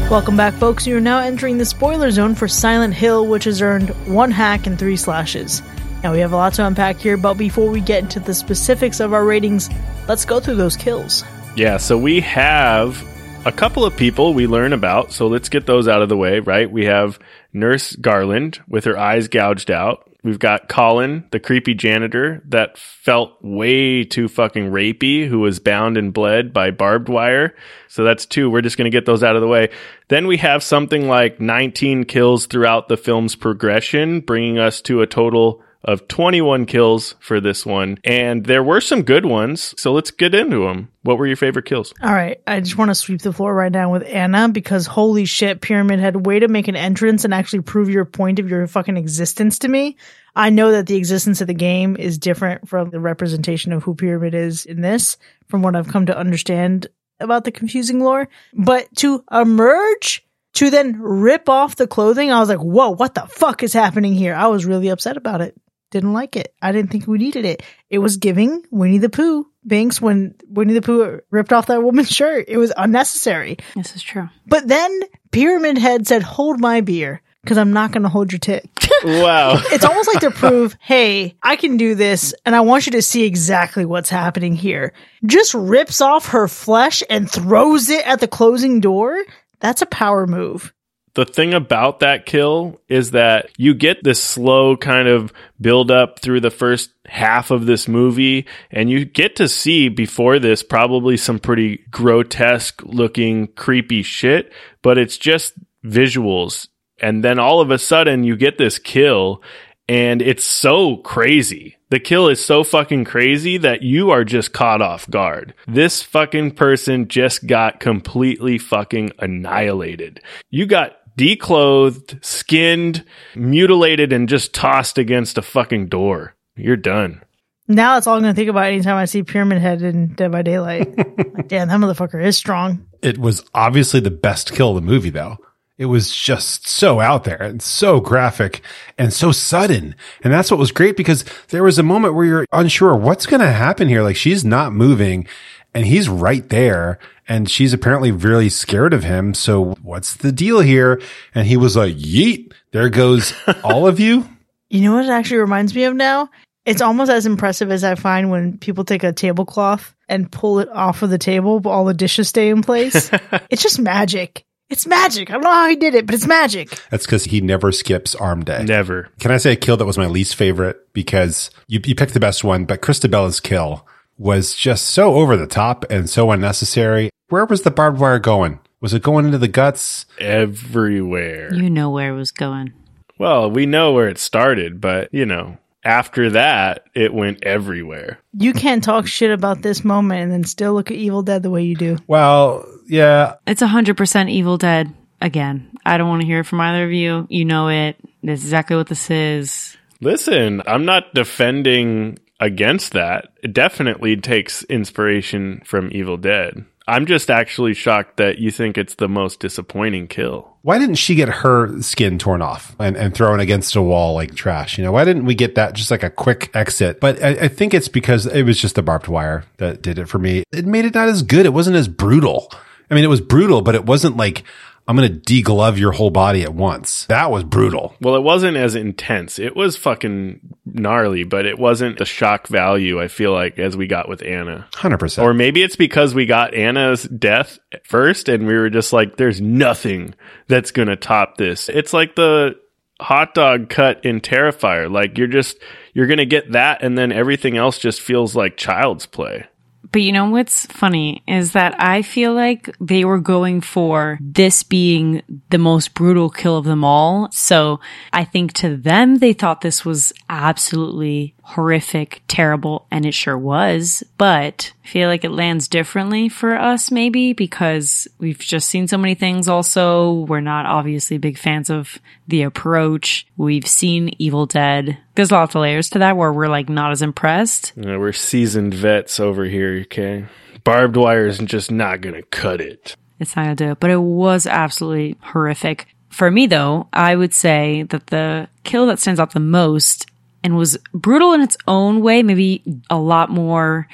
Welcome 0.10 0.38
back, 0.38 0.54
folks. 0.54 0.88
You 0.88 0.96
are 0.96 1.02
now 1.02 1.20
entering 1.20 1.58
the 1.58 1.66
spoiler 1.66 2.10
zone 2.10 2.36
for 2.36 2.48
Silent 2.48 2.94
Hill, 2.94 3.28
which 3.28 3.44
has 3.44 3.62
earned 3.62 3.90
one 4.08 4.32
hack 4.32 4.66
and 4.66 4.80
three 4.80 4.96
slashes. 4.96 5.62
Now, 6.04 6.14
we 6.14 6.20
have 6.20 6.32
a 6.32 6.38
lot 6.38 6.54
to 6.54 6.66
unpack 6.66 7.00
here, 7.00 7.18
but 7.18 7.34
before 7.34 7.70
we 7.70 7.82
get 7.82 8.04
into 8.04 8.22
the 8.22 8.34
specifics 8.34 9.02
of 9.02 9.12
our 9.12 9.26
ratings, 9.26 9.70
let's 10.08 10.24
go 10.24 10.40
through 10.40 10.56
those 10.56 10.78
kills. 10.78 11.26
Yeah, 11.56 11.78
so 11.78 11.98
we 11.98 12.20
have 12.20 13.02
a 13.46 13.52
couple 13.52 13.86
of 13.86 13.96
people 13.96 14.34
we 14.34 14.46
learn 14.46 14.74
about, 14.74 15.14
so 15.14 15.28
let's 15.28 15.48
get 15.48 15.66
those 15.66 15.88
out 15.88 16.02
of 16.02 16.10
the 16.10 16.18
way, 16.18 16.40
right? 16.40 16.70
We 16.70 16.84
have 16.84 17.18
Nurse 17.54 17.96
Garland 17.96 18.60
with 18.68 18.84
her 18.84 18.98
eyes 18.98 19.30
gouged 19.30 19.72
out. 19.72 20.12
We've 20.22 20.38
got 20.38 20.68
Colin, 20.68 21.24
the 21.32 21.40
creepy 21.40 21.74
janitor 21.74 22.44
that 22.50 22.78
felt 22.78 23.38
way 23.42 24.04
too 24.04 24.28
fucking 24.28 24.70
rapey, 24.70 25.30
who 25.30 25.40
was 25.40 25.60
bound 25.60 25.96
and 25.96 26.14
bled 26.14 26.52
by 26.52 26.72
barbed 26.72 27.08
wire. 27.08 27.56
So 27.88 28.04
that's 28.04 28.26
two. 28.26 28.50
We're 28.50 28.60
just 28.60 28.76
going 28.76 28.92
to 28.92 28.98
get 28.98 29.06
those 29.06 29.24
out 29.24 29.38
of 29.38 29.42
the 29.42 29.48
way. 29.48 29.70
Then 30.10 30.28
we 30.28 30.36
have 30.38 30.62
something 30.62 31.08
like 31.08 31.40
19 31.40 32.04
kills 32.04 32.48
throughout 32.48 32.90
the 32.90 32.98
film's 32.98 33.36
progression, 33.36 34.20
bringing 34.20 34.60
us 34.60 34.82
to 34.82 35.02
a 35.02 35.08
total 35.08 35.64
of 35.86 36.08
21 36.08 36.66
kills 36.66 37.16
for 37.20 37.40
this 37.40 37.66
one. 37.66 38.00
And 38.04 38.46
there 38.46 38.64
were 38.64 38.82
some 38.82 39.04
good 39.04 39.26
ones. 39.26 39.74
So 39.78 39.94
let's 39.94 40.12
get 40.12 40.34
into 40.34 40.66
them. 40.66 40.90
What 41.04 41.20
were 41.20 41.28
your 41.28 41.38
favorite 41.38 41.66
kills? 41.66 41.94
All 42.02 42.12
right. 42.12 42.42
I 42.48 42.60
just 42.60 42.78
want 42.78 42.90
to 42.90 42.96
sweep 42.96 43.22
the 43.22 43.32
floor 43.32 43.54
right 43.54 43.72
now 43.72 43.92
with 43.92 44.04
Anna 44.04 44.50
because 44.50 44.88
holy 44.88 45.26
shit, 45.26 45.62
Pyramid 45.62 46.00
Head, 46.00 46.26
way 46.26 46.40
to 46.40 46.48
make 46.48 46.68
an 46.68 46.76
entrance 46.76 47.24
and 47.24 47.34
actually 47.34 47.62
prove 47.62 47.90
your 47.90 48.06
point 48.06 48.40
of 48.40 48.50
your 48.50 48.66
fucking 48.66 48.98
existence 48.98 49.60
to 49.60 49.68
me. 49.68 49.96
I 50.36 50.50
know 50.50 50.72
that 50.72 50.88
the 50.88 50.98
existence 50.98 51.40
of 51.40 51.48
the 51.48 51.54
game 51.54 51.96
is 51.96 52.18
different 52.18 52.68
from 52.68 52.90
the 52.90 53.00
representation 53.00 53.72
of 53.72 53.84
who 53.84 53.94
Pyramid 53.94 54.34
is 54.34 54.66
in 54.66 54.82
this, 54.82 55.18
from 55.48 55.62
what 55.62 55.76
I've 55.76 55.88
come 55.88 56.08
to 56.08 56.18
understand 56.18 56.88
about 57.20 57.44
the 57.44 57.52
confusing 57.52 58.00
lore. 58.00 58.28
But 58.54 58.88
to 58.98 59.24
emerge 59.32 60.26
to 60.56 60.70
then 60.70 61.00
rip 61.00 61.48
off 61.48 61.76
the 61.76 61.88
clothing, 61.88 62.32
I 62.32 62.40
was 62.40 62.50
like, 62.50 62.60
whoa, 62.60 62.90
what 62.90 63.14
the 63.14 63.28
fuck 63.28 63.62
is 63.62 63.74
happening 63.74 64.14
here? 64.14 64.34
I 64.34 64.48
was 64.48 64.66
really 64.66 64.90
upset 64.90 65.16
about 65.16 65.42
it 65.42 65.56
didn't 65.92 66.14
like 66.14 66.36
it. 66.36 66.54
I 66.62 66.72
didn't 66.72 66.92
think 66.92 67.08
we 67.08 67.18
needed 67.18 67.46
it. 67.46 67.64
It 67.90 68.00
was 68.00 68.18
giving 68.18 68.64
Winnie 68.72 68.98
the 68.98 69.10
Pooh 69.10 69.48
Binks 69.66 70.02
when 70.02 70.36
Winnie 70.48 70.74
the 70.74 70.82
Pooh 70.82 71.22
ripped 71.32 71.54
off 71.54 71.68
that 71.68 71.84
woman's 71.84 72.12
shirt. 72.12 72.46
It 72.48 72.58
was 72.58 72.74
unnecessary. 72.76 73.58
This 73.76 73.96
is 73.96 74.04
true. 74.04 74.30
But 74.46 74.68
then 74.68 75.00
Pyramid 75.32 75.78
Head 75.78 76.08
said, 76.08 76.24
hold 76.24 76.60
my 76.60 76.82
beer 76.82 77.22
because 77.42 77.58
I'm 77.58 77.74
not 77.74 77.92
going 77.92 78.04
to 78.04 78.10
hold 78.10 78.32
your 78.32 78.40
tit. 78.40 78.68
wow. 79.04 79.62
it's 79.72 79.86
almost 79.86 80.08
like 80.08 80.22
to 80.22 80.32
prove, 80.32 80.76
hey, 80.82 81.36
I 81.42 81.56
can 81.56 81.78
do 81.78 81.96
this 81.96 82.34
and 82.46 82.56
I 82.56 82.62
want 82.62 82.88
you 82.88 82.94
to 82.94 83.02
see 83.02 83.24
exactly 83.24 83.86
what's 83.86 84.10
happening 84.10 84.56
here. 84.56 84.94
Just 85.26 85.54
rips 85.54 86.02
off 86.02 86.30
her 86.30 86.48
flesh 86.48 87.04
and 87.10 87.30
throws 87.30 87.90
it 87.90 88.06
at 88.06 88.20
the 88.20 88.28
closing 88.28 88.82
door. 88.82 89.24
That's 89.60 89.82
a 89.82 89.88
power 89.88 90.28
move 90.28 90.74
the 91.16 91.26
thing 91.26 91.54
about 91.54 92.02
that 92.02 92.26
kill 92.26 92.80
is 92.88 93.12
that 93.12 93.50
you 93.58 93.74
get 93.74 94.04
this 94.04 94.22
slow 94.22 94.78
kind 94.78 95.08
of 95.08 95.34
build 95.60 95.90
up 95.90 96.20
through 96.20 96.42
the 96.42 96.52
first 96.52 96.92
half 97.06 97.52
of 97.52 97.66
this 97.66 97.88
movie 97.88 98.46
and 98.70 98.90
you 98.90 99.06
get 99.06 99.38
to 99.38 99.48
see 99.48 99.90
before 99.90 100.40
this 100.40 100.62
probably 100.62 101.18
some 101.18 101.40
pretty 101.40 101.78
grotesque 101.90 102.82
looking 102.84 103.48
creepy 103.48 104.04
shit 104.04 104.52
but 104.82 104.98
it's 104.98 105.18
just 105.18 105.54
visuals 105.84 106.68
and 107.02 107.24
then 107.24 107.40
all 107.40 107.62
of 107.62 107.72
a 107.72 107.78
sudden 107.78 108.24
you 108.24 108.36
get 108.36 108.58
this 108.58 108.78
kill 108.78 109.42
and 109.88 110.22
it's 110.22 110.44
so 110.44 110.98
crazy. 110.98 111.78
The 111.90 112.00
kill 112.00 112.28
is 112.28 112.44
so 112.44 112.64
fucking 112.64 113.06
crazy 113.06 113.58
that 113.58 113.84
you 113.84 114.10
are 114.10 114.24
just 114.24 114.52
caught 114.52 114.82
off 114.82 115.08
guard. 115.10 115.54
This 115.68 116.02
fucking 116.02 116.52
person 116.52 117.08
just 117.08 117.46
got 117.46 117.80
completely 117.80 118.58
fucking 118.58 119.12
annihilated. 119.20 120.22
You 120.50 120.66
got 120.66 120.98
declothed, 121.16 122.20
skinned, 122.22 123.04
mutilated, 123.36 124.12
and 124.14 124.30
just 124.30 124.54
tossed 124.54 124.98
against 124.98 125.38
a 125.38 125.42
fucking 125.42 125.88
door. 125.88 126.36
You're 126.56 126.78
done. 126.78 127.22
Now 127.68 127.96
that's 127.96 128.06
all 128.06 128.16
I'm 128.16 128.22
going 128.22 128.34
to 128.34 128.38
think 128.38 128.50
about 128.50 128.68
anytime 128.68 128.96
I 128.96 129.06
see 129.06 129.24
Pyramid 129.24 129.58
Head 129.58 129.82
in 129.82 130.14
Dead 130.14 130.32
by 130.32 130.44
Daylight. 130.44 130.96
like, 130.98 131.48
damn, 131.48 131.68
that 131.68 131.80
motherfucker 131.80 132.24
is 132.24 132.38
strong. 132.38 132.86
It 133.02 133.18
was 133.18 133.44
obviously 133.54 134.00
the 134.00 134.12
best 134.12 134.54
kill 134.54 134.70
of 134.70 134.76
the 134.76 134.82
movie, 134.82 135.10
though. 135.10 135.38
It 135.78 135.88
was 135.88 136.16
just 136.16 136.68
so 136.68 137.02
out 137.02 137.26
there 137.26 137.42
and 137.42 137.62
so 137.62 138.00
graphic 138.00 138.62
and 138.98 139.12
so 139.12 139.34
sudden. 139.34 139.96
And 140.24 140.32
that's 140.32 140.50
what 140.50 140.60
was 140.60 140.72
great 140.72 140.96
because 140.96 141.26
there 141.50 141.64
was 141.64 141.78
a 141.78 141.84
moment 141.84 142.14
where 142.14 142.26
you're 142.26 142.46
unsure 142.54 142.96
what's 142.96 143.26
going 143.26 143.42
to 143.42 143.52
happen 143.52 143.90
here. 143.90 144.02
Like 144.02 144.16
she's 144.16 144.46
not 144.46 144.72
moving 144.72 145.28
and 145.74 145.86
he's 145.86 146.08
right 146.08 146.48
there 146.48 146.98
and 147.28 147.50
she's 147.50 147.74
apparently 147.74 148.12
really 148.12 148.50
scared 148.50 148.94
of 148.94 149.04
him. 149.04 149.34
So 149.34 149.76
what's 149.82 150.16
the 150.16 150.32
deal 150.32 150.60
here? 150.60 151.02
And 151.34 151.48
he 151.48 151.58
was 151.58 151.76
like, 151.76 151.96
yeet, 151.96 152.54
there 152.72 152.90
goes 152.90 153.34
all 153.64 153.88
of 153.88 154.00
you. 154.00 154.28
You 154.70 154.82
know 154.82 154.96
what 154.96 155.06
it 155.06 155.12
actually 155.12 155.38
reminds 155.38 155.74
me 155.74 155.86
of 155.86 155.96
now? 155.96 156.30
It's 156.66 156.82
almost 156.82 157.12
as 157.12 157.26
impressive 157.26 157.72
as 157.72 157.84
I 157.84 157.96
find 157.96 158.32
when 158.32 158.58
people 158.58 158.84
take 158.84 159.04
a 159.04 159.14
tablecloth 159.14 159.94
and 160.10 160.32
pull 160.32 160.60
it 160.60 160.70
off 160.70 161.04
of 161.04 161.12
the 161.12 161.18
table, 161.18 161.60
but 161.60 161.70
all 161.70 161.86
the 161.86 161.94
dishes 161.94 162.30
stay 162.30 162.50
in 162.50 162.64
place. 162.64 163.12
it's 163.50 163.62
just 163.62 163.80
magic. 163.80 164.44
It's 164.70 164.88
magic. 164.88 165.30
I 165.30 165.34
don't 165.34 165.44
know 165.44 165.54
how 165.54 165.70
he 165.70 165.76
did 165.76 165.94
it, 165.94 166.08
but 166.08 166.16
it's 166.16 166.26
magic. 166.26 166.70
That's 166.90 167.06
because 167.06 167.26
he 167.26 167.40
never 167.40 167.72
skips 167.72 168.16
arm 168.16 168.44
day. 168.44 168.64
Never. 168.64 169.10
Can 169.20 169.30
I 169.30 169.38
say 169.38 169.52
a 169.52 169.56
kill 169.56 169.78
that 169.78 169.86
was 169.86 169.98
my 169.98 170.08
least 170.08 170.36
favorite? 170.36 170.92
Because 170.92 171.52
you, 171.68 171.80
you 171.86 171.94
picked 171.94 172.16
the 172.16 172.20
best 172.20 172.44
one, 172.44 172.66
but 172.66 172.82
Christabella's 172.82 173.40
kill 173.40 173.88
was 174.18 174.56
just 174.56 174.88
so 174.88 175.16
over 175.16 175.38
the 175.38 175.46
top 175.46 175.86
and 175.92 176.10
so 176.10 176.32
unnecessary. 176.32 177.10
Where 177.30 177.46
was 177.46 177.64
the 177.64 177.72
barbed 177.72 178.00
wire 178.00 178.20
going? 178.20 178.60
Was 178.82 178.94
it 178.94 179.02
going 179.02 179.26
into 179.26 179.38
the 179.38 179.48
guts? 179.48 180.06
Everywhere. 180.20 181.54
You 181.54 181.70
know 181.70 181.90
where 181.90 182.14
it 182.14 182.18
was 182.18 182.32
going. 182.32 182.74
Well, 183.18 183.50
we 183.50 183.66
know 183.66 183.94
where 183.94 184.10
it 184.10 184.18
started, 184.18 184.80
but 184.80 185.14
you 185.14 185.26
know, 185.26 185.58
after 185.84 186.32
that, 186.32 186.86
it 186.94 187.14
went 187.14 187.44
everywhere. 187.44 188.20
You 188.38 188.54
can't 188.54 188.84
talk 188.84 189.08
shit 189.08 189.32
about 189.32 189.62
this 189.62 189.84
moment 189.84 190.22
and 190.22 190.32
then 190.32 190.44
still 190.44 190.74
look 190.74 190.92
at 190.92 190.98
Evil 190.98 191.24
Dead 191.24 191.44
the 191.44 191.50
way 191.50 191.64
you 191.64 191.76
do. 191.76 191.98
Well, 192.08 192.66
yeah. 192.88 193.36
It's 193.48 193.62
100% 193.62 194.30
Evil 194.30 194.58
Dead. 194.58 194.94
Again, 195.22 195.72
I 195.86 195.98
don't 195.98 196.10
want 196.10 196.22
to 196.22 196.28
hear 196.28 196.42
it 196.42 196.46
from 196.46 196.60
either 196.60 196.84
of 196.84 196.92
you. 196.92 197.26
You 197.30 197.46
know 197.46 197.70
it. 197.70 197.96
That's 198.22 198.42
exactly 198.42 198.76
what 198.76 198.88
this 198.88 199.10
is. 199.10 199.78
Listen, 200.02 200.62
I'm 200.68 200.86
not 200.86 201.14
defending 201.14 202.20
against 202.40 202.92
that. 202.94 203.30
It 203.42 203.54
definitely 203.54 204.18
takes 204.18 204.64
inspiration 204.64 205.62
from 205.66 205.90
Evil 205.92 206.18
Dead. 206.18 206.66
I'm 206.88 207.08
just 207.08 207.32
actually 207.32 207.74
shocked 207.74 208.18
that 208.18 208.38
you 208.38 208.52
think 208.52 208.78
it's 208.78 208.96
the 208.96 209.10
most 209.10 209.40
disappointing 209.40 210.08
kill. 210.08 210.56
Why 210.62 210.78
didn't 210.78 210.96
she 210.96 211.16
get 211.16 211.30
her 211.30 211.82
skin 211.82 212.20
torn 212.20 212.42
off 212.42 212.76
and, 212.80 212.96
and 212.96 213.14
thrown 213.14 213.40
against 213.40 213.76
a 213.76 213.82
wall 213.82 214.14
like 214.14 214.36
trash? 214.36 214.78
You 214.78 214.84
know, 214.84 214.92
why 214.92 215.04
didn't 215.04 215.26
we 215.26 215.34
get 215.34 215.56
that 215.56 215.74
just 215.74 215.90
like 215.90 216.04
a 216.04 216.10
quick 216.12 216.52
exit? 216.56 217.00
But 217.00 217.24
I, 217.24 217.30
I 217.30 217.48
think 217.48 217.74
it's 217.74 217.88
because 217.88 218.28
it 218.28 218.44
was 218.44 218.60
just 218.60 218.76
the 218.76 218.84
barbed 218.84 219.08
wire 219.08 219.46
that 219.58 219.82
did 219.82 219.98
it 219.98 220.08
for 220.08 220.20
me. 220.20 220.44
It 220.52 220.66
made 220.66 220.86
it 220.86 220.94
not 220.94 221.08
as 221.08 221.24
good. 221.24 221.46
It 221.46 221.54
wasn't 221.54 221.76
as 221.76 221.88
brutal. 221.88 222.52
I 222.90 222.94
mean, 222.94 223.04
it 223.04 223.10
was 223.10 223.22
brutal, 223.22 223.64
but 223.64 223.74
it 223.74 223.86
wasn't 223.86 224.16
like, 224.18 224.44
I'm 224.88 224.96
going 224.96 225.20
to 225.20 225.20
deglove 225.20 225.80
your 225.80 225.92
whole 225.92 226.12
body 226.12 226.44
at 226.44 226.54
once. 226.54 227.06
That 227.06 227.32
was 227.32 227.44
brutal. 227.44 227.96
Well, 228.02 228.16
it 228.16 228.22
wasn't 228.22 228.56
as 228.56 228.76
intense. 228.76 229.40
It 229.40 229.56
was 229.56 229.76
fucking 229.76 230.42
gnarly, 230.66 231.24
but 231.24 231.48
it 231.48 231.58
wasn't 231.58 231.98
the 231.98 232.06
shock 232.06 232.48
value 232.48 233.02
I 233.02 233.08
feel 233.08 233.34
like 233.34 233.58
as 233.58 233.76
we 233.76 233.88
got 233.88 234.08
with 234.08 234.22
Anna. 234.22 234.68
100%. 234.74 235.24
Or 235.24 235.34
maybe 235.34 235.64
it's 235.64 235.76
because 235.76 236.14
we 236.14 236.28
got 236.28 236.54
Anna's 236.54 237.04
death 237.04 237.58
first 237.84 238.30
and 238.30 238.46
we 238.46 238.54
were 238.54 238.70
just 238.70 238.94
like, 238.94 239.18
there's 239.18 239.42
nothing 239.42 240.14
that's 240.48 240.70
going 240.70 240.90
to 240.90 240.96
top 240.96 241.38
this. 241.38 241.68
It's 241.68 241.94
like 241.94 242.16
the 242.16 242.56
hot 243.02 243.34
dog 243.34 243.70
cut 243.70 244.06
in 244.06 244.22
Terrifier. 244.22 244.92
Like 244.92 245.18
you're 245.18 245.28
just, 245.28 245.58
you're 245.94 246.08
going 246.08 246.20
to 246.20 246.28
get 246.28 246.52
that 246.52 246.84
and 246.84 246.96
then 246.96 247.12
everything 247.12 247.58
else 247.58 247.80
just 247.80 248.02
feels 248.02 248.36
like 248.36 248.56
child's 248.56 249.08
play. 249.08 249.48
But 249.92 250.02
you 250.02 250.12
know 250.12 250.30
what's 250.30 250.66
funny 250.66 251.24
is 251.28 251.52
that 251.52 251.76
I 251.80 252.02
feel 252.02 252.34
like 252.34 252.76
they 252.80 253.06
were 253.06 253.20
going 253.20 253.62
for 253.62 254.18
this 254.22 254.64
being 254.64 255.22
the 255.50 255.58
most 255.58 255.94
brutal 255.94 256.30
kill 256.30 256.58
of 256.58 256.66
them 256.66 256.84
all. 256.84 257.30
So 257.32 257.80
I 258.12 258.26
think 258.26 258.54
to 258.54 258.76
them, 258.76 259.18
they 259.18 259.34
thought 259.34 259.62
this 259.62 259.86
was 259.86 260.12
absolutely 260.30 261.35
horrific, 261.48 262.24
terrible, 262.28 262.88
and 262.90 263.06
it 263.06 263.14
sure 263.14 263.38
was. 263.38 264.04
But 264.18 264.74
I 264.84 264.88
feel 264.88 265.08
like 265.08 265.24
it 265.24 265.30
lands 265.30 265.68
differently 265.68 266.28
for 266.28 266.56
us, 266.56 266.90
maybe 266.90 267.34
because 267.34 268.08
we've 268.18 268.40
just 268.40 268.68
seen 268.68 268.88
so 268.88 268.98
many 268.98 269.14
things. 269.14 269.48
Also, 269.48 270.26
we're 270.28 270.42
not 270.42 270.66
obviously 270.66 271.20
big 271.20 271.38
fans 271.38 271.70
of 271.70 272.00
the 272.28 272.42
approach. 272.42 273.28
We've 273.38 273.68
seen 273.68 274.16
Evil 274.18 274.48
Dead. 274.48 274.98
There's 275.14 275.32
lots 275.32 275.54
of 275.54 275.62
layers 275.62 275.92
to 275.92 276.00
that 276.00 276.18
where 276.18 276.34
we're 276.34 276.48
like 276.48 276.68
not 276.68 276.92
as 276.92 277.04
impressed. 277.04 277.78
Know, 277.78 278.00
we're 278.00 278.12
seasoned 278.12 278.74
vets 278.74 279.20
over 279.20 279.46
here, 279.46 279.82
okay? 279.84 280.26
Barbed 280.64 280.98
wire 280.98 281.28
is 281.28 281.38
just 281.38 281.72
not 281.72 282.02
going 282.02 282.16
to 282.16 282.24
cut 282.24 282.60
it. 282.60 282.96
It's 283.20 283.36
not 283.36 283.44
gonna 283.44 283.56
do 283.56 283.72
it, 283.72 283.80
but 283.80 283.92
it 283.92 284.02
was 284.02 284.46
absolutely 284.46 285.16
horrific. 285.22 285.88
For 286.10 286.30
me, 286.30 286.48
though, 286.48 286.88
I 286.92 287.16
would 287.16 287.34
say 287.34 287.84
that 287.84 288.08
the 288.08 288.50
kill 288.64 288.88
that 288.88 289.00
stands 289.00 289.20
out 289.20 289.32
the 289.32 289.40
most 289.40 290.08
and 290.46 290.56
was 290.56 290.78
brutal 290.94 291.34
in 291.34 291.42
its 291.42 291.58
own 291.68 292.02
way, 292.02 292.22
maybe 292.22 292.62
a 292.92 292.98
lot 292.98 293.32
more 293.32 293.88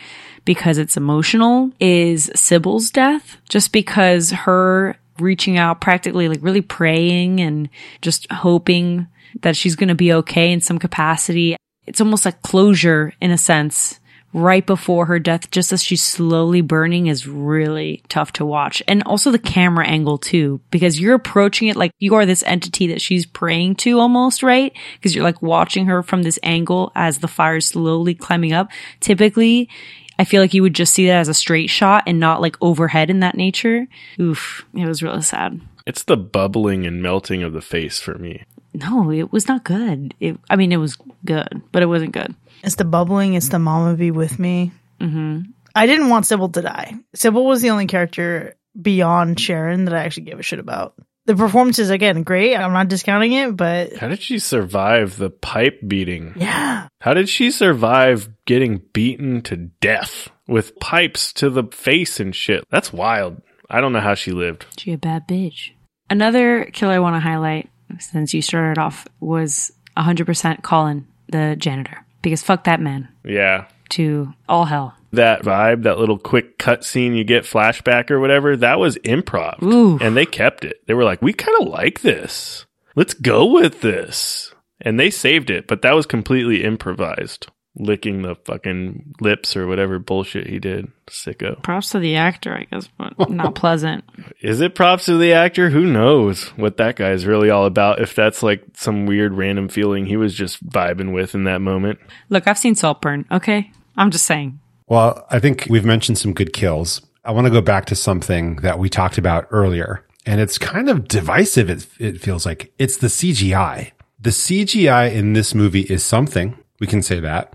because 0.44 0.78
it's 0.78 0.98
emotional, 0.98 1.72
is 1.80 2.30
Cybil's 2.36 2.92
death. 2.92 3.38
Just 3.48 3.72
because 3.72 4.32
her 4.32 4.98
reaching 5.18 5.58
out, 5.58 5.80
practically 5.80 6.28
like 6.28 6.40
really 6.42 6.60
praying 6.60 7.40
and 7.40 7.70
just 8.02 8.30
hoping 8.30 9.08
that 9.44 9.56
she's 9.56 9.78
going 9.78 9.88
to 9.88 9.96
be 9.96 10.12
okay 10.12 10.52
in 10.52 10.60
some 10.60 10.78
capacity. 10.78 11.56
It's 11.86 12.02
almost 12.02 12.26
like 12.26 12.42
closure 12.42 13.14
in 13.22 13.32
a 13.32 13.38
sense 13.38 14.01
right 14.34 14.66
before 14.66 15.06
her 15.08 15.20
death, 15.20 15.52
just 15.52 15.74
as 15.74 15.84
she's 15.84 16.02
slowly 16.02 16.62
burning 16.62 17.08
is 17.08 17.28
really 17.28 18.04
tough 18.10 18.32
to 18.34 18.46
watch. 18.46 18.82
And 18.88 19.04
also 19.04 19.32
the 19.32 19.40
camera 19.40 19.86
angle 19.86 20.18
too, 20.18 20.62
because 20.72 21.00
you're 21.00 21.16
approaching 21.16 21.68
it 21.68 21.76
like 21.76 21.92
you 22.00 22.16
are 22.16 22.26
this 22.26 22.44
entity 22.44 22.88
that 22.88 23.02
she's 23.02 23.26
praying 23.26 23.76
to 23.78 24.00
almost, 24.00 24.44
right? 24.44 24.74
Because 24.96 25.16
you're 25.16 25.24
like 25.24 25.42
watching 25.42 25.88
her 25.88 26.04
from 26.04 26.24
this 26.24 26.40
angle 26.44 26.92
as 26.96 27.20
the 27.20 27.28
fire 27.28 27.58
is 27.58 27.68
slowly 27.68 28.16
climbing 28.16 28.54
up. 28.54 28.70
Typically, 29.00 29.70
I 30.18 30.24
feel 30.24 30.42
like 30.42 30.54
you 30.54 30.62
would 30.62 30.76
just 30.76 30.94
see 30.94 31.08
that 31.08 31.20
as 31.20 31.28
a 31.28 31.34
straight 31.34 31.70
shot 31.70 32.04
and 32.08 32.20
not 32.20 32.42
like 32.42 32.56
overhead 32.62 33.10
in 33.10 33.22
that 33.22 33.36
nature. 33.36 33.88
Oof, 34.20 34.66
it 34.74 34.86
was 34.86 35.02
really 35.02 35.22
sad. 35.24 35.60
It's 35.86 36.04
the 36.04 36.18
bubbling 36.18 36.86
and 36.86 37.02
melting 37.02 37.44
of 37.44 37.54
the 37.54 37.62
face 37.62 38.00
for 38.00 38.18
me. 38.18 38.44
No, 38.74 39.12
it 39.12 39.34
was 39.34 39.48
not 39.48 39.64
good. 39.64 40.14
It, 40.20 40.38
I 40.50 40.56
mean, 40.56 40.72
it 40.72 40.78
was 40.78 40.98
good, 41.26 41.62
but 41.72 41.84
it 41.84 41.88
wasn't 41.88 42.14
good. 42.14 42.36
It's 42.64 42.76
the 42.76 42.86
bubbling. 42.86 43.34
It's 43.34 43.50
the 43.50 43.60
mama 43.60 43.96
be 43.96 44.12
with 44.12 44.38
me. 44.40 44.72
Mm-hmm. 45.00 45.52
I 45.74 45.86
didn't 45.88 46.10
want 46.10 46.26
Cybil 46.26 46.54
to 46.54 46.62
die. 46.62 46.96
Cybil 47.16 47.46
was 47.46 47.62
the 47.62 47.70
only 47.72 47.88
character 47.88 48.56
beyond 48.80 49.40
Sharon 49.40 49.86
that 49.86 49.94
I 49.94 50.04
actually 50.04 50.24
gave 50.24 50.40
a 50.40 50.44
shit 50.44 50.60
about. 50.60 50.96
The 51.26 51.36
performance 51.36 51.78
is 51.80 51.90
again 51.92 52.24
great. 52.24 52.56
I'm 52.56 52.74
not 52.74 52.88
discounting 52.88 53.32
it, 53.34 53.56
but 53.56 53.96
How 53.96 54.08
did 54.08 54.22
she 54.22 54.40
survive 54.40 55.18
the 55.18 55.30
pipe 55.30 55.80
beating? 55.88 56.34
yeah, 56.36 56.88
How 57.00 57.14
did 57.14 57.30
she 57.30 57.52
survive 57.52 58.30
getting 58.46 58.82
beaten 58.92 59.42
to 59.44 59.56
death 59.56 60.30
with 60.48 60.80
pipes 60.80 61.32
to 61.34 61.50
the 61.50 61.64
face 61.72 62.20
and 62.20 62.36
shit? 62.36 62.66
That's 62.70 62.92
wild. 62.92 63.42
I 63.70 63.82
don't 63.82 63.94
know 63.94 64.00
how 64.02 64.16
she 64.16 64.32
lived. 64.32 64.66
She 64.78 64.92
a 64.94 64.98
bad 64.98 65.28
bitch. 65.28 65.72
Another 66.10 66.66
killer 66.66 66.94
I 66.94 67.00
want 67.00 67.16
to 67.16 67.20
highlight, 67.22 67.70
since 68.00 68.34
you 68.34 68.42
started 68.42 68.80
off, 68.82 69.08
was 69.20 69.72
100% 69.96 70.64
Colin, 70.64 71.08
the 71.32 71.56
janitor. 71.58 72.04
Because 72.22 72.44
fuck 72.44 72.66
that 72.66 72.80
man. 72.80 73.08
Yeah. 73.24 73.66
To 73.90 74.34
all 74.48 74.66
hell. 74.66 74.96
That 75.12 75.44
vibe, 75.44 75.84
that 75.84 76.00
little 76.00 76.18
quick 76.18 76.58
cut 76.58 76.86
scene 76.86 77.14
you 77.14 77.24
get 77.24 77.44
flashback 77.44 78.10
or 78.10 78.20
whatever, 78.20 78.56
that 78.56 78.80
was 78.80 78.98
improv. 79.00 79.62
Ooh. 79.62 79.98
And 80.00 80.16
they 80.16 80.26
kept 80.26 80.64
it. 80.64 80.82
They 80.88 80.94
were 80.94 81.04
like, 81.04 81.22
we 81.22 81.34
kind 81.34 81.58
of 81.62 81.68
like 81.68 82.02
this. 82.02 82.66
Let's 82.96 83.14
go 83.14 83.46
with 83.46 83.82
this. 83.82 84.54
And 84.80 85.00
they 85.00 85.10
saved 85.10 85.50
it, 85.50 85.68
but 85.68 85.82
that 85.82 85.94
was 85.94 86.06
completely 86.06 86.64
improvised. 86.64 87.48
Licking 87.76 88.22
the 88.22 88.36
fucking 88.36 89.16
lips 89.22 89.56
or 89.56 89.66
whatever 89.66 89.98
bullshit 89.98 90.48
he 90.48 90.60
did. 90.60 90.92
Sicko. 91.08 91.62
Props 91.64 91.92
to 91.92 92.00
the 92.00 92.18
actor, 92.18 92.54
I 92.54 92.66
guess, 92.66 92.90
but 92.98 93.30
not 93.30 93.56
pleasant. 93.56 94.04
Is 94.42 94.60
it 94.60 94.76
props 94.76 95.06
to 95.06 95.18
the 95.18 95.34
actor? 95.34 95.70
Who 95.70 95.86
knows 95.86 96.50
what 96.58 96.78
that 96.78 96.98
guy's 96.98 97.26
really 97.26 97.50
all 97.50 97.66
about? 97.66 98.02
If 98.02 98.14
that's 98.14 98.44
like 98.44 98.64
some 98.74 99.06
weird 99.06 99.34
random 99.34 99.70
feeling 99.70 100.06
he 100.06 100.18
was 100.18 100.34
just 100.34 100.66
vibing 100.68 101.14
with 101.14 101.34
in 101.34 101.46
that 101.46 101.60
moment. 101.60 102.00
Look, 102.30 102.48
I've 102.48 102.58
seen 102.58 102.76
Saltburn, 102.76 103.26
okay? 103.32 103.72
I'm 103.96 104.12
just 104.12 104.26
saying. 104.26 104.60
Well, 104.88 105.26
I 105.30 105.40
think 105.40 105.68
we've 105.70 105.86
mentioned 105.86 106.18
some 106.18 106.34
good 106.34 106.52
kills. 106.52 107.02
I 107.24 107.32
want 107.32 107.46
to 107.46 107.52
go 107.52 107.62
back 107.62 107.86
to 107.86 107.96
something 107.96 108.58
that 108.58 108.80
we 108.80 108.90
talked 108.90 109.18
about 109.18 109.48
earlier, 109.52 110.06
and 110.26 110.42
it's 110.42 110.58
kind 110.58 110.90
of 110.90 111.08
divisive. 111.08 111.70
It, 111.70 111.88
it 112.00 112.22
feels 112.22 112.46
like 112.46 112.74
it's 112.78 112.98
the 112.98 113.08
CGI. 113.08 113.92
The 114.20 114.32
CGI 114.32 115.14
in 115.14 115.34
this 115.34 115.56
movie 115.56 115.82
is 115.82 116.04
something. 116.04 116.58
We 116.82 116.88
can 116.88 117.02
say 117.02 117.22
that. 117.22 117.54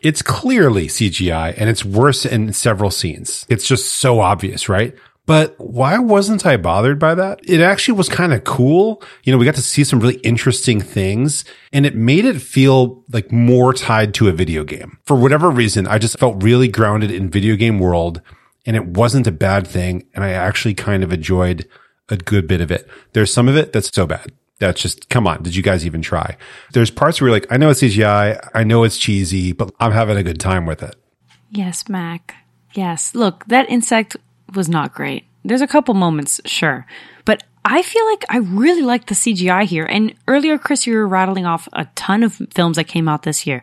It's 0.00 0.22
clearly 0.22 0.86
CGI 0.86 1.54
and 1.58 1.68
it's 1.68 1.84
worse 1.84 2.24
in 2.24 2.52
several 2.54 2.90
scenes. 2.90 3.44
It's 3.50 3.66
just 3.66 3.92
so 3.94 4.20
obvious, 4.20 4.68
right? 4.68 4.94
But 5.26 5.56
why 5.58 5.98
wasn't 5.98 6.46
I 6.46 6.56
bothered 6.56 6.98
by 6.98 7.14
that? 7.16 7.40
It 7.42 7.60
actually 7.60 7.98
was 7.98 8.08
kind 8.08 8.32
of 8.32 8.44
cool. 8.44 9.02
You 9.24 9.32
know, 9.32 9.38
we 9.38 9.44
got 9.44 9.56
to 9.56 9.62
see 9.62 9.84
some 9.84 10.00
really 10.00 10.20
interesting 10.20 10.80
things 10.80 11.44
and 11.70 11.84
it 11.84 11.94
made 11.94 12.24
it 12.24 12.40
feel 12.40 13.04
like 13.12 13.30
more 13.30 13.74
tied 13.74 14.14
to 14.14 14.28
a 14.28 14.32
video 14.32 14.64
game. 14.64 14.98
For 15.04 15.16
whatever 15.16 15.50
reason, 15.50 15.86
I 15.86 15.98
just 15.98 16.18
felt 16.18 16.42
really 16.42 16.68
grounded 16.68 17.10
in 17.10 17.28
video 17.28 17.56
game 17.56 17.78
world 17.78 18.22
and 18.64 18.74
it 18.74 18.86
wasn't 18.86 19.26
a 19.26 19.32
bad 19.32 19.66
thing. 19.66 20.06
And 20.14 20.24
I 20.24 20.30
actually 20.30 20.74
kind 20.74 21.04
of 21.04 21.12
enjoyed 21.12 21.68
a 22.08 22.16
good 22.16 22.46
bit 22.46 22.62
of 22.62 22.70
it. 22.70 22.88
There's 23.12 23.34
some 23.34 23.48
of 23.48 23.56
it 23.56 23.72
that's 23.72 23.92
so 23.92 24.06
bad. 24.06 24.32
That's 24.58 24.82
just, 24.82 25.08
come 25.08 25.26
on. 25.26 25.42
Did 25.42 25.54
you 25.54 25.62
guys 25.62 25.86
even 25.86 26.02
try? 26.02 26.36
There's 26.72 26.90
parts 26.90 27.20
where 27.20 27.28
you're 27.28 27.36
like, 27.36 27.50
I 27.50 27.56
know 27.56 27.70
it's 27.70 27.80
CGI. 27.80 28.50
I 28.54 28.64
know 28.64 28.82
it's 28.82 28.98
cheesy, 28.98 29.52
but 29.52 29.72
I'm 29.78 29.92
having 29.92 30.16
a 30.16 30.22
good 30.22 30.40
time 30.40 30.66
with 30.66 30.82
it. 30.82 30.96
Yes, 31.50 31.88
Mac. 31.88 32.34
Yes. 32.74 33.14
Look, 33.14 33.44
that 33.46 33.70
insect 33.70 34.16
was 34.54 34.68
not 34.68 34.94
great. 34.94 35.24
There's 35.44 35.60
a 35.60 35.66
couple 35.66 35.94
moments, 35.94 36.40
sure. 36.44 36.86
But 37.24 37.44
I 37.64 37.82
feel 37.82 38.04
like 38.06 38.24
I 38.28 38.38
really 38.38 38.82
like 38.82 39.06
the 39.06 39.14
CGI 39.14 39.64
here. 39.64 39.84
And 39.84 40.14
earlier, 40.26 40.58
Chris, 40.58 40.86
you 40.86 40.94
were 40.94 41.06
rattling 41.06 41.46
off 41.46 41.68
a 41.72 41.86
ton 41.94 42.22
of 42.22 42.40
films 42.52 42.76
that 42.76 42.88
came 42.88 43.08
out 43.08 43.22
this 43.22 43.46
year. 43.46 43.62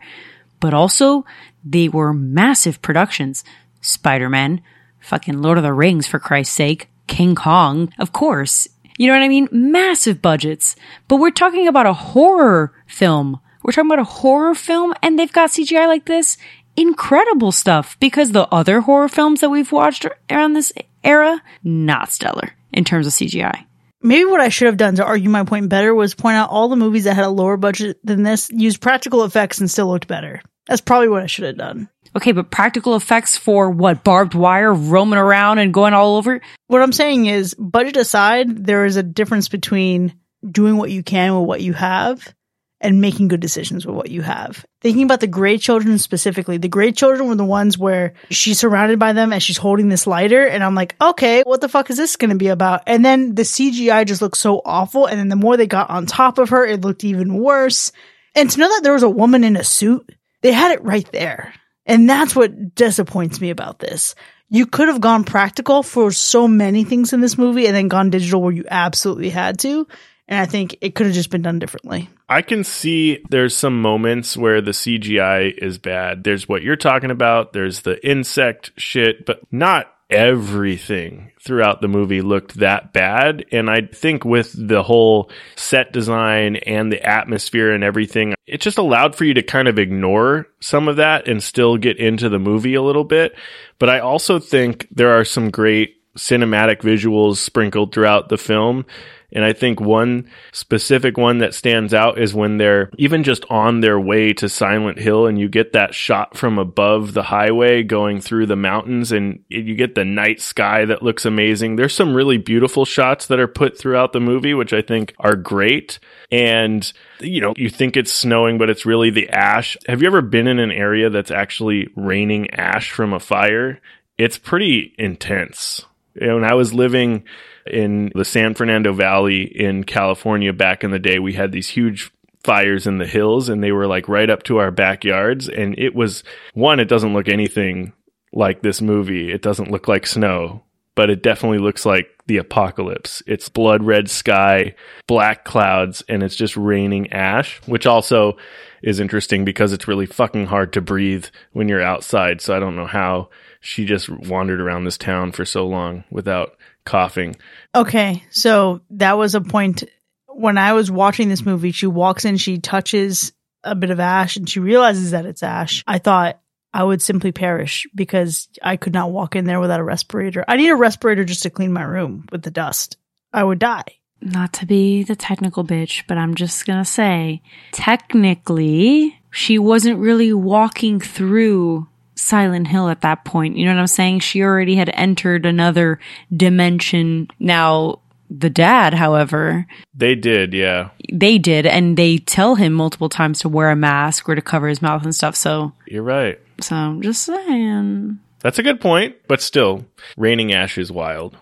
But 0.60 0.74
also, 0.74 1.26
they 1.64 1.90
were 1.90 2.14
massive 2.14 2.82
productions. 2.82 3.44
Spider 3.82 4.30
Man, 4.30 4.62
fucking 5.00 5.42
Lord 5.42 5.58
of 5.58 5.64
the 5.64 5.74
Rings, 5.74 6.08
for 6.08 6.20
Christ's 6.20 6.56
sake, 6.56 6.90
King 7.08 7.36
Kong, 7.36 7.94
of 8.00 8.12
course. 8.14 8.68
You 8.98 9.08
know 9.08 9.14
what 9.14 9.24
I 9.24 9.30
mean? 9.30 9.50
Massive 9.52 10.22
budgets. 10.22 10.76
But 11.08 11.18
we're 11.18 11.32
talking 11.32 11.68
about 11.68 11.86
a 11.86 11.94
horror 11.94 12.74
film. 12.88 13.40
We're 13.64 13.72
talking 13.72 13.90
about 13.90 14.00
a 14.00 14.04
horror 14.04 14.56
film 14.56 14.94
and 15.02 15.18
they've 15.18 15.32
got 15.32 15.50
CGI 15.50 15.88
like 15.88 16.06
this. 16.06 16.38
Incredible 16.78 17.52
stuff 17.52 17.98
because 18.00 18.32
the 18.32 18.48
other 18.48 18.82
horror 18.82 19.08
films 19.08 19.42
that 19.42 19.50
we've 19.50 19.72
watched 19.72 20.06
around 20.30 20.54
this 20.54 20.74
era, 21.04 21.42
not 21.64 22.12
stellar 22.12 22.52
in 22.72 22.84
terms 22.84 23.08
of 23.08 23.14
CGI. 23.14 23.66
Maybe 24.02 24.26
what 24.26 24.42
I 24.42 24.50
should 24.50 24.68
have 24.68 24.78
done 24.78 24.96
to 24.96 25.06
argue 25.06 25.30
my 25.30 25.46
point 25.46 25.70
better 25.70 25.94
was 25.96 26.14
point 26.14 26.36
out 26.36 26.50
all 26.52 26.68
the 26.68 26.76
movies 26.76 27.06
that 27.06 27.16
had 27.16 27.26
a 27.26 27.30
lower 27.30 27.58
budget 27.58 27.98
than 28.04 28.24
this 28.24 28.50
used 28.52 28.82
practical 28.82 29.24
effects 29.24 29.60
and 29.60 29.72
still 29.72 29.88
looked 29.88 30.08
better. 30.08 30.42
That's 30.68 30.82
probably 30.82 31.10
what 31.10 31.24
I 31.24 31.28
should 31.28 31.46
have 31.46 31.58
done. 31.58 31.90
Okay, 32.16 32.32
but 32.32 32.50
practical 32.50 32.96
effects 32.96 33.38
for 33.38 33.70
what? 33.70 34.04
Barbed 34.04 34.36
wire 34.36 34.74
roaming 34.74 35.20
around 35.20 35.60
and 35.60 35.74
going 35.74 35.94
all 35.94 36.16
over? 36.16 36.40
What 36.68 36.82
I'm 36.82 36.94
saying 36.94 37.26
is, 37.26 37.54
budget 37.56 37.98
aside, 37.98 38.66
there 38.66 38.86
is 38.86 38.96
a 38.96 39.04
difference 39.04 39.50
between 39.50 40.14
doing 40.50 40.78
what 40.78 40.92
you 40.92 41.04
can 41.04 41.38
with 41.38 41.48
what 41.48 41.62
you 41.62 41.74
have 41.74 42.34
and 42.80 43.02
making 43.02 43.28
good 43.28 43.40
decisions 43.40 43.86
with 43.86 43.96
what 43.96 44.12
you 44.12 44.22
have. 44.22 44.66
Thinking 44.82 45.04
about 45.04 45.20
the 45.20 45.28
gray 45.28 45.58
children 45.58 45.98
specifically, 45.98 46.58
the 46.58 46.68
gray 46.68 46.92
children 46.92 47.28
were 47.28 47.36
the 47.36 47.44
ones 47.44 47.78
where 47.78 48.14
she's 48.30 48.60
surrounded 48.60 49.00
by 49.00 49.12
them 49.12 49.34
and 49.34 49.42
she's 49.42 49.58
holding 49.58 49.90
this 49.90 50.08
lighter. 50.08 50.46
And 50.46 50.64
I'm 50.64 50.76
like, 50.76 50.96
okay, 51.02 51.42
what 51.44 51.62
the 51.62 51.70
fuck 51.70 51.90
is 51.90 51.98
this 51.98 52.16
going 52.16 52.30
to 52.30 52.36
be 52.38 52.48
about? 52.48 52.84
And 52.86 53.04
then 53.04 53.36
the 53.36 53.42
CGI 53.42 54.06
just 54.06 54.22
looks 54.22 54.40
so 54.40 54.62
awful. 54.64 55.06
And 55.06 55.20
then 55.20 55.30
the 55.30 55.36
more 55.36 55.58
they 55.58 55.68
got 55.68 55.90
on 55.90 56.06
top 56.06 56.38
of 56.38 56.50
her, 56.50 56.66
it 56.66 56.82
looked 56.82 57.04
even 57.04 57.40
worse. 57.40 57.92
And 58.36 58.50
to 58.50 58.60
know 58.60 58.70
that 58.70 58.82
there 58.84 58.94
was 58.94 59.04
a 59.04 59.10
woman 59.10 59.44
in 59.44 59.58
a 59.58 59.64
suit, 59.64 60.10
they 60.42 60.52
had 60.52 60.72
it 60.72 60.84
right 60.84 61.10
there. 61.12 61.54
And 61.86 62.10
that's 62.10 62.36
what 62.36 62.76
disappoints 62.76 63.40
me 63.40 63.50
about 63.50 63.80
this. 63.80 64.16
You 64.50 64.66
could 64.66 64.88
have 64.88 65.02
gone 65.02 65.24
practical 65.24 65.84
for 65.84 66.12
so 66.12 66.48
many 66.48 66.84
things 66.84 67.14
in 67.14 67.22
this 67.22 67.38
movie 67.38 67.68
and 67.68 67.76
then 67.76 67.88
gone 67.88 68.10
digital 68.10 68.42
where 68.42 68.52
you 68.52 68.66
absolutely 68.70 69.30
had 69.30 69.60
to. 69.60 69.88
And 70.28 70.40
I 70.40 70.46
think 70.46 70.78
it 70.82 70.96
could 70.96 71.06
have 71.06 71.16
just 71.16 71.30
been 71.30 71.44
done 71.44 71.60
differently. 71.60 72.10
I 72.28 72.42
can 72.42 72.64
see 72.64 73.24
there's 73.30 73.56
some 73.56 73.80
moments 73.82 74.36
where 74.36 74.62
the 74.62 74.72
CGI 74.72 75.56
is 75.56 75.78
bad. 75.78 76.24
There's 76.24 76.50
what 76.50 76.64
you're 76.64 76.76
talking 76.76 77.12
about. 77.12 77.54
There's 77.54 77.82
the 77.82 78.04
insect 78.08 78.72
shit, 78.78 79.26
but 79.26 79.42
not 79.52 79.95
everything 80.10 81.32
throughout 81.40 81.82
the 81.82 81.88
movie 81.88 82.22
looked 82.22 82.56
that 82.56 82.94
bad. 82.94 83.46
And 83.52 83.70
I 83.70 83.82
think 83.82 84.26
with 84.26 84.54
the 84.56 84.84
whole 84.84 85.32
set 85.56 85.92
design 85.92 86.58
and 86.58 86.92
the 86.92 87.04
atmosphere 87.04 87.72
and 87.72 87.84
everything, 87.84 88.36
it 88.46 88.62
just 88.62 88.78
allowed 88.78 89.16
for 89.16 89.26
you 89.26 89.34
to 89.36 89.44
kind 89.44 89.68
of 89.68 89.80
ignore 89.80 90.48
some 90.60 90.88
of 90.88 90.98
that 90.98 91.28
and 91.28 91.42
still 91.42 91.78
get 91.78 91.98
into 91.98 92.30
the 92.30 92.40
movie 92.40 92.76
a 92.76 92.82
little 92.82 93.04
bit. 93.04 93.36
But 93.80 93.90
I 93.90 94.00
also 94.00 94.40
think 94.40 94.88
there 94.92 95.18
are 95.18 95.26
some 95.26 95.50
great 95.50 95.96
cinematic 96.18 96.78
visuals 96.82 97.38
sprinkled 97.38 97.94
throughout 97.94 98.30
the 98.30 98.38
film 98.38 98.86
and 99.32 99.44
I 99.44 99.54
think 99.54 99.80
one 99.82 100.30
specific 100.52 101.18
one 101.18 101.40
that 101.40 101.54
stands 101.54 101.94
out 101.94 102.20
is 102.20 102.34
when 102.34 102.58
they're 102.58 102.90
even 102.98 103.24
just 103.24 103.46
on 103.50 103.82
their 103.82 104.00
way 104.00 104.34
to 104.34 104.50
Silent 104.50 105.00
Hill 105.00 105.28
and 105.28 105.40
you 105.40 105.50
get 105.50 105.74
that 105.74 105.94
shot 105.94 106.38
from 106.38 106.58
above 106.58 107.14
the 107.14 107.24
highway 107.24 107.84
going 107.84 108.22
through 108.22 108.46
the 108.46 108.56
mountains 108.56 109.12
and 109.12 109.44
you 109.50 109.76
get 109.76 109.96
the 109.96 110.06
night 110.06 110.40
sky 110.42 110.86
that 110.86 111.04
looks 111.04 111.26
amazing. 111.26 111.76
There's 111.76 111.94
some 111.94 112.14
really 112.14 112.38
beautiful 112.38 112.86
shots 112.86 113.28
that 113.28 113.40
are 113.40 113.48
put 113.48 113.78
throughout 113.78 114.14
the 114.14 114.20
movie, 114.20 114.54
which 114.54 114.74
I 114.74 114.82
think 114.82 115.14
are 115.20 115.36
great. 115.36 116.00
And, 116.32 116.92
you 117.20 117.42
know, 117.42 117.54
you 117.58 117.70
think 117.70 117.98
it's 117.98 118.14
snowing, 118.14 118.58
but 118.58 118.70
it's 118.70 118.86
really 118.86 119.10
the 119.10 119.30
ash. 119.30 119.78
Have 119.88 120.02
you 120.02 120.08
ever 120.08 120.22
been 120.22 120.48
in 120.48 120.60
an 120.60 120.72
area 120.72 121.10
that's 121.10 121.32
actually 121.32 121.90
raining 121.96 122.52
ash 122.52 122.92
from 122.92 123.14
a 123.14 123.20
fire? 123.20 123.80
It's 124.18 124.38
pretty 124.38 124.94
intense. 124.98 125.86
You 126.16 126.28
know, 126.28 126.36
when 126.36 126.44
I 126.50 126.54
was 126.54 126.74
living 126.74 127.26
in 127.66 128.12
the 128.16 128.26
San 128.26 128.54
Fernando 128.54 128.94
Valley 128.94 129.44
in 129.44 129.84
California 129.84 130.54
back 130.54 130.84
in 130.84 130.92
the 130.92 131.00
day, 131.00 131.20
we 131.20 131.34
had 131.34 131.52
these 131.52 131.70
huge 131.70 132.12
fires 132.44 132.86
in 132.86 133.00
the 133.00 133.08
hills 133.08 133.50
and 133.50 133.64
they 133.64 133.72
were 133.72 133.88
like 133.88 134.08
right 134.08 134.30
up 134.30 134.44
to 134.44 134.58
our 134.58 134.72
backyards. 134.72 135.50
And 135.50 135.78
it 135.78 135.96
was 135.96 136.24
one, 136.54 136.80
it 136.80 136.88
doesn't 136.88 137.14
look 137.14 137.28
anything 137.28 137.94
like 138.32 138.62
this 138.62 138.82
movie. 138.82 139.32
It 139.32 139.42
doesn't 139.42 139.72
look 139.72 139.88
like 139.88 140.06
snow, 140.06 140.64
but 140.94 141.10
it 141.10 141.24
definitely 141.24 141.58
looks 141.58 141.86
like 141.86 142.10
the 142.28 142.38
apocalypse. 142.38 143.24
It's 143.26 143.50
blood 143.50 143.84
red 143.84 144.10
sky, 144.10 144.76
black 145.08 145.44
clouds, 145.44 146.04
and 146.08 146.22
it's 146.22 146.36
just 146.36 146.56
raining 146.56 147.12
ash, 147.12 147.60
which 147.66 147.86
also 147.86 148.38
is 148.84 149.00
interesting 149.00 149.46
because 149.46 149.74
it's 149.74 149.88
really 149.88 150.06
fucking 150.06 150.46
hard 150.46 150.74
to 150.74 150.82
breathe 150.82 151.26
when 151.54 151.68
you're 151.68 151.82
outside. 151.82 152.42
So 152.42 152.56
I 152.56 152.60
don't 152.60 152.76
know 152.76 152.88
how 152.88 153.30
she 153.66 153.84
just 153.84 154.10
wandered 154.10 154.62
around 154.62 154.84
this 154.84 154.98
town 154.98 155.32
for 155.32 155.44
so 155.44 155.66
long 155.66 156.04
without 156.12 156.56
coughing. 156.86 157.36
Okay, 157.74 158.24
so 158.30 158.82
that 158.92 159.18
was 159.18 159.34
a 159.34 159.42
point 159.42 159.84
when 160.28 160.60
I 160.60 160.74
was 160.74 160.92
watching 160.92 161.30
this 161.30 161.46
movie. 161.46 161.72
She 161.72 161.88
walks 161.88 162.26
in, 162.26 162.38
she 162.38 162.60
touches 162.60 163.34
a 163.64 163.74
bit 163.74 163.90
of 163.90 164.00
ash, 164.00 164.38
and 164.38 164.48
she 164.48 164.60
realizes 164.60 165.12
that 165.12 165.26
it's 165.26 165.42
ash. 165.42 165.84
I 165.88 165.98
thought 165.98 166.40
I 166.74 166.84
would 166.84 167.02
simply 167.02 167.32
perish 167.32 167.88
because 167.96 168.48
I 168.62 168.78
could 168.78 168.94
not 168.94 169.12
walk 169.12 169.36
in 169.36 169.46
there 169.46 169.60
without 169.60 169.80
a 169.80 169.84
respirator. 169.84 170.46
I 170.48 170.58
need 170.58 170.70
a 170.70 170.76
respirator 170.76 171.26
just 171.26 171.44
to 171.44 171.50
clean 171.50 171.74
my 171.74 171.84
room 171.84 172.28
with 172.32 172.44
the 172.44 172.52
dust. 172.52 172.98
I 173.34 173.44
would 173.44 173.60
die. 173.60 173.86
Not 174.22 174.54
to 174.54 174.68
be 174.68 175.04
the 175.04 175.16
technical 175.16 175.64
bitch, 175.64 176.04
but 176.08 176.20
I'm 176.20 176.36
just 176.36 176.68
gonna 176.68 176.86
say, 176.86 177.42
technically, 177.72 179.20
she 179.32 179.58
wasn't 179.58 180.00
really 180.00 180.34
walking 180.34 181.00
through 181.00 181.88
Silent 182.16 182.68
Hill 182.68 182.90
at 182.90 183.02
that 183.02 183.26
point. 183.26 183.58
You 183.58 183.66
know 183.66 183.74
what 183.74 183.82
I'm 183.82 183.88
saying? 183.88 184.22
She 184.22 184.42
already 184.42 184.76
had 184.76 184.90
entered 184.94 185.46
another 185.46 186.00
dimension. 186.36 187.28
Now, 187.40 188.00
the 188.30 188.50
dad, 188.50 188.94
however, 188.94 189.68
they 189.94 190.16
did, 190.16 190.54
yeah. 190.54 190.90
They 191.12 191.38
did, 191.38 191.66
and 191.66 191.98
they 191.98 192.18
tell 192.18 192.56
him 192.56 192.74
multiple 192.74 193.10
times 193.10 193.40
to 193.42 193.50
wear 193.50 193.70
a 193.70 193.76
mask 193.76 194.28
or 194.28 194.36
to 194.36 194.42
cover 194.42 194.68
his 194.68 194.82
mouth 194.82 195.04
and 195.04 195.14
stuff. 195.14 195.36
So 195.36 195.74
you're 195.86 196.04
right. 196.04 196.40
So 196.62 196.76
I'm 196.76 197.02
just 197.02 197.24
saying. 197.24 198.20
That's 198.40 198.60
a 198.60 198.64
good 198.64 198.82
point, 198.82 199.16
but 199.28 199.42
still, 199.42 199.86
raining 200.18 200.54
ash 200.54 200.78
is 200.78 200.92
wild, 200.92 201.38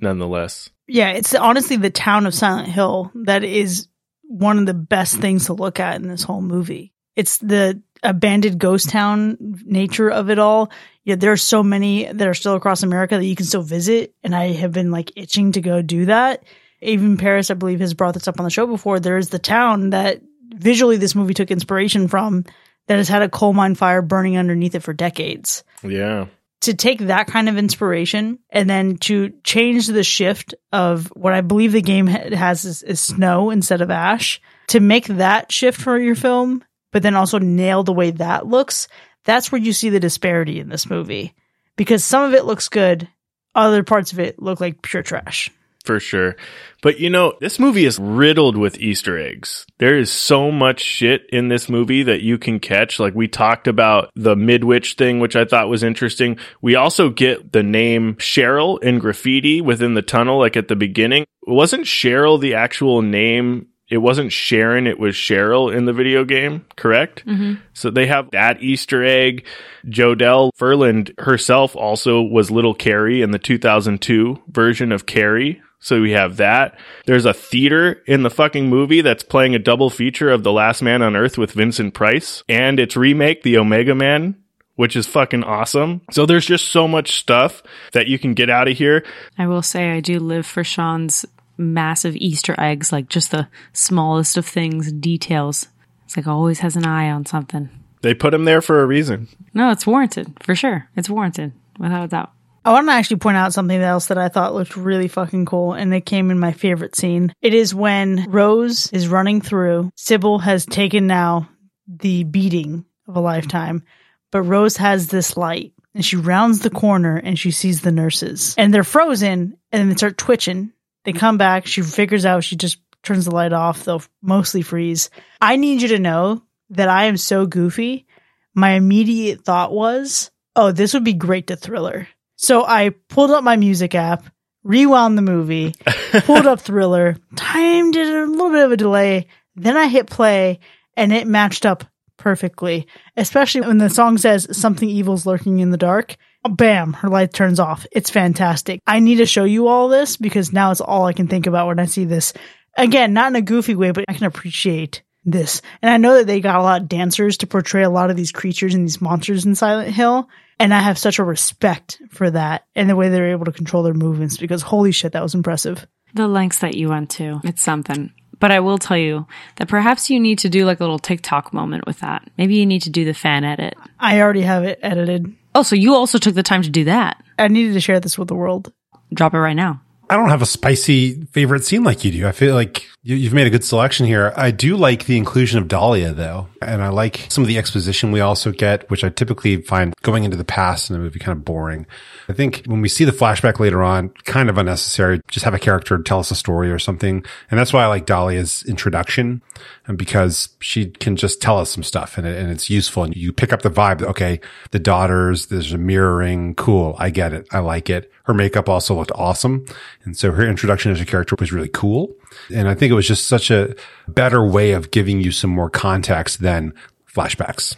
nonetheless. 0.00 0.70
Yeah, 0.88 1.10
it's 1.10 1.34
honestly 1.34 1.76
the 1.76 1.90
town 1.90 2.26
of 2.26 2.34
Silent 2.34 2.68
Hill 2.68 3.10
that 3.14 3.44
is 3.44 3.88
one 4.22 4.58
of 4.58 4.66
the 4.66 4.74
best 4.74 5.16
things 5.16 5.46
to 5.46 5.52
look 5.52 5.80
at 5.80 5.96
in 5.96 6.08
this 6.08 6.22
whole 6.22 6.42
movie. 6.42 6.92
It's 7.14 7.38
the 7.38 7.80
abandoned 8.06 8.58
ghost 8.58 8.88
town 8.88 9.36
nature 9.64 10.08
of 10.08 10.30
it 10.30 10.38
all. 10.38 10.70
Yeah, 11.04 11.16
there 11.16 11.32
are 11.32 11.36
so 11.36 11.62
many 11.62 12.10
that 12.10 12.26
are 12.26 12.34
still 12.34 12.54
across 12.54 12.82
America 12.82 13.16
that 13.16 13.24
you 13.24 13.36
can 13.36 13.46
still 13.46 13.62
visit, 13.62 14.14
and 14.24 14.34
I 14.34 14.52
have 14.52 14.72
been 14.72 14.90
like 14.90 15.12
itching 15.16 15.52
to 15.52 15.60
go 15.60 15.82
do 15.82 16.06
that. 16.06 16.44
Even 16.80 17.16
Paris, 17.16 17.50
I 17.50 17.54
believe, 17.54 17.80
has 17.80 17.94
brought 17.94 18.14
this 18.14 18.28
up 18.28 18.38
on 18.38 18.44
the 18.44 18.50
show 18.50 18.66
before. 18.66 19.00
There 19.00 19.18
is 19.18 19.28
the 19.28 19.38
town 19.38 19.90
that 19.90 20.20
visually 20.54 20.96
this 20.96 21.14
movie 21.14 21.34
took 21.34 21.50
inspiration 21.50 22.08
from 22.08 22.44
that 22.86 22.98
has 22.98 23.08
had 23.08 23.22
a 23.22 23.28
coal 23.28 23.52
mine 23.52 23.74
fire 23.74 24.02
burning 24.02 24.38
underneath 24.38 24.74
it 24.74 24.82
for 24.82 24.92
decades. 24.92 25.64
Yeah. 25.82 26.26
To 26.62 26.74
take 26.74 27.00
that 27.00 27.26
kind 27.26 27.48
of 27.48 27.58
inspiration 27.58 28.38
and 28.50 28.68
then 28.68 28.96
to 28.98 29.32
change 29.44 29.86
the 29.86 30.02
shift 30.02 30.54
of 30.72 31.06
what 31.14 31.32
I 31.32 31.40
believe 31.40 31.72
the 31.72 31.82
game 31.82 32.06
has 32.06 32.64
is, 32.64 32.82
is 32.82 33.00
snow 33.00 33.50
instead 33.50 33.80
of 33.80 33.90
ash, 33.90 34.40
to 34.68 34.80
make 34.80 35.06
that 35.06 35.52
shift 35.52 35.80
for 35.80 35.98
your 35.98 36.14
film 36.14 36.64
but 36.96 37.02
then 37.02 37.14
also 37.14 37.38
nail 37.38 37.82
the 37.82 37.92
way 37.92 38.10
that 38.10 38.46
looks, 38.46 38.88
that's 39.24 39.52
where 39.52 39.60
you 39.60 39.74
see 39.74 39.90
the 39.90 40.00
disparity 40.00 40.60
in 40.60 40.70
this 40.70 40.88
movie. 40.88 41.34
Because 41.76 42.02
some 42.02 42.22
of 42.22 42.32
it 42.32 42.46
looks 42.46 42.70
good, 42.70 43.06
other 43.54 43.82
parts 43.82 44.12
of 44.14 44.18
it 44.18 44.40
look 44.40 44.62
like 44.62 44.80
pure 44.80 45.02
trash. 45.02 45.50
For 45.84 46.00
sure. 46.00 46.36
But 46.80 46.98
you 46.98 47.10
know, 47.10 47.34
this 47.38 47.58
movie 47.58 47.84
is 47.84 47.98
riddled 47.98 48.56
with 48.56 48.78
Easter 48.78 49.18
eggs. 49.18 49.66
There 49.76 49.98
is 49.98 50.10
so 50.10 50.50
much 50.50 50.80
shit 50.80 51.26
in 51.28 51.48
this 51.48 51.68
movie 51.68 52.02
that 52.04 52.22
you 52.22 52.38
can 52.38 52.60
catch. 52.60 52.98
Like 52.98 53.14
we 53.14 53.28
talked 53.28 53.68
about 53.68 54.10
the 54.16 54.34
Midwich 54.34 54.94
thing, 54.94 55.20
which 55.20 55.36
I 55.36 55.44
thought 55.44 55.68
was 55.68 55.82
interesting. 55.82 56.38
We 56.62 56.76
also 56.76 57.10
get 57.10 57.52
the 57.52 57.62
name 57.62 58.14
Cheryl 58.14 58.82
in 58.82 59.00
graffiti 59.00 59.60
within 59.60 59.92
the 59.92 60.00
tunnel, 60.00 60.38
like 60.38 60.56
at 60.56 60.68
the 60.68 60.76
beginning. 60.76 61.26
Wasn't 61.42 61.84
Cheryl 61.84 62.40
the 62.40 62.54
actual 62.54 63.02
name 63.02 63.66
it 63.88 63.98
wasn't 63.98 64.32
Sharon, 64.32 64.86
it 64.86 64.98
was 64.98 65.14
Cheryl 65.14 65.74
in 65.74 65.84
the 65.84 65.92
video 65.92 66.24
game, 66.24 66.64
correct? 66.76 67.24
Mm-hmm. 67.26 67.60
So 67.72 67.90
they 67.90 68.06
have 68.06 68.30
that 68.32 68.62
Easter 68.62 69.04
egg. 69.04 69.46
Jodelle 69.86 70.50
Ferland 70.56 71.12
herself 71.18 71.76
also 71.76 72.20
was 72.20 72.50
little 72.50 72.74
Carrie 72.74 73.22
in 73.22 73.30
the 73.30 73.38
2002 73.38 74.42
version 74.48 74.90
of 74.90 75.06
Carrie. 75.06 75.62
So 75.78 76.00
we 76.00 76.12
have 76.12 76.38
that. 76.38 76.78
There's 77.04 77.26
a 77.26 77.34
theater 77.34 78.02
in 78.06 78.24
the 78.24 78.30
fucking 78.30 78.68
movie 78.68 79.02
that's 79.02 79.22
playing 79.22 79.54
a 79.54 79.60
double 79.60 79.90
feature 79.90 80.30
of 80.30 80.42
The 80.42 80.52
Last 80.52 80.82
Man 80.82 81.00
on 81.02 81.14
Earth 81.14 81.38
with 81.38 81.52
Vincent 81.52 81.94
Price 81.94 82.42
and 82.48 82.80
its 82.80 82.96
remake, 82.96 83.44
The 83.44 83.58
Omega 83.58 83.94
Man, 83.94 84.34
which 84.74 84.96
is 84.96 85.06
fucking 85.06 85.44
awesome. 85.44 86.00
So 86.10 86.26
there's 86.26 86.46
just 86.46 86.70
so 86.70 86.88
much 86.88 87.18
stuff 87.18 87.62
that 87.92 88.08
you 88.08 88.18
can 88.18 88.34
get 88.34 88.50
out 88.50 88.66
of 88.66 88.76
here. 88.76 89.04
I 89.38 89.46
will 89.46 89.62
say 89.62 89.92
I 89.92 90.00
do 90.00 90.18
live 90.18 90.46
for 90.46 90.64
Sean's 90.64 91.24
massive 91.58 92.16
Easter 92.16 92.54
eggs, 92.58 92.92
like 92.92 93.08
just 93.08 93.30
the 93.30 93.48
smallest 93.72 94.36
of 94.36 94.46
things, 94.46 94.92
details. 94.92 95.68
It's 96.04 96.16
like 96.16 96.26
always 96.26 96.60
has 96.60 96.76
an 96.76 96.86
eye 96.86 97.10
on 97.10 97.26
something. 97.26 97.68
They 98.02 98.14
put 98.14 98.34
him 98.34 98.44
there 98.44 98.60
for 98.60 98.82
a 98.82 98.86
reason. 98.86 99.28
No, 99.54 99.70
it's 99.70 99.86
warranted 99.86 100.32
for 100.42 100.54
sure. 100.54 100.88
It's 100.96 101.10
warranted 101.10 101.52
without 101.78 102.04
a 102.04 102.08
doubt. 102.08 102.32
I 102.64 102.72
want 102.72 102.88
to 102.88 102.92
actually 102.92 103.18
point 103.18 103.36
out 103.36 103.52
something 103.52 103.80
else 103.80 104.06
that 104.06 104.18
I 104.18 104.28
thought 104.28 104.54
looked 104.54 104.76
really 104.76 105.06
fucking 105.06 105.46
cool, 105.46 105.72
and 105.72 105.94
it 105.94 106.04
came 106.04 106.32
in 106.32 106.38
my 106.40 106.50
favorite 106.52 106.96
scene. 106.96 107.32
It 107.40 107.54
is 107.54 107.72
when 107.72 108.26
Rose 108.28 108.92
is 108.92 109.06
running 109.06 109.40
through. 109.40 109.92
Cybil 109.96 110.40
has 110.40 110.66
taken 110.66 111.06
now 111.06 111.48
the 111.86 112.24
beating 112.24 112.84
of 113.06 113.14
a 113.14 113.20
lifetime, 113.20 113.84
but 114.32 114.42
Rose 114.42 114.76
has 114.78 115.06
this 115.06 115.36
light, 115.36 115.74
and 115.94 116.04
she 116.04 116.16
rounds 116.16 116.58
the 116.58 116.70
corner 116.70 117.16
and 117.16 117.38
she 117.38 117.52
sees 117.52 117.82
the 117.82 117.92
nurses, 117.92 118.56
and 118.58 118.74
they're 118.74 118.82
frozen, 118.82 119.56
and 119.70 119.80
then 119.80 119.88
they 119.88 119.94
start 119.94 120.18
twitching. 120.18 120.72
They 121.06 121.12
come 121.12 121.38
back. 121.38 121.66
She 121.66 121.82
figures 121.82 122.26
out 122.26 122.44
she 122.44 122.56
just 122.56 122.78
turns 123.02 123.24
the 123.24 123.30
light 123.30 123.52
off. 123.52 123.84
They'll 123.84 124.02
mostly 124.20 124.62
freeze. 124.62 125.08
I 125.40 125.56
need 125.56 125.80
you 125.80 125.88
to 125.88 125.98
know 125.98 126.42
that 126.70 126.88
I 126.88 127.04
am 127.04 127.16
so 127.16 127.46
goofy. 127.46 128.06
My 128.54 128.72
immediate 128.72 129.44
thought 129.44 129.72
was, 129.72 130.30
oh, 130.56 130.72
this 130.72 130.94
would 130.94 131.04
be 131.04 131.12
great 131.12 131.46
to 131.46 131.56
thriller. 131.56 132.08
So 132.36 132.64
I 132.64 132.90
pulled 133.08 133.30
up 133.30 133.44
my 133.44 133.56
music 133.56 133.94
app, 133.94 134.24
rewound 134.64 135.16
the 135.16 135.22
movie, 135.22 135.74
pulled 136.24 136.46
up 136.46 136.60
Thriller, 136.60 137.16
timed 137.34 137.96
it 137.96 138.08
a 138.08 138.26
little 138.26 138.50
bit 138.50 138.64
of 138.64 138.72
a 138.72 138.76
delay, 138.76 139.28
then 139.54 139.76
I 139.76 139.86
hit 139.86 140.10
play 140.10 140.58
and 140.96 141.12
it 141.12 141.26
matched 141.26 141.64
up 141.64 141.84
perfectly. 142.18 142.86
Especially 143.16 143.62
when 143.62 143.78
the 143.78 143.88
song 143.88 144.18
says 144.18 144.48
something 144.56 144.88
evil's 144.88 145.26
lurking 145.26 145.60
in 145.60 145.70
the 145.70 145.76
dark. 145.76 146.16
Bam, 146.48 146.92
her 146.94 147.08
light 147.08 147.32
turns 147.32 147.60
off. 147.60 147.86
It's 147.92 148.10
fantastic. 148.10 148.80
I 148.86 149.00
need 149.00 149.16
to 149.16 149.26
show 149.26 149.44
you 149.44 149.68
all 149.68 149.88
this 149.88 150.16
because 150.16 150.52
now 150.52 150.70
it's 150.70 150.80
all 150.80 151.06
I 151.06 151.12
can 151.12 151.28
think 151.28 151.46
about 151.46 151.66
when 151.66 151.78
I 151.78 151.86
see 151.86 152.04
this. 152.04 152.32
Again, 152.76 153.12
not 153.12 153.28
in 153.28 153.36
a 153.36 153.42
goofy 153.42 153.74
way, 153.74 153.90
but 153.90 154.04
I 154.08 154.14
can 154.14 154.26
appreciate 154.26 155.02
this. 155.24 155.60
And 155.82 155.90
I 155.90 155.96
know 155.96 156.18
that 156.18 156.26
they 156.26 156.40
got 156.40 156.60
a 156.60 156.62
lot 156.62 156.82
of 156.82 156.88
dancers 156.88 157.38
to 157.38 157.46
portray 157.46 157.82
a 157.82 157.90
lot 157.90 158.10
of 158.10 158.16
these 158.16 158.32
creatures 158.32 158.74
and 158.74 158.84
these 158.84 159.00
monsters 159.00 159.44
in 159.44 159.54
Silent 159.54 159.92
Hill. 159.92 160.28
And 160.58 160.72
I 160.72 160.80
have 160.80 160.98
such 160.98 161.18
a 161.18 161.24
respect 161.24 162.00
for 162.10 162.30
that 162.30 162.64
and 162.74 162.88
the 162.88 162.96
way 162.96 163.08
they're 163.08 163.32
able 163.32 163.44
to 163.46 163.52
control 163.52 163.82
their 163.82 163.92
movements 163.92 164.38
because 164.38 164.62
holy 164.62 164.92
shit, 164.92 165.12
that 165.12 165.22
was 165.22 165.34
impressive. 165.34 165.86
The 166.14 166.28
lengths 166.28 166.60
that 166.60 166.76
you 166.76 166.88
went 166.88 167.10
to, 167.10 167.40
it's 167.44 167.62
something. 167.62 168.12
But 168.38 168.50
I 168.50 168.60
will 168.60 168.78
tell 168.78 168.96
you 168.96 169.26
that 169.56 169.68
perhaps 169.68 170.10
you 170.10 170.20
need 170.20 170.38
to 170.40 170.48
do 170.48 170.64
like 170.64 170.80
a 170.80 170.84
little 170.84 170.98
TikTok 170.98 171.52
moment 171.52 171.86
with 171.86 172.00
that. 172.00 172.28
Maybe 172.38 172.56
you 172.56 172.66
need 172.66 172.82
to 172.82 172.90
do 172.90 173.04
the 173.04 173.14
fan 173.14 173.44
edit. 173.44 173.74
I 173.98 174.20
already 174.20 174.42
have 174.42 174.64
it 174.64 174.78
edited. 174.82 175.34
Oh, 175.56 175.62
so 175.62 175.74
you 175.74 175.94
also 175.94 176.18
took 176.18 176.34
the 176.34 176.42
time 176.42 176.60
to 176.60 176.68
do 176.68 176.84
that. 176.84 177.24
I 177.38 177.48
needed 177.48 177.72
to 177.72 177.80
share 177.80 177.98
this 177.98 178.18
with 178.18 178.28
the 178.28 178.34
world. 178.34 178.74
Drop 179.14 179.32
it 179.32 179.38
right 179.38 179.56
now. 179.56 179.80
I 180.08 180.16
don't 180.16 180.28
have 180.28 180.42
a 180.42 180.46
spicy 180.46 181.24
favorite 181.32 181.64
scene 181.64 181.82
like 181.82 182.04
you 182.04 182.12
do. 182.12 182.28
I 182.28 182.32
feel 182.32 182.54
like 182.54 182.86
you, 183.02 183.22
have 183.24 183.32
made 183.32 183.46
a 183.46 183.50
good 183.50 183.64
selection 183.64 184.04
here. 184.04 184.32
I 184.36 184.50
do 184.50 184.76
like 184.76 185.06
the 185.06 185.16
inclusion 185.16 185.58
of 185.58 185.68
Dahlia 185.68 186.12
though. 186.12 186.48
And 186.60 186.82
I 186.82 186.88
like 186.88 187.26
some 187.28 187.42
of 187.42 187.48
the 187.48 187.58
exposition 187.58 188.10
we 188.10 188.20
also 188.20 188.50
get, 188.50 188.88
which 188.90 189.04
I 189.04 189.08
typically 189.08 189.62
find 189.62 189.94
going 190.02 190.24
into 190.24 190.36
the 190.36 190.44
past 190.44 190.90
in 190.90 190.96
a 190.96 190.98
movie 190.98 191.18
kind 191.18 191.36
of 191.36 191.44
boring. 191.44 191.86
I 192.28 192.32
think 192.32 192.64
when 192.66 192.80
we 192.80 192.88
see 192.88 193.04
the 193.04 193.12
flashback 193.12 193.60
later 193.60 193.82
on, 193.82 194.10
kind 194.24 194.48
of 194.50 194.58
unnecessary. 194.58 195.20
Just 195.28 195.44
have 195.44 195.54
a 195.54 195.58
character 195.58 195.98
tell 195.98 196.18
us 196.18 196.30
a 196.30 196.34
story 196.34 196.70
or 196.70 196.78
something. 196.78 197.24
And 197.50 197.58
that's 197.58 197.72
why 197.72 197.84
I 197.84 197.86
like 197.86 198.06
Dahlia's 198.06 198.64
introduction 198.64 199.42
and 199.86 199.96
because 199.96 200.50
she 200.60 200.86
can 200.86 201.16
just 201.16 201.40
tell 201.40 201.58
us 201.58 201.70
some 201.70 201.84
stuff 201.84 202.18
and, 202.18 202.26
it, 202.26 202.36
and 202.36 202.50
it's 202.50 202.70
useful. 202.70 203.04
And 203.04 203.14
you 203.16 203.32
pick 203.32 203.52
up 203.52 203.62
the 203.62 203.70
vibe. 203.70 204.02
Okay. 204.02 204.40
The 204.70 204.78
daughters, 204.78 205.46
there's 205.46 205.72
a 205.72 205.78
mirroring. 205.78 206.54
Cool. 206.54 206.96
I 206.98 207.10
get 207.10 207.32
it. 207.32 207.46
I 207.52 207.60
like 207.60 207.88
it. 207.90 208.12
Her 208.24 208.34
makeup 208.34 208.68
also 208.68 208.96
looked 208.96 209.12
awesome. 209.14 209.66
And 210.06 210.16
so 210.16 210.32
her 210.32 210.46
introduction 210.46 210.92
as 210.92 211.00
a 211.00 211.04
character 211.04 211.36
was 211.38 211.52
really 211.52 211.68
cool. 211.68 212.14
And 212.54 212.68
I 212.68 212.74
think 212.74 212.90
it 212.90 212.94
was 212.94 213.08
just 213.08 213.28
such 213.28 213.50
a 213.50 213.74
better 214.08 214.46
way 214.46 214.72
of 214.72 214.90
giving 214.90 215.20
you 215.20 215.32
some 215.32 215.50
more 215.50 215.68
context 215.68 216.40
than 216.40 216.72
flashbacks. 217.12 217.76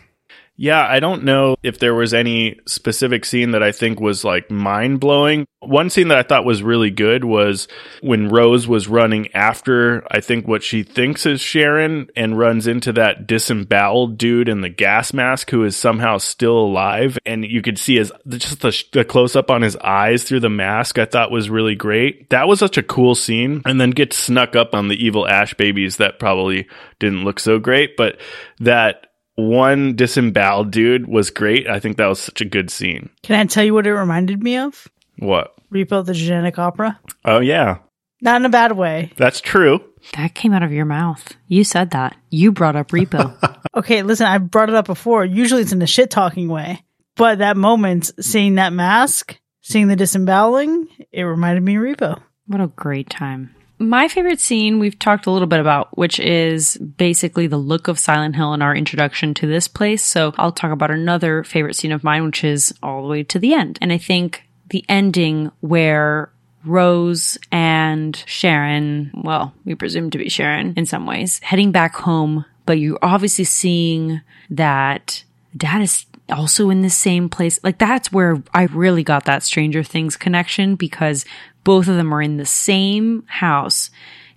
Yeah, 0.61 0.85
I 0.85 0.99
don't 0.99 1.23
know 1.23 1.57
if 1.63 1.79
there 1.79 1.95
was 1.95 2.13
any 2.13 2.59
specific 2.67 3.25
scene 3.25 3.53
that 3.53 3.63
I 3.63 3.71
think 3.71 4.01
was 4.01 4.25
like 4.25 4.51
mind 4.51 4.99
blowing. 4.99 5.47
One 5.61 5.89
scene 5.89 6.09
that 6.09 6.19
I 6.19 6.25
thought 6.25 6.45
was 6.45 6.65
really 6.65 6.91
good 6.91 7.25
was 7.25 7.69
when 8.03 8.29
Rose 8.29 8.67
was 8.67 8.89
running 8.89 9.33
after, 9.35 10.05
I 10.11 10.21
think 10.21 10.49
what 10.49 10.65
she 10.65 10.83
thinks 10.83 11.27
is 11.27 11.41
Sharon 11.41 12.09
and 12.17 12.37
runs 12.37 12.67
into 12.67 12.93
that 12.95 13.29
disemboweled 13.29 14.19
dude 14.19 14.49
in 14.49 14.61
the 14.61 14.69
gas 14.69 15.13
mask 15.13 15.51
who 15.51 15.63
is 15.63 15.77
somehow 15.77 16.19
still 16.19 16.59
alive. 16.59 17.21
And 17.25 17.45
you 17.45 17.63
could 17.63 17.79
see 17.79 17.97
his, 17.97 18.13
just 18.27 18.61
the, 18.61 18.85
the 18.93 19.05
close 19.05 19.37
up 19.37 19.53
on 19.53 19.63
his 19.63 19.77
eyes 19.77 20.25
through 20.25 20.41
the 20.41 20.51
mask, 20.51 20.99
I 20.99 21.05
thought 21.05 21.31
was 21.31 21.49
really 21.49 21.77
great. 21.77 22.31
That 22.31 22.49
was 22.49 22.59
such 22.59 22.79
a 22.79 22.83
cool 22.83 23.15
scene. 23.15 23.63
And 23.65 23.81
then 23.81 23.91
gets 23.91 24.19
snuck 24.19 24.57
up 24.57 24.75
on 24.75 24.89
the 24.89 25.05
evil 25.05 25.29
Ash 25.29 25.55
babies 25.55 25.99
that 25.99 26.19
probably 26.19 26.67
didn't 26.99 27.25
look 27.25 27.39
so 27.39 27.61
great, 27.61 27.97
but 27.97 28.19
that 28.59 29.08
one 29.39 29.95
disemboweled 29.95 30.73
dude 30.73 31.07
was 31.07 31.31
great. 31.31 31.69
I 31.69 31.79
think 31.79 31.97
that 31.97 32.09
was 32.09 32.19
such 32.19 32.41
a 32.41 32.45
good 32.45 32.71
scene. 32.71 33.09
Can 33.23 33.39
I 33.39 33.45
tell 33.45 33.63
you 33.63 33.73
what 33.73 33.87
it 33.87 33.93
reminded 33.93 34.43
me 34.43 34.57
of? 34.57 34.89
What? 35.19 35.55
Repo 35.73 36.05
the 36.05 36.13
Genetic 36.13 36.59
Opera. 36.59 36.99
Oh 37.25 37.39
yeah. 37.39 37.79
Not 38.21 38.41
in 38.41 38.47
a 38.47 38.51
bad 38.51 38.73
way. 38.73 39.13
That's 39.17 39.41
true. 39.41 39.85
That 40.15 40.35
came 40.35 40.53
out 40.53 40.65
of 40.65 40.73
your 40.73 40.87
mouth. 40.87 41.37
You 41.47 41.63
said 41.63 41.93
that. 41.93 42.17
You 42.31 42.51
brought 42.51 42.75
up 42.75 42.89
Repo. 42.89 43.37
okay, 43.77 44.03
listen, 44.03 44.27
I 44.27 44.39
brought 44.39 44.71
it 44.71 44.75
up 44.75 44.87
before. 44.87 45.25
Usually 45.25 45.63
it's 45.63 45.73
in 45.73 45.83
a 45.83 45.87
shit 45.87 46.11
talking 46.11 46.49
way. 46.49 46.83
But 47.15 47.39
that 47.39 47.57
moment, 47.57 48.11
seeing 48.21 48.57
that 48.57 48.73
mask, 48.73 49.39
seeing 49.61 49.87
the 49.87 49.95
disemboweling, 49.95 50.89
it 51.13 51.23
reminded 51.23 51.63
me 51.63 51.77
of 51.77 51.83
Repo. 51.83 52.21
What 52.47 52.61
a 52.61 52.67
great 52.67 53.09
time. 53.09 53.55
My 53.81 54.09
favorite 54.09 54.41
scene 54.41 54.81
we've 54.81 54.99
talked 54.99 55.27
a 55.27 55.31
little 55.31 55.47
bit 55.47 55.61
about, 55.61 55.97
which 55.97 56.19
is 56.19 56.77
basically 56.77 57.47
the 57.47 57.59
look 57.59 57.87
of 57.87 57.99
Silent 57.99 58.35
Hill 58.35 58.53
and 58.53 58.63
our 58.63 58.75
introduction 58.75 59.35
to 59.35 59.47
this 59.47 59.69
place. 59.69 60.05
So 60.05 60.35
I'll 60.37 60.53
talk 60.53 60.73
about 60.73 60.91
another 60.91 61.45
favorite 61.45 61.77
scene 61.77 61.93
of 61.93 62.03
mine, 62.03 62.25
which 62.25 62.43
is 62.43 62.75
all 62.83 63.03
the 63.03 63.09
way 63.09 63.23
to 63.25 63.39
the 63.39 63.55
end. 63.55 63.79
And 63.81 63.93
I 63.93 63.99
think 63.99 64.45
the 64.71 64.85
ending 64.89 65.53
where 65.61 66.31
Rose 66.65 67.39
and 67.53 68.17
Sharon, 68.27 69.13
well, 69.15 69.55
we 69.65 69.75
presume 69.77 70.11
to 70.11 70.19
be 70.19 70.29
Sharon 70.29 70.75
in 70.77 70.85
some 70.85 71.07
ways, 71.07 71.39
heading 71.41 71.71
back 71.71 71.95
home, 71.95 72.45
but 72.67 72.79
you're 72.79 72.99
obviously 73.01 73.45
seeing 73.45 74.21
that 74.51 75.23
dad 75.57 75.83
is 75.83 76.05
also 76.31 76.69
in 76.71 76.83
the 76.83 76.91
same 76.91 77.29
place. 77.29 77.59
Like 77.63 77.79
that's 77.79 78.13
where 78.13 78.43
I 78.53 78.65
really 78.65 79.03
got 79.03 79.25
that 79.25 79.43
Stranger 79.43 79.83
Things 79.83 80.17
connection 80.17 80.75
because 80.75 81.25
both 81.69 81.87
of 81.87 81.97
them 81.97 82.15
are 82.15 82.23
in 82.23 82.39
the 82.39 82.47
same 82.47 83.23
house, 83.27 83.91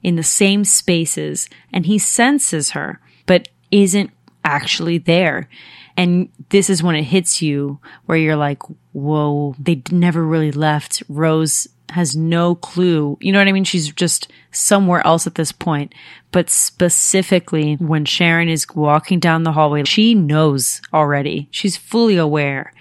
in 0.04 0.18
the 0.18 0.22
same 0.22 0.66
spaces, 0.66 1.48
and 1.72 1.86
he 1.86 1.98
senses 1.98 2.72
her, 2.72 3.00
but 3.26 3.48
isn't 3.72 4.12
actually 4.44 4.98
there. 4.98 5.48
And 5.96 6.28
this 6.50 6.70
is 6.70 6.84
when 6.84 6.98
it 6.98 7.04
hits 7.04 7.42
you 7.42 7.80
where 8.06 8.18
you're 8.18 8.36
like, 8.36 8.62
whoa, 8.92 9.56
they 9.58 9.82
never 9.94 10.22
really 10.26 10.52
left. 10.52 11.04
Rose 11.08 11.70
has 11.92 12.18
no 12.18 12.54
clue. 12.54 13.18
You 13.22 13.32
know 13.32 13.40
what 13.40 13.48
I 13.48 13.54
mean? 13.54 13.64
She's 13.64 13.94
just 13.94 14.30
somewhere 14.52 15.08
else 15.08 15.26
at 15.26 15.36
this 15.36 15.54
point. 15.54 15.96
But 16.34 16.50
specifically 16.50 17.76
when 17.76 18.04
Sharon 18.04 18.50
is 18.50 18.68
walking 18.76 19.22
down 19.22 19.44
the 19.44 19.54
hallway, 19.54 19.86
she 19.86 20.16
knows 20.16 20.82
already. 20.94 21.48
She's 21.50 21.78
fully 21.78 22.18
aware 22.18 22.74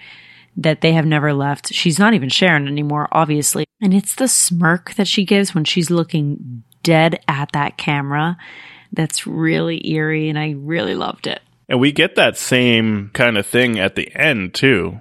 that 0.57 0.81
they 0.81 0.91
have 0.91 1.05
never 1.05 1.31
left. 1.31 1.73
She's 1.73 1.97
not 1.97 2.13
even 2.13 2.27
Sharon 2.27 2.67
anymore, 2.67 3.07
obviously. 3.13 3.65
And 3.81 3.93
it's 3.93 4.15
the 4.15 4.27
smirk 4.27 4.93
that 4.93 5.07
she 5.07 5.25
gives 5.25 5.55
when 5.55 5.65
she's 5.65 5.89
looking 5.89 6.63
dead 6.83 7.19
at 7.27 7.51
that 7.53 7.77
camera 7.77 8.37
that's 8.93 9.25
really 9.25 9.87
eerie 9.89 10.29
and 10.29 10.37
I 10.37 10.51
really 10.57 10.95
loved 10.95 11.27
it. 11.27 11.41
And 11.69 11.79
we 11.79 11.91
get 11.91 12.15
that 12.15 12.37
same 12.37 13.11
kind 13.13 13.37
of 13.37 13.45
thing 13.45 13.79
at 13.79 13.95
the 13.95 14.13
end 14.13 14.53
too, 14.53 14.99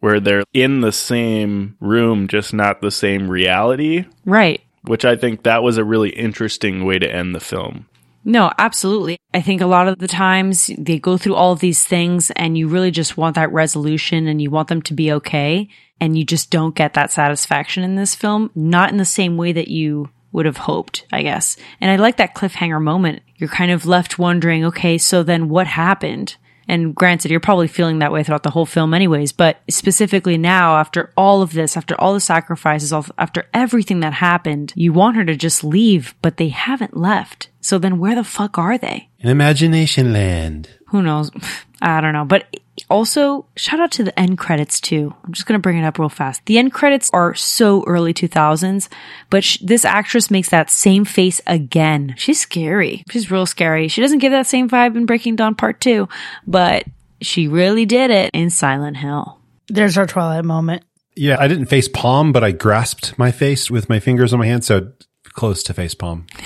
where 0.00 0.20
they're 0.20 0.44
in 0.52 0.82
the 0.82 0.92
same 0.92 1.76
room, 1.80 2.28
just 2.28 2.52
not 2.52 2.80
the 2.80 2.90
same 2.90 3.28
reality. 3.28 4.04
Right. 4.24 4.60
Which 4.82 5.04
I 5.04 5.16
think 5.16 5.42
that 5.42 5.62
was 5.62 5.78
a 5.78 5.84
really 5.84 6.10
interesting 6.10 6.84
way 6.84 6.98
to 6.98 7.10
end 7.10 7.34
the 7.34 7.40
film. 7.40 7.86
No, 8.22 8.52
absolutely. 8.58 9.18
I 9.32 9.40
think 9.40 9.62
a 9.62 9.66
lot 9.66 9.88
of 9.88 9.98
the 9.98 10.08
times 10.08 10.70
they 10.76 10.98
go 10.98 11.16
through 11.16 11.36
all 11.36 11.52
of 11.52 11.60
these 11.60 11.84
things 11.84 12.30
and 12.32 12.56
you 12.56 12.68
really 12.68 12.90
just 12.90 13.16
want 13.16 13.34
that 13.36 13.52
resolution 13.52 14.26
and 14.26 14.42
you 14.42 14.50
want 14.50 14.68
them 14.68 14.82
to 14.82 14.94
be 14.94 15.10
okay. 15.12 15.68
And 16.00 16.16
you 16.16 16.24
just 16.24 16.50
don't 16.50 16.74
get 16.74 16.94
that 16.94 17.12
satisfaction 17.12 17.82
in 17.82 17.94
this 17.94 18.14
film, 18.14 18.50
not 18.54 18.90
in 18.90 18.96
the 18.96 19.04
same 19.04 19.36
way 19.36 19.52
that 19.52 19.68
you 19.68 20.08
would 20.32 20.46
have 20.46 20.56
hoped, 20.56 21.06
I 21.12 21.22
guess. 21.22 21.56
And 21.80 21.90
I 21.90 21.96
like 21.96 22.16
that 22.16 22.34
cliffhanger 22.34 22.80
moment. 22.80 23.22
You're 23.36 23.48
kind 23.48 23.70
of 23.70 23.86
left 23.86 24.18
wondering, 24.18 24.64
okay, 24.66 24.96
so 24.96 25.22
then 25.22 25.48
what 25.48 25.66
happened? 25.66 26.36
And 26.68 26.94
granted, 26.94 27.32
you're 27.32 27.40
probably 27.40 27.66
feeling 27.66 27.98
that 27.98 28.12
way 28.12 28.22
throughout 28.22 28.44
the 28.44 28.50
whole 28.50 28.64
film 28.64 28.94
anyways, 28.94 29.32
but 29.32 29.60
specifically 29.68 30.38
now, 30.38 30.76
after 30.76 31.12
all 31.16 31.42
of 31.42 31.52
this, 31.52 31.76
after 31.76 32.00
all 32.00 32.14
the 32.14 32.20
sacrifices, 32.20 32.92
after 32.92 33.48
everything 33.52 34.00
that 34.00 34.12
happened, 34.12 34.72
you 34.76 34.92
want 34.92 35.16
her 35.16 35.24
to 35.24 35.34
just 35.34 35.64
leave, 35.64 36.14
but 36.22 36.36
they 36.36 36.48
haven't 36.48 36.96
left. 36.96 37.48
So 37.60 37.78
then 37.78 37.98
where 37.98 38.14
the 38.14 38.22
fuck 38.22 38.56
are 38.56 38.78
they? 38.78 39.08
In 39.18 39.28
Imagination 39.28 40.12
Land. 40.12 40.70
Who 40.88 41.02
knows? 41.02 41.32
I 41.82 42.00
don't 42.00 42.12
know. 42.12 42.24
But 42.24 42.56
also, 42.90 43.46
shout 43.56 43.80
out 43.80 43.92
to 43.92 44.02
the 44.02 44.18
end 44.18 44.36
credits 44.36 44.80
too. 44.80 45.14
I'm 45.24 45.32
just 45.32 45.46
going 45.46 45.58
to 45.58 45.62
bring 45.62 45.78
it 45.78 45.84
up 45.84 45.98
real 45.98 46.08
fast. 46.08 46.44
The 46.46 46.58
end 46.58 46.72
credits 46.72 47.08
are 47.12 47.34
so 47.34 47.84
early 47.86 48.12
2000s, 48.12 48.88
but 49.30 49.44
sh- 49.44 49.58
this 49.62 49.84
actress 49.84 50.30
makes 50.30 50.50
that 50.50 50.70
same 50.70 51.04
face 51.04 51.40
again. 51.46 52.14
She's 52.18 52.40
scary. 52.40 53.04
She's 53.10 53.30
real 53.30 53.46
scary. 53.46 53.88
She 53.88 54.00
doesn't 54.00 54.18
give 54.18 54.32
that 54.32 54.46
same 54.46 54.68
vibe 54.68 54.96
in 54.96 55.06
Breaking 55.06 55.36
Dawn 55.36 55.54
Part 55.54 55.80
2, 55.80 56.08
but 56.46 56.84
she 57.22 57.48
really 57.48 57.86
did 57.86 58.10
it 58.10 58.30
in 58.34 58.50
Silent 58.50 58.96
Hill. 58.96 59.38
There's 59.68 59.96
our 59.96 60.06
Twilight 60.06 60.44
moment. 60.44 60.82
Yeah, 61.14 61.36
I 61.38 61.48
didn't 61.48 61.66
face 61.66 61.88
palm, 61.88 62.32
but 62.32 62.42
I 62.42 62.50
grasped 62.50 63.18
my 63.18 63.30
face 63.30 63.70
with 63.70 63.88
my 63.88 64.00
fingers 64.00 64.32
on 64.32 64.40
my 64.40 64.46
hand, 64.46 64.64
so 64.64 64.92
close 65.32 65.62
to 65.64 65.74
face 65.74 65.94
palm. 65.94 66.26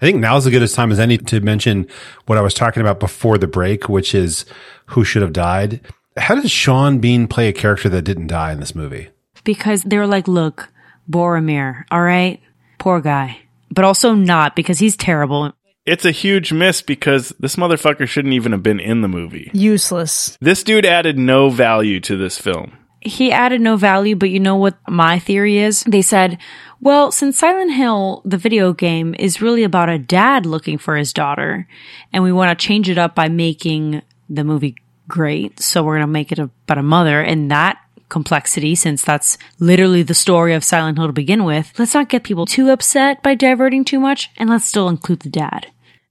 I 0.00 0.04
think 0.04 0.18
now's 0.18 0.46
as 0.46 0.50
good 0.52 0.62
a 0.62 0.68
time 0.68 0.92
as 0.92 1.00
any 1.00 1.16
to 1.16 1.40
mention 1.40 1.88
what 2.26 2.36
I 2.36 2.42
was 2.42 2.52
talking 2.52 2.82
about 2.82 3.00
before 3.00 3.38
the 3.38 3.46
break, 3.46 3.88
which 3.88 4.14
is 4.14 4.44
who 4.86 5.04
should 5.04 5.22
have 5.22 5.32
died. 5.32 5.80
How 6.16 6.34
does 6.34 6.50
Sean 6.50 6.98
Bean 6.98 7.28
play 7.28 7.48
a 7.48 7.52
character 7.52 7.88
that 7.88 8.02
didn't 8.02 8.28
die 8.28 8.52
in 8.52 8.60
this 8.60 8.74
movie? 8.74 9.08
Because 9.44 9.82
they 9.82 9.98
were 9.98 10.06
like, 10.06 10.26
look, 10.26 10.70
Boromir, 11.10 11.84
all 11.90 12.02
right? 12.02 12.40
Poor 12.78 13.00
guy. 13.00 13.38
But 13.70 13.84
also 13.84 14.14
not 14.14 14.56
because 14.56 14.78
he's 14.78 14.96
terrible. 14.96 15.52
It's 15.84 16.04
a 16.04 16.10
huge 16.10 16.52
miss 16.52 16.82
because 16.82 17.32
this 17.38 17.56
motherfucker 17.56 18.08
shouldn't 18.08 18.34
even 18.34 18.52
have 18.52 18.62
been 18.62 18.80
in 18.80 19.02
the 19.02 19.08
movie. 19.08 19.50
Useless. 19.52 20.36
This 20.40 20.64
dude 20.64 20.86
added 20.86 21.18
no 21.18 21.48
value 21.48 22.00
to 22.00 22.16
this 22.16 22.38
film. 22.38 22.72
He 23.00 23.30
added 23.30 23.60
no 23.60 23.76
value, 23.76 24.16
but 24.16 24.30
you 24.30 24.40
know 24.40 24.56
what 24.56 24.76
my 24.88 25.20
theory 25.20 25.58
is? 25.58 25.84
They 25.84 26.02
said, 26.02 26.38
well, 26.80 27.12
since 27.12 27.38
Silent 27.38 27.72
Hill, 27.72 28.20
the 28.24 28.36
video 28.36 28.72
game, 28.72 29.14
is 29.16 29.40
really 29.40 29.62
about 29.62 29.88
a 29.88 29.98
dad 29.98 30.44
looking 30.44 30.76
for 30.76 30.96
his 30.96 31.12
daughter, 31.12 31.68
and 32.12 32.24
we 32.24 32.32
want 32.32 32.58
to 32.58 32.66
change 32.66 32.88
it 32.88 32.98
up 32.98 33.14
by 33.14 33.28
making 33.28 34.02
the 34.28 34.44
movie 34.44 34.76
great, 35.08 35.60
so 35.60 35.82
we're 35.82 35.96
going 35.96 36.06
to 36.06 36.12
make 36.12 36.32
it 36.32 36.38
about 36.38 36.78
a 36.78 36.82
mother, 36.82 37.20
and 37.20 37.50
that 37.50 37.78
complexity, 38.08 38.74
since 38.74 39.02
that's 39.02 39.36
literally 39.58 40.02
the 40.02 40.14
story 40.14 40.54
of 40.54 40.64
Silent 40.64 40.98
Hill 40.98 41.08
to 41.08 41.12
begin 41.12 41.44
with, 41.44 41.72
let's 41.78 41.94
not 41.94 42.08
get 42.08 42.22
people 42.24 42.46
too 42.46 42.70
upset 42.70 43.22
by 43.22 43.34
diverting 43.34 43.84
too 43.84 44.00
much, 44.00 44.30
and 44.36 44.48
let's 44.48 44.64
still 44.64 44.88
include 44.88 45.20
the 45.20 45.30
dad. 45.30 45.66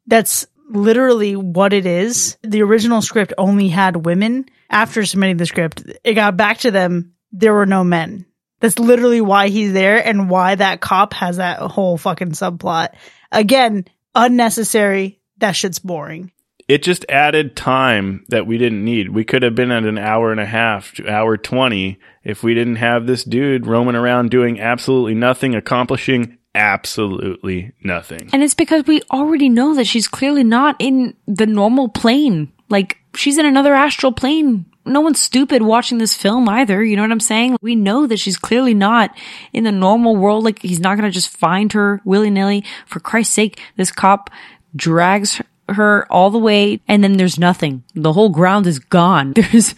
That's 0.08 0.46
literally 0.70 1.36
what 1.36 1.74
it 1.74 1.86
is. 1.86 2.38
The 2.42 2.62
original 2.64 3.02
script 3.02 3.34
only 3.38 3.70
had 3.70 4.06
women. 4.06 4.46
After 4.70 5.06
submitting 5.06 5.38
the 5.38 5.46
script, 5.46 5.84
it 6.04 6.16
got 6.16 6.38
back 6.38 6.60
to 6.60 6.72
them. 6.72 7.14
There 7.32 7.54
were 7.54 7.66
no 7.66 7.84
men. 7.84 8.26
That's 8.60 8.80
literally 8.80 9.22
why 9.22 9.50
he's 9.50 9.74
there 9.74 10.06
and 10.06 10.30
why 10.30 10.56
that 10.56 10.82
cop 10.82 11.14
has 11.14 11.38
that 11.38 11.60
whole 11.60 11.98
fucking 11.98 12.32
subplot. 12.32 12.90
Again, 13.32 13.86
unnecessary. 14.16 15.20
That 15.38 15.52
shit's 15.52 15.80
boring. 15.80 16.32
It 16.68 16.82
just 16.82 17.06
added 17.10 17.56
time 17.56 18.26
that 18.30 18.48
we 18.48 18.58
didn't 18.58 18.84
need. 18.84 19.10
We 19.10 19.24
could 19.24 19.44
have 19.44 19.54
been 19.54 19.72
at 19.72 19.84
an 19.84 20.00
hour 20.00 20.32
and 20.32 20.40
a 20.40 20.46
half 20.46 20.94
to 20.94 21.08
hour 21.08 21.38
20 21.38 22.00
if 22.24 22.44
we 22.44 22.56
didn't 22.56 22.78
have 22.78 23.06
this 23.06 23.24
dude 23.24 23.68
roaming 23.68 23.96
around 23.96 24.32
doing 24.32 24.60
absolutely 24.60 25.14
nothing, 25.14 25.54
accomplishing 25.54 26.40
absolutely 26.56 27.74
nothing. 27.84 28.30
And 28.34 28.42
it's 28.42 28.56
because 28.56 28.86
we 28.88 29.02
already 29.12 29.50
know 29.50 29.76
that 29.76 29.86
she's 29.86 30.08
clearly 30.08 30.44
not 30.44 30.76
in 30.80 31.16
the 31.28 31.46
normal 31.46 31.90
plane. 31.90 32.52
Like, 32.70 32.98
she's 33.14 33.38
in 33.38 33.46
another 33.46 33.76
astral 33.76 34.12
plane. 34.12 34.66
No 34.86 35.02
one's 35.02 35.22
stupid 35.22 35.62
watching 35.62 36.00
this 36.00 36.16
film 36.16 36.50
either. 36.50 36.84
You 36.84 36.96
know 36.96 37.04
what 37.04 37.12
I'm 37.12 37.20
saying? 37.20 37.58
We 37.62 37.76
know 37.76 38.08
that 38.08 38.18
she's 38.18 38.38
clearly 38.38 38.74
not 38.74 39.16
in 39.54 39.66
the 39.66 39.72
normal 39.72 40.16
world. 40.16 40.44
Like, 40.44 40.62
he's 40.62 40.80
not 40.80 40.98
going 40.98 41.10
to 41.10 41.14
just 41.14 41.30
find 41.30 41.72
her 41.74 42.02
willy 42.06 42.32
nilly. 42.32 42.64
For 42.88 43.00
Christ's 43.00 43.36
sake, 43.36 43.62
this 43.76 43.92
cop 43.92 44.32
drags 44.76 45.42
her 45.70 46.12
all 46.12 46.30
the 46.30 46.38
way 46.40 46.82
and 46.88 47.04
then 47.04 47.14
there's 47.18 47.40
nothing. 47.40 47.84
The 47.94 48.14
whole 48.14 48.30
ground 48.30 48.68
is 48.68 48.80
gone. 48.80 49.34
There's, 49.36 49.76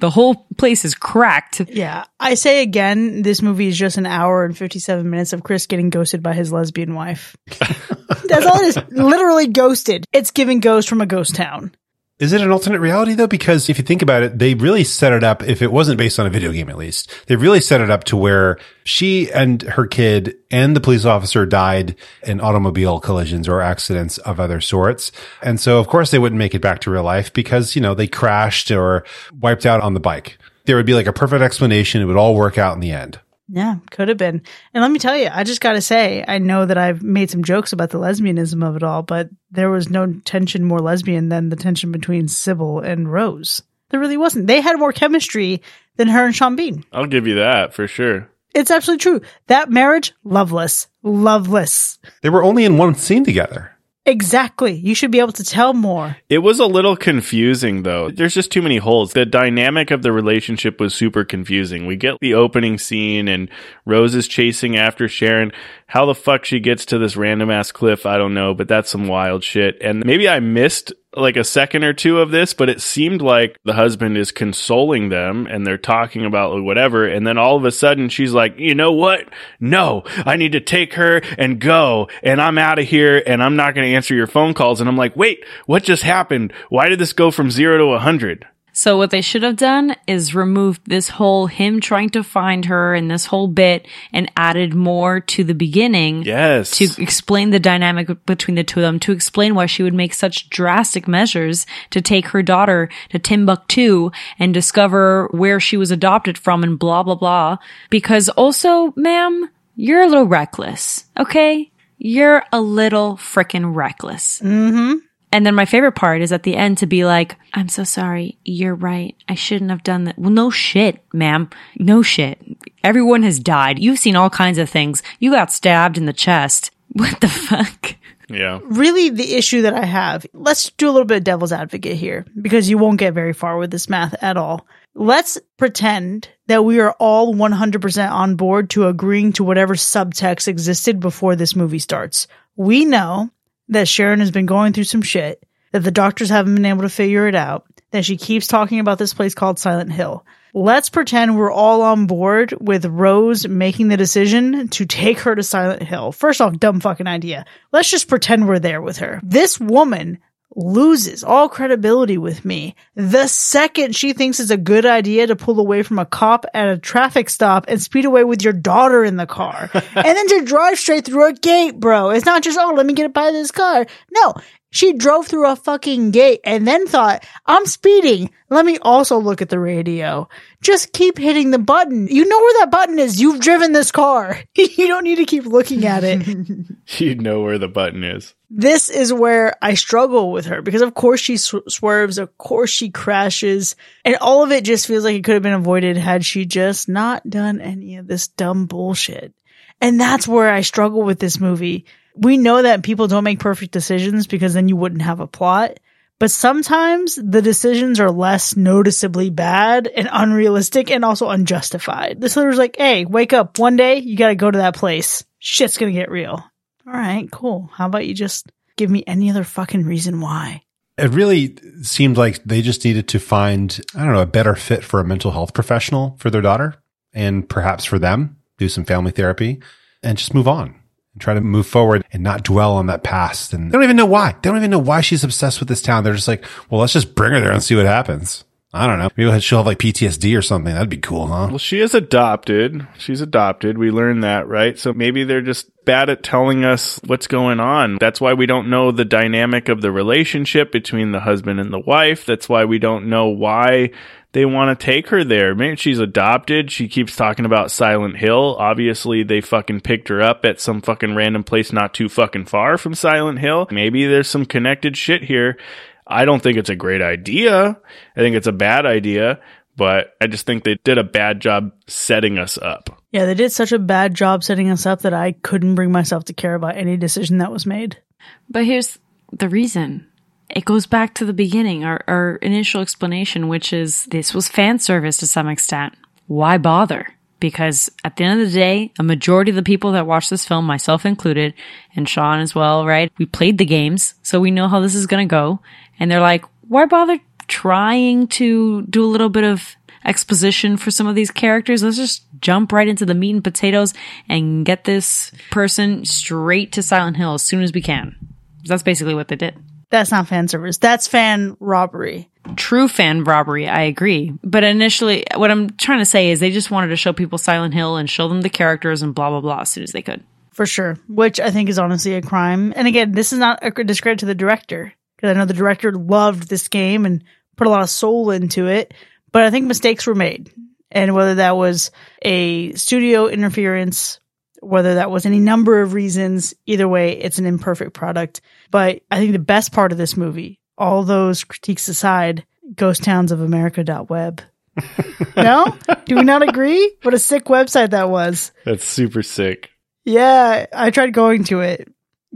the 0.00 0.10
whole 0.10 0.46
place 0.56 0.84
is 0.84 0.94
cracked. 0.94 1.60
Yeah. 1.68 2.04
I 2.18 2.34
say 2.34 2.62
again, 2.62 3.22
this 3.22 3.42
movie 3.42 3.68
is 3.68 3.78
just 3.78 3.96
an 3.96 4.06
hour 4.06 4.44
and 4.44 4.56
57 4.56 5.08
minutes 5.08 5.32
of 5.32 5.42
Chris 5.42 5.66
getting 5.66 5.90
ghosted 5.90 6.22
by 6.22 6.32
his 6.32 6.52
lesbian 6.52 6.94
wife. 6.94 7.36
That's 7.48 8.46
all 8.46 8.60
it 8.60 8.66
is. 8.66 8.78
Literally 8.90 9.46
ghosted. 9.46 10.04
It's 10.12 10.30
giving 10.30 10.60
ghost 10.60 10.88
from 10.88 11.00
a 11.00 11.06
ghost 11.06 11.34
town. 11.36 11.74
Is 12.20 12.32
it 12.32 12.40
an 12.40 12.52
alternate 12.52 12.78
reality 12.78 13.14
though? 13.14 13.26
Because 13.26 13.68
if 13.68 13.76
you 13.76 13.82
think 13.82 14.00
about 14.00 14.22
it, 14.22 14.38
they 14.38 14.54
really 14.54 14.84
set 14.84 15.12
it 15.12 15.24
up, 15.24 15.42
if 15.42 15.60
it 15.62 15.72
wasn't 15.72 15.98
based 15.98 16.20
on 16.20 16.26
a 16.26 16.30
video 16.30 16.52
game 16.52 16.70
at 16.70 16.76
least, 16.76 17.12
they 17.26 17.34
really 17.34 17.60
set 17.60 17.80
it 17.80 17.90
up 17.90 18.04
to 18.04 18.16
where 18.16 18.56
she 18.84 19.32
and 19.32 19.62
her 19.62 19.84
kid 19.84 20.36
and 20.48 20.76
the 20.76 20.80
police 20.80 21.04
officer 21.04 21.44
died 21.44 21.96
in 22.22 22.40
automobile 22.40 23.00
collisions 23.00 23.48
or 23.48 23.60
accidents 23.60 24.18
of 24.18 24.38
other 24.38 24.60
sorts. 24.60 25.10
And 25.42 25.58
so 25.58 25.80
of 25.80 25.88
course 25.88 26.12
they 26.12 26.20
wouldn't 26.20 26.38
make 26.38 26.54
it 26.54 26.62
back 26.62 26.80
to 26.82 26.90
real 26.90 27.02
life 27.02 27.32
because, 27.32 27.74
you 27.74 27.82
know, 27.82 27.94
they 27.94 28.06
crashed 28.06 28.70
or 28.70 29.04
wiped 29.40 29.66
out 29.66 29.80
on 29.80 29.94
the 29.94 30.00
bike. 30.00 30.38
There 30.66 30.76
would 30.76 30.86
be 30.86 30.94
like 30.94 31.08
a 31.08 31.12
perfect 31.12 31.42
explanation. 31.42 32.00
It 32.00 32.04
would 32.04 32.16
all 32.16 32.36
work 32.36 32.58
out 32.58 32.74
in 32.74 32.80
the 32.80 32.92
end. 32.92 33.18
Yeah, 33.48 33.76
could 33.90 34.08
have 34.08 34.16
been. 34.16 34.42
And 34.72 34.82
let 34.82 34.90
me 34.90 34.98
tell 34.98 35.16
you, 35.16 35.28
I 35.30 35.44
just 35.44 35.60
got 35.60 35.72
to 35.72 35.80
say, 35.82 36.24
I 36.26 36.38
know 36.38 36.64
that 36.64 36.78
I've 36.78 37.02
made 37.02 37.30
some 37.30 37.44
jokes 37.44 37.72
about 37.72 37.90
the 37.90 37.98
lesbianism 37.98 38.66
of 38.66 38.76
it 38.76 38.82
all, 38.82 39.02
but 39.02 39.28
there 39.50 39.70
was 39.70 39.90
no 39.90 40.14
tension 40.24 40.64
more 40.64 40.80
lesbian 40.80 41.28
than 41.28 41.50
the 41.50 41.56
tension 41.56 41.92
between 41.92 42.26
Cybil 42.26 42.82
and 42.84 43.12
Rose. 43.12 43.62
There 43.90 44.00
really 44.00 44.16
wasn't. 44.16 44.46
They 44.46 44.60
had 44.60 44.78
more 44.78 44.92
chemistry 44.92 45.62
than 45.96 46.08
her 46.08 46.24
and 46.24 46.34
Sean 46.34 46.56
Bean. 46.56 46.84
I'll 46.90 47.06
give 47.06 47.26
you 47.26 47.36
that 47.36 47.74
for 47.74 47.86
sure. 47.86 48.30
It's 48.54 48.70
absolutely 48.70 49.02
true. 49.02 49.20
That 49.48 49.70
marriage, 49.70 50.14
loveless. 50.24 50.86
Loveless. 51.02 51.98
They 52.22 52.30
were 52.30 52.44
only 52.44 52.64
in 52.64 52.78
one 52.78 52.94
scene 52.94 53.24
together. 53.24 53.73
Exactly. 54.06 54.74
You 54.74 54.94
should 54.94 55.10
be 55.10 55.20
able 55.20 55.32
to 55.32 55.44
tell 55.44 55.72
more. 55.72 56.18
It 56.28 56.38
was 56.38 56.60
a 56.60 56.66
little 56.66 56.94
confusing 56.94 57.84
though. 57.84 58.10
There's 58.10 58.34
just 58.34 58.52
too 58.52 58.60
many 58.60 58.76
holes. 58.76 59.12
The 59.12 59.24
dynamic 59.24 59.90
of 59.90 60.02
the 60.02 60.12
relationship 60.12 60.78
was 60.78 60.94
super 60.94 61.24
confusing. 61.24 61.86
We 61.86 61.96
get 61.96 62.18
the 62.20 62.34
opening 62.34 62.78
scene 62.78 63.28
and 63.28 63.48
Rose 63.86 64.14
is 64.14 64.28
chasing 64.28 64.76
after 64.76 65.08
Sharon. 65.08 65.52
How 65.86 66.04
the 66.04 66.14
fuck 66.14 66.44
she 66.44 66.60
gets 66.60 66.84
to 66.86 66.98
this 66.98 67.16
random 67.16 67.50
ass 67.50 67.72
cliff, 67.72 68.04
I 68.04 68.18
don't 68.18 68.34
know, 68.34 68.52
but 68.52 68.68
that's 68.68 68.90
some 68.90 69.06
wild 69.06 69.42
shit. 69.42 69.78
And 69.80 70.04
maybe 70.04 70.28
I 70.28 70.40
missed 70.40 70.92
like 71.16 71.36
a 71.36 71.44
second 71.44 71.84
or 71.84 71.92
two 71.92 72.20
of 72.20 72.30
this, 72.30 72.54
but 72.54 72.68
it 72.68 72.80
seemed 72.80 73.22
like 73.22 73.58
the 73.64 73.72
husband 73.72 74.16
is 74.16 74.32
consoling 74.32 75.08
them 75.08 75.46
and 75.46 75.66
they're 75.66 75.78
talking 75.78 76.24
about 76.24 76.62
whatever. 76.62 77.06
And 77.06 77.26
then 77.26 77.38
all 77.38 77.56
of 77.56 77.64
a 77.64 77.72
sudden 77.72 78.08
she's 78.08 78.32
like, 78.32 78.58
you 78.58 78.74
know 78.74 78.92
what? 78.92 79.28
No, 79.60 80.02
I 80.26 80.36
need 80.36 80.52
to 80.52 80.60
take 80.60 80.94
her 80.94 81.18
and 81.38 81.60
go 81.60 82.08
and 82.22 82.40
I'm 82.40 82.58
out 82.58 82.78
of 82.78 82.86
here 82.86 83.22
and 83.26 83.42
I'm 83.42 83.56
not 83.56 83.74
going 83.74 83.86
to 83.86 83.94
answer 83.94 84.14
your 84.14 84.26
phone 84.26 84.54
calls. 84.54 84.80
And 84.80 84.88
I'm 84.88 84.96
like, 84.96 85.16
wait, 85.16 85.44
what 85.66 85.82
just 85.82 86.02
happened? 86.02 86.52
Why 86.68 86.88
did 86.88 86.98
this 86.98 87.12
go 87.12 87.30
from 87.30 87.50
zero 87.50 87.78
to 87.78 87.84
a 87.94 87.98
hundred? 87.98 88.46
So 88.76 88.98
what 88.98 89.10
they 89.10 89.20
should 89.20 89.44
have 89.44 89.56
done 89.56 89.94
is 90.08 90.34
removed 90.34 90.82
this 90.86 91.08
whole 91.08 91.46
him 91.46 91.80
trying 91.80 92.10
to 92.10 92.24
find 92.24 92.64
her 92.64 92.92
and 92.92 93.08
this 93.08 93.26
whole 93.26 93.46
bit 93.46 93.86
and 94.12 94.30
added 94.36 94.74
more 94.74 95.20
to 95.20 95.44
the 95.44 95.54
beginning. 95.54 96.24
Yes. 96.24 96.72
To 96.78 97.00
explain 97.00 97.50
the 97.50 97.60
dynamic 97.60 98.26
between 98.26 98.56
the 98.56 98.64
two 98.64 98.80
of 98.80 98.82
them, 98.82 98.98
to 99.00 99.12
explain 99.12 99.54
why 99.54 99.66
she 99.66 99.84
would 99.84 99.94
make 99.94 100.12
such 100.12 100.50
drastic 100.50 101.06
measures 101.06 101.66
to 101.90 102.02
take 102.02 102.28
her 102.28 102.42
daughter 102.42 102.88
to 103.10 103.20
Timbuktu 103.20 104.10
and 104.40 104.52
discover 104.52 105.28
where 105.30 105.60
she 105.60 105.76
was 105.76 105.92
adopted 105.92 106.36
from 106.36 106.64
and 106.64 106.76
blah, 106.76 107.04
blah, 107.04 107.14
blah. 107.14 107.58
Because 107.90 108.28
also, 108.30 108.92
ma'am, 108.96 109.50
you're 109.76 110.02
a 110.02 110.08
little 110.08 110.26
reckless. 110.26 111.04
Okay? 111.16 111.70
You're 111.98 112.44
a 112.52 112.60
little 112.60 113.16
frickin' 113.18 113.72
reckless. 113.72 114.40
Mm-hmm. 114.40 114.98
And 115.34 115.44
then 115.44 115.56
my 115.56 115.64
favorite 115.64 115.96
part 115.96 116.22
is 116.22 116.30
at 116.30 116.44
the 116.44 116.54
end 116.54 116.78
to 116.78 116.86
be 116.86 117.04
like, 117.04 117.34
I'm 117.54 117.68
so 117.68 117.82
sorry. 117.82 118.38
You're 118.44 118.76
right. 118.76 119.16
I 119.28 119.34
shouldn't 119.34 119.72
have 119.72 119.82
done 119.82 120.04
that. 120.04 120.16
Well, 120.16 120.30
no 120.30 120.48
shit, 120.48 121.02
ma'am. 121.12 121.50
No 121.76 122.02
shit. 122.02 122.40
Everyone 122.84 123.24
has 123.24 123.40
died. 123.40 123.80
You've 123.80 123.98
seen 123.98 124.14
all 124.14 124.30
kinds 124.30 124.58
of 124.58 124.70
things. 124.70 125.02
You 125.18 125.32
got 125.32 125.50
stabbed 125.50 125.98
in 125.98 126.06
the 126.06 126.12
chest. 126.12 126.70
What 126.92 127.20
the 127.20 127.28
fuck? 127.28 127.96
Yeah. 128.28 128.60
Really, 128.62 129.10
the 129.10 129.34
issue 129.34 129.62
that 129.62 129.74
I 129.74 129.84
have, 129.84 130.24
let's 130.32 130.70
do 130.70 130.88
a 130.88 130.92
little 130.92 131.04
bit 131.04 131.16
of 131.16 131.24
devil's 131.24 131.50
advocate 131.50 131.96
here 131.96 132.24
because 132.40 132.70
you 132.70 132.78
won't 132.78 133.00
get 133.00 133.14
very 133.14 133.32
far 133.32 133.58
with 133.58 133.72
this 133.72 133.88
math 133.88 134.14
at 134.22 134.36
all. 134.36 134.68
Let's 134.94 135.36
pretend 135.56 136.28
that 136.46 136.64
we 136.64 136.78
are 136.78 136.92
all 137.00 137.34
100% 137.34 138.12
on 138.12 138.36
board 138.36 138.70
to 138.70 138.86
agreeing 138.86 139.32
to 139.32 139.42
whatever 139.42 139.74
subtext 139.74 140.46
existed 140.46 141.00
before 141.00 141.34
this 141.34 141.56
movie 141.56 141.80
starts. 141.80 142.28
We 142.54 142.84
know 142.84 143.30
that 143.68 143.88
Sharon 143.88 144.20
has 144.20 144.30
been 144.30 144.46
going 144.46 144.72
through 144.72 144.84
some 144.84 145.02
shit, 145.02 145.44
that 145.72 145.80
the 145.80 145.90
doctors 145.90 146.30
haven't 146.30 146.54
been 146.54 146.64
able 146.64 146.82
to 146.82 146.88
figure 146.88 147.26
it 147.26 147.34
out, 147.34 147.66
that 147.90 148.04
she 148.04 148.16
keeps 148.16 148.46
talking 148.46 148.80
about 148.80 148.98
this 148.98 149.14
place 149.14 149.34
called 149.34 149.58
Silent 149.58 149.92
Hill. 149.92 150.24
Let's 150.52 150.88
pretend 150.88 151.36
we're 151.36 151.50
all 151.50 151.82
on 151.82 152.06
board 152.06 152.54
with 152.60 152.84
Rose 152.84 153.48
making 153.48 153.88
the 153.88 153.96
decision 153.96 154.68
to 154.68 154.86
take 154.86 155.18
her 155.20 155.34
to 155.34 155.42
Silent 155.42 155.82
Hill. 155.82 156.12
First 156.12 156.40
off, 156.40 156.58
dumb 156.58 156.78
fucking 156.80 157.08
idea. 157.08 157.44
Let's 157.72 157.90
just 157.90 158.06
pretend 158.06 158.46
we're 158.46 158.60
there 158.60 158.80
with 158.80 158.98
her. 158.98 159.20
This 159.24 159.58
woman 159.58 160.18
loses 160.56 161.24
all 161.24 161.48
credibility 161.48 162.16
with 162.16 162.44
me 162.44 162.76
the 162.94 163.26
second 163.26 163.94
she 163.94 164.12
thinks 164.12 164.38
it's 164.38 164.50
a 164.50 164.56
good 164.56 164.86
idea 164.86 165.26
to 165.26 165.34
pull 165.34 165.58
away 165.58 165.82
from 165.82 165.98
a 165.98 166.06
cop 166.06 166.46
at 166.54 166.68
a 166.68 166.78
traffic 166.78 167.28
stop 167.28 167.64
and 167.66 167.82
speed 167.82 168.04
away 168.04 168.22
with 168.22 168.42
your 168.42 168.52
daughter 168.52 169.04
in 169.04 169.16
the 169.16 169.26
car 169.26 169.68
and 169.74 170.04
then 170.04 170.28
to 170.28 170.44
drive 170.44 170.78
straight 170.78 171.04
through 171.04 171.28
a 171.28 171.32
gate, 171.32 171.78
bro. 171.78 172.10
It's 172.10 172.26
not 172.26 172.42
just, 172.42 172.58
oh, 172.58 172.74
let 172.74 172.86
me 172.86 172.92
get 172.92 173.06
it 173.06 173.14
by 173.14 173.30
this 173.30 173.50
car. 173.50 173.86
No, 174.12 174.34
She 174.74 174.92
drove 174.94 175.28
through 175.28 175.46
a 175.48 175.54
fucking 175.54 176.10
gate 176.10 176.40
and 176.42 176.66
then 176.66 176.88
thought, 176.88 177.24
I'm 177.46 177.64
speeding. 177.64 178.30
Let 178.50 178.66
me 178.66 178.76
also 178.82 179.18
look 179.18 179.40
at 179.40 179.48
the 179.48 179.60
radio. 179.60 180.28
Just 180.62 180.92
keep 180.92 181.16
hitting 181.16 181.52
the 181.52 181.60
button. 181.60 182.08
You 182.08 182.24
know 182.24 182.36
where 182.38 182.60
that 182.60 182.72
button 182.72 182.98
is. 182.98 183.20
You've 183.20 183.38
driven 183.40 183.70
this 183.70 183.92
car. 183.92 184.36
you 184.56 184.88
don't 184.88 185.04
need 185.04 185.18
to 185.18 185.26
keep 185.26 185.46
looking 185.46 185.86
at 185.86 186.02
it. 186.02 186.26
You 186.98 187.14
know 187.14 187.40
where 187.40 187.56
the 187.58 187.68
button 187.68 188.02
is. 188.04 188.34
this 188.50 188.90
is 188.90 189.12
where 189.12 189.54
I 189.62 189.74
struggle 189.74 190.32
with 190.32 190.46
her 190.46 190.60
because, 190.60 190.82
of 190.82 190.92
course, 190.92 191.20
she 191.20 191.36
sw- 191.36 191.66
swerves. 191.68 192.18
Of 192.18 192.36
course, 192.36 192.68
she 192.70 192.90
crashes. 192.90 193.74
And 194.04 194.16
all 194.16 194.42
of 194.42 194.50
it 194.52 194.64
just 194.64 194.86
feels 194.88 195.04
like 195.04 195.14
it 195.14 195.24
could 195.24 195.34
have 195.34 195.42
been 195.42 195.52
avoided 195.54 195.96
had 195.96 196.24
she 196.24 196.44
just 196.46 196.88
not 196.88 197.28
done 197.30 197.60
any 197.60 197.96
of 197.96 198.06
this 198.08 198.26
dumb 198.28 198.66
bullshit. 198.66 199.32
And 199.80 200.00
that's 200.00 200.26
where 200.28 200.50
I 200.50 200.60
struggle 200.62 201.02
with 201.02 201.18
this 201.20 201.38
movie. 201.40 201.86
We 202.14 202.36
know 202.36 202.62
that 202.62 202.82
people 202.82 203.08
don't 203.08 203.24
make 203.24 203.40
perfect 203.40 203.72
decisions 203.72 204.26
because 204.26 204.54
then 204.54 204.68
you 204.68 204.76
wouldn't 204.76 205.02
have 205.02 205.20
a 205.20 205.26
plot. 205.26 205.78
But 206.18 206.30
sometimes 206.30 207.16
the 207.16 207.42
decisions 207.42 207.98
are 207.98 208.10
less 208.10 208.56
noticeably 208.56 209.30
bad 209.30 209.88
and 209.88 210.08
unrealistic 210.10 210.90
and 210.90 211.04
also 211.04 211.28
unjustified. 211.28 212.20
This 212.20 212.36
was 212.36 212.56
like, 212.56 212.76
hey, 212.76 213.04
wake 213.04 213.32
up. 213.32 213.58
One 213.58 213.76
day 213.76 213.96
you 213.96 214.16
gotta 214.16 214.36
go 214.36 214.50
to 214.50 214.58
that 214.58 214.76
place. 214.76 215.24
Shit's 215.40 215.76
gonna 215.76 215.92
get 215.92 216.10
real. 216.10 216.42
All 216.86 216.92
right, 216.92 217.30
cool. 217.30 217.68
How 217.72 217.86
about 217.86 218.06
you 218.06 218.14
just 218.14 218.50
give 218.76 218.90
me 218.90 219.02
any 219.06 219.30
other 219.30 219.44
fucking 219.44 219.84
reason 219.84 220.20
why? 220.20 220.62
It 220.96 221.10
really 221.10 221.56
seemed 221.82 222.16
like 222.16 222.44
they 222.44 222.62
just 222.62 222.84
needed 222.84 223.08
to 223.08 223.18
find, 223.18 223.80
I 223.96 224.04
don't 224.04 224.12
know, 224.12 224.20
a 224.20 224.26
better 224.26 224.54
fit 224.54 224.84
for 224.84 225.00
a 225.00 225.04
mental 225.04 225.32
health 225.32 225.52
professional 225.52 226.16
for 226.20 226.30
their 226.30 226.42
daughter 226.42 226.76
and 227.12 227.48
perhaps 227.48 227.84
for 227.84 227.98
them, 227.98 228.36
do 228.58 228.68
some 228.68 228.84
family 228.84 229.10
therapy 229.10 229.60
and 230.02 230.16
just 230.16 230.34
move 230.34 230.46
on 230.46 230.76
and 231.14 231.22
try 231.22 231.32
to 231.34 231.40
move 231.40 231.66
forward 231.66 232.04
and 232.12 232.22
not 232.22 232.42
dwell 232.42 232.72
on 232.74 232.86
that 232.86 233.02
past. 233.02 233.54
And 233.54 233.70
they 233.70 233.72
don't 233.72 233.84
even 233.84 233.96
know 233.96 234.06
why. 234.06 234.32
They 234.32 234.50
don't 234.50 234.58
even 234.58 234.70
know 234.70 234.78
why 234.78 235.00
she's 235.00 235.24
obsessed 235.24 235.60
with 235.60 235.68
this 235.68 235.82
town. 235.82 236.04
They're 236.04 236.14
just 236.14 236.28
like, 236.28 236.44
well, 236.68 236.80
let's 236.80 236.92
just 236.92 237.14
bring 237.14 237.32
her 237.32 237.40
there 237.40 237.52
and 237.52 237.62
see 237.62 237.76
what 237.76 237.86
happens. 237.86 238.44
I 238.74 238.88
don't 238.88 238.98
know. 238.98 239.08
Maybe 239.16 239.40
she'll 239.40 239.58
have 239.58 239.66
like 239.66 239.78
PTSD 239.78 240.36
or 240.36 240.42
something. 240.42 240.74
That'd 240.74 240.88
be 240.88 240.96
cool, 240.96 241.28
huh? 241.28 241.46
Well, 241.48 241.58
she 241.58 241.80
is 241.80 241.94
adopted. 241.94 242.84
She's 242.98 243.20
adopted. 243.20 243.78
We 243.78 243.92
learned 243.92 244.24
that, 244.24 244.48
right? 244.48 244.76
So 244.76 244.92
maybe 244.92 245.22
they're 245.22 245.42
just 245.42 245.70
bad 245.84 246.10
at 246.10 246.24
telling 246.24 246.64
us 246.64 246.98
what's 247.06 247.28
going 247.28 247.60
on. 247.60 247.98
That's 248.00 248.20
why 248.20 248.34
we 248.34 248.46
don't 248.46 248.70
know 248.70 248.90
the 248.90 249.04
dynamic 249.04 249.68
of 249.68 249.80
the 249.80 249.92
relationship 249.92 250.72
between 250.72 251.12
the 251.12 251.20
husband 251.20 251.60
and 251.60 251.72
the 251.72 251.78
wife. 251.78 252.26
That's 252.26 252.48
why 252.48 252.64
we 252.64 252.80
don't 252.80 253.08
know 253.08 253.28
why 253.28 253.92
they 254.34 254.44
want 254.44 254.78
to 254.78 254.84
take 254.84 255.08
her 255.08 255.22
there. 255.22 255.54
Maybe 255.54 255.76
she's 255.76 256.00
adopted. 256.00 256.70
She 256.70 256.88
keeps 256.88 257.14
talking 257.14 257.44
about 257.44 257.70
Silent 257.70 258.16
Hill. 258.16 258.56
Obviously, 258.58 259.22
they 259.22 259.40
fucking 259.40 259.80
picked 259.80 260.08
her 260.08 260.20
up 260.20 260.44
at 260.44 260.60
some 260.60 260.82
fucking 260.82 261.14
random 261.14 261.44
place 261.44 261.72
not 261.72 261.94
too 261.94 262.08
fucking 262.08 262.46
far 262.46 262.76
from 262.76 262.94
Silent 262.94 263.38
Hill. 263.38 263.68
Maybe 263.70 264.06
there's 264.06 264.28
some 264.28 264.44
connected 264.44 264.96
shit 264.96 265.22
here. 265.22 265.56
I 266.04 266.24
don't 266.24 266.42
think 266.42 266.58
it's 266.58 266.68
a 266.68 266.74
great 266.74 267.00
idea. 267.00 267.78
I 268.16 268.20
think 268.20 268.34
it's 268.34 268.48
a 268.48 268.52
bad 268.52 268.86
idea, 268.86 269.40
but 269.76 270.14
I 270.20 270.26
just 270.26 270.46
think 270.46 270.64
they 270.64 270.78
did 270.82 270.98
a 270.98 271.04
bad 271.04 271.40
job 271.40 271.70
setting 271.86 272.36
us 272.36 272.58
up. 272.58 273.00
Yeah, 273.12 273.26
they 273.26 273.34
did 273.34 273.52
such 273.52 273.70
a 273.70 273.78
bad 273.78 274.14
job 274.14 274.42
setting 274.42 274.68
us 274.68 274.84
up 274.84 275.02
that 275.02 275.14
I 275.14 275.30
couldn't 275.30 275.76
bring 275.76 275.92
myself 275.92 276.24
to 276.24 276.32
care 276.32 276.56
about 276.56 276.76
any 276.76 276.96
decision 276.96 277.38
that 277.38 277.52
was 277.52 277.66
made. 277.66 278.02
But 278.50 278.64
here's 278.64 278.98
the 279.32 279.48
reason. 279.48 280.08
It 280.50 280.64
goes 280.64 280.86
back 280.86 281.14
to 281.14 281.24
the 281.24 281.32
beginning, 281.32 281.84
our, 281.84 282.04
our 282.06 282.36
initial 282.36 282.80
explanation, 282.80 283.48
which 283.48 283.72
is 283.72 284.04
this 284.06 284.34
was 284.34 284.48
fan 284.48 284.78
service 284.78 285.16
to 285.18 285.26
some 285.26 285.48
extent. 285.48 285.94
Why 286.26 286.58
bother? 286.58 287.08
Because 287.40 287.90
at 288.04 288.16
the 288.16 288.24
end 288.24 288.40
of 288.40 288.46
the 288.46 288.54
day, 288.54 288.92
a 288.98 289.02
majority 289.02 289.50
of 289.50 289.56
the 289.56 289.62
people 289.62 289.92
that 289.92 290.06
watch 290.06 290.30
this 290.30 290.46
film, 290.46 290.64
myself 290.64 291.04
included, 291.04 291.54
and 291.96 292.08
Sean 292.08 292.40
as 292.40 292.54
well, 292.54 292.86
right? 292.86 293.12
We 293.18 293.26
played 293.26 293.58
the 293.58 293.64
games, 293.64 294.14
so 294.22 294.40
we 294.40 294.50
know 294.50 294.68
how 294.68 294.80
this 294.80 294.94
is 294.94 295.06
gonna 295.06 295.26
go. 295.26 295.60
And 295.98 296.10
they're 296.10 296.20
like, 296.20 296.44
why 296.68 296.86
bother 296.86 297.18
trying 297.46 298.28
to 298.28 298.82
do 298.82 299.04
a 299.04 299.06
little 299.06 299.28
bit 299.28 299.44
of 299.44 299.76
exposition 300.04 300.76
for 300.76 300.90
some 300.90 301.06
of 301.06 301.14
these 301.14 301.30
characters? 301.30 301.82
Let's 301.82 301.96
just 301.96 302.24
jump 302.40 302.72
right 302.72 302.88
into 302.88 303.06
the 303.06 303.14
meat 303.14 303.34
and 303.34 303.44
potatoes 303.44 303.94
and 304.28 304.64
get 304.64 304.84
this 304.84 305.32
person 305.50 306.04
straight 306.04 306.72
to 306.72 306.82
Silent 306.82 307.16
Hill 307.16 307.34
as 307.34 307.42
soon 307.42 307.62
as 307.62 307.72
we 307.72 307.82
can. 307.82 308.16
That's 308.64 308.82
basically 308.82 309.14
what 309.14 309.28
they 309.28 309.36
did. 309.36 309.56
That's 309.94 310.10
not 310.10 310.26
fan 310.26 310.48
service. 310.48 310.78
That's 310.78 311.06
fan 311.06 311.56
robbery. 311.60 312.28
True 312.56 312.88
fan 312.88 313.22
robbery, 313.22 313.68
I 313.68 313.82
agree. 313.82 314.32
But 314.42 314.64
initially, 314.64 315.24
what 315.36 315.52
I'm 315.52 315.70
trying 315.70 316.00
to 316.00 316.04
say 316.04 316.32
is 316.32 316.40
they 316.40 316.50
just 316.50 316.68
wanted 316.68 316.88
to 316.88 316.96
show 316.96 317.12
people 317.12 317.38
Silent 317.38 317.74
Hill 317.74 317.94
and 317.94 318.10
show 318.10 318.26
them 318.26 318.42
the 318.42 318.50
characters 318.50 319.02
and 319.02 319.14
blah, 319.14 319.30
blah, 319.30 319.40
blah 319.40 319.60
as 319.60 319.70
soon 319.70 319.84
as 319.84 319.92
they 319.92 320.02
could. 320.02 320.24
For 320.52 320.66
sure. 320.66 320.98
Which 321.08 321.38
I 321.38 321.52
think 321.52 321.68
is 321.68 321.78
honestly 321.78 322.14
a 322.14 322.22
crime. 322.22 322.72
And 322.74 322.88
again, 322.88 323.12
this 323.12 323.32
is 323.32 323.38
not 323.38 323.60
a 323.62 323.84
discredit 323.84 324.18
to 324.18 324.26
the 324.26 324.34
director. 324.34 324.92
Because 325.14 325.30
I 325.30 325.38
know 325.38 325.44
the 325.44 325.54
director 325.54 325.92
loved 325.92 326.48
this 326.48 326.66
game 326.66 327.06
and 327.06 327.22
put 327.54 327.68
a 327.68 327.70
lot 327.70 327.82
of 327.82 327.88
soul 327.88 328.32
into 328.32 328.66
it. 328.66 328.94
But 329.30 329.44
I 329.44 329.52
think 329.52 329.66
mistakes 329.66 330.08
were 330.08 330.16
made. 330.16 330.50
And 330.90 331.14
whether 331.14 331.36
that 331.36 331.56
was 331.56 331.92
a 332.20 332.72
studio 332.72 333.28
interference, 333.28 334.18
whether 334.66 334.94
that 334.96 335.10
was 335.10 335.26
any 335.26 335.40
number 335.40 335.80
of 335.82 335.92
reasons, 335.94 336.54
either 336.66 336.86
way, 336.88 337.12
it's 337.18 337.38
an 337.38 337.46
imperfect 337.46 337.94
product. 337.94 338.40
But 338.70 339.02
I 339.10 339.18
think 339.18 339.32
the 339.32 339.38
best 339.38 339.72
part 339.72 339.92
of 339.92 339.98
this 339.98 340.16
movie, 340.16 340.60
all 340.78 341.02
those 341.04 341.44
critiques 341.44 341.88
aside, 341.88 342.44
Ghost 342.74 343.02
Towns 343.04 343.32
of 343.32 343.40
America.web. 343.40 344.42
no? 345.36 345.76
Do 346.06 346.16
we 346.16 346.22
not 346.22 346.42
agree? 346.42 346.96
What 347.02 347.14
a 347.14 347.18
sick 347.18 347.44
website 347.44 347.90
that 347.90 348.10
was. 348.10 348.50
That's 348.64 348.84
super 348.84 349.22
sick. 349.22 349.70
Yeah, 350.04 350.66
I 350.72 350.90
tried 350.90 351.12
going 351.14 351.44
to 351.44 351.60
it. 351.60 351.88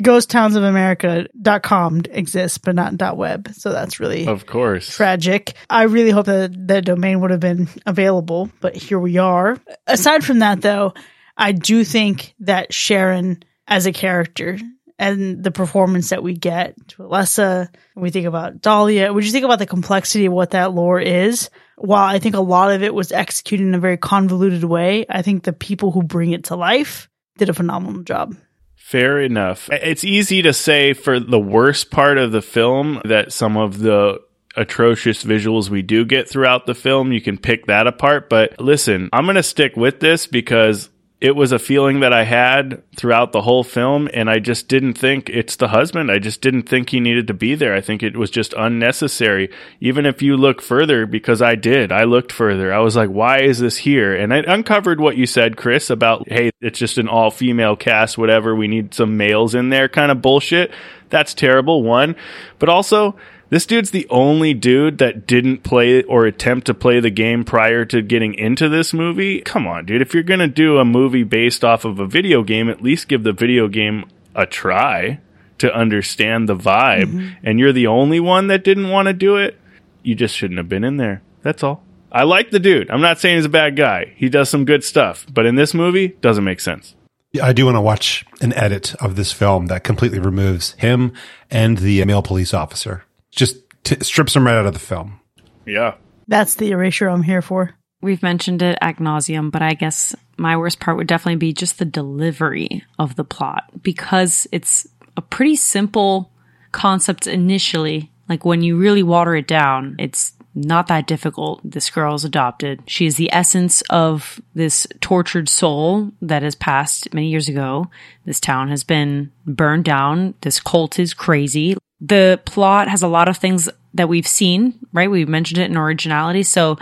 Ghosttownsofamerica.com 0.03 2.03
exists, 2.11 2.59
but 2.59 2.75
not 2.75 2.97
dot 2.97 3.17
.web. 3.17 3.49
So 3.55 3.73
that's 3.73 4.01
really 4.01 4.27
Of 4.27 4.47
course. 4.47 4.95
tragic. 4.95 5.55
I 5.69 5.85
really 5.85 6.11
hope 6.11 6.27
that 6.27 6.53
the 6.69 6.83
domain 6.83 7.21
would 7.21 7.31
have 7.31 7.41
been 7.41 7.69
available, 7.87 8.51
but 8.61 8.77
here 8.77 8.99
we 8.99 9.19
are. 9.19 9.59
Aside 9.87 10.25
from 10.25 10.41
that, 10.41 10.61
though, 10.61 10.95
I 11.39 11.53
do 11.53 11.85
think 11.85 12.35
that 12.41 12.75
Sharon 12.75 13.43
as 13.67 13.87
a 13.87 13.93
character 13.93 14.59
and 14.99 15.43
the 15.45 15.53
performance 15.53 16.11
that 16.11 16.23
we 16.25 16.35
get 16.35 16.75
to 16.89 17.05
Alessa, 17.05 17.69
we 17.95 18.11
think 18.11 18.27
about 18.27 18.61
Dahlia, 18.61 19.13
when 19.13 19.25
you 19.25 19.31
think 19.31 19.45
about 19.45 19.61
the 19.61 19.67
complexity 19.67 20.27
of 20.27 20.33
what 20.33 20.51
that 20.51 20.75
lore 20.75 21.01
is, 21.01 21.49
while 21.77 22.05
I 22.05 22.19
think 22.19 22.35
a 22.35 22.41
lot 22.41 22.73
of 22.73 22.83
it 22.83 22.93
was 22.93 23.13
executed 23.13 23.67
in 23.67 23.75
a 23.75 23.79
very 23.79 23.97
convoluted 23.97 24.65
way, 24.65 25.07
I 25.09 25.23
think 25.23 25.45
the 25.45 25.53
people 25.53 25.93
who 25.93 26.03
bring 26.03 26.33
it 26.33 26.45
to 26.45 26.57
life 26.57 27.09
did 27.37 27.49
a 27.49 27.55
phenomenal 27.55 28.03
job. 28.03 28.37
Fair 28.75 29.21
enough. 29.21 29.69
It's 29.71 30.03
easy 30.03 30.43
to 30.43 30.53
say 30.53 30.95
for 30.95 31.21
the 31.21 31.39
worst 31.39 31.93
part 31.93 32.19
of 32.19 32.33
the 32.33 32.43
film 32.43 33.01
that 33.05 33.33
some 33.33 33.57
of 33.57 33.79
the 33.79 34.19
atrocious 34.57 35.23
visuals 35.23 35.69
we 35.69 35.83
do 35.83 36.05
get 36.05 36.29
throughout 36.29 36.67
the 36.67 36.75
film, 36.75 37.13
you 37.13 37.21
can 37.21 37.39
pick 37.39 37.67
that 37.67 37.87
apart. 37.87 38.29
But 38.29 38.61
listen, 38.61 39.09
I'm 39.13 39.25
going 39.25 39.37
to 39.37 39.43
stick 39.43 39.77
with 39.77 40.01
this 40.01 40.27
because 40.27 40.89
it 41.21 41.35
was 41.35 41.51
a 41.51 41.59
feeling 41.59 41.99
that 42.01 42.13
I 42.13 42.23
had 42.23 42.81
throughout 42.97 43.33
the 43.33 43.43
whole 43.43 43.65
film, 43.65 44.09
and 44.15 44.31
I 44.31 44.39
just 44.39 44.69
didn't 44.69 44.95
think 44.95 45.29
it's 45.29 45.57
the 45.57 45.69
husband. 45.69 46.13
I 46.13 46.21
just 46.21 46.41
didn't 46.41 46.69
think 46.69 46.91
he 46.91 47.01
needed 47.01 47.27
to 47.27 47.35
be 47.35 47.57
there. 47.57 47.75
I 47.75 47.81
think 47.81 48.05
it 48.05 48.17
was 48.17 48.31
just 48.31 48.55
unnecessary. 48.57 49.51
Even 49.81 50.07
if 50.07 50.23
you 50.23 50.37
look 50.37 50.63
further, 50.63 51.07
because 51.07 51.43
I 51.43 51.57
did, 51.57 51.91
I 51.91 52.05
looked 52.05 52.31
further. 52.31 52.73
I 52.73 52.79
was 52.79 52.95
like, 52.95 53.11
why 53.11 53.41
is 53.41 53.59
this 53.59 53.79
here? 53.79 54.15
And 54.15 54.33
I 54.33 54.39
uncovered 54.47 55.01
what 55.01 55.17
you 55.17 55.27
said, 55.27 55.57
Chris, 55.57 55.91
about, 55.91 56.29
hey, 56.29 56.53
it's 56.61 56.79
just 56.79 56.99
an 56.99 57.09
all 57.09 57.33
female 57.33 57.75
cast, 57.75 58.17
whatever. 58.17 58.55
We 58.55 58.69
need 58.69 58.95
some 58.95 59.17
males 59.17 59.57
in 59.57 59.71
there 59.71 59.89
kind 59.89 60.13
of 60.13 60.23
bullshit. 60.23 60.73
That's 61.11 61.35
terrible, 61.35 61.83
one. 61.83 62.15
But 62.61 62.69
also, 62.69 63.17
this 63.51 63.65
dude's 63.65 63.91
the 63.91 64.07
only 64.11 64.53
dude 64.53 64.99
that 64.99 65.27
didn't 65.27 65.63
play 65.63 66.03
or 66.03 66.27
attempt 66.27 66.67
to 66.67 66.75
play 66.75 67.01
the 67.01 67.11
game 67.11 67.45
prior 67.45 67.85
to 67.87 68.03
getting 68.03 68.35
into 68.35 68.69
this 68.69 68.93
movie. 68.93 69.41
Come 69.41 69.67
on, 69.67 69.87
dude. 69.87 70.03
If 70.03 70.13
you're 70.13 70.23
going 70.23 70.41
to 70.41 70.49
do 70.49 70.77
a 70.77 70.85
movie 70.85 71.23
based 71.23 71.65
off 71.65 71.85
of 71.85 71.99
a 71.99 72.07
video 72.07 72.43
game, 72.43 72.69
at 72.69 72.83
least 72.83 73.09
give 73.09 73.23
the 73.23 73.33
video 73.33 73.67
game 73.69 74.05
a 74.35 74.45
try 74.45 75.21
to 75.59 75.75
understand 75.75 76.49
the 76.49 76.57
vibe. 76.57 77.07
Mm-hmm. 77.07 77.29
And 77.43 77.59
you're 77.59 77.73
the 77.73 77.87
only 77.87 78.21
one 78.21 78.49
that 78.49 78.65
didn't 78.65 78.91
want 78.91 79.07
to 79.09 79.15
do 79.15 79.37
it. 79.37 79.59
You 80.03 80.15
just 80.15 80.37
shouldn't 80.37 80.59
have 80.59 80.69
been 80.69 80.85
in 80.85 80.99
there. 80.99 81.23
That's 81.43 81.63
all. 81.63 81.83
I 82.13 82.25
like 82.25 82.51
the 82.51 82.59
dude. 82.59 82.91
I'm 82.91 83.01
not 83.01 83.19
saying 83.19 83.37
he's 83.37 83.45
a 83.47 83.51
bad 83.51 83.77
guy. 83.77 84.13
He 84.17 84.29
does 84.29 84.51
some 84.51 84.65
good 84.67 84.85
stuff. 84.85 85.27
But 85.33 85.47
in 85.47 85.57
this 85.57 85.73
movie, 85.73 86.09
doesn't 86.21 86.45
make 86.45 86.61
sense. 86.61 86.95
I 87.43 87.53
do 87.53 87.67
want 87.67 87.77
to 87.77 87.83
watch 87.83 88.25
an 88.41 88.53
edit 88.55 88.95
of 88.97 89.17
this 89.17 89.33
film 89.33 89.67
that 89.67 89.85
completely 89.85 90.19
removes 90.19 90.73
him 90.73 91.13
and 91.51 91.79
the 91.79 92.03
male 92.05 92.23
police 92.23 92.55
officer 92.55 93.05
just 93.39 93.57
t- 93.85 94.03
strips 94.03 94.35
them 94.35 94.47
right 94.47 94.57
out 94.57 94.67
of 94.67 94.75
the 94.75 94.79
film. 94.81 95.21
Yeah. 95.65 95.95
That's 96.27 96.57
the 96.57 96.73
erasure 96.73 97.09
I'm 97.09 97.23
here 97.23 97.41
for. 97.41 97.75
We've 98.03 98.23
mentioned 98.23 98.63
it 98.63 98.79
ad 98.81 98.97
nauseum, 98.97 99.51
but 99.51 99.63
I 99.63 99.75
guess 99.75 100.15
my 100.37 100.57
worst 100.57 100.79
part 100.81 100.97
would 100.97 101.07
definitely 101.07 101.37
be 101.37 101.53
just 101.53 101.79
the 101.79 101.85
delivery 101.85 102.85
of 102.99 103.17
the 103.17 103.25
plot 103.25 103.65
because 103.83 104.47
it's 104.53 104.87
a 105.17 105.23
pretty 105.23 105.57
simple 105.57 106.31
concept 106.71 107.27
initially. 107.27 108.13
Like 108.29 108.45
when 108.45 108.63
you 108.63 108.77
really 108.77 109.03
water 109.03 109.35
it 109.35 109.47
down, 109.47 109.97
it's 109.99 110.35
not 110.55 110.89
that 110.89 111.07
difficult. 111.07 111.61
This 111.65 111.89
girl 111.91 112.15
is 112.15 112.25
adopted. 112.25 112.83
She 112.87 113.07
is 113.07 113.17
the 113.17 113.33
essence 113.33 113.83
of 113.91 114.41
this 114.55 114.87
tortured 115.01 115.49
soul 115.49 116.13
that 116.21 116.43
has 116.43 116.55
passed 116.55 117.15
many 117.15 117.29
years 117.29 117.49
ago. 117.49 117.91
This 118.25 118.41
town 118.41 118.69
has 118.69 118.85
been 118.85 119.33
burned 119.47 119.85
down. 119.85 120.35
This 120.41 120.61
cult 120.61 120.99
is 120.99 121.15
crazy. 121.15 121.77
The 122.01 122.41
plot 122.45 122.89
has 122.89 123.03
a 123.03 123.09
lot 123.09 123.29
of 123.29 123.37
things 123.37 123.69
that 123.95 124.09
we've 124.09 124.27
seen, 124.27 124.79
right? 124.93 125.11
We've 125.11 125.29
mentioned 125.29 125.59
it 125.59 125.71
in 125.71 125.77
originality. 125.77 126.43
So 126.43 126.79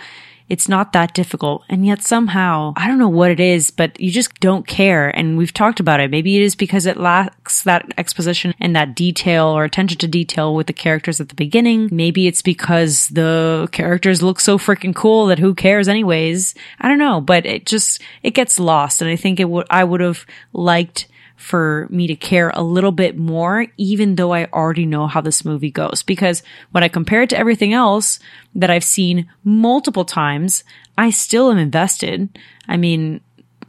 it's 0.49 0.69
not 0.69 0.93
that 0.93 1.15
difficult. 1.15 1.65
And 1.69 1.85
yet 1.85 2.03
somehow, 2.03 2.73
I 2.77 2.87
don't 2.87 2.99
know 2.99 3.09
what 3.09 3.31
it 3.31 3.41
is, 3.41 3.71
but 3.71 3.99
you 3.99 4.13
just 4.13 4.33
don't 4.41 4.67
care. 4.67 5.09
And 5.09 5.37
we've 5.37 5.53
talked 5.53 5.81
about 5.81 5.99
it. 5.99 6.11
Maybe 6.11 6.37
it 6.37 6.43
is 6.43 6.55
because 6.55 6.87
it 6.87 6.97
lacks 6.97 7.63
that 7.65 7.93
exposition 7.99 8.55
and 8.61 8.77
that 8.77 8.95
detail 8.95 9.47
or 9.47 9.65
attention 9.65 9.99
to 9.99 10.07
detail 10.07 10.55
with 10.55 10.69
the 10.69 10.73
characters 10.73 11.21
at 11.21 11.31
the 11.31 11.35
beginning. 11.35 11.89
Maybe 11.91 12.29
it's 12.29 12.43
because 12.43 13.09
the 13.09 13.69
characters 13.73 14.23
look 14.23 14.39
so 14.39 14.57
freaking 14.57 14.95
cool 14.95 15.27
that 15.27 15.41
who 15.41 15.55
cares 15.55 15.89
anyways? 15.89 16.55
I 16.79 16.89
don't 16.89 16.99
know, 16.99 17.21
but 17.21 17.45
it 17.45 17.67
just, 17.67 18.01
it 18.23 18.33
gets 18.33 18.61
lost. 18.61 19.03
And 19.03 19.11
I 19.11 19.17
think 19.17 19.41
it 19.41 19.49
would, 19.49 19.67
I 19.69 19.83
would 19.83 20.01
have 20.01 20.27
liked 20.53 21.09
for 21.37 21.87
me 21.91 22.07
to 22.07 22.17
care 22.17 22.51
a 22.55 22.63
little 22.63 22.93
bit 22.93 23.17
more, 23.17 23.67
even 23.77 24.15
though 24.17 24.33
I 24.33 24.47
already 24.47 24.87
know 24.87 25.07
how 25.07 25.21
this 25.21 25.45
movie 25.45 25.71
goes. 25.71 26.03
Because 26.03 26.43
when 26.73 26.83
I 26.83 26.89
compare 26.89 27.23
it 27.23 27.31
to 27.31 27.39
everything 27.39 27.73
else 27.73 28.19
that 28.55 28.71
I've 28.71 28.85
seen 28.85 29.31
multiple 29.45 30.05
times, 30.05 30.65
I 30.97 31.11
still 31.11 31.51
am 31.51 31.59
invested. 31.59 32.39
I 32.67 32.77
mean, 32.77 33.21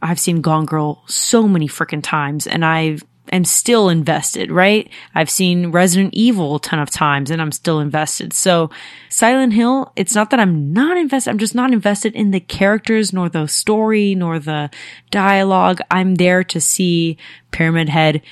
I've 0.02 0.20
seen 0.20 0.40
Gone 0.40 0.64
Girl 0.64 1.02
so 1.06 1.46
many 1.46 1.68
freaking 1.68 2.02
times 2.02 2.46
and 2.46 2.64
I've 2.64 3.04
am 3.32 3.44
still 3.44 3.88
invested, 3.88 4.50
right? 4.50 4.90
I've 5.14 5.30
seen 5.30 5.70
Resident 5.70 6.14
Evil 6.14 6.56
a 6.56 6.60
ton 6.60 6.78
of 6.78 6.90
times 6.90 7.30
and 7.30 7.40
I'm 7.40 7.52
still 7.52 7.80
invested. 7.80 8.32
So 8.32 8.70
Silent 9.08 9.52
Hill, 9.52 9.92
it's 9.96 10.14
not 10.14 10.30
that 10.30 10.40
I'm 10.40 10.72
not 10.72 10.96
invested. 10.96 11.30
I'm 11.30 11.38
just 11.38 11.54
not 11.54 11.72
invested 11.72 12.14
in 12.14 12.30
the 12.30 12.40
characters, 12.40 13.12
nor 13.12 13.28
the 13.28 13.46
story, 13.46 14.14
nor 14.14 14.38
the 14.38 14.70
dialogue. 15.10 15.80
I'm 15.90 16.16
there 16.16 16.44
to 16.44 16.60
see 16.60 17.16
Pyramid 17.50 17.88
Head 17.88 18.22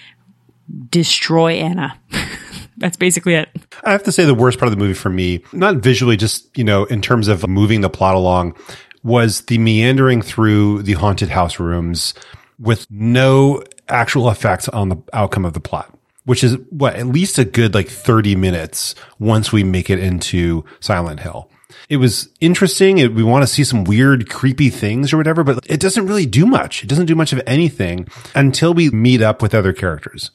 destroy 0.90 1.54
Anna. 1.54 1.98
That's 2.78 2.96
basically 2.96 3.34
it. 3.34 3.48
I 3.84 3.92
have 3.92 4.02
to 4.02 4.12
say 4.12 4.24
the 4.24 4.34
worst 4.34 4.58
part 4.58 4.70
of 4.70 4.76
the 4.76 4.82
movie 4.82 4.94
for 4.94 5.08
me, 5.08 5.42
not 5.52 5.76
visually, 5.76 6.16
just, 6.16 6.56
you 6.58 6.64
know, 6.64 6.84
in 6.84 7.00
terms 7.00 7.28
of 7.28 7.46
moving 7.48 7.80
the 7.80 7.88
plot 7.88 8.14
along, 8.14 8.54
was 9.02 9.42
the 9.42 9.56
meandering 9.58 10.20
through 10.20 10.82
the 10.82 10.94
haunted 10.94 11.30
house 11.30 11.58
rooms 11.58 12.12
with 12.58 12.86
no 12.90 13.62
actual 13.88 14.28
effects 14.30 14.68
on 14.68 14.88
the 14.88 14.96
outcome 15.12 15.44
of 15.44 15.52
the 15.52 15.60
plot, 15.60 15.96
which 16.24 16.42
is 16.42 16.56
what 16.70 16.96
at 16.96 17.06
least 17.06 17.38
a 17.38 17.44
good 17.44 17.74
like 17.74 17.88
30 17.88 18.36
minutes 18.36 18.94
once 19.18 19.52
we 19.52 19.64
make 19.64 19.90
it 19.90 19.98
into 19.98 20.64
Silent 20.80 21.20
Hill. 21.20 21.50
It 21.88 21.98
was 21.98 22.28
interesting. 22.40 22.98
It, 22.98 23.14
we 23.14 23.22
want 23.22 23.42
to 23.42 23.46
see 23.46 23.64
some 23.64 23.84
weird, 23.84 24.28
creepy 24.28 24.70
things 24.70 25.12
or 25.12 25.16
whatever, 25.16 25.44
but 25.44 25.64
it 25.68 25.80
doesn't 25.80 26.06
really 26.06 26.26
do 26.26 26.46
much. 26.46 26.82
It 26.82 26.88
doesn't 26.88 27.06
do 27.06 27.14
much 27.14 27.32
of 27.32 27.42
anything 27.46 28.08
until 28.34 28.74
we 28.74 28.90
meet 28.90 29.22
up 29.22 29.42
with 29.42 29.54
other 29.54 29.72
characters. 29.72 30.30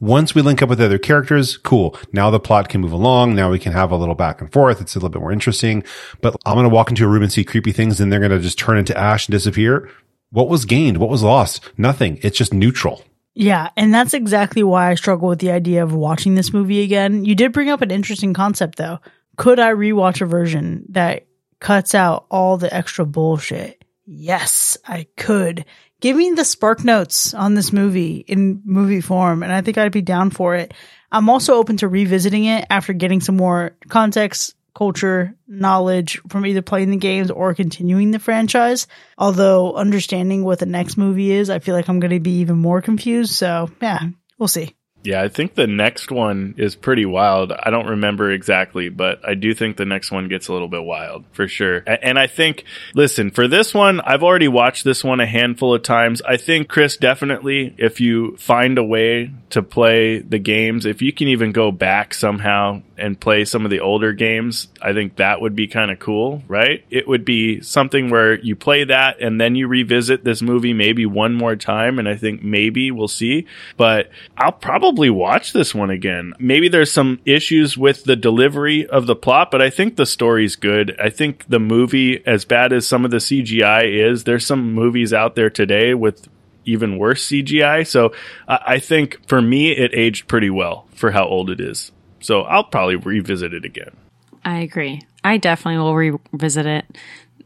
Once 0.00 0.34
we 0.34 0.42
link 0.42 0.60
up 0.60 0.68
with 0.68 0.80
other 0.80 0.98
characters, 0.98 1.56
cool. 1.56 1.96
Now 2.12 2.28
the 2.28 2.40
plot 2.40 2.68
can 2.68 2.80
move 2.80 2.90
along. 2.90 3.36
Now 3.36 3.52
we 3.52 3.60
can 3.60 3.72
have 3.72 3.92
a 3.92 3.96
little 3.96 4.16
back 4.16 4.40
and 4.40 4.52
forth. 4.52 4.80
It's 4.80 4.96
a 4.96 4.98
little 4.98 5.10
bit 5.10 5.20
more 5.20 5.30
interesting. 5.30 5.84
But 6.20 6.34
I'm 6.44 6.54
going 6.54 6.68
to 6.68 6.74
walk 6.74 6.90
into 6.90 7.04
a 7.04 7.08
room 7.08 7.22
and 7.22 7.32
see 7.32 7.44
creepy 7.44 7.70
things 7.70 8.00
and 8.00 8.12
they're 8.12 8.18
going 8.18 8.32
to 8.32 8.40
just 8.40 8.58
turn 8.58 8.78
into 8.78 8.98
ash 8.98 9.28
and 9.28 9.32
disappear. 9.32 9.88
What 10.32 10.48
was 10.48 10.64
gained? 10.64 10.96
What 10.96 11.10
was 11.10 11.22
lost? 11.22 11.62
Nothing. 11.76 12.18
It's 12.22 12.36
just 12.36 12.52
neutral. 12.54 13.04
Yeah, 13.34 13.70
and 13.76 13.94
that's 13.94 14.14
exactly 14.14 14.62
why 14.62 14.90
I 14.90 14.94
struggle 14.94 15.28
with 15.28 15.38
the 15.38 15.52
idea 15.52 15.82
of 15.82 15.94
watching 15.94 16.34
this 16.34 16.52
movie 16.52 16.82
again. 16.82 17.24
You 17.24 17.34
did 17.34 17.52
bring 17.52 17.70
up 17.70 17.82
an 17.82 17.90
interesting 17.90 18.34
concept 18.34 18.76
though. 18.76 18.98
Could 19.36 19.58
I 19.58 19.72
rewatch 19.72 20.20
a 20.20 20.26
version 20.26 20.84
that 20.90 21.26
cuts 21.60 21.94
out 21.94 22.26
all 22.30 22.56
the 22.56 22.74
extra 22.74 23.06
bullshit? 23.06 23.82
Yes, 24.04 24.76
I 24.86 25.06
could. 25.16 25.64
Give 26.00 26.16
me 26.16 26.32
the 26.32 26.44
spark 26.44 26.84
notes 26.84 27.32
on 27.32 27.54
this 27.54 27.72
movie 27.72 28.16
in 28.16 28.60
movie 28.64 29.00
form, 29.00 29.42
and 29.42 29.52
I 29.52 29.60
think 29.60 29.78
I'd 29.78 29.92
be 29.92 30.02
down 30.02 30.30
for 30.30 30.56
it. 30.56 30.74
I'm 31.10 31.30
also 31.30 31.54
open 31.54 31.76
to 31.78 31.88
revisiting 31.88 32.44
it 32.44 32.66
after 32.68 32.92
getting 32.92 33.20
some 33.20 33.36
more 33.36 33.76
context, 33.88 34.54
culture, 34.74 35.34
knowledge 35.46 36.20
from 36.28 36.46
either 36.46 36.62
playing 36.62 36.90
the 36.90 36.96
games 36.96 37.30
or 37.30 37.54
continuing 37.54 38.10
the 38.10 38.18
franchise. 38.18 38.86
Although 39.18 39.74
understanding 39.74 40.44
what 40.44 40.58
the 40.58 40.66
next 40.66 40.96
movie 40.96 41.32
is, 41.32 41.50
I 41.50 41.58
feel 41.58 41.74
like 41.74 41.88
I'm 41.88 42.00
going 42.00 42.12
to 42.12 42.20
be 42.20 42.40
even 42.40 42.58
more 42.58 42.80
confused. 42.80 43.32
So 43.32 43.70
yeah, 43.80 44.00
we'll 44.38 44.48
see. 44.48 44.74
Yeah, 45.04 45.20
I 45.20 45.28
think 45.28 45.54
the 45.54 45.66
next 45.66 46.12
one 46.12 46.54
is 46.58 46.76
pretty 46.76 47.04
wild. 47.04 47.50
I 47.52 47.70
don't 47.70 47.88
remember 47.88 48.30
exactly, 48.30 48.88
but 48.88 49.20
I 49.26 49.34
do 49.34 49.52
think 49.52 49.76
the 49.76 49.84
next 49.84 50.12
one 50.12 50.28
gets 50.28 50.46
a 50.46 50.52
little 50.52 50.68
bit 50.68 50.84
wild 50.84 51.24
for 51.32 51.48
sure. 51.48 51.82
And 51.86 52.18
I 52.18 52.28
think, 52.28 52.64
listen, 52.94 53.32
for 53.32 53.48
this 53.48 53.74
one, 53.74 54.00
I've 54.00 54.22
already 54.22 54.46
watched 54.46 54.84
this 54.84 55.02
one 55.02 55.18
a 55.18 55.26
handful 55.26 55.74
of 55.74 55.82
times. 55.82 56.22
I 56.22 56.36
think, 56.36 56.68
Chris, 56.68 56.96
definitely, 56.96 57.74
if 57.78 58.00
you 58.00 58.36
find 58.36 58.78
a 58.78 58.84
way 58.84 59.32
to 59.50 59.62
play 59.62 60.20
the 60.20 60.38
games, 60.38 60.86
if 60.86 61.02
you 61.02 61.12
can 61.12 61.26
even 61.28 61.50
go 61.50 61.72
back 61.72 62.14
somehow 62.14 62.82
and 62.96 63.18
play 63.18 63.44
some 63.44 63.64
of 63.64 63.72
the 63.72 63.80
older 63.80 64.12
games, 64.12 64.68
I 64.80 64.92
think 64.92 65.16
that 65.16 65.40
would 65.40 65.56
be 65.56 65.66
kind 65.66 65.90
of 65.90 65.98
cool, 65.98 66.44
right? 66.46 66.84
It 66.90 67.08
would 67.08 67.24
be 67.24 67.60
something 67.60 68.08
where 68.08 68.38
you 68.38 68.54
play 68.54 68.84
that 68.84 69.20
and 69.20 69.40
then 69.40 69.56
you 69.56 69.66
revisit 69.66 70.22
this 70.22 70.42
movie 70.42 70.72
maybe 70.72 71.06
one 71.06 71.34
more 71.34 71.56
time. 71.56 71.98
And 71.98 72.08
I 72.08 72.14
think 72.14 72.44
maybe 72.44 72.92
we'll 72.92 73.08
see, 73.08 73.46
but 73.76 74.10
I'll 74.36 74.52
probably 74.52 74.91
probably 74.92 75.08
watch 75.08 75.54
this 75.54 75.74
one 75.74 75.88
again. 75.88 76.34
Maybe 76.38 76.68
there's 76.68 76.92
some 76.92 77.18
issues 77.24 77.78
with 77.78 78.04
the 78.04 78.14
delivery 78.14 78.86
of 78.86 79.06
the 79.06 79.16
plot, 79.16 79.50
but 79.50 79.62
I 79.62 79.70
think 79.70 79.96
the 79.96 80.04
story's 80.04 80.54
good. 80.54 80.94
I 81.00 81.08
think 81.08 81.46
the 81.48 81.58
movie, 81.58 82.22
as 82.26 82.44
bad 82.44 82.74
as 82.74 82.86
some 82.86 83.06
of 83.06 83.10
the 83.10 83.16
CGI 83.16 83.84
is, 83.84 84.24
there's 84.24 84.44
some 84.44 84.74
movies 84.74 85.14
out 85.14 85.34
there 85.34 85.48
today 85.48 85.94
with 85.94 86.28
even 86.66 86.98
worse 86.98 87.26
CGI. 87.26 87.86
So 87.86 88.12
I 88.46 88.80
think 88.80 89.26
for 89.26 89.40
me, 89.40 89.72
it 89.72 89.92
aged 89.94 90.28
pretty 90.28 90.50
well 90.50 90.86
for 90.92 91.10
how 91.10 91.24
old 91.24 91.48
it 91.48 91.58
is. 91.58 91.90
So 92.20 92.42
I'll 92.42 92.64
probably 92.64 92.96
revisit 92.96 93.54
it 93.54 93.64
again. 93.64 93.96
I 94.44 94.58
agree. 94.58 95.00
I 95.24 95.38
definitely 95.38 95.78
will 95.78 95.96
revisit 95.96 96.66
it. 96.66 96.98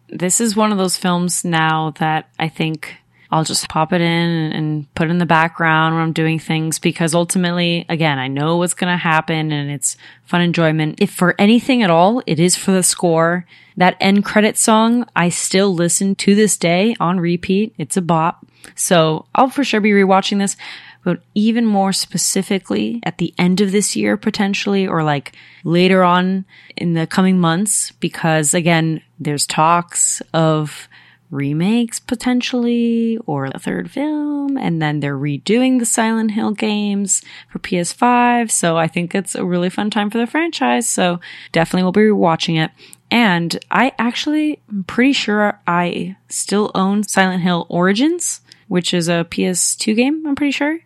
This 0.08 0.40
is 0.40 0.56
one 0.56 0.72
of 0.72 0.78
those 0.78 0.96
films 0.96 1.44
now 1.44 1.90
that 2.00 2.28
I 2.40 2.48
think 2.48 2.96
I'll 3.36 3.44
just 3.44 3.68
pop 3.68 3.92
it 3.92 4.00
in 4.00 4.52
and 4.52 4.94
put 4.94 5.08
it 5.08 5.10
in 5.10 5.18
the 5.18 5.26
background 5.26 5.94
when 5.94 6.02
I'm 6.02 6.14
doing 6.14 6.38
things 6.38 6.78
because 6.78 7.14
ultimately, 7.14 7.84
again, 7.90 8.18
I 8.18 8.28
know 8.28 8.56
what's 8.56 8.72
going 8.72 8.90
to 8.90 8.96
happen 8.96 9.52
and 9.52 9.70
it's 9.70 9.98
fun 10.24 10.40
enjoyment. 10.40 11.02
If 11.02 11.12
for 11.12 11.34
anything 11.38 11.82
at 11.82 11.90
all, 11.90 12.22
it 12.26 12.40
is 12.40 12.56
for 12.56 12.72
the 12.72 12.82
score. 12.82 13.44
That 13.76 13.98
end 14.00 14.24
credit 14.24 14.56
song, 14.56 15.06
I 15.14 15.28
still 15.28 15.74
listen 15.74 16.14
to 16.14 16.34
this 16.34 16.56
day 16.56 16.96
on 16.98 17.20
repeat. 17.20 17.74
It's 17.76 17.98
a 17.98 18.02
bop. 18.02 18.46
So 18.74 19.26
I'll 19.34 19.50
for 19.50 19.64
sure 19.64 19.82
be 19.82 19.90
rewatching 19.90 20.38
this, 20.38 20.56
but 21.04 21.20
even 21.34 21.66
more 21.66 21.92
specifically 21.92 23.00
at 23.02 23.18
the 23.18 23.34
end 23.36 23.60
of 23.60 23.70
this 23.70 23.94
year, 23.94 24.16
potentially, 24.16 24.86
or 24.86 25.04
like 25.04 25.36
later 25.62 26.02
on 26.02 26.46
in 26.74 26.94
the 26.94 27.06
coming 27.06 27.38
months, 27.38 27.90
because 28.00 28.54
again, 28.54 29.02
there's 29.20 29.46
talks 29.46 30.22
of 30.32 30.88
remakes 31.30 31.98
potentially 31.98 33.18
or 33.26 33.46
a 33.46 33.58
third 33.58 33.90
film 33.90 34.56
and 34.56 34.80
then 34.80 35.00
they're 35.00 35.18
redoing 35.18 35.78
the 35.78 35.86
Silent 35.86 36.32
Hill 36.32 36.52
games 36.52 37.22
for 37.50 37.58
PS5 37.58 38.50
so 38.50 38.76
I 38.76 38.86
think 38.86 39.14
it's 39.14 39.34
a 39.34 39.44
really 39.44 39.70
fun 39.70 39.90
time 39.90 40.10
for 40.10 40.18
the 40.18 40.26
franchise 40.26 40.88
so 40.88 41.20
definitely 41.52 41.84
will 41.84 41.92
be 41.92 42.10
watching 42.10 42.56
it. 42.56 42.70
And 43.10 43.58
I 43.70 43.92
actually 43.98 44.60
am 44.68 44.84
pretty 44.84 45.12
sure 45.12 45.60
I 45.66 46.16
still 46.28 46.70
own 46.74 47.02
Silent 47.02 47.42
Hill 47.42 47.66
Origins 47.68 48.40
which 48.68 48.94
is 48.94 49.08
a 49.08 49.26
PS2 49.30 49.96
game 49.96 50.26
I'm 50.26 50.36
pretty 50.36 50.52
sure. 50.52 50.78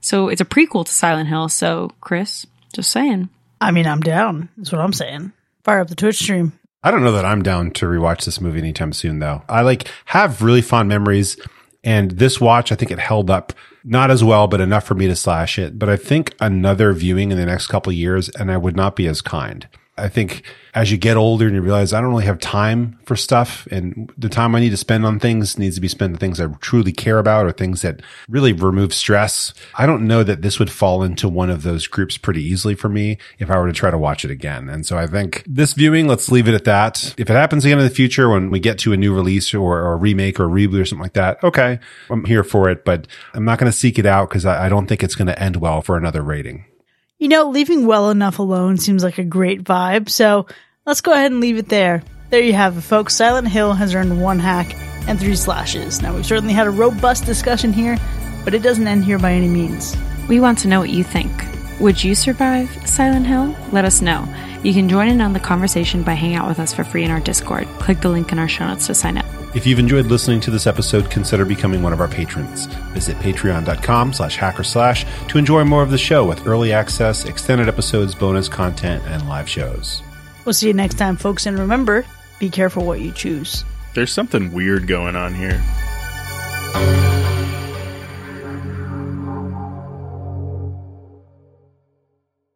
So 0.00 0.28
it's 0.28 0.40
a 0.40 0.44
prequel 0.44 0.86
to 0.86 0.92
Silent 0.92 1.28
Hill 1.28 1.48
so 1.48 1.90
Chris 2.00 2.46
just 2.72 2.90
saying. 2.90 3.28
I 3.60 3.72
mean 3.72 3.86
I'm 3.86 4.00
down 4.00 4.48
that's 4.56 4.70
what 4.70 4.80
I'm 4.80 4.92
saying. 4.92 5.32
Fire 5.64 5.80
up 5.80 5.88
the 5.88 5.96
Twitch 5.96 6.18
stream 6.18 6.57
I 6.82 6.90
don't 6.90 7.02
know 7.02 7.12
that 7.12 7.24
I'm 7.24 7.42
down 7.42 7.72
to 7.72 7.86
rewatch 7.86 8.24
this 8.24 8.40
movie 8.40 8.58
anytime 8.58 8.92
soon, 8.92 9.18
though. 9.18 9.42
I 9.48 9.62
like 9.62 9.88
have 10.06 10.42
really 10.42 10.62
fond 10.62 10.88
memories, 10.88 11.36
and 11.82 12.12
this 12.12 12.40
watch, 12.40 12.70
I 12.70 12.76
think 12.76 12.90
it 12.90 12.98
held 12.98 13.30
up 13.30 13.52
not 13.84 14.10
as 14.10 14.22
well, 14.22 14.46
but 14.46 14.60
enough 14.60 14.84
for 14.84 14.94
me 14.94 15.06
to 15.06 15.16
slash 15.16 15.58
it. 15.58 15.78
But 15.78 15.88
I 15.88 15.96
think 15.96 16.34
another 16.40 16.92
viewing 16.92 17.32
in 17.32 17.38
the 17.38 17.46
next 17.46 17.68
couple 17.68 17.92
years, 17.92 18.28
and 18.30 18.50
I 18.50 18.56
would 18.56 18.76
not 18.76 18.96
be 18.96 19.06
as 19.06 19.22
kind. 19.22 19.66
I 19.98 20.08
think 20.08 20.42
as 20.74 20.92
you 20.92 20.98
get 20.98 21.16
older 21.16 21.46
and 21.46 21.54
you 21.54 21.60
realize 21.60 21.92
I 21.92 22.00
don't 22.00 22.10
really 22.10 22.24
have 22.26 22.38
time 22.38 22.98
for 23.04 23.16
stuff 23.16 23.66
and 23.70 24.12
the 24.16 24.28
time 24.28 24.54
I 24.54 24.60
need 24.60 24.70
to 24.70 24.76
spend 24.76 25.04
on 25.04 25.18
things 25.18 25.58
needs 25.58 25.74
to 25.74 25.80
be 25.80 25.88
spent 25.88 26.12
on 26.12 26.18
things 26.18 26.40
I 26.40 26.46
truly 26.60 26.92
care 26.92 27.18
about 27.18 27.46
or 27.46 27.52
things 27.52 27.82
that 27.82 28.00
really 28.28 28.52
remove 28.52 28.94
stress. 28.94 29.54
I 29.76 29.86
don't 29.86 30.06
know 30.06 30.22
that 30.22 30.42
this 30.42 30.58
would 30.58 30.70
fall 30.70 31.02
into 31.02 31.28
one 31.28 31.50
of 31.50 31.62
those 31.62 31.86
groups 31.86 32.16
pretty 32.16 32.42
easily 32.44 32.74
for 32.74 32.88
me 32.88 33.18
if 33.38 33.50
I 33.50 33.58
were 33.58 33.66
to 33.66 33.72
try 33.72 33.90
to 33.90 33.98
watch 33.98 34.24
it 34.24 34.30
again. 34.30 34.68
And 34.68 34.86
so 34.86 34.96
I 34.96 35.06
think 35.06 35.42
this 35.46 35.72
viewing, 35.72 36.06
let's 36.06 36.30
leave 36.30 36.48
it 36.48 36.54
at 36.54 36.64
that. 36.64 37.14
If 37.18 37.30
it 37.30 37.34
happens 37.34 37.64
again 37.64 37.78
in 37.78 37.84
the 37.84 37.90
future 37.90 38.28
when 38.28 38.50
we 38.50 38.60
get 38.60 38.78
to 38.80 38.92
a 38.92 38.96
new 38.96 39.14
release 39.14 39.52
or, 39.54 39.80
or 39.80 39.94
a 39.94 39.96
remake 39.96 40.38
or 40.38 40.44
a 40.44 40.48
reboot 40.48 40.80
or 40.80 40.84
something 40.84 41.02
like 41.02 41.14
that, 41.14 41.42
okay, 41.42 41.80
I'm 42.10 42.24
here 42.24 42.44
for 42.44 42.68
it, 42.68 42.84
but 42.84 43.06
I'm 43.34 43.44
not 43.44 43.58
going 43.58 43.70
to 43.70 43.76
seek 43.76 43.98
it 43.98 44.06
out 44.06 44.28
because 44.28 44.44
I, 44.44 44.66
I 44.66 44.68
don't 44.68 44.86
think 44.86 45.02
it's 45.02 45.14
going 45.14 45.28
to 45.28 45.42
end 45.42 45.56
well 45.56 45.82
for 45.82 45.96
another 45.96 46.22
rating. 46.22 46.66
You 47.20 47.26
know, 47.26 47.50
leaving 47.50 47.84
well 47.84 48.10
enough 48.10 48.38
alone 48.38 48.76
seems 48.76 49.02
like 49.02 49.18
a 49.18 49.24
great 49.24 49.64
vibe, 49.64 50.08
so 50.08 50.46
let's 50.86 51.00
go 51.00 51.12
ahead 51.12 51.32
and 51.32 51.40
leave 51.40 51.58
it 51.58 51.68
there. 51.68 52.04
There 52.30 52.40
you 52.40 52.52
have 52.52 52.78
it, 52.78 52.82
folks. 52.82 53.16
Silent 53.16 53.48
Hill 53.48 53.74
has 53.74 53.92
earned 53.92 54.22
one 54.22 54.38
hack 54.38 54.72
and 55.08 55.18
three 55.18 55.34
slashes. 55.34 56.00
Now, 56.00 56.14
we've 56.14 56.24
certainly 56.24 56.54
had 56.54 56.68
a 56.68 56.70
robust 56.70 57.26
discussion 57.26 57.72
here, 57.72 57.98
but 58.44 58.54
it 58.54 58.62
doesn't 58.62 58.86
end 58.86 59.04
here 59.04 59.18
by 59.18 59.32
any 59.32 59.48
means. 59.48 59.96
We 60.28 60.38
want 60.38 60.58
to 60.58 60.68
know 60.68 60.78
what 60.78 60.90
you 60.90 61.02
think. 61.02 61.32
Would 61.80 62.02
you 62.02 62.16
survive 62.16 62.68
Silent 62.88 63.26
Hill? 63.26 63.54
Let 63.70 63.84
us 63.84 64.02
know. 64.02 64.26
You 64.64 64.72
can 64.72 64.88
join 64.88 65.06
in 65.06 65.20
on 65.20 65.32
the 65.32 65.38
conversation 65.38 66.02
by 66.02 66.14
hanging 66.14 66.36
out 66.36 66.48
with 66.48 66.58
us 66.58 66.74
for 66.74 66.82
free 66.82 67.04
in 67.04 67.12
our 67.12 67.20
Discord. 67.20 67.68
Click 67.78 68.00
the 68.00 68.08
link 68.08 68.32
in 68.32 68.40
our 68.40 68.48
show 68.48 68.66
notes 68.66 68.88
to 68.88 68.94
sign 68.94 69.16
up. 69.16 69.26
If 69.54 69.64
you've 69.64 69.78
enjoyed 69.78 70.06
listening 70.06 70.40
to 70.40 70.50
this 70.50 70.66
episode, 70.66 71.08
consider 71.08 71.44
becoming 71.44 71.82
one 71.82 71.92
of 71.92 72.00
our 72.00 72.08
patrons. 72.08 72.66
Visit 72.92 73.16
patreon.com 73.18 74.12
slash 74.12 74.36
hack 74.36 74.58
or 74.58 74.64
slash 74.64 75.06
to 75.28 75.38
enjoy 75.38 75.62
more 75.62 75.84
of 75.84 75.92
the 75.92 75.98
show 75.98 76.26
with 76.26 76.48
early 76.48 76.72
access, 76.72 77.24
extended 77.24 77.68
episodes, 77.68 78.12
bonus 78.12 78.48
content, 78.48 79.04
and 79.06 79.28
live 79.28 79.48
shows. 79.48 80.02
We'll 80.44 80.54
see 80.54 80.66
you 80.66 80.74
next 80.74 80.98
time, 80.98 81.16
folks, 81.16 81.46
and 81.46 81.56
remember, 81.56 82.04
be 82.40 82.50
careful 82.50 82.84
what 82.84 83.00
you 83.00 83.12
choose. 83.12 83.64
There's 83.94 84.12
something 84.12 84.52
weird 84.52 84.88
going 84.88 85.14
on 85.14 85.32
here. 85.32 85.62